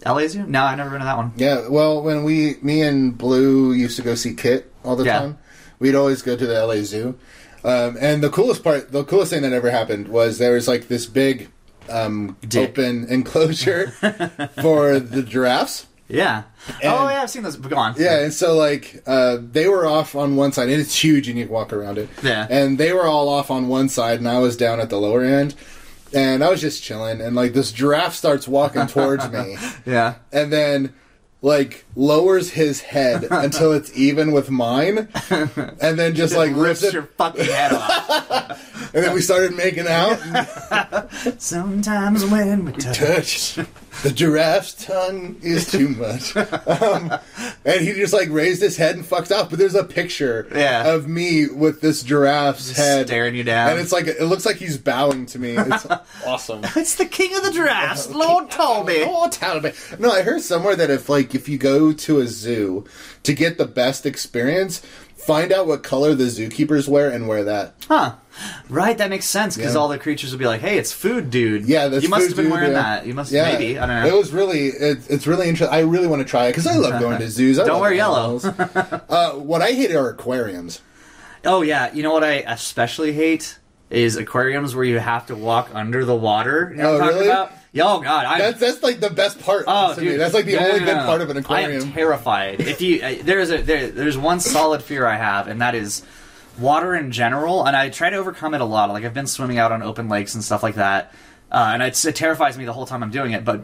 LA 0.05 0.27
Zoo? 0.27 0.45
No, 0.47 0.65
I've 0.65 0.77
never 0.79 0.91
been 0.91 0.99
to 0.99 1.05
that 1.05 1.17
one. 1.17 1.33
Yeah, 1.37 1.69
well, 1.69 2.03
when 2.03 2.25
we, 2.25 2.57
me 2.61 2.83
and 2.83 3.17
Blue 3.17 3.73
used 3.73 3.97
to 3.97 4.03
go 4.03 4.15
see 4.17 4.35
Kit 4.35 4.73
all 4.85 4.97
the 4.97 5.05
Yeah. 5.05 5.19
time, 5.21 5.39
we'd 5.79 5.95
always 5.95 6.23
go 6.23 6.37
to 6.37 6.47
the 6.47 6.67
LA 6.67 6.83
Zoo. 6.83 7.17
Um, 7.65 7.97
and 8.01 8.23
the 8.23 8.31
coolest 8.31 8.65
part, 8.65 8.91
the 8.93 9.05
coolest 9.05 9.31
thing 9.33 9.43
that 9.43 9.53
ever 9.53 9.71
happened 9.71 10.09
was 10.09 10.39
there 10.39 10.55
was 10.55 10.67
like 10.67 10.89
this 10.89 11.07
big 11.07 11.51
um, 11.89 12.37
open 12.57 13.07
enclosure 13.09 13.89
for 14.61 14.99
the 14.99 15.23
giraffes. 15.23 15.87
Yeah. 16.09 16.45
And- 16.83 16.93
oh 16.93 17.09
yeah, 17.09 17.23
I've 17.23 17.31
seen 17.31 17.43
those. 17.43 17.57
Go 17.57 17.77
on. 17.77 17.95
Yeah, 17.99 18.21
and 18.21 18.33
so 18.33 18.55
like 18.57 19.03
uh, 19.07 19.39
they 19.41 19.69
were 19.69 19.87
off 19.87 20.15
on 20.15 20.37
one 20.37 20.53
side, 20.53 20.69
and 20.69 20.81
it's 20.81 21.03
huge, 21.03 21.29
and 21.29 21.39
you 21.39 21.47
walk 21.49 21.73
around 21.73 21.99
it. 21.99 22.09
Yeah. 22.23 22.47
And 22.49 22.79
they 22.79 22.93
were 22.93 23.07
all 23.07 23.29
off 23.29 23.51
on 23.51 23.69
one 23.69 23.89
side, 23.89 24.19
and 24.19 24.29
I 24.29 24.39
was 24.39 24.57
down 24.57 24.79
at 24.81 24.89
the 24.91 24.99
lower 25.01 25.23
end, 25.25 25.55
and 26.13 26.45
I 26.45 26.51
was 26.51 26.61
just 26.61 26.83
chilling, 26.83 27.21
and 27.21 27.35
like 27.35 27.53
this 27.55 27.73
giraffe 27.73 28.15
starts 28.15 28.47
walking 28.47 28.87
towards 28.87 29.29
me, 29.31 29.57
Yeah. 29.87 30.15
and 30.33 30.53
then 30.53 30.95
like 31.43 31.85
lowers 31.95 32.51
his 32.51 32.81
head 32.81 33.27
until 33.31 33.73
it's 33.73 33.97
even 33.97 34.33
with 34.33 34.51
mine, 34.51 35.09
and 35.31 35.99
then 35.99 36.15
just 36.15 36.35
like 36.37 36.55
Rips 36.55 36.83
it, 36.83 36.93
your 36.95 37.03
fucking 37.05 37.45
head 37.45 37.73
off. 37.73 38.91
and 38.95 39.05
then 39.05 39.13
we 39.15 39.21
started 39.21 39.55
making 39.57 39.87
out. 39.89 40.19
Sometimes 41.39 42.25
when 42.25 42.65
we 42.65 42.73
touch. 42.73 42.99
touch. 43.57 43.67
The 44.03 44.13
giraffe's 44.13 44.75
tongue 44.85 45.37
is 45.43 45.71
too 45.71 45.89
much. 45.89 46.35
Um, 46.67 47.13
and 47.65 47.81
he 47.81 47.93
just 47.95 48.13
like 48.13 48.29
raised 48.31 48.61
his 48.61 48.77
head 48.77 48.97
and 48.97 49.05
fucked 49.07 49.33
off. 49.33 49.51
But 49.51 49.59
there's 49.59 49.75
a 49.75 49.85
picture 49.85 50.47
Yeah. 50.55 50.93
of 50.93 51.09
me 51.09 51.47
with 51.49 51.81
this 51.81 52.03
giraffe's 52.03 52.77
head. 52.77 53.07
staring 53.07 53.35
you 53.35 53.43
down. 53.45 53.71
And 53.71 53.81
it's 53.81 53.93
like, 53.93 54.07
it 54.07 54.23
looks 54.25 54.45
like 54.45 54.57
he's 54.57 54.77
bowing 54.79 55.27
to 55.27 55.39
me. 55.39 55.57
It's 55.57 55.87
awesome. 56.27 56.63
It's 56.77 56.97
the 56.97 57.07
king 57.07 57.35
of 57.37 57.43
the 57.45 57.51
giraffes, 57.53 58.11
Lord 58.11 58.51
Talby. 58.51 59.05
Oh, 59.07 59.29
Talbot. 59.31 59.75
No, 59.99 60.11
I 60.11 60.23
heard 60.23 60.43
somewhere 60.43 60.77
that 60.77 60.91
if 60.91 61.09
like 61.09 61.35
if 61.35 61.49
you 61.49 61.57
go 61.59 61.93
to 61.93 62.21
a 62.21 62.27
zoo 62.27 62.85
to 63.23 63.33
get 63.33 63.59
the 63.59 63.67
best 63.67 64.05
experience, 64.07 64.83
find 65.27 65.53
out 65.53 65.67
what 65.67 65.83
color 65.83 66.15
the 66.15 66.25
zookeepers 66.25 66.89
wear 66.89 67.11
and 67.11 67.27
wear 67.29 67.45
that. 67.45 67.75
Huh. 67.89 68.15
Right, 68.69 68.97
that 68.99 69.09
makes 69.11 69.27
sense 69.27 69.57
because 69.57 69.75
Yeah. 69.75 69.81
all 69.81 69.89
the 69.89 69.99
creatures 69.99 70.31
would 70.31 70.39
be 70.39 70.47
like, 70.47 70.61
"Hey, 70.61 70.77
it's 70.79 70.93
food, 70.93 71.31
dude." 71.31 71.65
Yeah, 71.65 71.89
that's 71.89 72.03
you 72.03 72.09
must 72.11 72.23
food, 72.23 72.29
have 72.29 72.37
been 72.37 72.45
dude, 72.47 72.53
wearing 72.53 72.73
yeah. 72.73 72.83
that. 72.83 73.07
You 73.07 73.15
must 73.15 73.33
Yeah, 73.33 73.53
maybe. 73.53 73.79
I 73.79 73.87
don't 73.87 74.03
know. 74.03 74.07
It 74.15 74.19
was 74.19 74.31
really, 74.33 74.67
it, 74.69 74.99
it's 75.09 75.27
really 75.27 75.49
interesting. 75.49 75.75
I 75.75 75.81
really 75.81 76.07
want 76.07 76.21
to 76.21 76.29
try 76.29 76.47
it 76.47 76.51
because 76.51 76.67
I 76.67 76.77
love 76.77 77.01
going 77.01 77.19
to 77.19 77.31
zoos. 77.31 77.59
I 77.59 77.65
Don't 77.65 77.75
love 77.75 77.81
wear 77.83 77.95
yellow. 77.95 78.19
animals. 78.39 78.45
uh, 79.09 79.31
what 79.33 79.63
I 79.63 79.73
hate 79.73 79.95
are 79.95 80.09
aquariums. 80.11 80.81
Oh 81.45 81.63
yeah, 81.63 81.93
you 81.95 82.03
know 82.03 82.13
what 82.13 82.25
I 82.25 82.45
especially 82.47 83.13
hate 83.13 83.59
is 83.89 84.17
aquariums 84.17 84.75
where 84.75 84.85
you 84.85 84.99
have 84.99 85.27
to 85.27 85.37
walk 85.37 85.71
under 85.73 86.05
the 86.05 86.15
water. 86.17 86.73
You 86.75 86.83
know 86.83 86.89
Oh, 86.91 86.93
what 86.95 87.01
I'm 87.03 87.07
talking 87.09 87.17
really? 87.21 87.31
about? 87.31 87.53
Oh 87.81 88.01
god, 88.01 88.25
I 88.27 88.39
That's 88.39 88.61
that's 88.61 88.83
like 88.83 89.01
the 89.01 89.11
best 89.11 89.41
part. 89.41 89.65
Oh, 89.67 89.95
dude, 89.95 90.05
me. 90.05 90.17
that's 90.17 90.35
like 90.35 90.47
the 90.47 90.55
No, 90.55 90.59
only 90.67 90.81
no, 90.81 90.87
good 90.87 90.97
no. 90.97 91.05
part 91.05 91.21
of 91.21 91.31
an 91.31 91.37
aquarium. 91.37 91.83
I 91.83 91.85
am 91.87 91.93
terrified. 91.93 92.61
If 92.61 92.81
you 92.81 93.03
uh, 93.03 93.15
there's 93.23 93.51
a 93.51 93.63
there, 93.63 93.89
there's 93.91 94.17
one 94.19 94.41
solid 94.41 94.83
fear 94.83 95.07
I 95.07 95.17
have, 95.17 95.49
and 95.49 95.61
that 95.61 95.75
is 95.75 96.03
water 96.59 96.95
in 96.95 97.13
general. 97.13 97.67
And 97.67 97.77
I 97.77 97.91
try 97.91 98.11
to 98.11 98.17
overcome 98.17 98.55
it 98.55 98.61
a 98.61 98.65
lot. 98.65 98.89
Like 98.91 99.05
I've 99.05 99.15
been 99.15 99.27
swimming 99.27 99.59
out 99.59 99.73
on 99.73 99.83
open 99.83 100.09
lakes 100.09 100.35
and 100.35 100.43
stuff 100.45 100.63
like 100.63 100.77
that, 100.77 101.13
uh, 101.53 101.71
and 101.75 101.83
it's, 101.83 102.05
it 102.05 102.17
terrifies 102.17 102.57
me 102.57 102.65
the 102.65 102.73
whole 102.73 102.87
time 102.87 103.03
I'm 103.03 103.11
doing 103.11 103.33
it. 103.33 103.45
But 103.45 103.63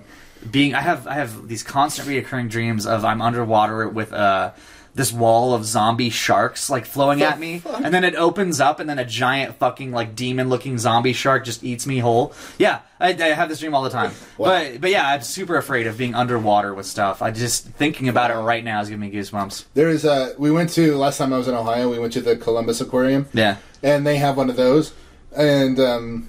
being 0.50 0.74
I 0.74 0.80
have 0.80 1.06
I 1.06 1.14
have 1.14 1.46
these 1.48 1.62
constant 1.62 2.08
reoccurring 2.08 2.50
dreams 2.50 2.86
of 2.86 3.04
I'm 3.04 3.22
underwater 3.22 3.88
with 3.88 4.12
uh 4.12 4.50
this 4.94 5.10
wall 5.12 5.54
of 5.54 5.64
zombie 5.64 6.10
sharks 6.10 6.68
like 6.68 6.84
flowing 6.84 7.22
at 7.22 7.38
me 7.40 7.62
and 7.82 7.94
then 7.94 8.04
it 8.04 8.14
opens 8.14 8.60
up 8.60 8.78
and 8.78 8.90
then 8.90 8.98
a 8.98 9.04
giant 9.04 9.54
fucking 9.56 9.90
like 9.90 10.14
demon 10.14 10.48
looking 10.50 10.76
zombie 10.78 11.14
shark 11.14 11.44
just 11.44 11.64
eats 11.64 11.86
me 11.86 11.98
whole 11.98 12.34
yeah 12.58 12.80
I, 13.00 13.08
I 13.14 13.28
have 13.28 13.48
this 13.48 13.58
dream 13.60 13.74
all 13.74 13.82
the 13.82 13.88
time 13.90 14.12
Wow. 14.36 14.48
but 14.48 14.80
but 14.82 14.90
yeah 14.90 15.08
i'm 15.08 15.22
super 15.22 15.56
afraid 15.56 15.86
of 15.86 15.96
being 15.96 16.14
underwater 16.14 16.74
with 16.74 16.84
stuff 16.84 17.22
i 17.22 17.30
just 17.30 17.66
thinking 17.68 18.08
about 18.08 18.30
it 18.30 18.34
right 18.34 18.62
now 18.62 18.80
is 18.82 18.90
giving 18.90 19.00
me 19.00 19.10
goosebumps 19.10 19.64
There 19.72 19.88
is 19.88 20.04
a. 20.04 20.34
We 20.38 20.50
went 20.50 20.68
to 20.74 20.94
last 20.98 21.16
time 21.16 21.32
I 21.32 21.38
was 21.38 21.48
in 21.48 21.54
Ohio. 21.54 21.90
We 21.90 21.98
went 21.98 22.12
to 22.12 22.20
the 22.20 22.36
Columbus 22.36 22.80
Aquarium. 22.82 23.28
yeah 23.32 23.56
and 23.82 24.06
they 24.06 24.16
have 24.18 24.36
one 24.36 24.50
of 24.50 24.56
those, 24.56 24.92
and 25.34 25.80
um, 25.80 26.28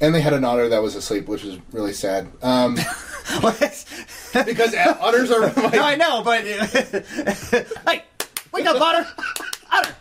and 0.00 0.14
they 0.14 0.20
had 0.20 0.32
an 0.32 0.44
otter 0.44 0.68
that 0.68 0.82
was 0.82 0.94
asleep, 0.94 1.26
which 1.28 1.42
was 1.44 1.58
really 1.72 1.92
sad. 1.94 2.28
Um, 2.42 2.76
because 4.44 4.74
otters 5.00 5.30
are 5.30 5.40
my, 5.56 5.68
no 5.68 5.82
i 5.82 5.94
know 5.96 6.22
but 6.22 6.44
hey 7.86 8.02
wake 8.52 8.66
up 8.66 8.80
otter. 8.80 9.06
Otter 9.70 9.94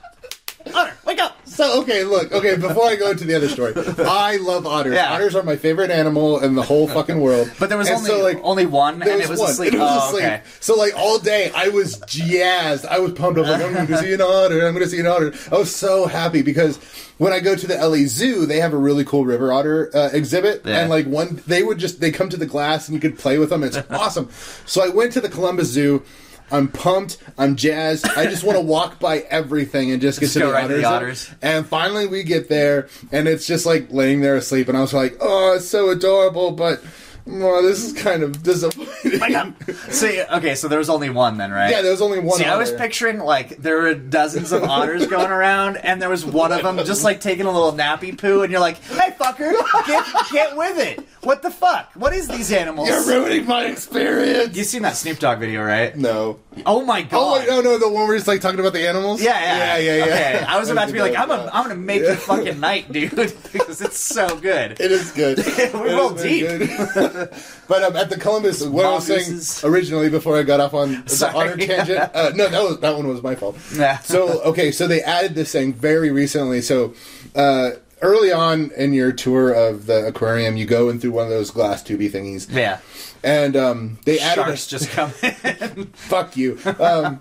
otter 0.73 0.93
wake 1.05 1.19
up 1.19 1.36
so 1.57 1.81
okay. 1.81 2.03
Look, 2.03 2.31
okay. 2.31 2.55
Before 2.55 2.85
I 2.85 2.95
go 2.95 3.11
into 3.11 3.25
the 3.25 3.35
other 3.35 3.49
story, 3.49 3.73
I 3.75 4.37
love 4.37 4.65
otters. 4.65 4.93
Yeah. 4.95 5.13
Otters 5.13 5.35
are 5.35 5.43
my 5.43 5.55
favorite 5.57 5.91
animal 5.91 6.39
in 6.39 6.55
the 6.55 6.61
whole 6.63 6.87
fucking 6.87 7.19
world. 7.19 7.51
but 7.59 7.69
there 7.69 7.77
was 7.77 7.87
And 7.89 7.97
only 7.97 8.09
so, 8.09 8.23
like, 8.23 8.39
only 8.43 8.65
one 8.65 8.99
There 8.99 9.09
and 9.09 9.17
was 9.21 9.27
it 9.27 9.31
was 9.31 9.39
one. 9.39 9.49
asleep 9.51 9.73
It 9.73 9.79
was 9.79 9.89
oh, 10.03 10.07
asleep. 10.09 10.23
okay 10.25 10.41
So 10.59 10.75
like 10.75 10.93
all 10.95 11.19
day, 11.19 11.51
I 11.55 11.69
was 11.69 11.99
jazzed. 12.07 12.85
I 12.85 12.99
was 12.99 13.11
pumped. 13.13 13.39
Was 13.39 13.49
like, 13.49 13.61
I'm 13.61 13.73
going 13.73 13.87
to 13.87 13.97
see 13.97 14.13
an 14.13 14.21
otter. 14.21 14.65
I'm 14.65 14.73
going 14.73 14.85
to 14.85 14.89
see 14.89 14.99
an 14.99 15.07
otter. 15.07 15.33
I 15.51 15.57
was 15.57 15.75
so 15.75 16.05
happy 16.05 16.41
because 16.43 16.77
when 17.17 17.33
I 17.33 17.39
go 17.39 17.55
to 17.55 17.65
the 17.67 17.75
LA 17.75 18.05
Zoo, 18.07 18.45
they 18.45 18.59
have 18.59 18.73
a 18.73 18.77
really 18.77 19.03
cool 19.03 19.25
river 19.25 19.51
otter 19.51 19.89
uh, 19.95 20.09
exhibit, 20.13 20.61
Yeah. 20.63 20.81
and 20.81 20.89
like 20.91 21.07
one, 21.07 21.41
they 21.47 21.63
would 21.63 21.79
just 21.79 21.99
they 21.99 22.11
come 22.11 22.29
to 22.29 22.37
the 22.37 22.45
glass 22.45 22.87
and 22.87 22.93
you 22.93 23.01
could 23.01 23.17
play 23.17 23.39
with 23.39 23.49
them. 23.49 23.63
It's 23.63 23.77
awesome. 23.89 24.29
So 24.67 24.83
I 24.85 24.89
went 24.89 25.13
to 25.13 25.21
the 25.21 25.29
Columbus 25.29 25.67
Zoo. 25.69 26.03
I'm 26.51 26.67
pumped. 26.69 27.17
I'm 27.37 27.55
jazzed. 27.55 28.07
I 28.15 28.25
just 28.25 28.43
want 28.43 28.57
to 28.57 28.61
walk 28.63 28.99
by 28.99 29.19
everything 29.29 29.91
and 29.91 30.01
just 30.01 30.19
get 30.19 30.27
Just 30.27 30.33
to 30.35 30.45
the 30.45 30.51
right 30.51 30.63
otters. 30.65 30.77
the 30.81 30.85
otters. 30.87 31.29
And 31.41 31.65
finally, 31.67 32.07
we 32.07 32.23
get 32.23 32.47
there, 32.49 32.87
and 33.11 33.27
it's 33.27 33.45
just 33.47 33.65
like 33.65 33.87
laying 33.91 34.21
there 34.21 34.35
asleep. 34.35 34.67
And 34.69 34.77
I 34.77 34.81
was 34.81 34.93
like, 34.93 35.17
"Oh, 35.19 35.53
it's 35.55 35.67
so 35.67 35.89
adorable," 35.89 36.51
but 36.51 36.81
oh, 37.29 37.61
this 37.61 37.83
is 37.83 37.93
kind 37.93 38.23
of 38.23 38.41
disappointing. 38.43 39.19
wake 39.19 39.35
up 39.35 39.47
um, 39.47 39.55
see 39.89 40.21
okay 40.23 40.55
so 40.55 40.67
there 40.67 40.79
was 40.79 40.89
only 40.89 41.09
one 41.09 41.37
then 41.37 41.51
right 41.51 41.71
Yeah, 41.71 41.81
there 41.81 41.91
was 41.91 42.01
only 42.01 42.19
one. 42.19 42.37
See, 42.37 42.45
I 42.45 42.57
was 42.57 42.71
picturing 42.71 43.19
like 43.19 43.57
there 43.57 43.81
were 43.81 43.93
dozens 43.93 44.51
of 44.51 44.63
otters 44.63 45.07
going 45.07 45.31
around, 45.31 45.77
and 45.77 46.01
there 46.01 46.09
was 46.09 46.25
one 46.25 46.51
of 46.51 46.63
them 46.63 46.77
just 46.85 47.03
like 47.03 47.21
taking 47.21 47.45
a 47.45 47.51
little 47.51 47.73
nappy 47.73 48.17
poo, 48.17 48.41
and 48.43 48.51
you're 48.51 48.61
like, 48.61 48.77
"Hey, 48.83 49.15
fucker, 49.19 49.53
get 49.87 50.05
get 50.31 50.57
with 50.57 50.77
it! 50.77 51.05
What 51.21 51.41
the 51.41 51.51
fuck? 51.51 51.91
What 51.95 52.13
is 52.13 52.27
these 52.27 52.51
animals?" 52.51 52.87
You're 52.89 53.05
ruining 53.05 53.47
my 53.47 53.65
experience. 53.65 54.55
you 54.55 54.63
seen 54.63 54.83
that 54.83 54.95
Snoop 54.95 55.19
Dogg 55.19 55.39
video, 55.39 55.63
right? 55.63 55.95
no. 55.95 56.39
Oh 56.65 56.83
my 56.83 57.01
oh, 57.01 57.03
god! 57.03 57.11
Oh 57.13 57.33
wait, 57.33 57.47
no, 57.47 57.61
no, 57.61 57.77
the 57.77 57.89
one 57.89 58.07
where 58.07 58.15
he's 58.15 58.27
like 58.27 58.41
talking 58.41 58.59
about 58.59 58.73
the 58.73 58.87
animals. 58.87 59.21
Yeah, 59.21 59.39
yeah, 59.39 59.77
yeah, 59.77 59.77
yeah. 59.77 60.05
yeah. 60.05 60.13
Okay, 60.37 60.45
I 60.45 60.59
was 60.59 60.69
about 60.69 60.87
to 60.87 60.93
be 60.93 60.99
like, 60.99 61.15
I'm, 61.15 61.29
a, 61.29 61.35
Yeah. 61.37 61.49
I'm 61.53 61.63
gonna 61.63 61.75
make 61.75 62.01
your 62.01 62.15
fucking 62.15 62.59
night, 62.59 62.91
dude, 62.91 63.11
because 63.53 63.81
it's 63.81 63.99
so 63.99 64.39
good. 64.39 64.79
It 64.79 64.91
is 64.91 65.11
good. 65.11 65.37
We're 65.47 65.65
It 65.65 65.73
real 65.73 66.09
deep. 66.15 66.47
good. 66.47 66.61
but 67.67 67.83
um, 67.83 67.95
at 67.95 68.09
the 68.09 68.17
Columbus, 68.17 68.63
what 68.63 68.85
I 68.85 68.91
was 68.91 69.05
saying 69.05 69.71
originally 69.71 70.09
before 70.09 70.37
I 70.37 70.43
got 70.43 70.59
off 70.59 70.73
on 70.73 71.03
the 71.05 71.31
otter 71.33 71.57
tangent. 71.57 72.11
Uh, 72.13 72.31
no, 72.35 72.47
that 72.49 72.63
was 72.63 72.79
that 72.79 72.95
one 72.95 73.07
was 73.07 73.21
my 73.23 73.35
fault. 73.35 73.57
Yeah. 73.75 73.99
So 73.99 74.41
okay, 74.43 74.71
so 74.71 74.87
they 74.87 75.01
added 75.01 75.35
this 75.35 75.51
thing 75.51 75.73
very 75.73 76.11
recently. 76.11 76.61
So 76.61 76.93
uh, 77.35 77.71
early 78.01 78.31
on 78.31 78.71
in 78.77 78.93
your 78.93 79.11
tour 79.11 79.51
of 79.51 79.85
the 79.85 80.05
aquarium, 80.07 80.57
you 80.57 80.65
go 80.65 80.89
in 80.89 80.99
through 80.99 81.11
one 81.11 81.25
of 81.25 81.31
those 81.31 81.51
glass 81.51 81.81
tubey 81.83 82.09
thingies, 82.11 82.51
Yeah, 82.53 82.79
and 83.23 83.55
um, 83.55 83.99
they 84.05 84.19
added 84.19 84.43
sharks 84.43 84.67
a, 84.67 84.69
just 84.69 84.89
come 84.91 85.11
in. 85.23 85.85
Fuck 85.93 86.37
you. 86.37 86.59
Um, 86.79 87.19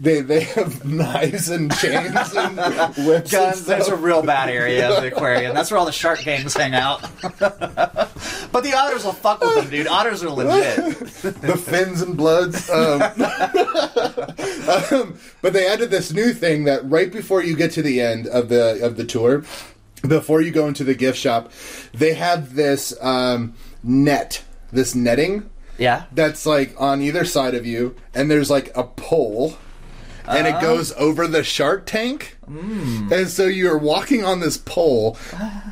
they 0.00 0.20
they 0.22 0.40
have 0.40 0.84
knives 0.84 1.48
and 1.50 1.74
chains 1.76 2.34
and 2.34 2.56
whips. 3.06 3.32
and 3.32 3.52
Guns. 3.52 3.66
There's 3.66 3.88
a 3.88 3.96
real 3.96 4.22
bad 4.22 4.48
area 4.48 4.88
of 4.90 5.02
the 5.02 5.08
aquarium. 5.14 5.54
That's 5.54 5.70
where 5.70 5.78
all 5.78 5.86
the 5.86 5.92
shark 5.92 6.22
gangs 6.22 6.54
hang 6.54 6.74
out. 6.74 7.02
but 7.38 8.62
the 8.62 8.72
otters 8.74 9.04
will 9.04 9.12
fuck 9.12 9.40
with 9.40 9.54
them, 9.56 9.68
dude. 9.70 9.86
Otters 9.86 10.22
are 10.24 10.30
legit. 10.30 10.98
the 11.22 11.56
fins 11.56 12.00
and 12.02 12.16
bloods. 12.16 12.68
Um, 12.70 13.02
um, 15.00 15.18
but 15.42 15.52
they 15.52 15.66
added 15.66 15.90
this 15.90 16.12
new 16.12 16.32
thing 16.32 16.64
that 16.64 16.80
right 16.88 17.12
before 17.12 17.42
you 17.42 17.56
get 17.56 17.72
to 17.72 17.82
the 17.82 18.00
end 18.00 18.26
of 18.26 18.48
the 18.48 18.84
of 18.84 18.96
the 18.96 19.04
tour, 19.04 19.44
before 20.08 20.40
you 20.40 20.50
go 20.50 20.66
into 20.68 20.84
the 20.84 20.94
gift 20.94 21.18
shop, 21.18 21.50
they 21.94 22.14
have 22.14 22.54
this 22.54 22.94
um, 23.00 23.54
net, 23.82 24.42
this 24.72 24.94
netting 24.94 25.48
Yeah. 25.78 26.04
that's 26.12 26.46
like 26.46 26.74
on 26.80 27.00
either 27.02 27.24
side 27.24 27.54
of 27.54 27.66
you, 27.66 27.94
and 28.14 28.30
there's 28.30 28.50
like 28.50 28.70
a 28.76 28.84
pole. 28.84 29.56
And 30.28 30.44
it 30.48 30.60
goes 30.60 30.90
over 30.94 31.28
the 31.28 31.44
shark 31.44 31.86
tank, 31.86 32.36
and 32.48 33.28
so 33.28 33.44
you're 33.46 33.78
walking 33.78 34.24
on 34.24 34.40
this 34.40 34.56
pole, 34.56 35.16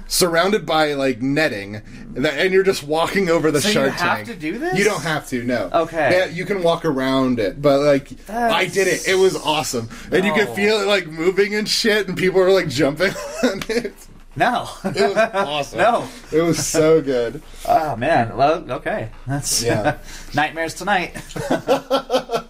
surrounded 0.07 0.64
by 0.64 0.93
like 0.95 1.20
netting, 1.20 1.82
and 2.14 2.53
you're 2.55 2.62
just 2.62 2.85
walking 2.85 3.28
over 3.28 3.51
the 3.51 3.61
So 3.61 3.66
you 3.66 3.74
shark 3.74 3.91
have 3.95 4.16
tank. 4.18 4.28
to 4.28 4.37
do 4.37 4.59
this? 4.59 4.78
You 4.78 4.85
don't 4.85 5.03
have 5.03 5.26
to, 5.30 5.43
no. 5.43 5.70
Okay. 5.72 6.16
Yeah, 6.18 6.26
you 6.26 6.45
can 6.45 6.62
walk 6.62 6.85
around 6.85 7.41
it, 7.41 7.61
but 7.61 7.80
like 7.80 8.12
I 8.30 8.66
did 8.66 8.87
it. 8.87 9.09
It 9.09 9.16
was 9.16 9.35
awesome, 9.35 9.89
and 10.12 10.24
you 10.24 10.32
can 10.32 10.55
feel 10.55 10.78
it 10.80 10.87
like 10.87 11.09
moving 11.09 11.57
and 11.57 11.68
shit, 11.68 12.07
and 12.07 12.16
people 12.16 12.41
are 12.41 12.53
like 12.53 12.68
jumping 12.68 13.11
on 13.43 13.61
it. 13.68 13.95
No. 14.37 14.68
It 14.85 15.14
was 15.14 15.16
awesome. 15.16 15.78
No. 15.78 16.09
it 16.32 16.43
was 16.43 16.66
so 16.66 17.01
good. 17.01 17.43
Oh 17.66 17.97
man. 17.97 18.37
Well, 18.37 18.70
okay. 18.72 19.11
That's 19.26 19.62
Yeah. 19.62 19.99
nightmares 20.35 20.74
tonight. 20.74 21.16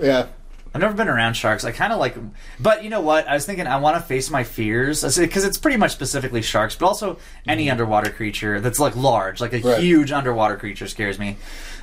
Yeah, 0.00 0.28
I've 0.74 0.80
never 0.80 0.94
been 0.94 1.08
around 1.08 1.34
sharks. 1.34 1.64
I 1.64 1.72
kind 1.72 1.92
of 1.92 1.98
like, 1.98 2.14
them, 2.14 2.32
but 2.58 2.84
you 2.84 2.90
know 2.90 3.00
what? 3.00 3.26
I 3.26 3.34
was 3.34 3.44
thinking 3.44 3.66
I 3.66 3.76
want 3.78 3.96
to 3.96 4.02
face 4.02 4.30
my 4.30 4.44
fears 4.44 5.02
because 5.18 5.44
it's 5.44 5.58
pretty 5.58 5.76
much 5.76 5.92
specifically 5.92 6.42
sharks, 6.42 6.76
but 6.76 6.86
also 6.86 7.18
any 7.46 7.64
mm-hmm. 7.64 7.72
underwater 7.72 8.10
creature 8.10 8.60
that's 8.60 8.78
like 8.78 8.94
large, 8.96 9.40
like 9.40 9.52
a. 9.52 9.60
Right. 9.60 9.80
huge 9.80 10.12
underwater 10.12 10.56
creature 10.56 10.86
scares 10.86 11.18
me. 11.18 11.36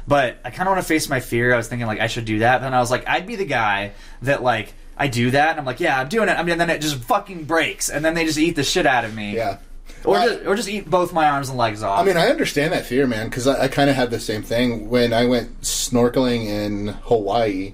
But 0.08 0.40
I 0.46 0.52
kind 0.52 0.70
of 0.70 0.74
want 0.74 0.82
to 0.82 0.88
face 0.88 1.10
my 1.10 1.20
fear. 1.20 1.54
I 1.54 1.58
was 1.58 1.68
thinking 1.68 1.86
like 1.86 2.00
I 2.00 2.08
should 2.08 2.26
do 2.26 2.40
that. 2.40 2.62
Then 2.62 2.74
I 2.74 2.80
was 2.80 2.90
like, 2.90 3.08
I'd 3.08 3.28
be 3.28 3.36
the 3.36 3.46
guy 3.46 3.92
that 4.22 4.42
like 4.42 4.74
I 4.98 5.08
do 5.08 5.32
that, 5.32 5.52
and 5.52 5.60
I'm 5.60 5.66
like, 5.66 5.80
yeah, 5.80 6.00
I'm 6.00 6.10
doing 6.10 6.28
it. 6.30 6.34
I 6.34 6.42
mean, 6.44 6.52
and 6.54 6.62
then 6.62 6.70
it 6.70 6.82
just 6.82 6.96
fucking 6.98 7.44
breaks, 7.46 7.90
and 7.90 8.04
then 8.04 8.14
they 8.16 8.26
just 8.26 8.38
eat 8.40 8.56
the 8.56 8.64
shit 8.64 8.86
out 8.86 9.06
of 9.06 9.14
me. 9.16 9.36
yeah. 9.36 9.58
Or 10.04 10.16
I- 10.18 10.28
just, 10.28 10.46
or 10.46 10.56
just 10.56 10.70
eat 10.70 10.90
both 10.90 11.12
my 11.14 11.28
arms 11.30 11.50
and 11.50 11.58
legs 11.58 11.84
off. 11.84 12.00
I 12.00 12.04
mean, 12.04 12.18
I 12.18 12.28
understand 12.28 12.72
that 12.74 12.86
fear, 12.86 13.08
man, 13.08 13.28
because 13.30 13.48
I, 13.48 13.64
I 13.64 13.68
kind 13.68 13.90
of 13.90 13.96
had 13.96 14.10
the 14.12 14.20
same 14.20 14.44
thing 14.44 14.90
when 14.90 15.12
I 15.14 15.26
went 15.26 15.62
snorkeling 15.62 16.46
in 16.46 16.88
Hawaii. 17.04 17.74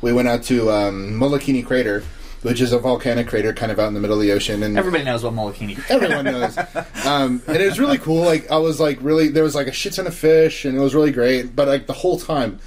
We 0.00 0.12
went 0.12 0.28
out 0.28 0.42
to 0.44 0.70
um, 0.70 1.12
Molokini 1.18 1.64
Crater, 1.66 2.02
which 2.42 2.60
is 2.60 2.72
a 2.72 2.78
volcanic 2.78 3.26
crater 3.28 3.52
kind 3.52 3.72
of 3.72 3.78
out 3.80 3.88
in 3.88 3.94
the 3.94 4.00
middle 4.00 4.16
of 4.16 4.22
the 4.22 4.30
ocean, 4.32 4.62
and 4.62 4.78
everybody 4.78 5.02
knows 5.04 5.24
what 5.24 5.32
molokini. 5.32 5.78
everyone 5.90 6.24
knows. 6.26 6.56
Um, 7.04 7.42
and 7.48 7.56
it 7.56 7.66
was 7.66 7.80
really 7.80 7.98
cool. 7.98 8.22
Like 8.24 8.50
I 8.50 8.58
was 8.58 8.78
like 8.78 8.98
really, 9.00 9.28
there 9.28 9.42
was 9.42 9.54
like 9.54 9.66
a 9.66 9.72
shit 9.72 9.94
ton 9.94 10.06
of 10.06 10.14
fish, 10.14 10.64
and 10.64 10.76
it 10.76 10.80
was 10.80 10.94
really 10.94 11.10
great. 11.12 11.56
But 11.56 11.66
like 11.68 11.86
the 11.86 11.92
whole 11.94 12.18
time, 12.20 12.60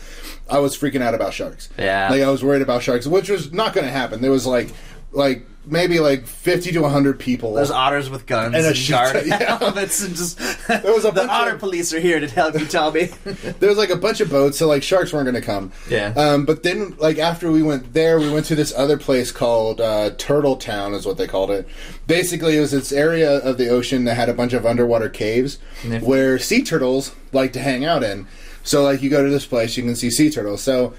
I 0.50 0.60
was 0.60 0.78
freaking 0.78 1.02
out 1.02 1.14
about 1.14 1.34
sharks. 1.34 1.70
Yeah. 1.78 2.10
like 2.10 2.22
I 2.22 2.30
was 2.30 2.44
worried 2.44 2.62
about 2.62 2.84
sharks, 2.84 3.06
which 3.08 3.30
was 3.30 3.52
not 3.54 3.74
going 3.74 3.86
to 3.86 3.92
happen. 3.92 4.22
There 4.22 4.32
was 4.32 4.46
like, 4.46 4.70
like 5.12 5.46
maybe 5.66 6.00
like 6.00 6.26
fifty 6.26 6.72
to 6.72 6.88
hundred 6.88 7.20
people. 7.20 7.54
There's 7.54 7.70
otters 7.72 8.10
with 8.10 8.26
guns 8.26 8.56
And 8.56 8.66
a 8.66 8.74
shark. 8.74 9.18
yeah. 9.26 9.58
helmets 9.60 10.04
and 10.04 10.16
just. 10.16 10.38
There 10.68 10.94
was 10.94 11.06
a 11.06 11.12
the 11.12 11.28
otter 11.28 11.54
of- 11.54 11.60
police 11.60 11.94
are 11.94 12.00
here 12.00 12.20
to 12.20 12.28
help 12.28 12.58
you, 12.60 12.66
Tommy. 12.66 13.06
there 13.60 13.70
was 13.70 13.78
like 13.78 13.90
a 13.90 13.96
bunch 13.96 14.22
of 14.22 14.30
boats, 14.30 14.58
so 14.58 14.68
like 14.68 14.82
sharks 14.84 15.12
weren't 15.14 15.26
going 15.26 15.36
to 15.36 15.42
come. 15.46 15.72
Yeah. 15.90 16.14
Um, 16.16 16.46
but 16.46 16.64
then, 16.64 16.96
like 17.00 17.18
after 17.20 17.52
we 17.52 17.62
went 17.64 17.94
there, 17.94 18.20
we 18.20 18.32
went 18.32 18.46
to 18.48 18.56
this 18.56 18.74
other 18.76 18.98
place 18.98 19.32
called 19.32 19.82
uh, 19.82 20.12
Turtle 20.18 20.56
Town, 20.58 20.94
is 20.94 21.06
what 21.06 21.18
they 21.18 21.28
called 21.28 21.52
it. 21.52 21.68
Basically, 22.08 22.58
it 22.58 22.60
was 22.62 22.72
this 22.72 22.92
area 22.92 23.38
of 23.40 23.58
the 23.58 23.68
ocean 23.70 24.06
that 24.06 24.16
had 24.16 24.30
a 24.30 24.34
bunch 24.34 24.54
of 24.54 24.66
underwater 24.66 25.10
caves 25.10 25.58
where 26.02 26.38
sea 26.40 26.64
turtles 26.64 27.14
like 27.32 27.54
to 27.54 27.60
hang 27.60 27.86
out 27.86 28.04
in. 28.04 28.28
So, 28.64 28.84
like, 28.84 29.02
you 29.02 29.10
go 29.10 29.24
to 29.24 29.30
this 29.30 29.46
place, 29.46 29.78
you 29.78 29.84
can 29.84 29.96
see 29.96 30.10
sea 30.10 30.30
turtles. 30.30 30.62
So, 30.62 30.94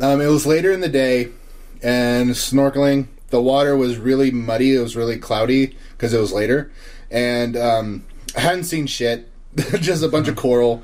um, 0.00 0.20
it 0.20 0.26
was 0.26 0.46
later 0.46 0.72
in 0.72 0.80
the 0.80 0.88
day, 0.88 1.28
and 1.82 2.30
snorkeling. 2.30 3.08
the 3.30 3.40
water 3.40 3.76
was 3.76 3.96
really 3.96 4.30
muddy. 4.30 4.74
It 4.74 4.80
was 4.80 4.96
really 4.96 5.18
cloudy 5.18 5.76
because 5.92 6.12
it 6.12 6.18
was 6.18 6.32
later, 6.32 6.70
and 7.10 7.56
um, 7.56 8.04
I 8.36 8.40
hadn't 8.40 8.64
seen 8.64 8.86
shit. 8.86 9.28
just 9.80 10.02
a 10.02 10.08
bunch 10.08 10.28
of 10.28 10.36
coral. 10.36 10.82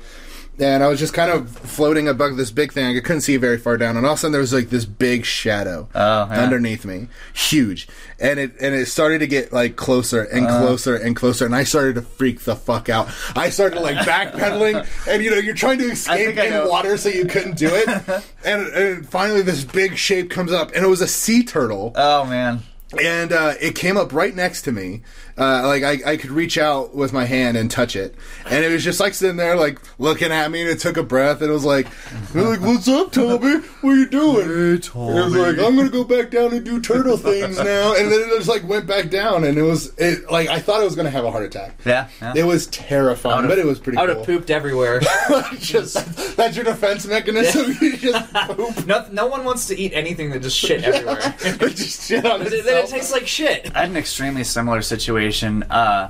And 0.61 0.83
I 0.83 0.87
was 0.89 0.99
just 0.99 1.13
kind 1.15 1.31
of 1.31 1.49
floating 1.49 2.07
above 2.07 2.37
this 2.37 2.51
big 2.51 2.71
thing. 2.71 2.95
I 2.95 2.99
couldn't 2.99 3.21
see 3.21 3.35
very 3.37 3.57
far 3.57 3.77
down, 3.77 3.97
and 3.97 4.05
all 4.05 4.13
of 4.13 4.17
a 4.17 4.21
sudden 4.21 4.31
there 4.31 4.41
was 4.41 4.53
like 4.53 4.69
this 4.69 4.85
big 4.85 5.25
shadow 5.25 5.89
Oh, 5.95 6.27
yeah. 6.29 6.39
underneath 6.43 6.85
me, 6.85 7.07
huge, 7.33 7.87
and 8.19 8.39
it 8.39 8.51
and 8.61 8.75
it 8.75 8.85
started 8.85 9.19
to 9.19 9.27
get 9.27 9.51
like 9.51 9.75
closer 9.75 10.21
and 10.21 10.45
Uh. 10.45 10.59
closer 10.59 10.95
and 10.95 11.15
closer, 11.15 11.45
and 11.47 11.55
I 11.55 11.63
started 11.63 11.95
to 11.95 12.03
freak 12.03 12.41
the 12.41 12.55
fuck 12.55 12.89
out. 12.89 13.09
I 13.35 13.49
started 13.49 13.81
like 13.81 13.97
backpedaling, 14.05 14.85
and 15.07 15.23
you 15.23 15.31
know 15.31 15.37
you're 15.37 15.55
trying 15.55 15.79
to 15.79 15.85
escape 15.89 16.37
in 16.37 16.67
water, 16.69 16.95
so 16.95 17.09
you 17.09 17.25
couldn't 17.25 17.57
do 17.57 17.69
it, 17.73 17.87
and, 18.45 18.67
and 18.67 19.09
finally 19.09 19.41
this 19.41 19.63
big 19.63 19.97
shape 19.97 20.29
comes 20.29 20.51
up, 20.51 20.71
and 20.75 20.85
it 20.85 20.89
was 20.89 21.01
a 21.01 21.07
sea 21.07 21.43
turtle 21.43 21.91
Oh 21.95 22.25
man. 22.25 22.61
And 22.99 23.31
uh, 23.31 23.53
it 23.59 23.75
came 23.75 23.97
up 23.97 24.13
right 24.13 24.35
next 24.35 24.63
to 24.63 24.71
me. 24.71 25.01
Uh, 25.37 25.65
like 25.65 25.81
I, 25.81 26.11
I 26.11 26.17
could 26.17 26.29
reach 26.29 26.57
out 26.57 26.93
with 26.93 27.13
my 27.13 27.25
hand 27.25 27.55
and 27.57 27.71
touch 27.71 27.95
it, 27.95 28.15
and 28.45 28.65
it 28.65 28.71
was 28.71 28.83
just 28.83 28.99
like 28.99 29.13
sitting 29.13 29.37
there, 29.37 29.55
like 29.55 29.79
looking 29.97 30.31
at 30.31 30.51
me, 30.51 30.61
and 30.61 30.69
it 30.69 30.79
took 30.79 30.97
a 30.97 31.03
breath, 31.03 31.41
and 31.41 31.49
it 31.49 31.53
was 31.53 31.63
like, 31.63 31.87
like, 32.35 32.59
"What's 32.59 32.87
up, 32.87 33.11
Toby? 33.11 33.65
What 33.81 33.91
are 33.91 33.95
you 33.95 34.09
doing?" 34.09 34.47
Hey, 34.47 34.89
And 34.99 35.17
it 35.17 35.23
was 35.23 35.35
like, 35.35 35.57
"I'm 35.57 35.75
gonna 35.75 35.89
go 35.89 36.03
back 36.03 36.29
down 36.31 36.53
and 36.53 36.65
do 36.65 36.81
turtle 36.81 37.17
things 37.17 37.57
now," 37.57 37.95
and 37.95 38.11
then 38.11 38.19
it 38.19 38.29
just 38.35 38.49
like 38.49 38.67
went 38.67 38.85
back 38.87 39.09
down, 39.09 39.45
and 39.45 39.57
it 39.57 39.63
was 39.63 39.93
it 39.97 40.29
like 40.29 40.49
I 40.49 40.59
thought 40.59 40.81
I 40.81 40.83
was 40.83 40.95
gonna 40.95 41.09
have 41.09 41.25
a 41.25 41.31
heart 41.31 41.45
attack. 41.45 41.79
Yeah. 41.85 42.09
yeah. 42.21 42.33
It 42.35 42.43
was 42.43 42.67
terrifying, 42.67 43.47
but 43.47 43.57
it 43.57 43.65
was 43.65 43.79
pretty 43.79 43.97
cool. 43.97 44.03
I 44.03 44.07
would 44.07 44.17
cool. 44.17 44.25
have 44.25 44.39
pooped 44.39 44.51
everywhere. 44.51 44.99
just 45.59 46.35
that's 46.35 46.55
your 46.55 46.65
defense 46.65 47.07
mechanism. 47.07 47.73
you 47.81 47.97
just 47.97 48.33
poop, 48.47 48.85
no, 48.85 49.07
no 49.11 49.27
one 49.27 49.45
wants 49.45 49.67
to 49.67 49.79
eat 49.79 49.93
anything 49.93 50.29
that 50.31 50.41
just 50.41 50.57
shit 50.57 50.83
everywhere. 50.83 51.35
just 51.69 52.07
shit 52.07 52.25
on 52.25 52.41
then 52.43 52.80
it 52.83 52.89
tastes 52.89 53.11
like 53.11 53.27
shit. 53.27 53.75
I 53.75 53.81
had 53.81 53.89
an 53.89 53.97
extremely 53.97 54.43
similar 54.43 54.81
situation. 54.81 55.63
Uh, 55.63 56.09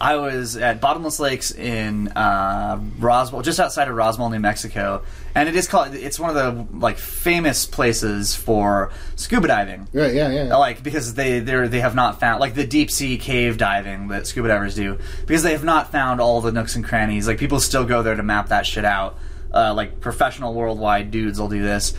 I 0.00 0.16
was 0.16 0.56
at 0.56 0.80
Bottomless 0.80 1.20
Lakes 1.20 1.50
in 1.50 2.08
uh, 2.08 2.80
Roswell, 2.98 3.42
just 3.42 3.60
outside 3.60 3.86
of 3.86 3.94
Roswell, 3.94 4.30
New 4.30 4.40
Mexico, 4.40 5.02
and 5.34 5.46
it 5.46 5.54
is 5.54 5.68
called. 5.68 5.94
It's 5.94 6.18
one 6.18 6.34
of 6.34 6.36
the 6.36 6.78
like 6.78 6.96
famous 6.96 7.66
places 7.66 8.34
for 8.34 8.92
scuba 9.16 9.48
diving. 9.48 9.88
Right? 9.92 10.14
Yeah, 10.14 10.30
yeah. 10.30 10.56
Like 10.56 10.82
because 10.82 11.14
they 11.14 11.40
they 11.40 11.68
they 11.68 11.80
have 11.80 11.94
not 11.94 12.18
found 12.18 12.40
like 12.40 12.54
the 12.54 12.66
deep 12.66 12.90
sea 12.90 13.18
cave 13.18 13.58
diving 13.58 14.08
that 14.08 14.26
scuba 14.26 14.48
divers 14.48 14.74
do 14.74 14.98
because 15.26 15.42
they 15.42 15.52
have 15.52 15.64
not 15.64 15.92
found 15.92 16.18
all 16.18 16.40
the 16.40 16.50
nooks 16.50 16.76
and 16.76 16.84
crannies. 16.84 17.28
Like 17.28 17.36
people 17.36 17.60
still 17.60 17.84
go 17.84 18.02
there 18.02 18.16
to 18.16 18.22
map 18.22 18.48
that 18.48 18.64
shit 18.64 18.86
out. 18.86 19.18
Uh, 19.52 19.74
like 19.74 19.98
professional 20.00 20.54
worldwide 20.54 21.10
dudes 21.10 21.40
will 21.40 21.48
do 21.48 21.60
this, 21.60 21.92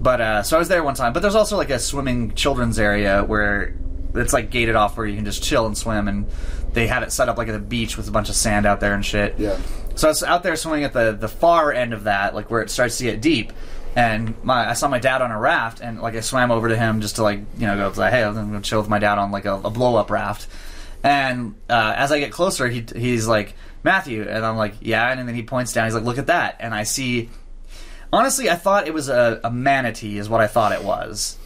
but 0.00 0.22
uh, 0.22 0.42
so 0.42 0.56
I 0.56 0.58
was 0.58 0.68
there 0.68 0.82
one 0.82 0.94
time. 0.94 1.12
But 1.12 1.20
there's 1.20 1.34
also 1.34 1.56
like 1.58 1.68
a 1.68 1.78
swimming 1.78 2.32
children's 2.34 2.78
area 2.78 3.22
where 3.22 3.74
it's 4.14 4.32
like 4.32 4.50
gated 4.50 4.74
off 4.74 4.96
where 4.96 5.06
you 5.06 5.16
can 5.16 5.24
just 5.24 5.42
chill 5.42 5.66
and 5.66 5.76
swim, 5.76 6.08
and 6.08 6.26
they 6.72 6.86
have 6.86 7.02
it 7.02 7.12
set 7.12 7.28
up 7.28 7.36
like 7.36 7.48
at 7.48 7.54
a 7.54 7.58
beach 7.58 7.96
with 7.96 8.08
a 8.08 8.10
bunch 8.10 8.28
of 8.28 8.34
sand 8.34 8.64
out 8.64 8.80
there 8.80 8.94
and 8.94 9.04
shit. 9.04 9.38
Yeah. 9.38 9.58
So 9.96 10.08
I 10.08 10.10
was 10.10 10.22
out 10.22 10.42
there 10.42 10.56
swimming 10.56 10.84
at 10.84 10.92
the 10.92 11.12
the 11.12 11.28
far 11.28 11.72
end 11.72 11.92
of 11.92 12.04
that, 12.04 12.34
like 12.34 12.50
where 12.50 12.62
it 12.62 12.70
starts 12.70 12.98
to 12.98 13.04
get 13.04 13.20
deep. 13.20 13.52
And 13.96 14.34
my, 14.42 14.70
I 14.70 14.72
saw 14.72 14.88
my 14.88 14.98
dad 14.98 15.22
on 15.22 15.30
a 15.30 15.38
raft, 15.38 15.80
and 15.80 16.00
like 16.00 16.14
I 16.14 16.20
swam 16.20 16.50
over 16.50 16.68
to 16.68 16.76
him 16.76 17.00
just 17.00 17.16
to 17.16 17.22
like 17.22 17.40
you 17.58 17.66
know 17.66 17.76
go 17.76 18.00
like, 18.00 18.12
hey, 18.12 18.24
I'm 18.24 18.34
gonna 18.34 18.60
chill 18.60 18.80
with 18.80 18.88
my 18.88 18.98
dad 18.98 19.18
on 19.18 19.30
like 19.30 19.44
a, 19.44 19.54
a 19.54 19.70
blow 19.70 19.96
up 19.96 20.10
raft. 20.10 20.48
And 21.02 21.54
uh, 21.68 21.94
as 21.96 22.10
I 22.10 22.18
get 22.18 22.32
closer, 22.32 22.66
he 22.66 22.84
he's 22.96 23.28
like 23.28 23.54
Matthew, 23.84 24.22
and 24.28 24.44
I'm 24.44 24.56
like 24.56 24.74
yeah, 24.80 25.12
and 25.12 25.28
then 25.28 25.34
he 25.36 25.42
points 25.44 25.72
down. 25.72 25.84
He's 25.84 25.94
like, 25.94 26.04
look 26.04 26.18
at 26.18 26.26
that, 26.26 26.56
and 26.60 26.74
I 26.74 26.82
see. 26.84 27.28
Honestly, 28.12 28.48
I 28.48 28.54
thought 28.54 28.86
it 28.86 28.94
was 28.94 29.08
a, 29.08 29.40
a 29.44 29.50
manatee, 29.50 30.18
is 30.18 30.28
what 30.28 30.40
I 30.40 30.46
thought 30.46 30.70
it 30.70 30.84
was, 30.84 31.36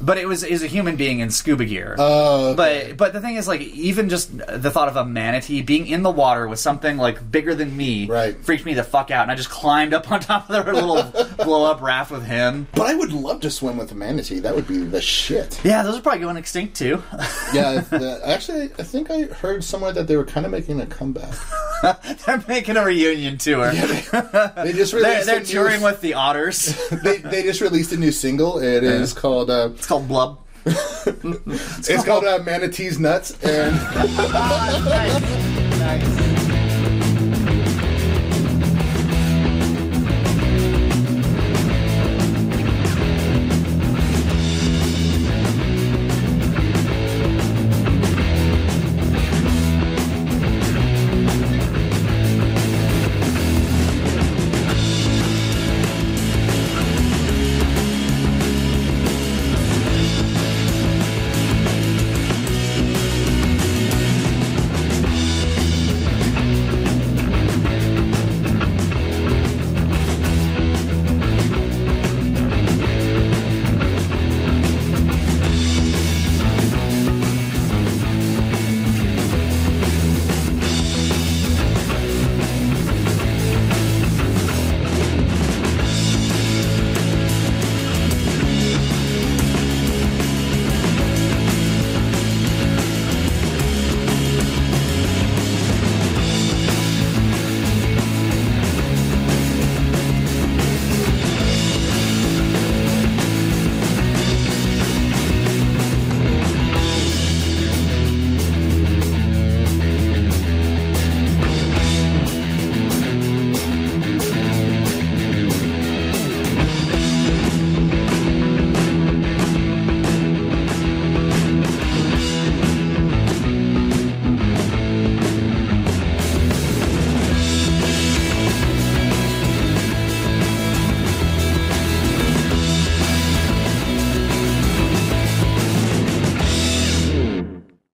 but 0.00 0.18
it 0.18 0.26
was 0.26 0.42
is 0.42 0.64
a 0.64 0.66
human 0.66 0.96
being 0.96 1.20
in 1.20 1.30
scuba 1.30 1.64
gear. 1.64 1.94
Oh, 1.98 2.48
okay. 2.48 2.56
But 2.90 2.96
but 2.96 3.12
the 3.12 3.20
thing 3.20 3.36
is, 3.36 3.46
like, 3.46 3.60
even 3.60 4.08
just 4.08 4.36
the 4.36 4.70
thought 4.72 4.88
of 4.88 4.96
a 4.96 5.04
manatee 5.04 5.62
being 5.62 5.86
in 5.86 6.02
the 6.02 6.10
water 6.10 6.48
with 6.48 6.58
something 6.58 6.96
like 6.96 7.30
bigger 7.30 7.54
than 7.54 7.76
me, 7.76 8.06
Right. 8.06 8.36
freaked 8.44 8.66
me 8.66 8.74
the 8.74 8.82
fuck 8.82 9.12
out, 9.12 9.22
and 9.22 9.30
I 9.30 9.36
just 9.36 9.50
climbed 9.50 9.94
up 9.94 10.10
on 10.10 10.18
top 10.18 10.50
of 10.50 10.64
their 10.64 10.74
little 10.74 11.04
blow 11.44 11.70
up 11.70 11.80
raft 11.80 12.10
with 12.10 12.24
him. 12.26 12.66
But 12.74 12.88
I 12.88 12.94
would 12.94 13.12
love 13.12 13.40
to 13.42 13.50
swim 13.50 13.76
with 13.76 13.92
a 13.92 13.94
manatee. 13.94 14.40
That 14.40 14.56
would 14.56 14.66
be 14.66 14.78
the 14.78 15.00
shit. 15.00 15.60
Yeah, 15.64 15.84
those 15.84 15.96
are 15.96 16.02
probably 16.02 16.22
going 16.22 16.36
extinct 16.38 16.74
too. 16.76 17.02
Yeah, 17.54 17.80
the, 17.82 18.20
actually, 18.24 18.64
I 18.78 18.82
think 18.82 19.10
I 19.12 19.22
heard 19.26 19.62
somewhere 19.62 19.92
that 19.92 20.08
they 20.08 20.16
were 20.16 20.24
kind 20.24 20.44
of 20.44 20.50
making 20.50 20.80
a 20.80 20.86
comeback. 20.86 21.32
they're 22.26 22.44
making 22.48 22.76
a 22.76 22.84
reunion 22.84 23.38
tour. 23.38 23.72
They 23.72 24.72
just 24.72 24.92
they're 25.00 25.24
they're 25.24 25.36
a 25.36 25.40
new- 25.40 25.44
touring 25.46 25.80
with 25.82 26.00
the 26.00 26.14
otters. 26.14 26.76
They, 27.02 27.18
they 27.18 27.42
just 27.42 27.60
released 27.60 27.92
a 27.92 27.96
new 27.96 28.10
single. 28.12 28.58
It 28.58 28.82
is 28.82 29.12
called 29.12 29.50
uh, 29.50 29.70
It's 29.74 29.86
called 29.86 30.08
Blub. 30.08 30.38
it's 30.64 32.04
called 32.04 32.24
uh, 32.24 32.40
Manatee's 32.44 32.98
Nuts, 32.98 33.30
and 33.44 33.76
nice. 35.78 36.25